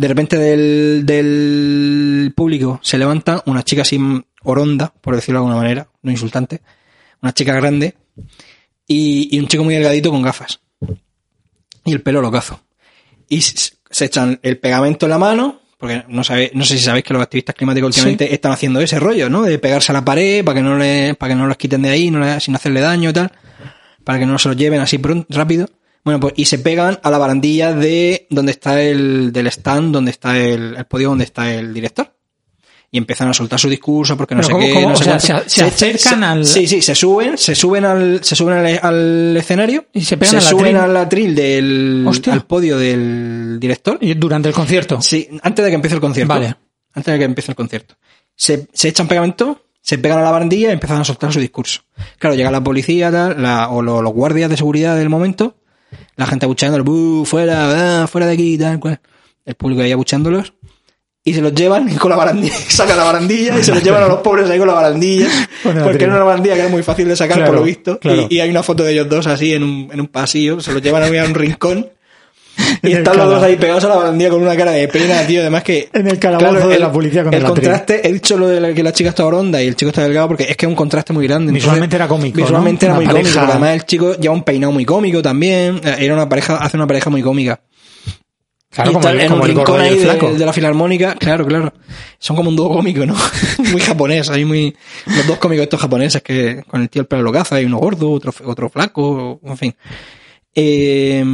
De 0.00 0.08
repente 0.08 0.38
del, 0.38 1.02
del 1.04 2.32
público 2.34 2.80
se 2.82 2.96
levanta 2.96 3.42
una 3.44 3.62
chica 3.62 3.82
así 3.82 3.98
oronda, 4.42 4.94
por 5.00 5.14
decirlo 5.14 5.40
de 5.40 5.46
alguna 5.46 5.60
manera, 5.60 5.88
no 6.02 6.10
insultante. 6.10 6.62
Una 7.20 7.34
chica 7.34 7.54
grande. 7.54 7.94
Y, 8.86 9.28
y 9.36 9.38
un 9.40 9.46
chico 9.46 9.62
muy 9.62 9.74
delgadito 9.74 10.10
con 10.10 10.22
gafas. 10.22 10.60
Y 11.84 11.92
el 11.92 12.00
pelo 12.00 12.22
locazo. 12.22 12.60
Y 13.28 13.42
se 13.42 13.72
echan 14.06 14.40
el 14.42 14.58
pegamento 14.58 15.04
en 15.04 15.10
la 15.10 15.18
mano, 15.18 15.60
porque 15.78 16.02
no 16.08 16.24
sabe, 16.24 16.50
no 16.54 16.64
sé 16.64 16.78
si 16.78 16.84
sabéis 16.84 17.04
que 17.04 17.12
los 17.12 17.22
activistas 17.22 17.54
climáticos 17.54 17.88
últimamente 17.88 18.32
están 18.32 18.52
haciendo 18.52 18.80
ese 18.80 18.98
rollo, 18.98 19.28
¿no? 19.28 19.42
De 19.42 19.58
pegarse 19.58 19.92
a 19.92 19.94
la 19.94 20.04
pared 20.04 20.42
para 20.44 20.56
que 20.56 20.62
no 20.62 20.78
le, 20.78 21.14
para 21.14 21.34
que 21.34 21.38
no 21.38 21.46
los 21.46 21.56
quiten 21.58 21.82
de 21.82 21.90
ahí, 21.90 22.10
no 22.10 22.20
le- 22.20 22.40
sin 22.40 22.54
hacerle 22.54 22.80
daño 22.80 23.10
y 23.10 23.12
tal, 23.12 23.32
para 24.02 24.18
que 24.18 24.24
no 24.26 24.38
se 24.38 24.48
los 24.48 24.56
lleven 24.56 24.80
así 24.80 24.96
pronto, 24.98 25.26
rápido. 25.28 25.68
Bueno, 26.04 26.18
pues, 26.20 26.34
y 26.36 26.46
se 26.46 26.58
pegan 26.58 26.98
a 27.02 27.10
la 27.10 27.18
barandilla 27.18 27.72
de 27.74 28.26
donde 28.30 28.52
está 28.52 28.80
el, 28.82 29.32
del 29.32 29.46
stand, 29.48 29.92
donde 29.92 30.10
está 30.10 30.38
el, 30.38 30.76
el 30.76 30.84
podio, 30.86 31.08
donde 31.10 31.24
está 31.24 31.52
el 31.54 31.74
director. 31.74 32.14
Y 32.92 32.98
empiezan 32.98 33.28
a 33.28 33.32
soltar 33.34 33.60
su 33.60 33.68
discurso 33.68 34.16
porque 34.16 34.34
no 34.34 34.42
sé 34.42 34.50
¿cómo- 34.50 34.64
qué, 34.66 34.72
cómo? 34.74 34.88
no 34.90 34.96
sé 34.96 35.04
sea, 35.20 35.20
se- 35.20 35.48
se 35.48 35.62
acercan 35.62 36.24
al- 36.24 36.44
Sí, 36.44 36.66
sí, 36.66 36.82
se 36.82 36.94
suben, 36.96 37.38
se 37.38 37.54
suben 37.54 37.84
al, 37.84 38.24
se 38.24 38.34
suben 38.34 38.56
al, 38.56 38.80
al 38.82 39.36
escenario. 39.36 39.86
Y 39.92 40.00
se 40.00 40.16
pegan 40.16 40.36
al 40.36 40.42
suben 40.42 40.76
al 40.76 40.96
atril 40.96 41.34
del, 41.34 42.04
Hostia. 42.08 42.32
al 42.32 42.44
podio 42.46 42.76
del 42.78 43.58
director. 43.60 43.96
Y 44.00 44.14
durante 44.14 44.48
el 44.48 44.54
concierto. 44.54 45.00
Sí, 45.02 45.28
antes 45.42 45.64
de 45.64 45.70
que 45.70 45.74
empiece 45.76 45.94
el 45.94 46.00
concierto. 46.00 46.34
Vale. 46.34 46.56
Antes 46.92 47.12
de 47.12 47.18
que 47.18 47.24
empiece 47.26 47.52
el 47.52 47.56
concierto. 47.56 47.94
Se, 48.34 48.66
se 48.72 48.88
echan 48.88 49.06
pegamento, 49.06 49.66
se 49.80 49.98
pegan 49.98 50.18
a 50.18 50.22
la 50.22 50.30
barandilla 50.32 50.70
y 50.70 50.72
empiezan 50.72 51.00
a 51.00 51.04
soltar 51.04 51.32
su 51.32 51.38
discurso. 51.38 51.82
Claro, 52.18 52.34
llega 52.34 52.50
la 52.50 52.64
policía 52.64 53.12
tal, 53.12 53.40
la- 53.40 53.68
o 53.68 53.82
lo- 53.82 54.02
los 54.02 54.12
guardias 54.12 54.50
de 54.50 54.56
seguridad 54.56 54.96
del 54.96 55.08
momento, 55.10 55.58
la 56.16 56.26
gente 56.26 56.46
abucheándolos, 56.46 56.84
"Buh, 56.86 57.24
fuera, 57.24 58.02
ah, 58.02 58.06
fuera 58.06 58.26
de 58.26 58.34
aquí, 58.34 58.56
tal 58.58 58.78
cual. 58.80 59.00
El 59.44 59.54
público 59.54 59.82
ahí 59.82 59.92
abucheándolos. 59.92 60.52
Y 61.22 61.34
se 61.34 61.42
los 61.42 61.54
llevan 61.54 61.94
con 61.98 62.10
la 62.10 62.16
barandilla, 62.16 62.54
sacan 62.68 62.96
la 62.96 63.04
barandilla 63.04 63.58
y 63.58 63.62
se 63.64 63.74
los 63.74 63.82
llevan 63.82 64.02
a 64.02 64.08
los 64.08 64.20
pobres 64.20 64.48
ahí 64.48 64.58
con 64.58 64.68
la 64.68 64.74
barandilla. 64.74 65.28
Porque 65.62 66.04
era 66.04 66.14
una 66.14 66.24
barandilla 66.24 66.54
que 66.54 66.60
era 66.60 66.70
muy 66.70 66.82
fácil 66.82 67.08
de 67.08 67.16
sacar 67.16 67.36
Claro, 67.38 67.52
por 67.52 67.60
lo 67.60 67.64
visto. 67.64 67.98
claro. 67.98 68.26
Y, 68.30 68.36
y 68.36 68.40
hay 68.40 68.48
una 68.50 68.62
foto 68.62 68.84
de 68.84 68.92
ellos 68.92 69.08
dos 69.08 69.26
así 69.26 69.52
en 69.52 69.62
un, 69.62 69.90
en 69.92 70.00
un 70.00 70.06
pasillo, 70.08 70.60
se 70.60 70.72
los 70.72 70.80
llevan 70.82 71.02
a 71.02 71.24
un 71.26 71.34
rincón. 71.34 71.88
Y 72.82 72.92
el 72.92 72.98
están 72.98 73.16
los 73.16 73.28
dos 73.30 73.42
ahí 73.42 73.56
pegados 73.56 73.84
a 73.84 73.88
la 73.88 73.96
barandilla 73.96 74.30
con 74.30 74.42
una 74.42 74.56
cara 74.56 74.70
de 74.72 74.88
pena, 74.88 75.26
tío. 75.26 75.40
Además 75.40 75.62
que... 75.62 75.88
En 75.92 76.06
el 76.08 76.18
calabozo 76.18 76.68
de 76.68 76.78
la 76.78 76.90
policía 76.92 77.24
con 77.24 77.34
el 77.34 77.44
atril. 77.44 77.54
contraste, 77.54 78.06
he 78.08 78.12
dicho 78.12 78.38
lo 78.38 78.48
de 78.48 78.60
la- 78.60 78.72
que 78.74 78.82
la 78.82 78.92
chica 78.92 79.10
está 79.10 79.28
ronda 79.28 79.62
y 79.62 79.66
el 79.66 79.76
chico 79.76 79.90
está 79.90 80.02
delgado 80.02 80.28
porque 80.28 80.44
es 80.44 80.56
que 80.56 80.66
es 80.66 80.68
un 80.70 80.76
contraste 80.76 81.12
muy 81.12 81.26
grande. 81.26 81.50
Entonces, 81.50 81.64
Visualmente 81.64 81.96
era 81.96 82.08
cómico, 82.08 82.38
¿no? 82.38 82.44
Visualmente 82.44 82.86
era 82.86 82.94
Una 82.94 83.04
muy 83.04 83.12
pareja- 83.14 83.34
cómico. 83.34 83.50
Además 83.52 83.74
el 83.74 83.84
chico 83.86 84.16
lleva 84.16 84.34
un 84.34 84.42
peinado 84.44 84.72
muy 84.72 84.84
cómico 84.84 85.20
también. 85.22 85.80
Eh, 85.84 85.96
Era 86.00 86.14
una 86.14 86.28
pareja, 86.28 86.56
hace 86.56 86.76
una 86.76 86.86
pareja 86.86 87.10
muy 87.10 87.22
cómica. 87.22 87.60
Claro, 88.72 88.90
Y 88.92 88.94
como 88.94 89.08
el, 89.08 89.20
en 89.20 89.28
como 89.28 89.42
un 89.42 89.50
el 89.50 89.56
rincón 89.56 89.80
ahí 89.80 89.98
el 89.98 90.38
de 90.38 90.46
la 90.46 90.52
filarmónica, 90.52 91.14
claro, 91.16 91.44
claro. 91.44 91.72
Son 92.20 92.36
como 92.36 92.50
un 92.50 92.56
dúo 92.56 92.72
cómico, 92.72 93.04
¿no? 93.04 93.16
muy 93.72 93.80
japonés, 93.80 94.30
hay 94.30 94.44
muy, 94.44 94.76
los 95.06 95.26
dos 95.26 95.38
cómicos 95.38 95.64
estos 95.64 95.80
japoneses 95.80 96.22
que 96.22 96.62
con 96.68 96.80
el 96.80 96.88
tío 96.88 97.02
el 97.02 97.08
pelo 97.08 97.22
lo 97.22 97.32
caza, 97.32 97.56
hay 97.56 97.64
uno 97.64 97.78
gordo, 97.78 98.10
otro, 98.12 98.32
otro 98.44 98.68
flaco, 98.70 99.40
en 99.44 99.56
fin. 99.58 99.74
Eh, 100.54 101.24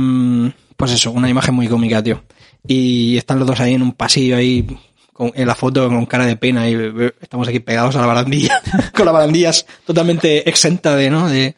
pues 0.76 0.92
eso, 0.92 1.10
una 1.10 1.28
imagen 1.28 1.54
muy 1.54 1.68
cómica, 1.68 2.02
tío. 2.02 2.22
Y 2.66 3.16
están 3.16 3.38
los 3.38 3.46
dos 3.48 3.60
ahí 3.60 3.74
en 3.74 3.82
un 3.82 3.92
pasillo 3.92 4.36
ahí, 4.36 4.66
con, 5.12 5.32
en 5.34 5.46
la 5.46 5.54
foto 5.54 5.88
con 5.88 6.04
cara 6.06 6.26
de 6.26 6.36
pena 6.36 6.68
y 6.68 6.76
estamos 7.20 7.48
aquí 7.48 7.60
pegados 7.60 7.94
a 7.96 8.00
la 8.00 8.06
barandilla, 8.06 8.60
con 8.94 9.06
la 9.06 9.12
barandilla 9.12 9.52
totalmente 9.86 10.48
exenta 10.48 10.94
de, 10.96 11.08
¿no? 11.10 11.28
De, 11.28 11.54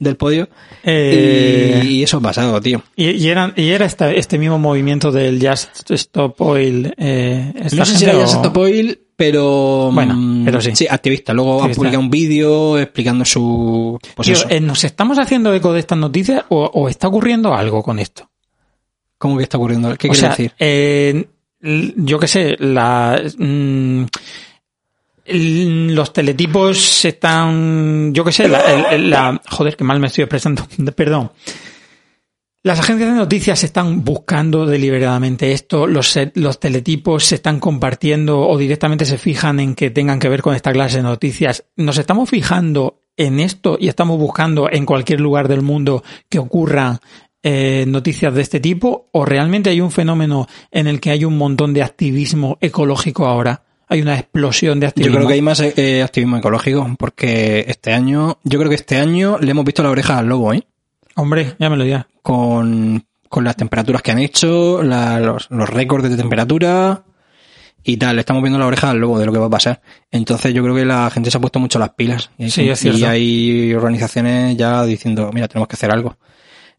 del 0.00 0.16
podio. 0.16 0.48
Eh, 0.82 1.80
Y, 1.84 1.88
y 1.88 2.02
eso 2.02 2.18
ha 2.18 2.20
pasado, 2.20 2.60
tío. 2.60 2.82
Y, 2.96 3.10
y 3.10 3.28
era, 3.28 3.52
y 3.56 3.68
era 3.70 3.86
esta- 3.86 4.12
este 4.12 4.38
mismo 4.38 4.58
movimiento 4.58 5.10
del 5.12 5.40
Just 5.46 5.90
Stop 5.92 6.40
Oil. 6.42 6.92
Eh, 6.98 7.52
No 7.72 7.84
sé 7.84 7.96
si 7.96 8.04
era 8.04 8.16
o- 8.16 8.20
ya 8.20 8.24
Stop 8.26 8.56
Oil, 8.58 9.00
pero. 9.16 9.90
Bueno, 9.92 10.14
mm, 10.16 10.44
pero 10.44 10.60
sí. 10.60 10.72
Sí, 10.74 10.86
activista. 10.88 11.32
Luego 11.32 11.52
ha 11.54 11.56
Activista. 11.66 11.80
publicado 11.80 12.00
un 12.02 12.10
vídeo 12.10 12.78
explicando 12.78 13.24
su. 13.24 13.98
Pues 14.14 14.26
Tío, 14.26 14.34
eso. 14.36 14.46
eh, 14.50 14.60
¿nos 14.60 14.84
estamos 14.84 15.18
haciendo 15.18 15.54
eco 15.54 15.72
de 15.72 15.80
estas 15.80 15.98
noticias 15.98 16.44
o, 16.50 16.64
o 16.66 16.88
está 16.88 17.08
ocurriendo 17.08 17.54
algo 17.54 17.82
con 17.82 17.98
esto? 17.98 18.27
¿Cómo 19.18 19.36
que 19.36 19.42
está 19.42 19.58
ocurriendo? 19.58 19.88
¿Qué 19.96 20.08
o 20.08 20.10
quiere 20.10 20.20
sea, 20.20 20.30
decir? 20.30 20.52
eh, 20.58 21.28
yo 21.60 22.18
qué 22.18 22.28
sé, 22.28 22.56
la, 22.60 23.20
mm, 23.36 24.04
los 25.26 26.12
teletipos 26.12 26.78
se 26.78 27.08
están, 27.08 28.14
yo 28.14 28.24
qué 28.24 28.32
sé, 28.32 28.48
la, 28.48 29.40
joder, 29.50 29.76
que 29.76 29.84
mal 29.84 30.00
me 30.00 30.06
estoy 30.06 30.24
expresando, 30.24 30.66
perdón. 30.96 31.32
Las 32.62 32.80
agencias 32.80 33.10
de 33.10 33.16
noticias 33.16 33.62
están 33.62 34.04
buscando 34.04 34.66
deliberadamente 34.66 35.52
esto, 35.52 35.86
los, 35.86 36.12
teletipos 36.60 37.24
se 37.24 37.36
están 37.36 37.60
compartiendo 37.60 38.40
o 38.40 38.58
directamente 38.58 39.04
se 39.04 39.16
fijan 39.16 39.60
en 39.60 39.74
que 39.74 39.90
tengan 39.90 40.18
que 40.18 40.28
ver 40.28 40.42
con 40.42 40.54
esta 40.54 40.72
clase 40.72 40.98
de 40.98 41.04
noticias. 41.04 41.64
Nos 41.76 41.98
estamos 41.98 42.28
fijando 42.28 43.00
en 43.16 43.40
esto 43.40 43.78
y 43.80 43.88
estamos 43.88 44.18
buscando 44.18 44.68
en 44.70 44.86
cualquier 44.86 45.20
lugar 45.20 45.48
del 45.48 45.62
mundo 45.62 46.02
que 46.28 46.38
ocurra 46.38 47.00
eh, 47.42 47.84
noticias 47.86 48.34
de 48.34 48.42
este 48.42 48.60
tipo 48.60 49.08
o 49.12 49.24
realmente 49.24 49.70
hay 49.70 49.80
un 49.80 49.90
fenómeno 49.90 50.46
en 50.70 50.86
el 50.86 51.00
que 51.00 51.10
hay 51.10 51.24
un 51.24 51.36
montón 51.38 51.72
de 51.74 51.82
activismo 51.82 52.58
ecológico 52.60 53.26
ahora. 53.26 53.62
Hay 53.88 54.02
una 54.02 54.18
explosión 54.18 54.80
de 54.80 54.86
Yo 54.86 54.88
activismo. 54.88 55.16
creo 55.16 55.28
que 55.28 55.34
hay 55.34 55.42
más 55.42 55.60
eh, 55.60 56.02
activismo 56.02 56.36
ecológico, 56.36 56.94
porque 56.98 57.64
este 57.68 57.92
año, 57.94 58.38
yo 58.44 58.58
creo 58.58 58.68
que 58.68 58.74
este 58.74 58.96
año 58.96 59.38
le 59.40 59.50
hemos 59.50 59.64
visto 59.64 59.82
la 59.82 59.90
oreja 59.90 60.18
al 60.18 60.26
lobo, 60.26 60.52
¿eh? 60.52 60.62
Hombre, 61.14 61.54
ya 61.58 61.70
me 61.70 61.76
lo 61.78 61.84
dirás. 61.84 62.04
Con, 62.22 63.02
con 63.30 63.44
las 63.44 63.56
temperaturas 63.56 64.02
que 64.02 64.10
han 64.10 64.18
hecho, 64.18 64.82
la- 64.82 65.18
los, 65.20 65.50
los 65.50 65.70
récords 65.70 66.08
de 66.10 66.16
temperatura 66.16 67.02
y 67.82 67.96
tal. 67.96 68.18
Estamos 68.18 68.42
viendo 68.42 68.58
la 68.58 68.66
oreja 68.66 68.90
al 68.90 68.98
lobo 68.98 69.18
de 69.18 69.24
lo 69.24 69.32
que 69.32 69.38
va 69.38 69.46
a 69.46 69.50
pasar. 69.50 69.80
Entonces 70.10 70.52
yo 70.52 70.62
creo 70.62 70.74
que 70.74 70.84
la 70.84 71.08
gente 71.08 71.30
se 71.30 71.38
ha 71.38 71.40
puesto 71.40 71.58
mucho 71.58 71.78
las 71.78 71.90
pilas. 71.90 72.30
Y 72.36 72.44
hay, 72.44 72.50
Sí, 72.50 72.68
es 72.68 72.84
y 72.84 73.04
hay 73.04 73.72
organizaciones 73.74 74.54
ya 74.56 74.84
diciendo, 74.84 75.30
mira, 75.32 75.48
tenemos 75.48 75.66
que 75.68 75.76
hacer 75.76 75.90
algo. 75.90 76.16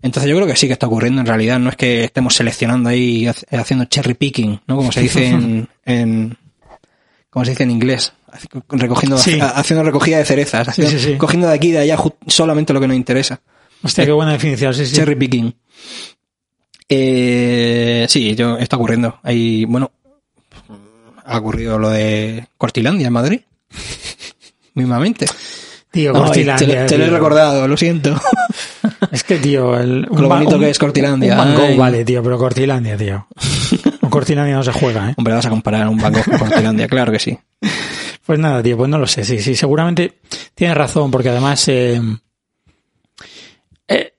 Entonces 0.01 0.29
yo 0.29 0.35
creo 0.37 0.47
que 0.47 0.55
sí 0.55 0.67
que 0.67 0.73
está 0.73 0.87
ocurriendo 0.87 1.21
en 1.21 1.27
realidad. 1.27 1.59
No 1.59 1.69
es 1.69 1.75
que 1.75 2.03
estemos 2.05 2.33
seleccionando 2.35 2.89
ahí, 2.89 3.23
hac- 3.25 3.45
haciendo 3.59 3.85
cherry 3.85 4.13
picking, 4.13 4.61
¿no? 4.67 4.75
Como 4.77 4.91
se 4.91 5.01
dice 5.01 5.27
en, 5.27 5.67
en 5.85 6.37
como 7.29 7.43
se 7.45 7.51
dice 7.51 7.63
en 7.63 7.71
inglés, 7.71 8.13
recogiendo, 8.69 9.17
Sí. 9.17 9.39
haciendo 9.41 9.83
recogida 9.83 10.17
de 10.17 10.25
cerezas, 10.25 10.73
Sí, 10.75 10.81
haciendo- 10.83 10.99
sí, 11.03 11.15
cogiendo 11.17 11.47
de 11.47 11.53
aquí 11.53 11.67
y 11.67 11.71
de 11.71 11.79
allá 11.79 11.97
solamente 12.27 12.73
lo 12.73 12.79
que 12.79 12.87
nos 12.87 12.95
interesa. 12.97 13.41
Hostia, 13.83 14.05
qué 14.05 14.11
buena 14.11 14.31
definición. 14.33 14.73
Sí, 14.73 14.85
sí. 14.85 14.95
Cherry 14.95 15.15
picking. 15.15 15.53
Eh, 16.87 18.05
sí, 18.09 18.35
yo, 18.35 18.57
está 18.57 18.77
ocurriendo. 18.77 19.19
Ahí, 19.23 19.65
bueno, 19.65 19.91
ha 21.25 21.37
ocurrido 21.37 21.77
lo 21.77 21.89
de 21.89 22.47
Cortilandia 22.57 23.07
en 23.07 23.13
Madrid. 23.13 23.41
Mismamente. 24.73 25.27
Tío, 25.91 26.13
Cortilandia. 26.13 26.67
te, 26.67 26.81
lo- 26.81 26.85
te 26.87 26.97
lo 26.97 27.05
he 27.05 27.09
recordado, 27.09 27.67
lo 27.67 27.77
siento. 27.77 28.19
Es 29.11 29.23
que, 29.23 29.37
tío, 29.37 29.77
el, 29.77 30.07
Con 30.07 30.21
lo 30.23 30.27
bonito 30.29 30.59
que 30.59 30.69
es 30.69 30.77
Cortilandia, 30.79 31.33
Un 31.33 31.37
Van 31.37 31.55
Gogh 31.55 31.65
ay. 31.69 31.77
vale, 31.77 32.05
tío, 32.05 32.21
pero 32.23 32.37
Cortilandia, 32.37 32.97
tío. 32.97 33.27
Con 34.01 34.09
Cortilandia 34.09 34.55
no 34.55 34.63
se 34.63 34.71
juega, 34.73 35.09
¿eh? 35.09 35.13
Hombre, 35.17 35.33
vas 35.35 35.45
a 35.45 35.49
comparar 35.49 35.87
un 35.87 35.97
banco 35.97 36.19
con 36.25 36.37
Cortilandia, 36.39 36.87
claro 36.87 37.11
que 37.11 37.19
sí. 37.19 37.37
Pues 38.25 38.39
nada, 38.39 38.61
tío, 38.63 38.75
pues 38.77 38.89
no 38.89 38.97
lo 38.97 39.05
sé. 39.07 39.23
Sí, 39.23 39.39
sí, 39.39 39.55
seguramente 39.55 40.19
tienes 40.55 40.75
razón, 40.77 41.11
porque 41.11 41.29
además 41.29 41.67
eh, 41.67 42.01
eh, 43.87 44.13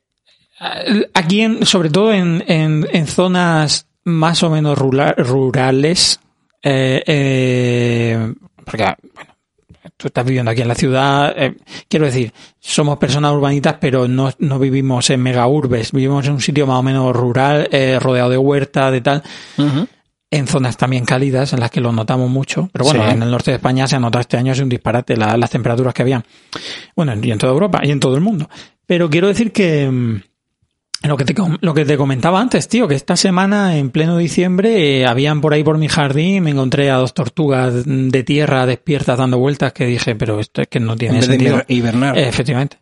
aquí, 1.15 1.41
en, 1.41 1.67
sobre 1.67 1.91
todo 1.91 2.13
en, 2.13 2.45
en, 2.47 2.87
en 2.93 3.07
zonas 3.07 3.87
más 4.05 4.43
o 4.43 4.51
menos 4.51 4.79
rula- 4.79 5.15
rurales, 5.17 6.21
eh, 6.63 7.03
eh, 7.07 8.33
porque 8.65 8.95
bueno, 9.15 9.30
tú 10.01 10.07
estás 10.09 10.25
viviendo 10.25 10.51
aquí 10.51 10.63
en 10.63 10.69
la 10.69 10.75
ciudad, 10.75 11.35
eh, 11.37 11.57
quiero 11.89 12.07
decir, 12.07 12.33
somos 12.59 12.97
personas 12.99 13.33
urbanitas, 13.35 13.77
pero 13.81 14.09
no, 14.09 14.31
no 14.39 14.59
vivimos 14.59 15.11
en 15.11 15.21
mega 15.23 15.47
urbes, 15.47 15.93
vivimos 15.93 16.27
en 16.27 16.33
un 16.33 16.41
sitio 16.41 16.67
más 16.67 16.79
o 16.79 16.83
menos 16.83 17.15
rural, 17.15 17.69
eh, 17.71 17.99
rodeado 18.01 18.31
de 18.31 18.39
huerta, 18.39 18.91
de 18.91 19.01
tal 19.03 19.23
en 20.33 20.47
zonas 20.47 20.77
también 20.77 21.05
cálidas 21.05 21.53
en 21.53 21.61
las 21.61 21.71
que 21.73 21.81
lo 21.81 21.91
notamos 21.93 22.31
mucho. 22.31 22.69
Pero 22.73 22.85
bueno, 22.85 23.05
Sí. 23.05 23.11
en 23.15 23.23
el 23.23 23.31
norte 23.33 23.51
de 23.51 23.57
España 23.57 23.87
se 23.89 23.97
ha 23.97 24.01
notado 24.01 24.21
este 24.21 24.37
año 24.37 24.53
es 24.53 24.61
un 24.61 24.69
disparate 24.69 25.17
la- 25.17 25.37
las 25.37 25.51
temperaturas 25.51 25.93
que 25.93 26.03
había. 26.03 26.25
Bueno, 26.95 27.13
y 27.21 27.31
en 27.33 27.39
toda 27.39 27.53
Europa 27.53 27.81
y 27.83 27.91
en 27.91 27.99
todo 27.99 28.15
el 28.15 28.21
mundo. 28.21 28.49
Pero 28.87 29.11
quiero 29.11 29.27
decir 29.29 29.53
que 29.53 29.91
mm, 29.91 30.23
lo 31.03 31.17
que 31.17 31.25
te, 31.25 31.35
lo 31.61 31.75
que 31.75 31.85
te 31.85 31.97
comentaba 31.97 32.41
antes, 32.41 32.69
tío, 32.69 32.87
que 32.87 32.95
esta 32.95 33.17
semana 33.17 33.77
en 33.79 33.91
pleno 33.91 34.19
diciembre 34.19 35.01
eh, 35.01 35.07
habían 35.07 35.41
por 35.41 35.55
ahí 35.55 35.65
por 35.65 35.79
mi 35.79 35.89
jardín, 35.89 36.45
me 36.45 36.51
encontré 36.51 36.91
a 36.91 36.97
dos 36.97 37.15
tortugas 37.15 37.85
de 37.87 38.23
tierra 38.23 38.67
despiertas 38.67 39.17
dando 39.19 39.39
vueltas 39.39 39.73
que 39.73 39.87
dije, 39.87 40.15
pero 40.15 40.41
esto 40.41 40.61
es 40.63 40.69
que 40.69 40.79
no 40.81 40.93
En 40.93 40.99
tiene 40.99 41.17
de 41.17 41.23
sentido. 41.23 41.63
hibernar. 41.69 42.19
Eh, 42.19 42.29
efectivamente. 42.29 42.77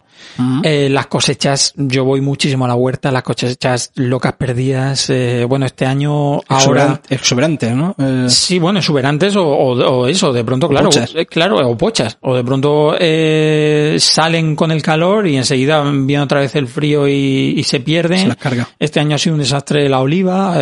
Eh, 0.63 0.89
las 0.91 1.07
cosechas, 1.09 1.73
yo 1.77 2.05
voy 2.05 2.21
muchísimo 2.21 2.65
a 2.65 2.69
la 2.69 2.75
huerta, 2.75 3.11
las 3.11 3.23
cosechas 3.23 3.91
locas 3.97 4.35
perdidas. 4.35 5.11
eh, 5.11 5.45
bueno, 5.49 5.67
este 5.67 5.85
año 5.87 6.41
ahora... 6.49 7.01
Exuberan- 7.01 7.01
Exuberantes, 7.09 7.75
¿no? 7.75 7.95
Eh, 7.99 8.27
Sí, 8.29 8.59
bueno, 8.59 8.79
exuberantes 8.79 9.35
o, 9.37 9.45
o, 9.47 9.73
o 9.75 10.07
eso, 10.07 10.33
de 10.33 10.45
pronto, 10.45 10.69
claro, 10.69 10.87
pochas. 10.91 11.13
eh, 11.15 11.27
claro, 11.27 11.57
o 11.69 11.77
pochas, 11.77 12.19
o 12.21 12.35
de 12.37 12.45
pronto 12.45 12.95
eh, 12.99 13.97
salen 13.99 14.55
con 14.55 14.71
el 14.71 14.83
calor 14.83 15.27
y 15.27 15.37
enseguida 15.37 15.83
viene 15.83 16.21
otra 16.23 16.41
vez 16.41 16.55
el 16.57 16.69
frío 16.69 17.09
y, 17.09 17.55
y 17.57 17.63
se 17.65 17.81
pierden. 17.81 18.19
se 18.21 18.29
las 18.29 18.37
carga. 18.37 18.69
Este 18.79 19.01
año 19.01 19.17
ha 19.17 19.19
sido 19.19 19.35
un 19.35 19.41
desastre 19.41 19.89
la 19.89 20.01
oliva, 20.01 20.57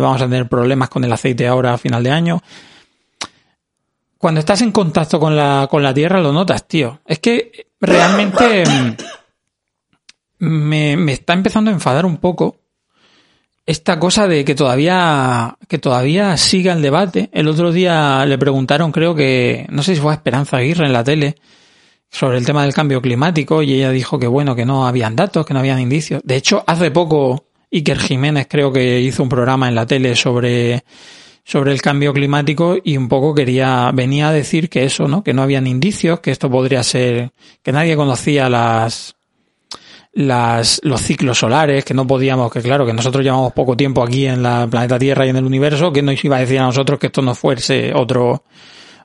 vamos 0.00 0.20
a 0.22 0.24
tener 0.24 0.48
problemas 0.48 0.88
con 0.88 1.04
el 1.04 1.12
aceite 1.12 1.46
ahora 1.46 1.74
a 1.74 1.78
final 1.78 2.02
de 2.02 2.10
año. 2.10 2.42
Cuando 4.20 4.40
estás 4.40 4.60
en 4.60 4.70
contacto 4.70 5.18
con 5.18 5.34
la, 5.34 5.66
con 5.70 5.82
la 5.82 5.94
tierra 5.94 6.20
lo 6.20 6.30
notas, 6.30 6.68
tío. 6.68 7.00
Es 7.06 7.20
que 7.20 7.68
realmente 7.80 8.64
mm, 8.66 10.44
me, 10.44 10.94
me 10.98 11.12
está 11.12 11.32
empezando 11.32 11.70
a 11.70 11.72
enfadar 11.72 12.04
un 12.04 12.18
poco 12.18 12.58
esta 13.64 13.98
cosa 13.98 14.28
de 14.28 14.44
que 14.44 14.54
todavía, 14.54 15.56
que 15.66 15.78
todavía 15.78 16.36
siga 16.36 16.74
el 16.74 16.82
debate. 16.82 17.30
El 17.32 17.48
otro 17.48 17.72
día 17.72 18.26
le 18.26 18.36
preguntaron, 18.36 18.92
creo 18.92 19.14
que, 19.14 19.66
no 19.70 19.82
sé 19.82 19.94
si 19.94 20.02
fue 20.02 20.12
a 20.12 20.16
Esperanza 20.16 20.58
Aguirre 20.58 20.84
en 20.84 20.92
la 20.92 21.02
tele, 21.02 21.36
sobre 22.10 22.36
el 22.36 22.44
tema 22.44 22.64
del 22.64 22.74
cambio 22.74 23.00
climático 23.00 23.62
y 23.62 23.72
ella 23.72 23.90
dijo 23.90 24.18
que 24.18 24.26
bueno, 24.26 24.54
que 24.54 24.66
no 24.66 24.86
habían 24.86 25.16
datos, 25.16 25.46
que 25.46 25.54
no 25.54 25.60
habían 25.60 25.80
indicios. 25.80 26.20
De 26.26 26.36
hecho, 26.36 26.62
hace 26.66 26.90
poco 26.90 27.46
Iker 27.72 27.98
Jiménez 27.98 28.48
creo 28.50 28.70
que 28.70 29.00
hizo 29.00 29.22
un 29.22 29.30
programa 29.30 29.66
en 29.66 29.76
la 29.76 29.86
tele 29.86 30.14
sobre 30.14 30.84
sobre 31.50 31.72
el 31.72 31.82
cambio 31.82 32.12
climático 32.12 32.76
y 32.84 32.96
un 32.96 33.08
poco 33.08 33.34
quería 33.34 33.90
venía 33.92 34.28
a 34.28 34.32
decir 34.32 34.68
que 34.68 34.84
eso, 34.84 35.08
¿no? 35.08 35.24
Que 35.24 35.32
no 35.34 35.42
habían 35.42 35.66
indicios, 35.66 36.20
que 36.20 36.30
esto 36.30 36.48
podría 36.48 36.82
ser 36.84 37.32
que 37.62 37.72
nadie 37.72 37.96
conocía 37.96 38.48
las 38.48 39.16
las 40.12 40.80
los 40.84 41.00
ciclos 41.00 41.38
solares, 41.38 41.84
que 41.84 41.94
no 41.94 42.06
podíamos, 42.06 42.52
que 42.52 42.60
claro, 42.60 42.84
que 42.86 42.92
nosotros 42.92 43.24
llevamos 43.24 43.52
poco 43.52 43.76
tiempo 43.76 44.02
aquí 44.02 44.26
en 44.26 44.42
la 44.42 44.66
planeta 44.68 44.98
Tierra 44.98 45.26
y 45.26 45.30
en 45.30 45.36
el 45.36 45.44
universo, 45.44 45.92
que 45.92 46.02
nos 46.02 46.24
iba 46.24 46.36
a 46.36 46.40
decir 46.40 46.58
a 46.58 46.62
nosotros 46.64 46.98
que 46.98 47.06
esto 47.08 47.22
no 47.22 47.34
fuese 47.34 47.92
otro 47.94 48.44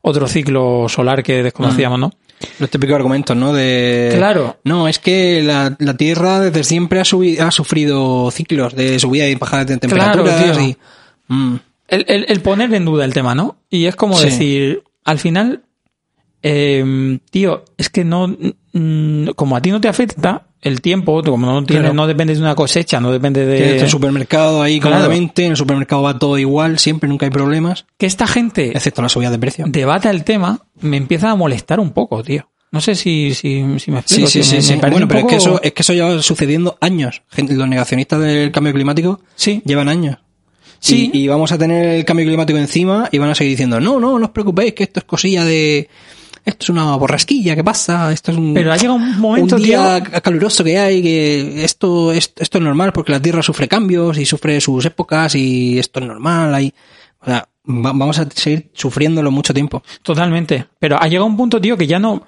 otro 0.01 0.27
ciclo 0.27 0.87
solar 0.87 1.23
que 1.23 1.41
desconocíamos, 1.43 1.99
¿no? 1.99 2.11
Los 2.59 2.69
típicos 2.69 2.95
argumentos, 2.95 3.35
¿no? 3.35 3.53
De... 3.53 4.13
Claro. 4.15 4.57
No, 4.65 4.87
es 4.87 4.99
que 4.99 5.41
la, 5.41 5.75
la 5.79 5.95
Tierra 5.97 6.39
desde 6.41 6.63
siempre 6.63 6.99
ha, 6.99 7.03
subi- 7.03 7.39
ha 7.39 7.49
sufrido 7.49 8.29
ciclos 8.29 8.75
de 8.75 8.99
subida 8.99 9.27
y 9.27 9.33
bajada 9.35 9.65
de 9.65 9.77
temperaturas 9.77 10.35
Claro, 10.35 10.53
tío. 10.57 10.61
y... 10.61 10.77
Mm, 11.27 11.55
El, 11.87 12.05
el, 12.07 12.25
el 12.29 12.41
poner 12.41 12.73
en 12.73 12.85
duda 12.85 13.05
el 13.05 13.13
tema, 13.13 13.35
¿no? 13.35 13.57
Y 13.69 13.85
es 13.85 13.95
como 13.95 14.15
Sí. 14.17 14.25
decir, 14.25 14.83
al 15.03 15.19
final, 15.19 15.63
eh, 16.41 17.19
tío, 17.31 17.63
es 17.77 17.89
que 17.89 18.03
no, 18.03 18.27
mm, 18.73 19.27
como 19.35 19.55
a 19.55 19.61
ti 19.61 19.71
no 19.71 19.81
te 19.81 19.87
afecta 19.87 20.47
el 20.61 20.81
tiempo, 20.81 21.21
como 21.23 21.45
no 21.45 21.63
tienes, 21.63 21.81
Claro. 21.83 21.93
no 21.93 22.07
depende 22.07 22.33
de 22.33 22.39
una 22.41 22.55
cosecha, 22.55 22.99
no 22.99 23.11
depende 23.11 23.45
Tienes 23.45 23.73
de 23.77 23.79
el 23.81 23.89
supermercado 23.89 24.61
ahí 24.61 24.79
Claro. 24.79 24.95
cómodamente, 24.97 25.45
en 25.45 25.51
el 25.51 25.57
supermercado 25.57 26.01
va 26.03 26.17
todo 26.17 26.37
igual, 26.39 26.79
siempre, 26.79 27.07
nunca 27.07 27.25
hay 27.25 27.31
problemas, 27.31 27.85
que 27.97 28.05
esta 28.07 28.25
gente 28.27 28.71
excepto 28.71 29.01
la 29.01 29.09
subida 29.09 29.29
de 29.29 29.37
precio. 29.39 29.65
debata 29.67 30.09
el 30.09 30.23
tema, 30.23 30.65
me 30.81 30.97
empieza 30.97 31.29
a 31.29 31.35
molestar 31.35 31.79
un 31.79 31.91
poco, 31.91 32.23
tío. 32.23 32.49
No 32.71 32.81
sé 32.81 32.95
si, 32.95 33.33
si, 33.35 33.63
si 33.79 33.91
me 33.91 34.01
Sí, 34.05 34.23
explico. 34.23 34.27
sí, 34.27 34.43
sí, 34.43 34.55
me- 34.55 34.61
sí. 34.61 34.73
me 34.73 34.79
parece 34.79 34.93
Bueno, 34.95 35.07
pero 35.07 35.19
es 35.21 35.25
que, 35.27 35.35
eso, 35.37 35.61
es 35.61 35.71
que 35.71 35.81
eso 35.81 35.93
lleva 35.93 36.21
sucediendo 36.21 36.77
años. 36.81 37.21
Gente- 37.29 37.53
Los 37.53 37.69
negacionistas 37.69 38.19
del 38.19 38.51
cambio 38.51 38.73
climático 38.73 39.21
Sí, 39.35 39.61
llevan 39.65 39.87
años. 39.87 40.17
Sí. 40.85 41.09
Y, 41.13 41.23
y 41.23 41.27
vamos 41.27 41.51
a 41.51 41.57
tener 41.57 41.85
el 41.85 42.05
cambio 42.05 42.25
climático 42.27 42.59
encima 42.59 43.09
y 43.11 43.17
van 43.17 43.29
a 43.29 43.35
seguir 43.35 43.51
diciendo, 43.53 43.79
no, 43.79 43.99
no, 43.99 44.19
no 44.19 44.25
os 44.25 44.31
preocupéis, 44.31 44.73
que 44.73 44.83
esto 44.83 44.99
es 44.99 45.05
cosilla 45.05 45.43
de... 45.43 45.89
Esto 46.45 46.65
es 46.65 46.69
una 46.69 46.95
borrasquilla 46.95 47.55
que 47.55 47.63
pasa, 47.63 48.11
esto 48.13 48.31
es 48.31 48.37
un... 48.37 48.53
pero 48.53 48.71
ha 48.71 48.77
llegado 48.77 48.97
un 48.97 49.19
momento, 49.19 49.55
un 49.55 49.63
día 49.63 49.99
tío, 50.03 50.21
caluroso 50.21 50.63
que 50.63 50.77
hay, 50.77 51.01
que 51.01 51.63
esto, 51.65 52.11
esto, 52.11 52.43
esto 52.43 52.57
es 52.59 52.63
normal 52.63 52.93
porque 52.93 53.11
la 53.13 53.19
Tierra 53.19 53.41
sufre 53.41 53.67
cambios 53.67 54.15
y 54.19 54.25
sufre 54.27 54.61
sus 54.61 54.85
épocas 54.85 55.33
y 55.33 55.79
esto 55.79 56.01
es 56.01 56.05
normal. 56.05 56.53
Hay, 56.53 56.71
o 57.19 57.25
sea, 57.25 57.49
va- 57.67 57.93
vamos 57.93 58.19
a 58.19 58.29
seguir 58.29 58.69
sufriéndolo 58.73 59.31
mucho 59.31 59.55
tiempo. 59.55 59.81
Totalmente. 60.03 60.67
Pero 60.77 61.01
ha 61.01 61.07
llegado 61.07 61.25
un 61.25 61.35
punto, 61.35 61.59
tío, 61.59 61.75
que 61.77 61.87
ya 61.87 61.97
no, 61.97 62.27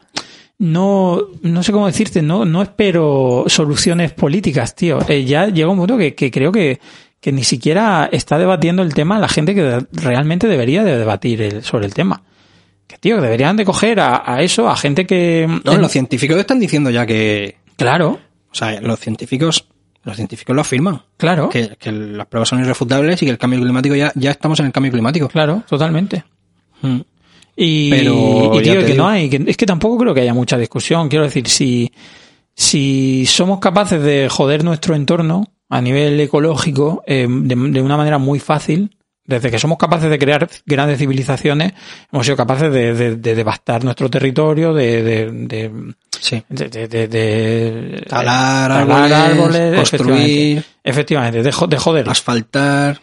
no, 0.58 1.22
no 1.43 1.62
sé 1.62 1.72
cómo 1.72 1.86
decirte, 1.86 2.24
no, 2.24 2.43
no 2.43 2.64
espero 2.64 3.43
soluciones 3.45 4.14
políticas, 4.14 4.74
tío. 4.76 4.97
Eh, 5.08 5.26
ya 5.26 5.45
llega 5.47 5.70
un 5.70 5.78
punto 5.78 5.95
que, 5.95 6.16
que 6.16 6.32
creo 6.32 6.51
que, 6.51 6.80
que 7.20 7.32
ni 7.32 7.43
siquiera 7.43 8.07
está 8.11 8.38
debatiendo 8.38 8.84
el 8.84 8.93
tema 8.93 9.20
la 9.20 9.28
gente 9.28 9.55
que 9.55 9.86
realmente 9.91 10.47
debería 10.47 10.84
de 10.84 10.97
debatir 10.97 11.41
el- 11.41 11.63
sobre 11.63 11.86
el 11.86 11.93
tema. 11.93 12.22
Que, 12.88 12.97
tío, 12.97 13.20
deberían 13.22 13.57
de 13.57 13.65
coger 13.65 13.99
a, 13.99 14.24
a 14.26 14.41
eso, 14.43 14.70
a 14.70 14.78
gente 14.78 15.05
que... 15.05 15.45
No, 15.65 15.74
en- 15.74 15.82
los 15.82 15.91
científicos 15.91 16.38
están 16.38 16.59
diciendo 16.59 16.89
ya 16.89 17.05
que, 17.05 17.57
Claro, 17.76 18.20
o 18.51 18.55
sea, 18.55 18.80
los 18.82 18.99
científicos, 18.99 19.68
los 20.03 20.15
científicos 20.15 20.55
lo 20.55 20.61
afirman. 20.61 21.01
claro, 21.18 21.49
Que, 21.49 21.76
que 21.78 21.91
las 21.91 22.28
pruebas 22.28 22.47
son 22.49 22.59
irrefutables 22.61 23.22
y 23.22 23.26
que 23.26 23.32
el 23.32 23.38
cambio 23.38 23.59
climático 23.61 23.95
ya, 23.95 24.11
ya 24.15 24.32
estamos 24.32 24.59
en 24.61 24.68
el 24.68 24.72
cambio 24.72 24.91
climático. 24.91 25.28
claro, 25.28 25.63
totalmente. 25.68 26.24
Mm. 26.81 26.99
Y, 27.60 27.89
Pero 27.89 28.52
y, 28.53 28.61
tío, 28.61 28.80
que 28.81 28.85
digo. 28.85 28.98
no 28.98 29.07
hay, 29.10 29.30
que, 29.30 29.44
es 29.48 29.57
que 29.57 29.65
tampoco 29.65 29.98
creo 29.98 30.14
que 30.14 30.22
haya 30.22 30.34
mucha 30.35 30.57
discusión. 30.57 31.10
Quiero 31.10 31.26
decir, 31.26 31.48
si, 31.49 31.91
si 32.53 33.26
somos 33.26 33.60
capaces 33.60 34.02
de 34.02 34.27
joder 34.30 34.64
nuestro 34.64 34.95
entorno 34.95 35.44
a 35.69 35.81
nivel 35.81 36.19
ecológico 36.19 37.03
eh, 37.06 37.27
de, 37.30 37.56
de 37.56 37.81
una 37.81 37.98
manera 37.98 38.18
muy 38.18 38.39
fácil, 38.39 38.95
desde 39.26 39.52
que 39.52 39.60
somos 39.60 39.77
capaces 39.77 40.10
de 40.10 40.18
crear 40.18 40.48
grandes 40.65 40.99
civilizaciones, 40.99 41.73
hemos 42.11 42.26
sido 42.26 42.38
capaces 42.38 42.72
de, 42.72 42.94
de- 42.94 43.15
de 43.18 43.35
devastar 43.35 43.84
nuestro 43.84 44.10
territorio, 44.10 44.73
de, 44.73 45.03
de, 45.03 45.31
de, 45.31 45.94
Sí. 46.19 46.41
Talar 48.07 48.72
árboles, 49.11 49.76
construir, 49.80 50.57
efectivamente, 50.84 51.39
efectivamente, 51.41 51.44
de 51.76 51.77
joder. 51.77 52.10
asfaltar. 52.10 52.99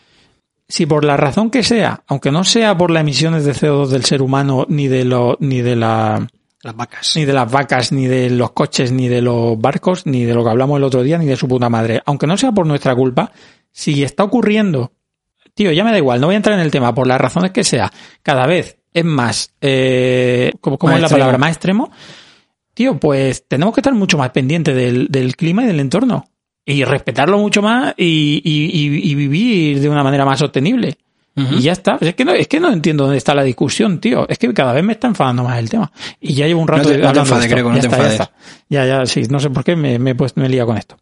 Si 0.66 0.86
por 0.86 1.04
la 1.04 1.16
razón 1.16 1.50
que 1.50 1.62
sea, 1.62 2.02
aunque 2.08 2.32
no 2.32 2.42
sea 2.42 2.76
por 2.76 2.90
las 2.90 3.02
emisiones 3.02 3.44
de 3.44 3.52
CO2 3.52 3.88
del 3.88 4.04
ser 4.04 4.22
humano 4.22 4.64
ni 4.68 4.88
de 4.88 5.04
lo, 5.04 5.36
ni 5.40 5.60
de 5.60 5.76
la, 5.76 6.26
Las 6.64 6.74
vacas. 6.74 7.12
ni 7.16 7.24
de 7.24 7.32
las 7.32 7.50
vacas, 7.52 7.92
ni 7.92 8.06
de 8.06 8.30
los 8.30 8.50
coches, 8.52 8.90
ni 8.90 9.06
de 9.08 9.20
los 9.22 9.58
barcos, 9.60 10.06
ni 10.06 10.24
de 10.24 10.34
lo 10.34 10.42
que 10.42 10.50
hablamos 10.50 10.78
el 10.78 10.84
otro 10.84 11.02
día, 11.02 11.18
ni 11.18 11.26
de 11.26 11.36
su 11.36 11.46
puta 11.46 11.68
madre. 11.68 12.02
Aunque 12.06 12.26
no 12.26 12.36
sea 12.36 12.52
por 12.52 12.66
nuestra 12.66 12.94
culpa, 12.94 13.30
si 13.70 14.02
está 14.02 14.24
ocurriendo, 14.24 14.92
tío, 15.54 15.70
ya 15.72 15.84
me 15.84 15.90
da 15.92 15.98
igual, 15.98 16.20
no 16.20 16.26
voy 16.28 16.34
a 16.34 16.38
entrar 16.38 16.58
en 16.58 16.64
el 16.64 16.70
tema, 16.70 16.94
por 16.94 17.06
las 17.06 17.20
razones 17.20 17.50
que 17.52 17.64
sea, 17.64 17.92
cada 18.22 18.46
vez 18.46 18.78
es 18.92 19.04
más, 19.04 19.52
eh, 19.60 20.52
¿cómo, 20.60 20.78
cómo 20.78 20.92
Más 20.92 20.96
es 20.98 21.02
la 21.02 21.06
extremo. 21.06 21.20
palabra? 21.24 21.38
Más 21.38 21.50
extremo. 21.50 21.90
Tío, 22.72 22.98
pues 22.98 23.46
tenemos 23.46 23.74
que 23.74 23.80
estar 23.80 23.94
mucho 23.94 24.18
más 24.18 24.30
pendientes 24.30 24.74
del, 24.74 25.08
del 25.08 25.36
clima 25.36 25.62
y 25.62 25.66
del 25.66 25.80
entorno. 25.80 26.24
Y 26.64 26.82
respetarlo 26.84 27.38
mucho 27.38 27.60
más 27.60 27.94
y, 27.96 28.40
y- 28.42 28.70
y- 28.72 29.10
y 29.10 29.14
vivir 29.14 29.80
de 29.80 29.88
una 29.88 30.02
manera 30.02 30.24
más 30.24 30.38
sostenible. 30.38 30.96
Y 31.36 31.62
ya 31.62 31.72
está. 31.72 31.98
Es 32.00 32.14
que, 32.14 32.24
no, 32.24 32.32
es 32.32 32.46
que 32.46 32.60
no 32.60 32.72
entiendo 32.72 33.04
dónde 33.04 33.18
está 33.18 33.34
la 33.34 33.42
discusión, 33.42 33.98
tío. 33.98 34.24
Es 34.28 34.38
que 34.38 34.52
cada 34.54 34.72
vez 34.72 34.84
me 34.84 34.92
está 34.92 35.08
enfadando 35.08 35.42
más 35.42 35.58
el 35.58 35.68
tema. 35.68 35.90
Y 36.20 36.34
ya 36.34 36.46
llevo 36.46 36.60
un 36.62 36.68
rato 36.68 36.88
No 36.88 36.94
te- 36.94 36.98
no 36.98 37.12
te 37.12 37.18
enfades. 37.18 37.50
Greco, 37.50 37.68
no 37.70 37.74
ya 37.74 37.80
te 37.80 37.86
está, 37.88 37.98
ya 37.98 38.04
enfades. 38.12 38.30
Ya, 38.68 38.86
ya, 38.86 39.06
sí. 39.06 39.22
No 39.28 39.40
sé 39.40 39.50
por 39.50 39.64
qué 39.64 39.74
me, 39.74 39.98
me, 39.98 40.10
he 40.10 40.14
puesto- 40.14 40.38
me 40.40 40.46
he 40.46 40.48
liado 40.48 40.68
con 40.68 40.76
esto. 40.78 40.96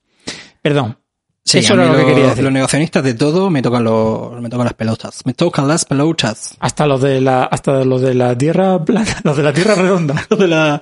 Perdón. 0.62 0.96
Sí, 1.44 1.58
Eso 1.58 1.74
era 1.74 1.86
lo 1.86 1.92
que 1.92 1.98
los- 2.02 2.06
quería 2.08 2.26
decir. 2.28 2.44
Los 2.44 2.52
negacionistas 2.52 3.02
de 3.02 3.14
todo 3.14 3.50
me 3.50 3.60
tocan, 3.62 3.82
los, 3.84 4.40
me 4.40 4.48
tocan 4.48 4.64
las 4.64 4.74
pelotas. 4.74 5.26
Me 5.26 5.34
tocan 5.34 5.66
las 5.68 5.84
pelotas. 5.84 6.56
Hasta 6.60 6.86
los 6.86 7.02
de 7.02 7.20
la, 7.20 7.42
hasta 7.44 7.84
los 7.84 8.00
de 8.00 8.14
la 8.14 8.38
tierra 8.38 8.82
plana, 8.84 9.16
los 9.24 9.36
de 9.36 9.42
la 9.42 9.52
tierra 9.52 9.74
redonda. 9.74 10.14
Los, 10.30 10.38
de 10.38 10.46
la- 10.48 10.80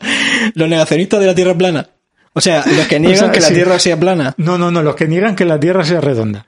los 0.54 0.68
negacionistas 0.68 1.18
de 1.18 1.26
la 1.26 1.34
Tierra 1.34 1.54
plana. 1.54 1.88
O 2.34 2.40
sea, 2.40 2.62
los 2.76 2.86
que 2.86 3.00
niegan 3.00 3.16
sea, 3.18 3.32
que 3.32 3.40
la 3.40 3.48
sí. 3.48 3.54
Tierra 3.54 3.78
sea 3.80 3.98
plana. 3.98 4.34
No, 4.36 4.58
no, 4.58 4.70
no, 4.70 4.82
los 4.82 4.94
que 4.94 5.08
niegan 5.08 5.34
que 5.34 5.44
la 5.44 5.58
tierra 5.58 5.82
sea 5.84 6.00
redonda. 6.00 6.46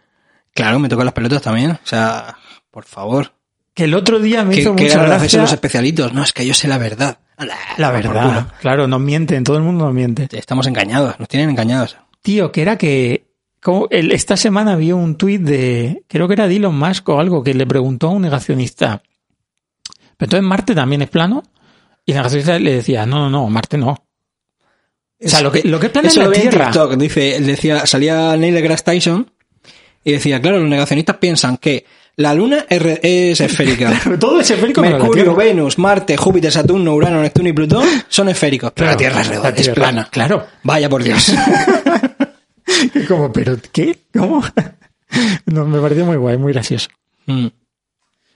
Claro, 0.55 0.79
me 0.79 0.89
tocan 0.91 1.07
las 1.07 1.15
pelotas 1.15 1.41
también. 1.43 1.71
O 1.73 1.79
sea, 1.83 2.37
por 2.73 2.85
favor. 2.85 3.33
Que 3.73 3.85
el 3.85 3.95
otro 3.95 4.19
día 4.19 4.43
me 4.45 4.55
¿Qué, 4.57 4.63
hizo 4.63 4.73
mucha 4.73 5.03
gracia 5.05 5.41
los 5.41 5.53
especialitos? 5.53 6.13
No, 6.13 6.25
es 6.25 6.33
que 6.33 6.45
yo 6.45 6.53
sé 6.53 6.67
la 6.67 6.79
verdad. 6.79 7.19
la 7.79 7.91
verdad. 7.93 8.49
Claro, 8.61 8.89
nos 8.89 9.01
mienten, 9.01 9.45
todo 9.45 9.57
el 9.57 9.63
mundo 9.63 9.85
nos 9.85 9.95
miente. 9.95 10.29
Estamos 10.33 10.67
engañados, 10.67 11.19
nos 11.21 11.29
tienen 11.29 11.51
engañados. 11.51 11.97
Tío, 12.21 12.51
que 12.53 12.63
era 12.63 12.77
que 12.77 13.29
como 13.63 13.87
el- 13.91 14.11
esta 14.13 14.37
semana 14.37 14.75
vi 14.77 14.91
un 14.93 15.17
tuit 15.17 15.41
de, 15.41 16.03
creo 16.09 16.27
que 16.27 16.35
era 16.35 16.49
de 16.49 16.57
Elon 16.57 16.77
Musk 16.77 17.09
o 17.11 17.21
algo, 17.21 17.43
que 17.45 17.55
le 17.55 17.67
preguntó 17.67 18.09
a 18.09 18.11
un 18.11 18.23
negacionista, 18.23 19.03
pero 20.17 20.27
entonces 20.27 20.43
Marte 20.43 20.75
también 20.75 21.03
es 21.03 21.09
plano, 21.09 21.43
y 22.05 22.11
el 22.13 22.17
negacionista 22.17 22.59
le 22.59 22.75
decía, 22.75 23.07
no, 23.07 23.19
no, 23.21 23.31
no, 23.31 23.49
Marte 23.49 23.79
no. 23.79 23.91
O 25.25 25.29
sea, 25.29 25.41
lo 25.41 25.53
que, 25.53 25.63
lo 25.63 25.79
que 25.79 25.87
es 25.87 25.93
plano 25.93 26.09
es 26.09 26.17
la 26.17 26.25
lo 26.25 26.35
en 26.35 26.41
Tierra. 26.41 26.65
TikTok, 26.67 26.95
dice, 26.97 27.41
decía, 27.41 27.87
salía 27.87 28.37
Neil 28.37 28.55
deGrasse 28.55 28.83
Tyson 28.85 29.31
y 30.05 30.13
decía, 30.13 30.43
claro, 30.43 30.59
los 30.59 30.69
negacionistas 30.69 31.17
piensan 31.19 31.57
que 31.59 31.87
la 32.17 32.35
Luna 32.35 32.67
es, 32.69 33.41
esférica. 33.41 33.93
Todo 34.21 34.41
es 34.41 34.51
esférico 34.51 34.83
la 34.83 34.91
Mercurio. 34.91 35.35
Venus, 35.35 35.79
Marte, 35.79 36.17
Júpiter, 36.17 36.53
Saturno, 36.53 36.95
Urano, 36.95 37.23
Neptuno 37.23 37.49
y 37.49 37.53
Plutón 37.53 37.85
son 38.09 38.29
esféricos. 38.29 38.73
Pero 38.75 38.91
la 38.91 38.97
Tierra 38.97 39.21
es 39.23 39.29
redonda, 39.29 39.51
La 39.51 39.57
es 39.57 39.69
plana. 39.71 40.09
Claro. 40.11 40.47
Vaya 40.63 40.89
por 40.89 41.03
Dios. 41.03 41.33
Como, 43.09 43.33
pero 43.33 43.57
¿qué? 43.73 43.99
¿Cómo? 44.17 44.43
No, 45.45 45.67
me 45.67 45.79
pareció 45.79 46.07
muy 46.07 46.17
guay, 46.17 46.39
muy 46.39 46.55
gracioso. 46.55 46.89
Mm. 47.27 47.49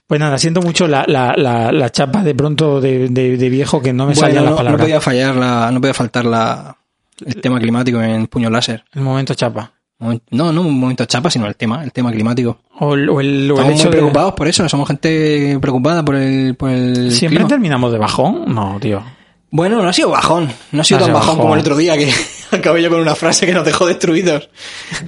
Pues 0.05 0.19
nada, 0.19 0.37
siento 0.37 0.61
mucho 0.61 0.87
la, 0.87 1.05
la, 1.07 1.33
la, 1.35 1.71
la 1.71 1.89
chapa 1.89 2.21
de 2.23 2.35
pronto 2.35 2.79
de, 2.79 3.09
de, 3.09 3.35
de 3.35 3.49
viejo 3.49 3.81
que 3.81 3.93
no 3.93 4.05
me 4.05 4.13
Bueno, 4.13 4.35
las 4.35 4.43
no, 4.43 4.49
no 4.51 4.55
palabras. 4.57 4.81
podía 4.81 5.01
fallar 5.01 5.35
la, 5.35 5.71
no 5.71 5.81
podía 5.81 5.95
faltar 5.95 6.25
la, 6.25 6.77
el 7.25 7.41
tema 7.41 7.59
climático 7.59 7.99
en 7.99 8.27
puño 8.27 8.51
láser. 8.51 8.85
El 8.93 9.01
momento 9.01 9.33
chapa. 9.33 9.71
No, 9.99 10.53
no 10.53 10.61
un 10.61 10.79
momento 10.79 11.05
chapa, 11.05 11.29
sino 11.31 11.47
el 11.47 11.55
tema, 11.55 11.83
el 11.83 11.91
tema 11.91 12.11
climático. 12.11 12.59
O 12.79 12.93
el, 12.93 13.09
o 13.09 13.19
el, 13.19 13.49
o 13.51 13.55
el 13.55 13.59
Estamos 13.61 13.71
hecho 13.73 13.83
muy 13.85 13.91
de- 13.91 13.97
preocupados 13.97 14.33
por 14.33 14.47
eso, 14.47 14.69
somos 14.69 14.87
gente 14.87 15.57
preocupada 15.59 16.05
por 16.05 16.15
el, 16.15 16.55
por 16.55 16.69
el 16.69 17.11
¿Siempre 17.11 17.37
clima. 17.37 17.47
terminamos 17.49 17.91
de 17.91 17.97
bajón? 17.97 18.45
No, 18.53 18.77
tío. 18.79 19.03
Bueno, 19.49 19.81
no 19.81 19.89
ha 19.89 19.93
sido 19.93 20.09
bajón. 20.11 20.51
No 20.71 20.81
ha 20.81 20.83
sido 20.83 20.99
No 20.99 21.05
tan 21.05 21.13
bajón, 21.15 21.27
bajón. 21.29 21.41
como 21.41 21.53
el 21.55 21.61
otro 21.61 21.75
día 21.77 21.97
que 21.97 22.11
acabé 22.51 22.83
yo 22.83 22.89
con 22.91 22.99
una 22.99 23.15
frase 23.15 23.45
que 23.47 23.53
nos 23.53 23.65
dejó 23.65 23.87
destruidos. 23.87 24.49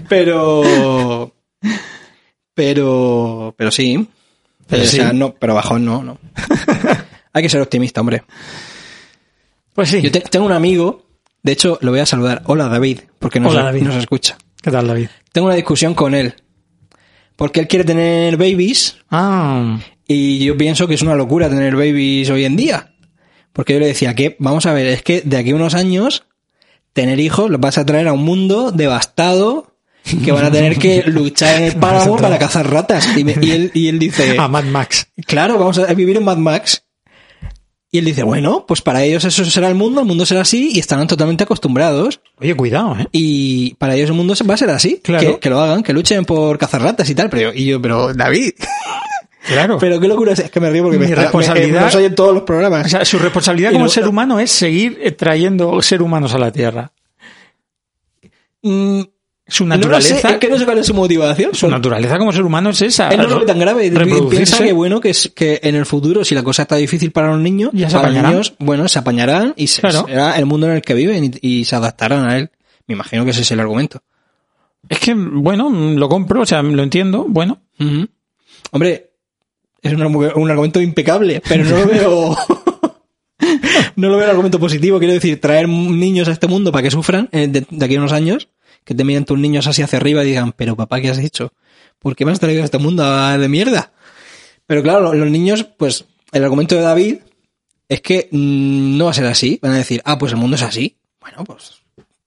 Pero. 0.08 1.34
Pero. 2.54 3.54
Pero 3.58 3.72
sí. 3.72 4.08
Pero 4.68 4.84
o 4.84 4.86
sea, 4.86 5.10
sí. 5.12 5.16
no, 5.18 5.34
pero 5.34 5.56
bajón 5.56 5.84
no, 5.86 6.04
no. 6.04 6.18
Hay 7.34 7.44
que 7.44 7.50
ser 7.50 7.62
optimista, 7.62 8.02
hombre. 8.02 8.24
Pues 9.74 9.90
sí. 9.90 10.02
Yo 10.02 10.12
te- 10.12 10.22
tengo 10.22 10.46
un 10.46 10.52
amigo, 10.52 11.06
de 11.44 11.52
hecho, 11.52 11.78
lo 11.82 11.92
voy 11.92 12.00
a 12.00 12.06
saludar. 12.06 12.42
Hola, 12.46 12.68
David, 12.68 13.02
porque 13.20 13.40
nos, 13.40 13.54
Hola, 13.54 13.64
David. 13.66 13.84
nos 13.84 13.96
escucha. 13.96 14.38
¿Qué 14.62 14.72
tal, 14.72 14.88
David? 14.88 15.08
Tengo 15.32 15.48
una 15.48 15.56
discusión 15.56 15.94
con 15.94 16.14
él. 16.14 16.34
Porque 17.36 17.62
él 17.62 17.68
quiere 17.68 17.86
tener 17.86 18.36
babies 18.36 18.98
Ah, 19.10 19.80
y 20.08 20.40
yo 20.44 20.58
pienso 20.58 20.88
que 20.88 20.96
es 20.96 21.02
una 21.02 21.16
locura 21.16 21.50
tener 21.50 21.76
babies 21.76 22.30
hoy 22.30 22.44
en 22.46 22.56
día. 22.58 22.94
Porque 23.54 23.74
yo 23.74 23.80
le 23.80 23.88
decía 23.88 24.14
que, 24.16 24.36
vamos 24.40 24.66
a 24.66 24.74
ver, 24.74 24.88
es 24.88 25.02
que 25.04 25.22
de 25.22 25.38
aquí 25.38 25.52
a 25.52 25.56
unos 25.56 25.74
años, 25.76 26.26
tener 26.94 27.20
hijos 27.20 27.50
los 27.50 27.60
vas 27.62 27.78
a 27.78 27.86
traer 27.86 28.08
a 28.08 28.14
un 28.14 28.24
mundo 28.24 28.72
devastado 28.72 29.76
que 30.24 30.32
van 30.32 30.46
a 30.46 30.52
tener 30.52 30.78
que 30.78 31.04
luchar 31.08 31.58
en 31.62 31.64
el 31.66 31.76
páramo 31.76 32.18
para 32.18 32.38
cazar 32.40 32.70
ratas. 32.70 33.08
Y, 33.18 33.24
me- 33.24 33.36
y 33.42 33.52
él, 33.52 33.72
y 33.74 33.88
él 33.88 34.00
dice, 34.00 34.38
a 34.38 34.48
Mad 34.48 34.66
Max. 34.66 35.08
claro, 35.26 35.58
vamos 35.58 35.78
a 35.80 35.94
vivir 35.94 36.18
en 36.18 36.26
Mad 36.26 36.38
Max. 36.38 36.84
Y 37.92 37.98
él 37.98 38.06
dice, 38.06 38.22
bueno, 38.22 38.66
pues 38.68 38.82
para 38.82 39.04
ellos 39.04 39.26
eso 39.26 39.44
será 39.46 39.68
el 39.68 39.74
mundo, 39.76 40.02
el 40.02 40.08
mundo 40.08 40.24
será 40.26 40.42
así 40.42 40.70
y 40.74 40.80
estarán 40.80 41.08
totalmente 41.08 41.44
acostumbrados. 41.44 42.22
Oye, 42.40 42.56
cuidado, 42.56 42.96
¿eh? 43.00 43.08
Y 43.12 43.74
para 43.76 43.96
ellos 43.96 44.10
el 44.12 44.16
mundo 44.16 44.36
va 44.48 44.54
a 44.54 44.58
ser 44.58 44.70
así. 44.70 45.00
Claro. 45.04 45.34
Que, 45.36 45.40
que 45.40 45.50
lo 45.50 45.60
hagan, 45.60 45.82
que 45.82 45.92
luchen 45.94 46.24
por 46.24 46.58
cazar 46.60 46.84
ratas 46.84 47.10
y 47.10 47.16
tal. 47.16 47.30
Pero 47.32 47.52
yo, 47.52 47.60
y 47.60 47.66
yo, 47.66 47.82
pero 47.82 48.14
David, 48.14 48.52
Claro. 49.48 49.78
pero 49.80 50.00
qué 50.00 50.08
locura 50.08 50.34
es, 50.34 50.40
es 50.40 50.52
que 50.52 50.60
me 50.60 50.70
río 50.70 50.84
porque 50.84 51.00
Mi 51.00 51.06
me, 51.06 51.10
está- 51.10 51.22
me- 51.22 51.26
responsabilidad- 51.26 51.96
en 52.06 52.14
todos 52.14 52.34
los 52.36 52.44
programas. 52.44 52.86
o 52.86 52.90
sea, 52.90 53.04
su 53.06 53.18
responsabilidad 53.18 53.70
como 53.72 53.86
luego- 53.86 53.94
ser 53.94 54.08
humano 54.08 54.40
es 54.40 54.52
seguir 54.52 55.00
eh, 55.02 55.12
trayendo 55.12 55.82
ser 55.82 56.04
humanos 56.04 56.34
a 56.36 56.38
la 56.38 56.52
Tierra. 56.52 56.92
Mm, 58.62 59.02
Su 59.50 59.66
no 59.66 59.76
naturaleza, 59.76 60.20
sé, 60.20 60.28
es 60.34 60.38
que 60.38 60.48
no 60.50 60.58
sé 60.58 60.66
cuál 60.66 60.78
es 60.78 60.86
su 60.86 60.94
motivación. 60.94 61.54
su 61.54 61.68
naturaleza 61.68 62.18
como 62.18 62.32
ser 62.32 62.44
humano 62.44 62.70
es 62.70 62.82
esa. 62.82 63.10
Él 63.10 63.18
no 63.18 63.28
lo 63.28 63.40
ve 63.40 63.46
tan 63.46 63.60
grave. 63.60 63.92
Piensa 64.30 64.64
que 64.64 64.72
bueno, 64.72 65.02
que, 65.02 65.10
es, 65.10 65.32
que 65.36 65.60
en 65.64 65.76
el 65.76 65.86
futuro, 65.86 66.24
si 66.24 66.36
la 66.36 66.44
cosa 66.44 66.62
está 66.62 66.76
difícil 66.76 67.12
para 67.12 67.30
los 67.32 67.40
niños, 67.40 67.72
Ya 67.74 67.90
se 67.90 67.98
para 67.98 68.10
niños, 68.10 68.54
bueno, 68.60 68.88
se 68.88 69.00
apañarán 69.00 69.54
y 69.58 69.68
se- 69.68 69.82
Claro. 69.82 70.06
será 70.08 70.38
el 70.38 70.46
mundo 70.46 70.68
en 70.68 70.74
el 70.74 70.82
que 70.82 70.94
viven 70.94 71.34
y, 71.42 71.60
y 71.60 71.66
se 71.66 71.76
adaptarán 71.76 72.28
a 72.30 72.38
él. 72.38 72.50
Me 72.88 72.94
imagino 72.94 73.24
que 73.26 73.32
ese 73.32 73.42
es 73.42 73.52
el 73.52 73.60
argumento. 73.60 74.02
Es 74.88 75.00
que, 75.00 75.14
bueno, 75.14 75.70
lo 75.70 76.08
compro, 76.10 76.42
o 76.42 76.46
sea, 76.46 76.62
lo 76.62 76.82
entiendo, 76.84 77.26
bueno. 77.28 77.60
Hombre, 78.72 79.10
es 79.82 79.94
un 79.94 80.02
argumento 80.52 80.82
impecable, 80.82 81.42
pero 81.48 81.64
no 81.66 81.78
lo 81.80 81.86
veo. 81.92 82.38
no 83.96 84.08
lo 84.10 84.16
veo 84.18 84.26
el 84.26 84.30
argumento 84.32 84.60
positivo. 84.60 85.00
Quiero 85.00 85.14
decir, 85.14 85.40
traer 85.40 85.68
niños 85.70 86.28
a 86.28 86.32
este 86.32 86.48
mundo 86.48 86.72
para 86.72 86.84
que 86.84 86.92
sufran 86.92 87.30
eh, 87.32 87.48
de, 87.48 87.66
de 87.70 87.86
aquí 87.86 87.96
a 87.96 88.00
unos 88.00 88.12
años, 88.12 88.48
que 88.86 88.96
te 88.96 89.04
miren 89.04 89.26
tus 89.26 89.38
niños 89.40 89.68
así 89.68 89.82
hacia 89.82 89.98
arriba 89.98 90.24
y 90.24 90.28
digan, 90.28 90.52
pero 90.54 90.76
papá, 90.76 91.00
¿qué 91.02 91.10
has 91.10 91.20
hecho? 91.20 91.54
¿Por 92.00 92.16
qué 92.16 92.26
me 92.26 92.32
has 92.32 92.40
traído 92.40 92.62
a 92.62 92.66
este 92.66 92.78
mundo 92.78 93.04
de 93.38 93.48
mierda? 93.50 93.92
Pero 94.66 94.82
claro, 94.84 95.02
lo- 95.02 95.14
los 95.14 95.30
niños, 95.30 95.64
pues, 95.78 96.06
el 96.32 96.44
argumento 96.44 96.76
de 96.76 96.82
David 96.82 97.18
es 97.88 98.02
que 98.02 98.30
mm, 98.32 98.98
no 98.98 99.06
va 99.06 99.12
a 99.12 99.16
ser 99.16 99.26
así. 99.26 99.60
Van 99.62 99.72
a 99.74 99.78
decir, 99.78 100.02
ah, 100.06 100.18
pues 100.18 100.32
el 100.32 100.38
mundo 100.38 100.56
es 100.56 100.62
así. 100.64 100.98
Bueno, 101.20 101.44
pues 101.44 101.74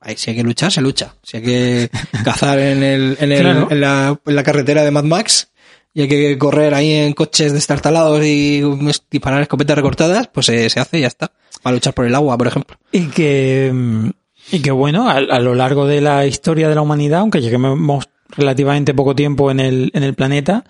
ahí, 0.00 0.16
si 0.16 0.30
hay 0.30 0.36
que 0.36 0.42
luchar, 0.42 0.70
se 0.72 0.80
lucha. 0.80 1.14
Si 1.22 1.36
hay 1.38 1.42
que 1.42 1.90
cazar 2.24 2.58
en, 2.58 2.82
el, 2.82 3.16
en, 3.20 3.32
el- 3.32 3.40
Claro. 3.40 3.68
en, 3.70 3.80
la, 3.80 4.20
en 4.26 4.34
la 4.36 4.42
carretera 4.42 4.82
de 4.82 4.90
Mad 4.90 5.04
Max 5.04 5.48
y 5.94 6.02
hay 6.02 6.08
que 6.08 6.38
correr 6.38 6.74
ahí 6.74 6.90
en 6.92 7.12
coches 7.12 7.52
destartalados 7.52 8.24
y 8.24 8.62
disparar 9.10 9.42
escopetas 9.42 9.76
recortadas, 9.76 10.26
pues 10.28 10.46
se, 10.46 10.68
se 10.70 10.80
hace 10.80 10.98
y 10.98 11.02
ya 11.02 11.06
está. 11.08 11.32
Para 11.62 11.74
luchar 11.74 11.94
por 11.94 12.06
el 12.06 12.14
agua, 12.14 12.36
por 12.36 12.46
ejemplo. 12.48 12.76
Y 12.90 13.06
que, 13.08 13.70
mm, 13.72 14.08
y 14.50 14.60
que 14.60 14.70
bueno, 14.70 15.08
a, 15.08 15.14
a 15.14 15.40
lo 15.40 15.54
largo 15.54 15.86
de 15.86 16.00
la 16.00 16.26
historia 16.26 16.68
de 16.68 16.74
la 16.74 16.82
humanidad, 16.82 17.20
aunque 17.20 17.40
lleguemos 17.40 18.08
relativamente 18.30 18.94
poco 18.94 19.14
tiempo 19.14 19.50
en 19.50 19.60
el, 19.60 19.90
en 19.94 20.02
el 20.02 20.14
planeta, 20.14 20.64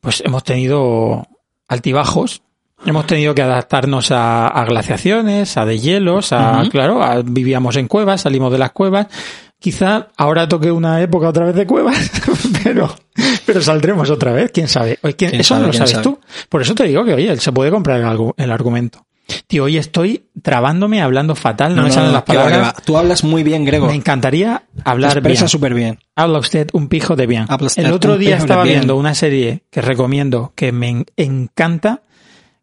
pues 0.00 0.22
hemos 0.24 0.44
tenido 0.44 1.26
altibajos. 1.68 2.42
Hemos 2.86 3.06
tenido 3.06 3.34
que 3.34 3.42
adaptarnos 3.42 4.10
a, 4.10 4.48
a 4.48 4.64
glaciaciones, 4.64 5.56
a 5.58 5.66
deshielos, 5.66 6.32
a, 6.32 6.62
claro, 6.70 7.02
a- 7.02 7.20
vivíamos 7.22 7.76
en 7.76 7.88
cuevas, 7.88 8.22
salimos 8.22 8.50
de 8.50 8.58
las 8.58 8.70
cuevas. 8.72 9.06
Quizá 9.58 10.08
ahora 10.16 10.48
toque 10.48 10.72
una 10.72 11.02
época 11.02 11.28
otra 11.28 11.44
vez 11.44 11.54
de 11.54 11.66
cuevas, 11.66 12.10
pero, 12.64 12.88
pero 13.44 13.60
saldremos 13.60 14.08
otra 14.08 14.32
vez, 14.32 14.50
quién 14.50 14.66
sabe. 14.68 14.98
Oye, 15.02 15.14
¿quién- 15.14 15.30
¿Quién 15.32 15.40
eso 15.42 15.54
sabe, 15.54 15.60
no 15.60 15.66
lo 15.66 15.72
sabes 15.74 15.90
sabe? 15.90 16.02
tú. 16.04 16.18
Por 16.48 16.62
eso 16.62 16.74
te 16.74 16.84
digo 16.84 17.04
que, 17.04 17.12
oye, 17.12 17.36
se 17.36 17.52
puede 17.52 17.70
comprar 17.70 18.00
el, 18.00 18.32
el 18.38 18.50
argumento. 18.50 19.04
Tío, 19.46 19.64
hoy 19.64 19.76
estoy 19.76 20.26
trabándome, 20.42 21.02
hablando 21.02 21.34
fatal, 21.34 21.74
no, 21.76 21.82
me 21.82 21.90
salen 21.90 22.12
las 22.12 22.22
va, 22.22 22.24
palabras. 22.24 22.62
va. 22.62 22.72
Tú 22.84 22.96
hablas 22.96 23.24
muy 23.24 23.42
bien, 23.42 23.64
Grego. 23.64 23.86
Me 23.86 23.94
encantaría 23.94 24.62
Te 24.74 24.82
hablar 24.84 25.10
bien. 25.14 25.18
expresas 25.18 25.50
súper 25.50 25.74
bien. 25.74 25.98
Habla 26.16 26.38
usted 26.38 26.68
un 26.72 26.88
pijo 26.88 27.16
de 27.16 27.26
bien. 27.26 27.46
Habla 27.48 27.66
usted 27.66 27.84
El 27.84 27.92
otro 27.92 28.16
día 28.18 28.36
estaba 28.36 28.62
bien. 28.64 28.78
viendo 28.80 28.96
una 28.96 29.14
serie 29.14 29.64
que 29.70 29.80
recomiendo, 29.80 30.52
que 30.54 30.72
me 30.72 30.88
en- 30.88 31.06
encanta. 31.16 32.02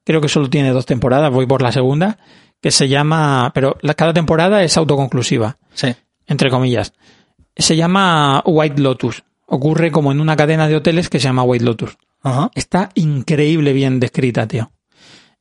Creo 0.04 0.22
que 0.22 0.30
solo 0.30 0.50
tiene 0.50 0.70
dos 0.72 0.86
temporadas, 0.86 1.32
voy 1.32 1.46
por 1.46 1.62
la 1.62 1.72
segunda, 1.72 2.18
que 2.62 2.72
se 2.72 2.88
llama, 2.88 3.52
pero 3.54 3.78
la- 3.82 3.94
cada 3.94 4.14
temporada 4.14 4.64
es 4.64 4.78
autoconclusiva, 4.78 5.58
Sí. 5.74 5.94
entre 6.28 6.50
comillas. 6.50 6.94
Se 7.56 7.76
llama 7.76 8.42
White 8.46 8.82
Lotus. 8.82 9.24
Ocurre 9.48 9.92
como 9.92 10.12
en 10.12 10.20
una 10.22 10.36
cadena 10.36 10.68
de 10.68 10.76
hoteles 10.76 11.10
que 11.10 11.20
se 11.20 11.26
llama 11.26 11.44
White 11.44 11.66
Lotus. 11.66 11.98
Ajá. 12.24 12.52
Está 12.56 12.90
increíble 12.96 13.74
bien 13.74 14.00
descrita, 14.00 14.48
tío. 14.48 14.72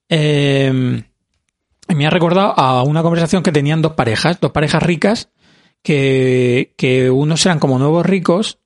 Eh, 0.08 1.02
me 1.94 2.06
ha 2.06 2.10
recordado 2.10 2.58
a 2.58 2.82
una 2.82 3.02
conversación 3.02 3.42
que 3.42 3.52
tenían 3.52 3.82
dos 3.82 3.92
parejas, 3.92 4.38
dos 4.40 4.52
parejas 4.52 4.82
ricas, 4.82 5.30
que, 5.82 6.74
que 6.76 7.10
unos 7.10 7.44
eran 7.46 7.58
como 7.58 7.78
nuevos 7.78 8.04
ricos 8.04 8.58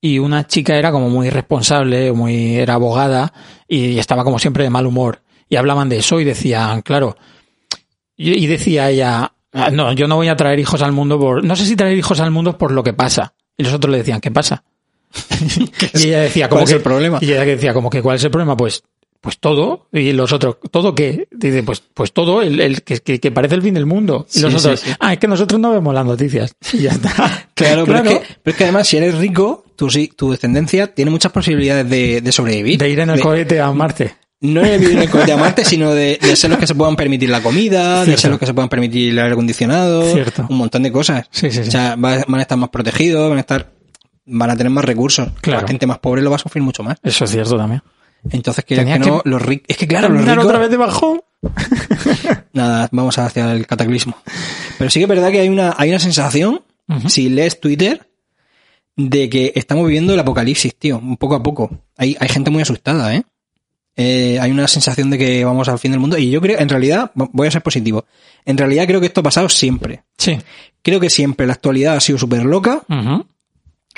y 0.00 0.18
una 0.18 0.46
chica 0.46 0.76
era 0.76 0.92
como 0.92 1.10
muy 1.10 1.30
responsable, 1.30 2.12
muy, 2.12 2.56
era 2.56 2.74
abogada 2.74 3.32
y 3.66 3.98
estaba 3.98 4.24
como 4.24 4.38
siempre 4.38 4.64
de 4.64 4.70
mal 4.70 4.86
humor. 4.86 5.22
Y 5.48 5.56
hablaban 5.56 5.88
de 5.88 5.98
eso 5.98 6.20
y 6.20 6.24
decían, 6.24 6.82
claro, 6.82 7.16
y, 8.16 8.46
decía 8.46 8.90
ella, 8.90 9.32
"Ah, 9.52 9.70
no, 9.70 9.92
yo 9.92 10.08
no 10.08 10.16
voy 10.16 10.28
a 10.28 10.36
traer 10.36 10.58
hijos 10.58 10.82
al 10.82 10.92
mundo 10.92 11.18
por, 11.18 11.44
no 11.44 11.56
sé 11.56 11.64
si 11.64 11.76
traer 11.76 11.96
hijos 11.96 12.20
al 12.20 12.30
mundo 12.30 12.50
es 12.50 12.56
por 12.56 12.72
lo 12.72 12.82
que 12.82 12.92
pasa. 12.92 13.34
Y 13.56 13.62
los 13.62 13.72
otros 13.72 13.90
le 13.90 13.98
decían, 13.98 14.20
¿qué 14.20 14.30
pasa? 14.30 14.64
y 15.94 16.08
ella 16.08 16.20
decía, 16.20 16.48
como 16.48 16.60
¿Cuál 16.60 16.68
es 16.68 16.76
el 16.76 16.82
problema? 16.82 17.18
Y 17.20 17.32
ella 17.32 17.44
que 17.44 17.52
decía, 17.52 17.72
como 17.72 17.90
que, 17.90 18.02
¿cuál 18.02 18.16
es 18.16 18.24
el 18.24 18.30
problema? 18.30 18.56
Pues, 18.56 18.82
pues 19.20 19.38
todo. 19.38 19.88
Y 19.92 20.12
los 20.12 20.32
otros, 20.32 20.56
¿todo 20.70 20.94
qué? 20.94 21.26
Dice, 21.30 21.62
pues, 21.62 21.82
pues 21.94 22.12
todo, 22.12 22.40
el, 22.42 22.60
el 22.60 22.82
que, 22.82 22.98
que, 22.98 23.18
que 23.20 23.30
parece 23.32 23.54
el 23.56 23.62
fin 23.62 23.74
del 23.74 23.86
mundo. 23.86 24.26
Y 24.28 24.34
Sí, 24.38 24.40
los 24.40 24.54
otros, 24.54 24.80
sí. 24.80 24.90
ah, 25.00 25.12
es 25.12 25.18
que 25.18 25.26
nosotros 25.28 25.60
no 25.60 25.72
vemos 25.72 25.92
las 25.94 26.06
noticias. 26.06 26.54
Y 26.72 26.78
ya 26.78 26.90
está. 26.92 27.48
Claro, 27.58 27.84
Pero, 27.86 27.98
es 27.98 28.02
que, 28.04 28.22
pero 28.44 28.52
es 28.52 28.56
que 28.56 28.64
además, 28.64 28.86
si 28.86 28.96
eres 28.98 29.16
rico, 29.16 29.64
tu, 29.74 29.88
tu 30.16 30.30
descendencia 30.30 30.94
tiene 30.94 31.10
muchas 31.10 31.32
posibilidades 31.32 31.90
de, 31.90 32.20
de 32.20 32.32
sobrevivir. 32.32 32.78
De 32.78 32.88
ir 32.88 33.00
en 33.00 33.10
el 33.10 33.16
De- 33.16 33.22
cohete 33.22 33.60
a 33.60 33.72
Marte. 33.72 34.14
No 34.40 34.60
de 34.62 34.78
vivir 34.78 34.94
en 34.96 35.02
el 35.02 35.10
cohete 35.10 35.32
a 35.32 35.36
Marte, 35.36 35.64
sino 35.64 35.90
de, 35.92 36.16
de 36.22 36.36
ser 36.36 36.50
los 36.50 36.60
que 36.60 36.68
se 36.68 36.76
puedan 36.76 36.94
permitir 36.94 37.28
la 37.30 37.42
comida, 37.42 38.04
de 38.04 38.16
ser 38.16 38.30
los 38.30 38.38
que 38.38 38.46
se 38.46 38.54
puedan 38.54 38.68
permitir 38.68 39.10
el 39.10 39.18
aire 39.18 39.32
acondicionado, 39.32 40.04
Cierto. 40.12 40.46
un 40.48 40.56
montón 40.56 40.84
de 40.84 40.92
cosas. 40.92 41.26
Sí, 41.32 41.50
sí, 41.50 41.64
sí. 41.64 41.68
O 41.68 41.72
sea, 41.72 41.96
va- 41.96 42.24
van 42.28 42.38
a 42.38 42.42
estar 42.42 42.56
más 42.56 42.68
protegidos, 42.68 43.28
van 43.28 43.38
a 43.38 43.40
estar, 43.40 43.72
van 44.26 44.50
a 44.50 44.56
tener 44.56 44.70
más 44.70 44.84
recursos. 44.84 45.28
Claro. 45.40 45.62
La 45.62 45.66
gente 45.66 45.84
más 45.88 45.98
pobre 45.98 46.22
lo 46.22 46.30
va 46.30 46.36
a 46.36 46.38
sufrir 46.38 46.62
mucho 46.62 46.84
más. 46.84 46.98
Eso 47.02 47.24
es 47.24 47.32
cierto 47.32 47.56
también. 47.56 47.82
Entonces, 48.30 48.64
que, 48.64 48.76
que 48.76 48.98
no, 48.98 49.22
que 49.22 49.28
los 49.30 49.42
ricos, 49.42 49.66
es 49.68 49.76
que 49.76 49.86
claro, 49.86 50.08
los 50.08 50.24
ricos, 50.24 50.44
otra 50.44 50.58
vez 50.58 50.70
de 50.70 50.76
bajón. 50.76 51.20
nada, 52.52 52.88
vamos 52.92 53.18
hacia 53.18 53.52
el 53.52 53.66
cataclismo. 53.66 54.16
Pero 54.76 54.90
sí 54.90 55.00
que 55.00 55.04
es 55.04 55.08
verdad 55.08 55.30
que 55.30 55.40
hay 55.40 55.48
una, 55.48 55.74
hay 55.76 55.90
una 55.90 55.98
sensación, 55.98 56.62
si 57.06 57.28
lees 57.28 57.60
Twitter, 57.60 58.08
de 58.96 59.30
que 59.30 59.52
estamos 59.54 59.86
viviendo 59.86 60.12
el 60.12 60.20
apocalipsis, 60.20 60.74
tío, 60.74 60.98
un 60.98 61.16
poco 61.16 61.36
a 61.36 61.42
poco. 61.42 61.70
Hay, 61.96 62.16
hay 62.18 62.28
gente 62.28 62.50
muy 62.50 62.62
asustada, 62.62 63.14
¿eh? 63.14 63.22
Eh, 64.00 64.38
hay 64.40 64.52
una 64.52 64.68
sensación 64.68 65.10
de 65.10 65.18
que 65.18 65.44
vamos 65.44 65.68
al 65.68 65.80
fin 65.80 65.90
del 65.90 65.98
mundo. 65.98 66.16
Y 66.16 66.30
yo 66.30 66.40
creo, 66.40 66.60
en 66.60 66.68
realidad, 66.68 67.10
voy 67.14 67.48
a 67.48 67.50
ser 67.50 67.62
positivo. 67.62 68.06
En 68.44 68.56
realidad 68.56 68.86
creo 68.86 69.00
que 69.00 69.06
esto 69.06 69.20
ha 69.20 69.24
pasado 69.24 69.48
siempre. 69.48 70.04
Sí. 70.16 70.38
Creo 70.82 71.00
que 71.00 71.10
siempre 71.10 71.48
la 71.48 71.54
actualidad 71.54 71.96
ha 71.96 72.00
sido 72.00 72.16
súper 72.16 72.44
loca. 72.44 72.82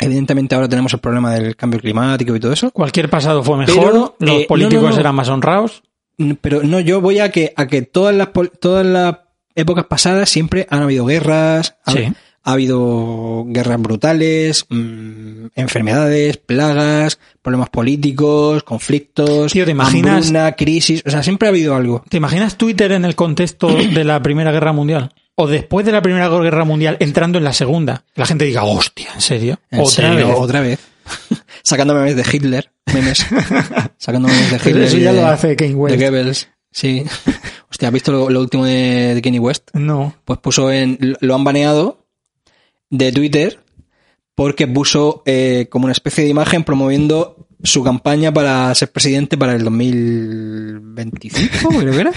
Evidentemente 0.00 0.54
ahora 0.54 0.68
tenemos 0.68 0.92
el 0.94 1.00
problema 1.00 1.34
del 1.34 1.54
cambio 1.56 1.78
climático 1.78 2.34
y 2.34 2.40
todo 2.40 2.52
eso. 2.52 2.70
Cualquier 2.70 3.08
pasado 3.10 3.42
fue 3.44 3.58
mejor. 3.58 3.74
Pero, 3.76 4.16
los 4.18 4.40
eh, 4.42 4.46
políticos 4.48 4.82
no, 4.82 4.88
no, 4.88 4.94
no. 4.94 5.00
eran 5.00 5.14
más 5.14 5.28
honrados. 5.28 5.82
Mm, 6.16 6.32
Pero 6.40 6.62
no, 6.62 6.80
yo 6.80 7.00
voy 7.00 7.18
a 7.18 7.30
que, 7.30 7.52
a 7.56 7.66
que 7.66 7.82
todas 7.82 8.14
las, 8.14 8.28
todas 8.60 8.86
las 8.86 9.18
épocas 9.54 9.84
pasadas 9.84 10.30
siempre 10.30 10.66
han 10.70 10.82
habido 10.82 11.04
guerras, 11.04 11.76
ha, 11.84 11.92
Sí. 11.92 12.08
ha 12.44 12.52
habido 12.52 13.44
guerras 13.48 13.80
brutales, 13.82 14.64
mm, 14.70 15.46
enfermedades, 15.54 16.38
plagas, 16.38 17.18
problemas 17.42 17.68
políticos, 17.68 18.62
conflictos, 18.62 19.52
Tío, 19.52 19.64
¿te 19.66 19.72
imaginas- 19.72 20.26
hambruna, 20.28 20.52
crisis, 20.52 21.02
o 21.06 21.10
sea, 21.10 21.22
siempre 21.22 21.48
ha 21.48 21.50
habido 21.50 21.74
algo. 21.74 22.02
¿Te 22.08 22.16
imaginas 22.16 22.56
Twitter 22.56 22.92
en 22.92 23.04
el 23.04 23.14
contexto 23.16 23.68
de 23.68 24.04
la 24.04 24.22
Primera 24.22 24.50
Guerra 24.52 24.72
Mundial? 24.72 25.12
O 25.40 25.46
después 25.46 25.86
de 25.86 25.92
la 25.92 26.02
Primera 26.02 26.28
Guerra 26.28 26.64
Mundial 26.64 26.96
entrando 27.00 27.38
en 27.38 27.44
la 27.44 27.52
Segunda. 27.52 28.04
La 28.14 28.26
gente 28.26 28.44
diga, 28.44 28.64
hostia, 28.64 29.08
¿en 29.14 29.20
serio? 29.20 29.58
¿En 29.70 29.80
Otra 29.80 30.10
serio? 30.10 30.28
vez. 30.28 30.36
Otra 30.38 30.60
vez. 30.60 30.78
Sacando 31.62 31.94
memes 31.94 32.16
de 32.16 32.24
Hitler, 32.30 32.70
memes. 32.92 33.26
Sacando 33.98 34.28
memes 34.28 34.50
de 34.50 34.56
Hitler. 34.70 34.84
eso 34.84 34.98
ya 34.98 35.12
de- 35.12 35.20
lo 35.22 35.26
hace 35.28 35.56
Kanye 35.56 35.74
West. 35.74 35.96
De 35.96 36.04
Goebbels, 36.10 36.48
sí. 36.70 37.04
Hostia, 37.70 37.88
¿has 37.88 37.94
visto 37.94 38.12
lo, 38.12 38.28
lo 38.30 38.40
último 38.40 38.64
de, 38.64 39.14
de 39.14 39.22
Kanye 39.22 39.38
West? 39.38 39.70
No. 39.74 40.14
Pues 40.24 40.38
puso 40.40 40.70
en, 40.70 41.16
lo 41.20 41.34
han 41.34 41.44
baneado 41.44 42.04
de 42.90 43.12
Twitter 43.12 43.60
porque 44.34 44.66
puso 44.66 45.22
eh, 45.26 45.68
como 45.70 45.84
una 45.84 45.92
especie 45.92 46.24
de 46.24 46.30
imagen 46.30 46.64
promoviendo 46.64 47.46
su 47.62 47.84
campaña 47.84 48.32
para 48.32 48.74
ser 48.74 48.90
presidente 48.90 49.36
para 49.38 49.54
el 49.54 49.62
2025, 49.64 51.68
creo 51.78 51.92
que 51.92 52.00
era. 52.00 52.12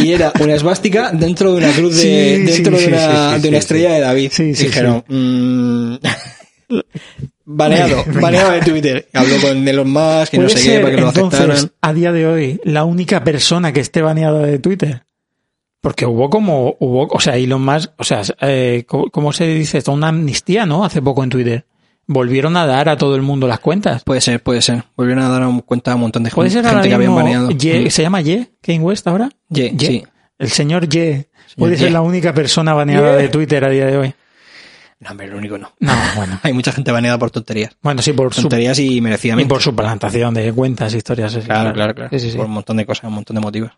Y 0.00 0.12
era 0.12 0.32
una 0.40 0.54
esvástica 0.54 1.10
dentro 1.12 1.52
de 1.52 1.58
una 1.58 1.72
cruz 1.72 1.96
de, 1.96 2.02
Sí, 2.02 2.44
dentro 2.44 2.76
sí, 2.76 2.84
de, 2.84 2.88
una, 2.88 3.40
sí, 3.40 3.50
de 3.50 3.56
estrella 3.56 3.92
de 3.92 4.00
David. 4.00 4.30
Sí, 4.32 4.54
sí, 4.54 4.64
y 4.64 4.66
dijeron, 4.66 5.04
mm, 5.08 5.96
baneado, 7.44 8.04
baneado 8.20 8.52
de 8.52 8.60
Twitter. 8.60 9.08
Habló 9.12 9.40
con 9.40 9.66
Elon 9.66 9.90
Musk 9.90 10.30
que 10.30 10.38
no 10.38 10.48
sé 10.48 10.62
qué 10.62 10.80
para 10.80 10.94
que 10.94 11.00
lo 11.00 11.08
entonces, 11.08 11.40
aceptaran. 11.40 11.72
a 11.80 11.92
día 11.92 12.12
de 12.12 12.26
hoy, 12.26 12.60
la 12.64 12.84
única 12.84 13.24
persona 13.24 13.72
que 13.72 13.80
esté 13.80 14.02
baneada 14.02 14.40
de 14.40 14.58
Twitter. 14.58 15.02
Porque 15.80 16.06
hubo 16.06 16.30
como, 16.30 16.76
hubo, 16.78 17.08
o 17.08 17.20
sea, 17.20 17.36
Elon 17.36 17.64
Musk, 17.64 17.90
o 17.96 18.04
sea, 18.04 18.22
eh, 18.40 18.84
¿cómo, 18.86 19.10
cómo 19.10 19.32
se 19.32 19.46
dice 19.48 19.78
esto? 19.78 19.92
Una 19.92 20.08
amnistía, 20.08 20.64
¿no? 20.64 20.84
Hace 20.84 21.02
poco 21.02 21.24
en 21.24 21.30
Twitter. 21.30 21.64
Volvieron 22.06 22.56
a 22.56 22.66
dar 22.66 22.88
a 22.88 22.96
todo 22.96 23.14
el 23.16 23.22
mundo 23.22 23.46
las 23.46 23.60
cuentas. 23.60 24.02
Puede 24.04 24.20
ser, 24.20 24.42
puede 24.42 24.60
ser. 24.60 24.84
Volvieron 24.96 25.24
a 25.24 25.28
dar 25.28 25.62
cuenta 25.64 25.92
a 25.92 25.94
un 25.94 26.00
montón 26.02 26.24
de 26.24 26.30
Puede 26.30 26.50
gente, 26.50 26.62
ser 26.62 26.66
ahora 26.68 26.82
gente 26.82 26.88
que 26.90 26.94
habían 26.96 27.14
baneado. 27.14 27.50
Ye- 27.50 27.86
Mm. 27.86 27.90
¿Se 27.90 28.02
llama 28.02 28.20
Ye? 28.20 28.50
¿Kane 28.60 28.80
West 28.80 29.06
ahora? 29.06 29.30
Ye, 29.48 29.70
Ye. 29.76 29.86
sí. 29.86 30.04
El 30.38 30.50
señor 30.50 30.88
Ye. 30.88 31.28
Puede 31.56 31.76
ser 31.76 31.86
Ye. 31.88 31.92
la 31.92 32.00
única 32.00 32.34
persona 32.34 32.74
baneada 32.74 33.16
Ye. 33.16 33.22
de 33.22 33.28
Twitter 33.28 33.64
a 33.64 33.68
día 33.68 33.86
de 33.86 33.96
hoy. 33.96 34.14
No, 35.00 35.10
hombre, 35.10 35.26
lo 35.28 35.36
único 35.38 35.58
no. 35.58 35.72
No, 35.80 35.92
bueno. 36.16 36.38
Hay 36.44 36.52
mucha 36.52 36.72
gente 36.72 36.90
baneada 36.92 37.18
por 37.18 37.30
tonterías. 37.30 37.76
Bueno, 37.82 38.02
sí, 38.02 38.12
por 38.12 38.32
su, 38.34 38.42
Tonterías 38.42 38.78
y 38.78 38.96
y 38.96 39.00
merecidamente. 39.00 39.48
por 39.48 39.62
suplantación 39.62 40.34
de 40.34 40.52
cuentas, 40.52 40.94
historias. 40.94 41.32
sí, 41.32 41.40
sí, 41.40 41.46
Claro, 41.46 41.72
claro, 41.72 41.94
claro. 41.94 42.18
Sí, 42.18 42.30
sí. 42.30 42.36
Por 42.36 42.46
un 42.46 42.52
montón 42.52 42.76
de 42.76 42.86
cosas, 42.86 43.04
un 43.04 43.14
montón 43.14 43.34
de 43.36 43.40
motivos. 43.40 43.70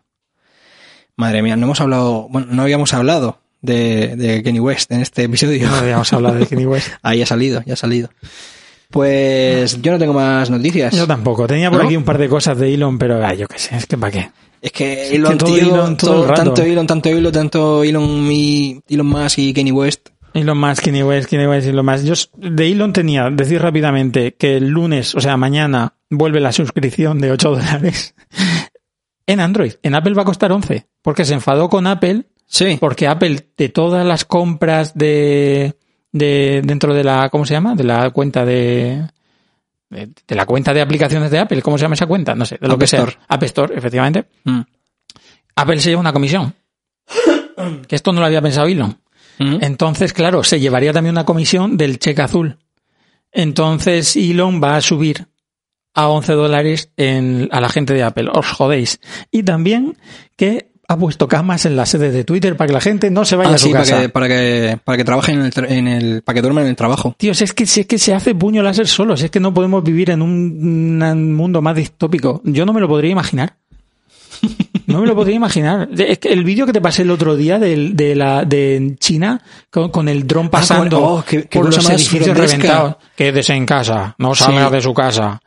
Madre 1.15 1.41
mía, 1.41 1.55
no 1.55 1.65
hemos 1.65 1.79
hablado, 1.79 2.27
bueno, 2.29 2.47
no 2.51 2.61
habíamos 2.63 2.93
hablado 2.93 3.39
de, 3.65 4.15
de 4.15 4.43
Kenny 4.43 4.59
West 4.59 4.91
en 4.91 5.01
este 5.01 5.23
episodio. 5.23 5.67
No 5.69 5.75
habíamos 5.75 6.11
hablado 6.13 6.35
de 6.35 6.47
Kanye 6.47 6.67
West. 6.67 6.89
Ahí 7.01 7.21
ha 7.21 7.25
salido, 7.25 7.61
ya 7.65 7.73
ha 7.73 7.77
salido. 7.77 8.09
Pues 8.91 9.81
yo 9.81 9.91
no 9.91 9.99
tengo 9.99 10.13
más 10.13 10.49
noticias. 10.49 10.95
Yo 10.95 11.07
tampoco. 11.07 11.47
Tenía 11.47 11.69
por 11.69 11.79
¿No? 11.81 11.85
aquí 11.85 11.97
un 11.97 12.03
par 12.03 12.17
de 12.17 12.29
cosas 12.29 12.57
de 12.57 12.73
Elon, 12.73 12.97
pero 12.97 13.25
ah, 13.25 13.33
yo 13.33 13.47
qué 13.47 13.57
sé, 13.59 13.75
es 13.75 13.85
que 13.87 13.97
para 13.97 14.11
qué. 14.11 14.31
Es 14.61 14.71
que 14.71 15.07
que 15.09 15.15
Elon, 15.15 15.37
todo 15.37 15.53
tío, 15.53 15.63
Elon 15.63 15.97
todo 15.97 16.11
el 16.13 16.19
todo- 16.21 16.27
rato. 16.27 16.43
tanto 16.43 16.61
Elon, 16.63 16.87
tanto 16.87 17.09
Elon, 17.09 17.31
tanto 17.33 17.83
Elon 17.83 18.31
y 18.31 18.79
Elon 18.87 19.05
Musk 19.07 19.39
y 19.39 19.53
Kenny 19.53 19.71
West. 19.71 20.09
Elon 20.33 20.57
Musk, 20.57 20.83
Kanye 20.85 21.03
West, 21.03 21.29
Kanye 21.29 21.47
West, 21.47 21.67
Elon 21.67 21.85
Musk. 21.85 22.03
Yo 22.03 22.13
de 22.49 22.71
Elon 22.71 22.91
tenía, 22.93 23.29
decir 23.29 23.61
rápidamente, 23.61 24.35
que 24.35 24.57
el 24.57 24.67
lunes, 24.67 25.15
o 25.15 25.21
sea, 25.21 25.37
mañana, 25.37 25.95
vuelve 26.09 26.39
la 26.41 26.51
suscripción 26.51 27.19
de 27.21 27.31
8 27.31 27.51
dólares 27.51 28.15
en 29.27 29.39
Android. 29.39 29.73
En 29.81 29.95
Apple 29.95 30.13
va 30.13 30.23
a 30.23 30.25
costar 30.25 30.51
11, 30.51 30.87
porque 31.01 31.25
se 31.25 31.33
enfadó 31.35 31.69
con 31.69 31.87
Apple, 31.87 32.25
Sí. 32.45 32.77
porque 32.79 33.07
Apple, 33.07 33.49
de 33.57 33.69
todas 33.69 34.05
las 34.05 34.25
compras 34.25 34.93
de, 34.95 35.75
de 36.11 36.61
dentro 36.63 36.93
de 36.93 37.03
la, 37.03 37.29
¿cómo 37.29 37.45
se 37.45 37.53
llama? 37.53 37.75
De 37.75 37.83
la 37.83 38.09
cuenta 38.11 38.45
de, 38.45 39.07
de, 39.89 40.09
de 40.27 40.35
la 40.35 40.45
cuenta 40.45 40.73
de 40.73 40.81
aplicaciones 40.81 41.31
de 41.31 41.39
Apple, 41.39 41.61
¿cómo 41.61 41.77
se 41.77 41.83
llama 41.83 41.95
esa 41.95 42.07
cuenta? 42.07 42.35
No 42.35 42.45
sé, 42.45 42.57
de 42.59 42.67
lo 42.67 42.75
App 42.75 42.79
que 42.79 42.87
sea. 42.87 42.99
Store. 42.99 43.17
App 43.27 43.43
Store, 43.43 43.75
efectivamente. 43.77 44.25
Mm. 44.43 44.61
Apple 45.55 45.79
se 45.79 45.89
lleva 45.89 46.01
una 46.01 46.13
comisión. 46.13 46.53
Que 47.87 47.95
esto 47.95 48.11
no 48.11 48.19
lo 48.19 48.25
había 48.25 48.41
pensado 48.41 48.67
Elon. 48.67 48.99
Mm. 49.39 49.57
Entonces, 49.61 50.11
claro, 50.11 50.43
se 50.43 50.59
llevaría 50.59 50.91
también 50.91 51.15
una 51.15 51.23
comisión 51.23 51.77
del 51.77 51.99
cheque 51.99 52.21
azul. 52.21 52.57
Entonces, 53.31 54.15
Elon 54.17 54.61
va 54.61 54.75
a 54.75 54.81
subir 54.81 55.27
a 55.93 56.09
11 56.09 56.33
dólares 56.33 56.91
en, 56.97 57.47
a 57.51 57.61
la 57.61 57.69
gente 57.69 57.93
de 57.93 58.03
Apple. 58.03 58.29
Os 58.33 58.45
jodéis. 58.51 58.99
Y 59.31 59.43
también 59.43 59.97
que 60.35 60.71
ha 60.87 60.97
puesto 60.97 61.27
camas 61.27 61.65
en 61.65 61.75
la 61.75 61.85
sede 61.85 62.11
de 62.11 62.23
Twitter 62.23 62.55
para 62.55 62.67
que 62.67 62.73
la 62.73 62.81
gente 62.81 63.09
no 63.11 63.25
se 63.25 63.35
vaya 63.35 63.51
Ah, 63.51 63.55
a 63.55 63.57
su 63.57 63.67
sí, 63.67 63.71
para 63.71 63.83
casa. 63.85 64.01
que, 64.01 64.09
para 64.09 64.27
que, 64.27 64.79
para 64.83 64.97
que 64.97 65.03
trabajen 65.03 65.39
en 65.39 65.45
el, 65.45 65.71
en 65.71 65.87
el, 65.87 66.21
para 66.21 66.35
que 66.35 66.41
duerman 66.41 66.63
en 66.65 66.69
el 66.71 66.75
trabajo. 66.75 67.15
Tío, 67.17 67.33
si 67.33 67.43
es 67.43 67.53
que, 67.53 67.65
si 67.65 67.81
es 67.81 67.87
que 67.87 67.97
se 67.97 68.13
hace 68.13 68.35
puño 68.35 68.61
láser 68.63 68.87
solo, 68.87 69.17
si 69.17 69.25
es 69.25 69.31
que 69.31 69.39
no 69.39 69.53
podemos 69.53 69.83
vivir 69.83 70.09
en 70.11 70.21
un, 70.21 71.01
un 71.01 71.33
mundo 71.33 71.61
más 71.61 71.75
distópico. 71.75 72.41
Yo 72.43 72.65
no 72.65 72.73
me 72.73 72.81
lo 72.81 72.87
podría 72.87 73.11
imaginar. 73.11 73.55
No 74.87 75.01
me 75.01 75.07
lo 75.07 75.15
podría 75.15 75.35
imaginar. 75.35 75.89
Es 75.97 76.19
que 76.19 76.31
el 76.31 76.43
vídeo 76.43 76.67
que 76.67 76.71
te 76.71 76.79
pasé 76.79 77.01
el 77.01 77.09
otro 77.09 77.35
día 77.35 77.57
del- 77.57 77.95
de, 77.95 78.13
la, 78.15 78.45
de 78.45 78.95
China 78.99 79.41
con, 79.71 79.89
con 79.89 80.07
el 80.07 80.27
dron 80.27 80.47
pasando 80.49 81.01
oh, 81.03 81.23
qué- 81.27 81.45
qué 81.47 81.57
por 81.59 81.73
los 81.73 81.89
edificios 81.89 82.37
reventados. 82.37 82.97
Quédese 83.15 83.53
en 83.53 83.65
casa, 83.65 84.13
no 84.19 84.35
salga 84.35 84.67
Sí. 84.69 84.75
de 84.75 84.81
su 84.81 84.93
casa. 84.93 85.41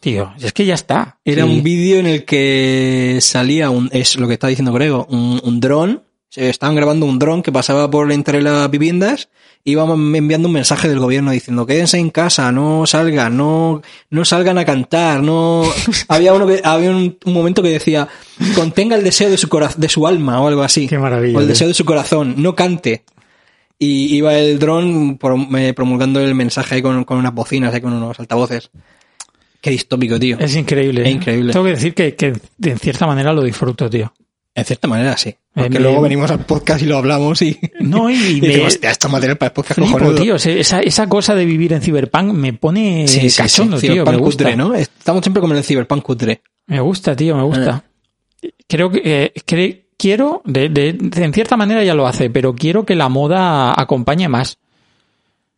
Tío, 0.00 0.32
es 0.40 0.52
que 0.52 0.64
ya 0.64 0.74
está. 0.74 1.18
Era 1.24 1.44
Sí. 1.44 1.50
un 1.50 1.62
vídeo 1.62 1.98
en 1.98 2.06
el 2.06 2.24
que 2.24 3.18
salía 3.20 3.70
un, 3.70 3.88
es 3.92 4.16
lo 4.16 4.26
que 4.26 4.34
está 4.34 4.48
diciendo 4.48 4.72
Grego, 4.72 5.06
un, 5.10 5.40
un 5.44 5.60
dron. 5.60 6.02
Se 6.28 6.48
estaban 6.48 6.74
grabando 6.74 7.04
un 7.04 7.18
dron 7.18 7.42
que 7.42 7.52
pasaba 7.52 7.90
por 7.90 8.10
entre 8.10 8.40
las 8.40 8.70
viviendas 8.70 9.28
y 9.64 9.72
iban 9.72 9.90
enviando 10.16 10.48
un 10.48 10.54
mensaje 10.54 10.88
del 10.88 10.98
gobierno 10.98 11.30
diciendo 11.30 11.66
quédense 11.66 11.98
en 11.98 12.08
casa, 12.08 12.50
no 12.52 12.86
salgan, 12.86 13.36
no, 13.36 13.82
no 14.08 14.24
salgan 14.24 14.56
a 14.56 14.64
cantar, 14.64 15.22
no. 15.22 15.62
había 16.08 16.32
uno 16.32 16.46
que, 16.46 16.62
había 16.64 16.90
un, 16.90 17.18
un 17.22 17.32
momento 17.34 17.62
que 17.62 17.68
decía 17.68 18.08
contenga 18.54 18.96
el 18.96 19.04
deseo 19.04 19.28
de 19.28 19.36
su 19.36 19.50
corazón, 19.50 19.78
de 19.82 19.90
su 19.90 20.06
alma 20.06 20.40
o 20.40 20.48
algo 20.48 20.62
así. 20.62 20.88
Qué 20.88 20.98
maravilla, 20.98 21.36
O 21.36 21.40
el 21.40 21.46
tío. 21.46 21.52
deseo 21.52 21.68
de 21.68 21.74
su 21.74 21.84
corazón, 21.84 22.36
no 22.38 22.54
cante. 22.54 23.04
Y 23.78 24.14
iba 24.16 24.34
el 24.38 24.58
dron 24.58 25.18
eh, 25.58 25.72
promulgando 25.74 26.20
el 26.20 26.34
mensaje 26.34 26.76
ahí 26.76 26.82
con, 26.82 27.04
con 27.04 27.18
unas 27.18 27.34
bocinas, 27.34 27.74
ahí 27.74 27.80
con 27.82 27.92
unos 27.92 28.18
altavoces. 28.18 28.70
Qué 29.62 29.70
distópico, 29.70 30.18
tío. 30.20 30.36
Es 30.38 30.54
increíble. 30.56 31.02
Es 31.02 31.08
increíble. 31.14 31.52
Tengo 31.54 31.64
que 31.64 31.70
decir 31.72 31.94
que, 31.94 32.14
que 32.14 32.34
en 32.64 32.78
cierta 32.78 33.06
manera 33.06 33.32
lo 33.32 33.42
disfruto, 33.42 33.88
tío. 33.88 34.12
En 34.54 34.64
cierta 34.66 34.86
manera, 34.88 35.16
sí. 35.16 35.34
Porque 35.54 35.78
luego 35.80 36.02
venimos 36.02 36.30
al 36.30 36.40
podcast 36.44 36.82
y 36.82 36.86
lo 36.86 36.98
hablamos 36.98 37.40
y, 37.40 37.58
No, 37.80 38.10
y, 38.10 38.14
y 38.36 38.40
me- 38.42 38.48
decimos, 38.48 38.78
esto 38.82 39.08
material 39.08 39.38
para 39.38 39.48
el 39.48 39.52
podcast 39.54 39.78
Flipo, 39.80 39.92
cojonudo". 39.92 40.20
tío. 40.20 40.34
Esa, 40.34 40.80
esa 40.80 41.08
cosa 41.08 41.34
de 41.34 41.46
vivir 41.46 41.72
en 41.72 41.80
Cyberpunk 41.80 42.32
me 42.34 42.52
pone 42.52 43.06
Sí, 43.08 43.30
sí, 43.30 43.36
cachondo, 43.40 43.78
sí. 43.78 43.88
tío. 43.88 44.04
Me 44.04 44.16
gusta. 44.18 44.44
cutre, 44.44 44.56
¿no? 44.56 44.74
Estamos 44.74 45.22
siempre 45.22 45.40
como 45.40 45.54
en 45.54 45.58
el 45.58 45.64
Cyberpunk 45.64 46.02
cutre. 46.02 46.42
Me 46.66 46.80
gusta, 46.80 47.16
tío, 47.16 47.34
me 47.36 47.44
gusta. 47.44 47.84
Creo 48.68 48.90
que 48.90 49.00
eh, 49.04 49.32
cre- 49.46 49.84
quiero, 49.96 50.42
de, 50.44 50.68
de- 50.68 50.94
de- 50.94 51.24
en 51.24 51.32
cierta 51.32 51.56
manera 51.56 51.84
ya 51.84 51.94
lo 51.94 52.06
hace, 52.06 52.28
pero 52.28 52.54
quiero 52.54 52.84
que 52.84 52.96
la 52.96 53.08
moda 53.08 53.72
acompañe 53.80 54.28
más. 54.28 54.58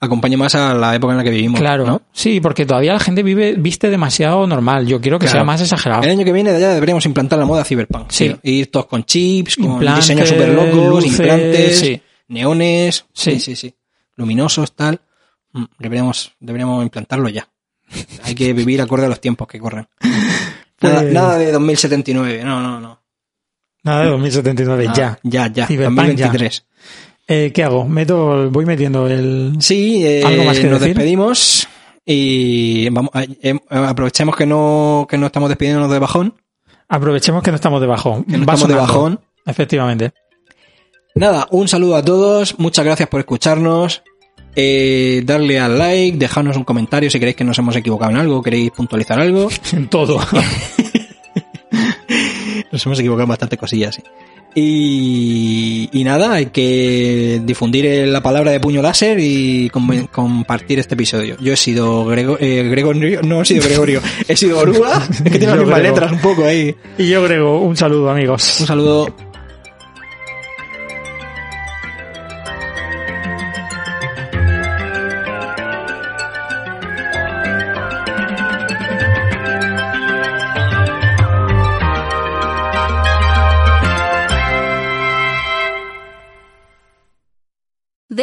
Acompañe 0.05 0.37
más 0.37 0.55
a 0.55 0.75
la 0.75 0.95
época 0.95 1.13
en 1.13 1.19
la 1.19 1.25
que 1.25 1.31
vivimos. 1.31 1.61
Claro, 1.61 1.87
¿no? 1.87 2.03
sí, 2.13 2.41
porque 2.41 2.65
todavía 2.67 2.93
la 2.93 3.01
gente 3.01 3.23
vive, 3.23 3.55
viste 3.57 3.91
demasiado 3.91 4.47
normal. 4.47 4.87
Yo 4.87 5.01
quiero 5.01 5.19
que 5.19 5.27
Claro. 5.27 5.39
sea 5.41 5.45
más 5.45 5.61
exagerado. 5.61 6.03
El 6.03 6.11
año 6.11 6.25
que 6.25 6.33
viene 6.33 6.59
ya 6.61 6.71
deberíamos 6.75 7.05
implantar 7.07 7.39
la 7.39 7.47
moda 7.47 7.65
cyberpunk. 7.65 8.11
Sí. 8.11 8.35
Ir 8.43 8.71
todos 8.71 8.87
con 8.87 9.05
chips, 9.05 9.57
con 9.57 9.65
Implantes, 9.73 10.05
diseños 10.09 10.29
super 10.29 10.49
locos, 10.49 11.05
implantes, 11.07 11.79
sí. 11.79 12.03
neones, 12.29 13.05
sí. 13.13 13.39
Sí. 13.41 13.57
sí, 13.57 13.75
luminosos, 14.17 14.75
tal. 14.75 15.01
Mm, 15.53 15.65
Deberíamos, 15.79 16.33
deberíamos 16.41 16.83
implantarlo 16.83 17.29
ya. 17.29 17.49
Hay 18.25 18.35
que 18.35 18.53
vivir 18.53 18.81
acorde 18.83 19.07
a 19.07 19.09
los 19.09 19.21
tiempos 19.21 19.47
que 19.49 19.59
corren. 19.59 19.87
Nada, 20.81 21.01
Pues- 21.01 21.13
nada 21.13 21.39
de 21.39 21.51
2079, 21.53 22.43
no, 22.45 22.61
no, 22.61 22.81
no. 22.81 23.01
Nada 23.85 24.05
de 24.05 24.11
2079, 24.11 24.87
Ah, 24.89 24.93
ya. 24.95 25.19
Ya, 25.23 25.47
ya. 25.53 25.67
Cyberpunk, 25.67 25.97
2023. 25.97 26.65
Eh, 27.27 27.53
¿Qué 27.55 27.63
hago? 27.65 27.87
Meto, 27.87 28.51
voy 28.51 28.67
metiendo 28.67 29.07
el... 29.09 29.55
Sí, 29.61 30.05
eh, 30.07 30.23
¿Algo 30.25 30.45
más 30.45 30.59
que 30.59 30.67
nos 30.69 30.81
decir? 30.81 30.95
despedimos 30.95 31.67
y 32.05 32.89
vamos, 32.91 33.11
a- 33.15 33.25
em- 33.41 33.61
aprovechemos 33.71 34.37
que 34.37 34.45
no, 34.47 35.07
que 35.09 35.17
no 35.17 35.27
estamos 35.27 35.49
despidiéndonos 35.49 35.91
de 35.91 35.99
bajón. 35.99 36.35
Aprovechemos 36.89 37.43
que 37.43 37.51
no 37.51 37.55
estamos 37.57 37.81
de 37.81 37.87
bajón. 37.87 38.25
Que 38.25 38.33
no 38.37 38.41
estamos 38.43 38.69
de 38.69 38.75
bajón. 38.75 39.21
Efectivamente. 39.47 40.13
Nada, 41.15 41.47
un 41.51 41.67
saludo 41.69 41.97
a 41.97 42.05
todos, 42.05 42.59
muchas 42.59 42.85
gracias 42.85 43.09
por 43.09 43.21
escucharnos. 43.21 44.03
Eh, 44.57 45.23
darle 45.25 45.59
al 45.59 45.79
like, 45.79 46.17
dejarnos 46.19 46.57
un 46.57 46.65
comentario 46.65 47.11
si 47.11 47.19
queréis 47.19 47.37
que 47.37 47.43
nos 47.45 47.59
hemos 47.59 47.75
equivocado 47.75 48.11
en 48.13 48.19
algo, 48.19 48.43
queréis 48.43 48.71
puntualizar 48.71 49.19
algo. 49.19 49.49
En 49.73 49.89
todo. 49.89 50.21
Nos 52.71 52.85
hemos 52.87 52.99
equivocado 52.99 53.23
en 53.25 53.29
bastantes 53.29 53.59
cosillas. 53.59 53.95
sí. 53.95 54.03
Y, 54.55 55.89
y 55.93 56.05
nada, 56.05 56.35
hay 56.35 56.47
que 56.47 57.41
difundir 57.45 58.07
la 58.09 58.23
palabra 58.23 58.51
de 58.53 58.61
puño 58.61 58.81
láser 58.83 59.19
y 59.21 59.69
com- 59.71 60.07
compartir 60.11 60.79
este 60.79 60.95
episodio. 60.95 61.37
Yo 61.41 61.53
he 61.53 61.57
sido 61.57 62.05
Grego- 62.07 62.37
eh, 62.41 62.63
Gregorio, 62.71 63.23
no 63.23 63.43
he 63.43 63.45
sido 63.45 63.65
Gregorio, 63.69 64.01
he 64.29 64.37
sido 64.37 64.59
Oruga, 64.59 65.07
es 65.11 65.23
que 65.23 65.39
tiene 65.39 65.47
las 65.49 65.59
mismas 65.59 65.79
Grego. 65.81 65.95
letras 65.97 66.13
un 66.13 66.19
poco 66.21 66.45
ahí. 66.45 66.75
y 66.99 67.09
yo 67.09 67.21
agrego 67.21 67.61
un 67.63 67.77
saludo, 67.77 68.11
amigos. 68.11 68.61
Un 68.61 68.67
saludo. 68.67 69.15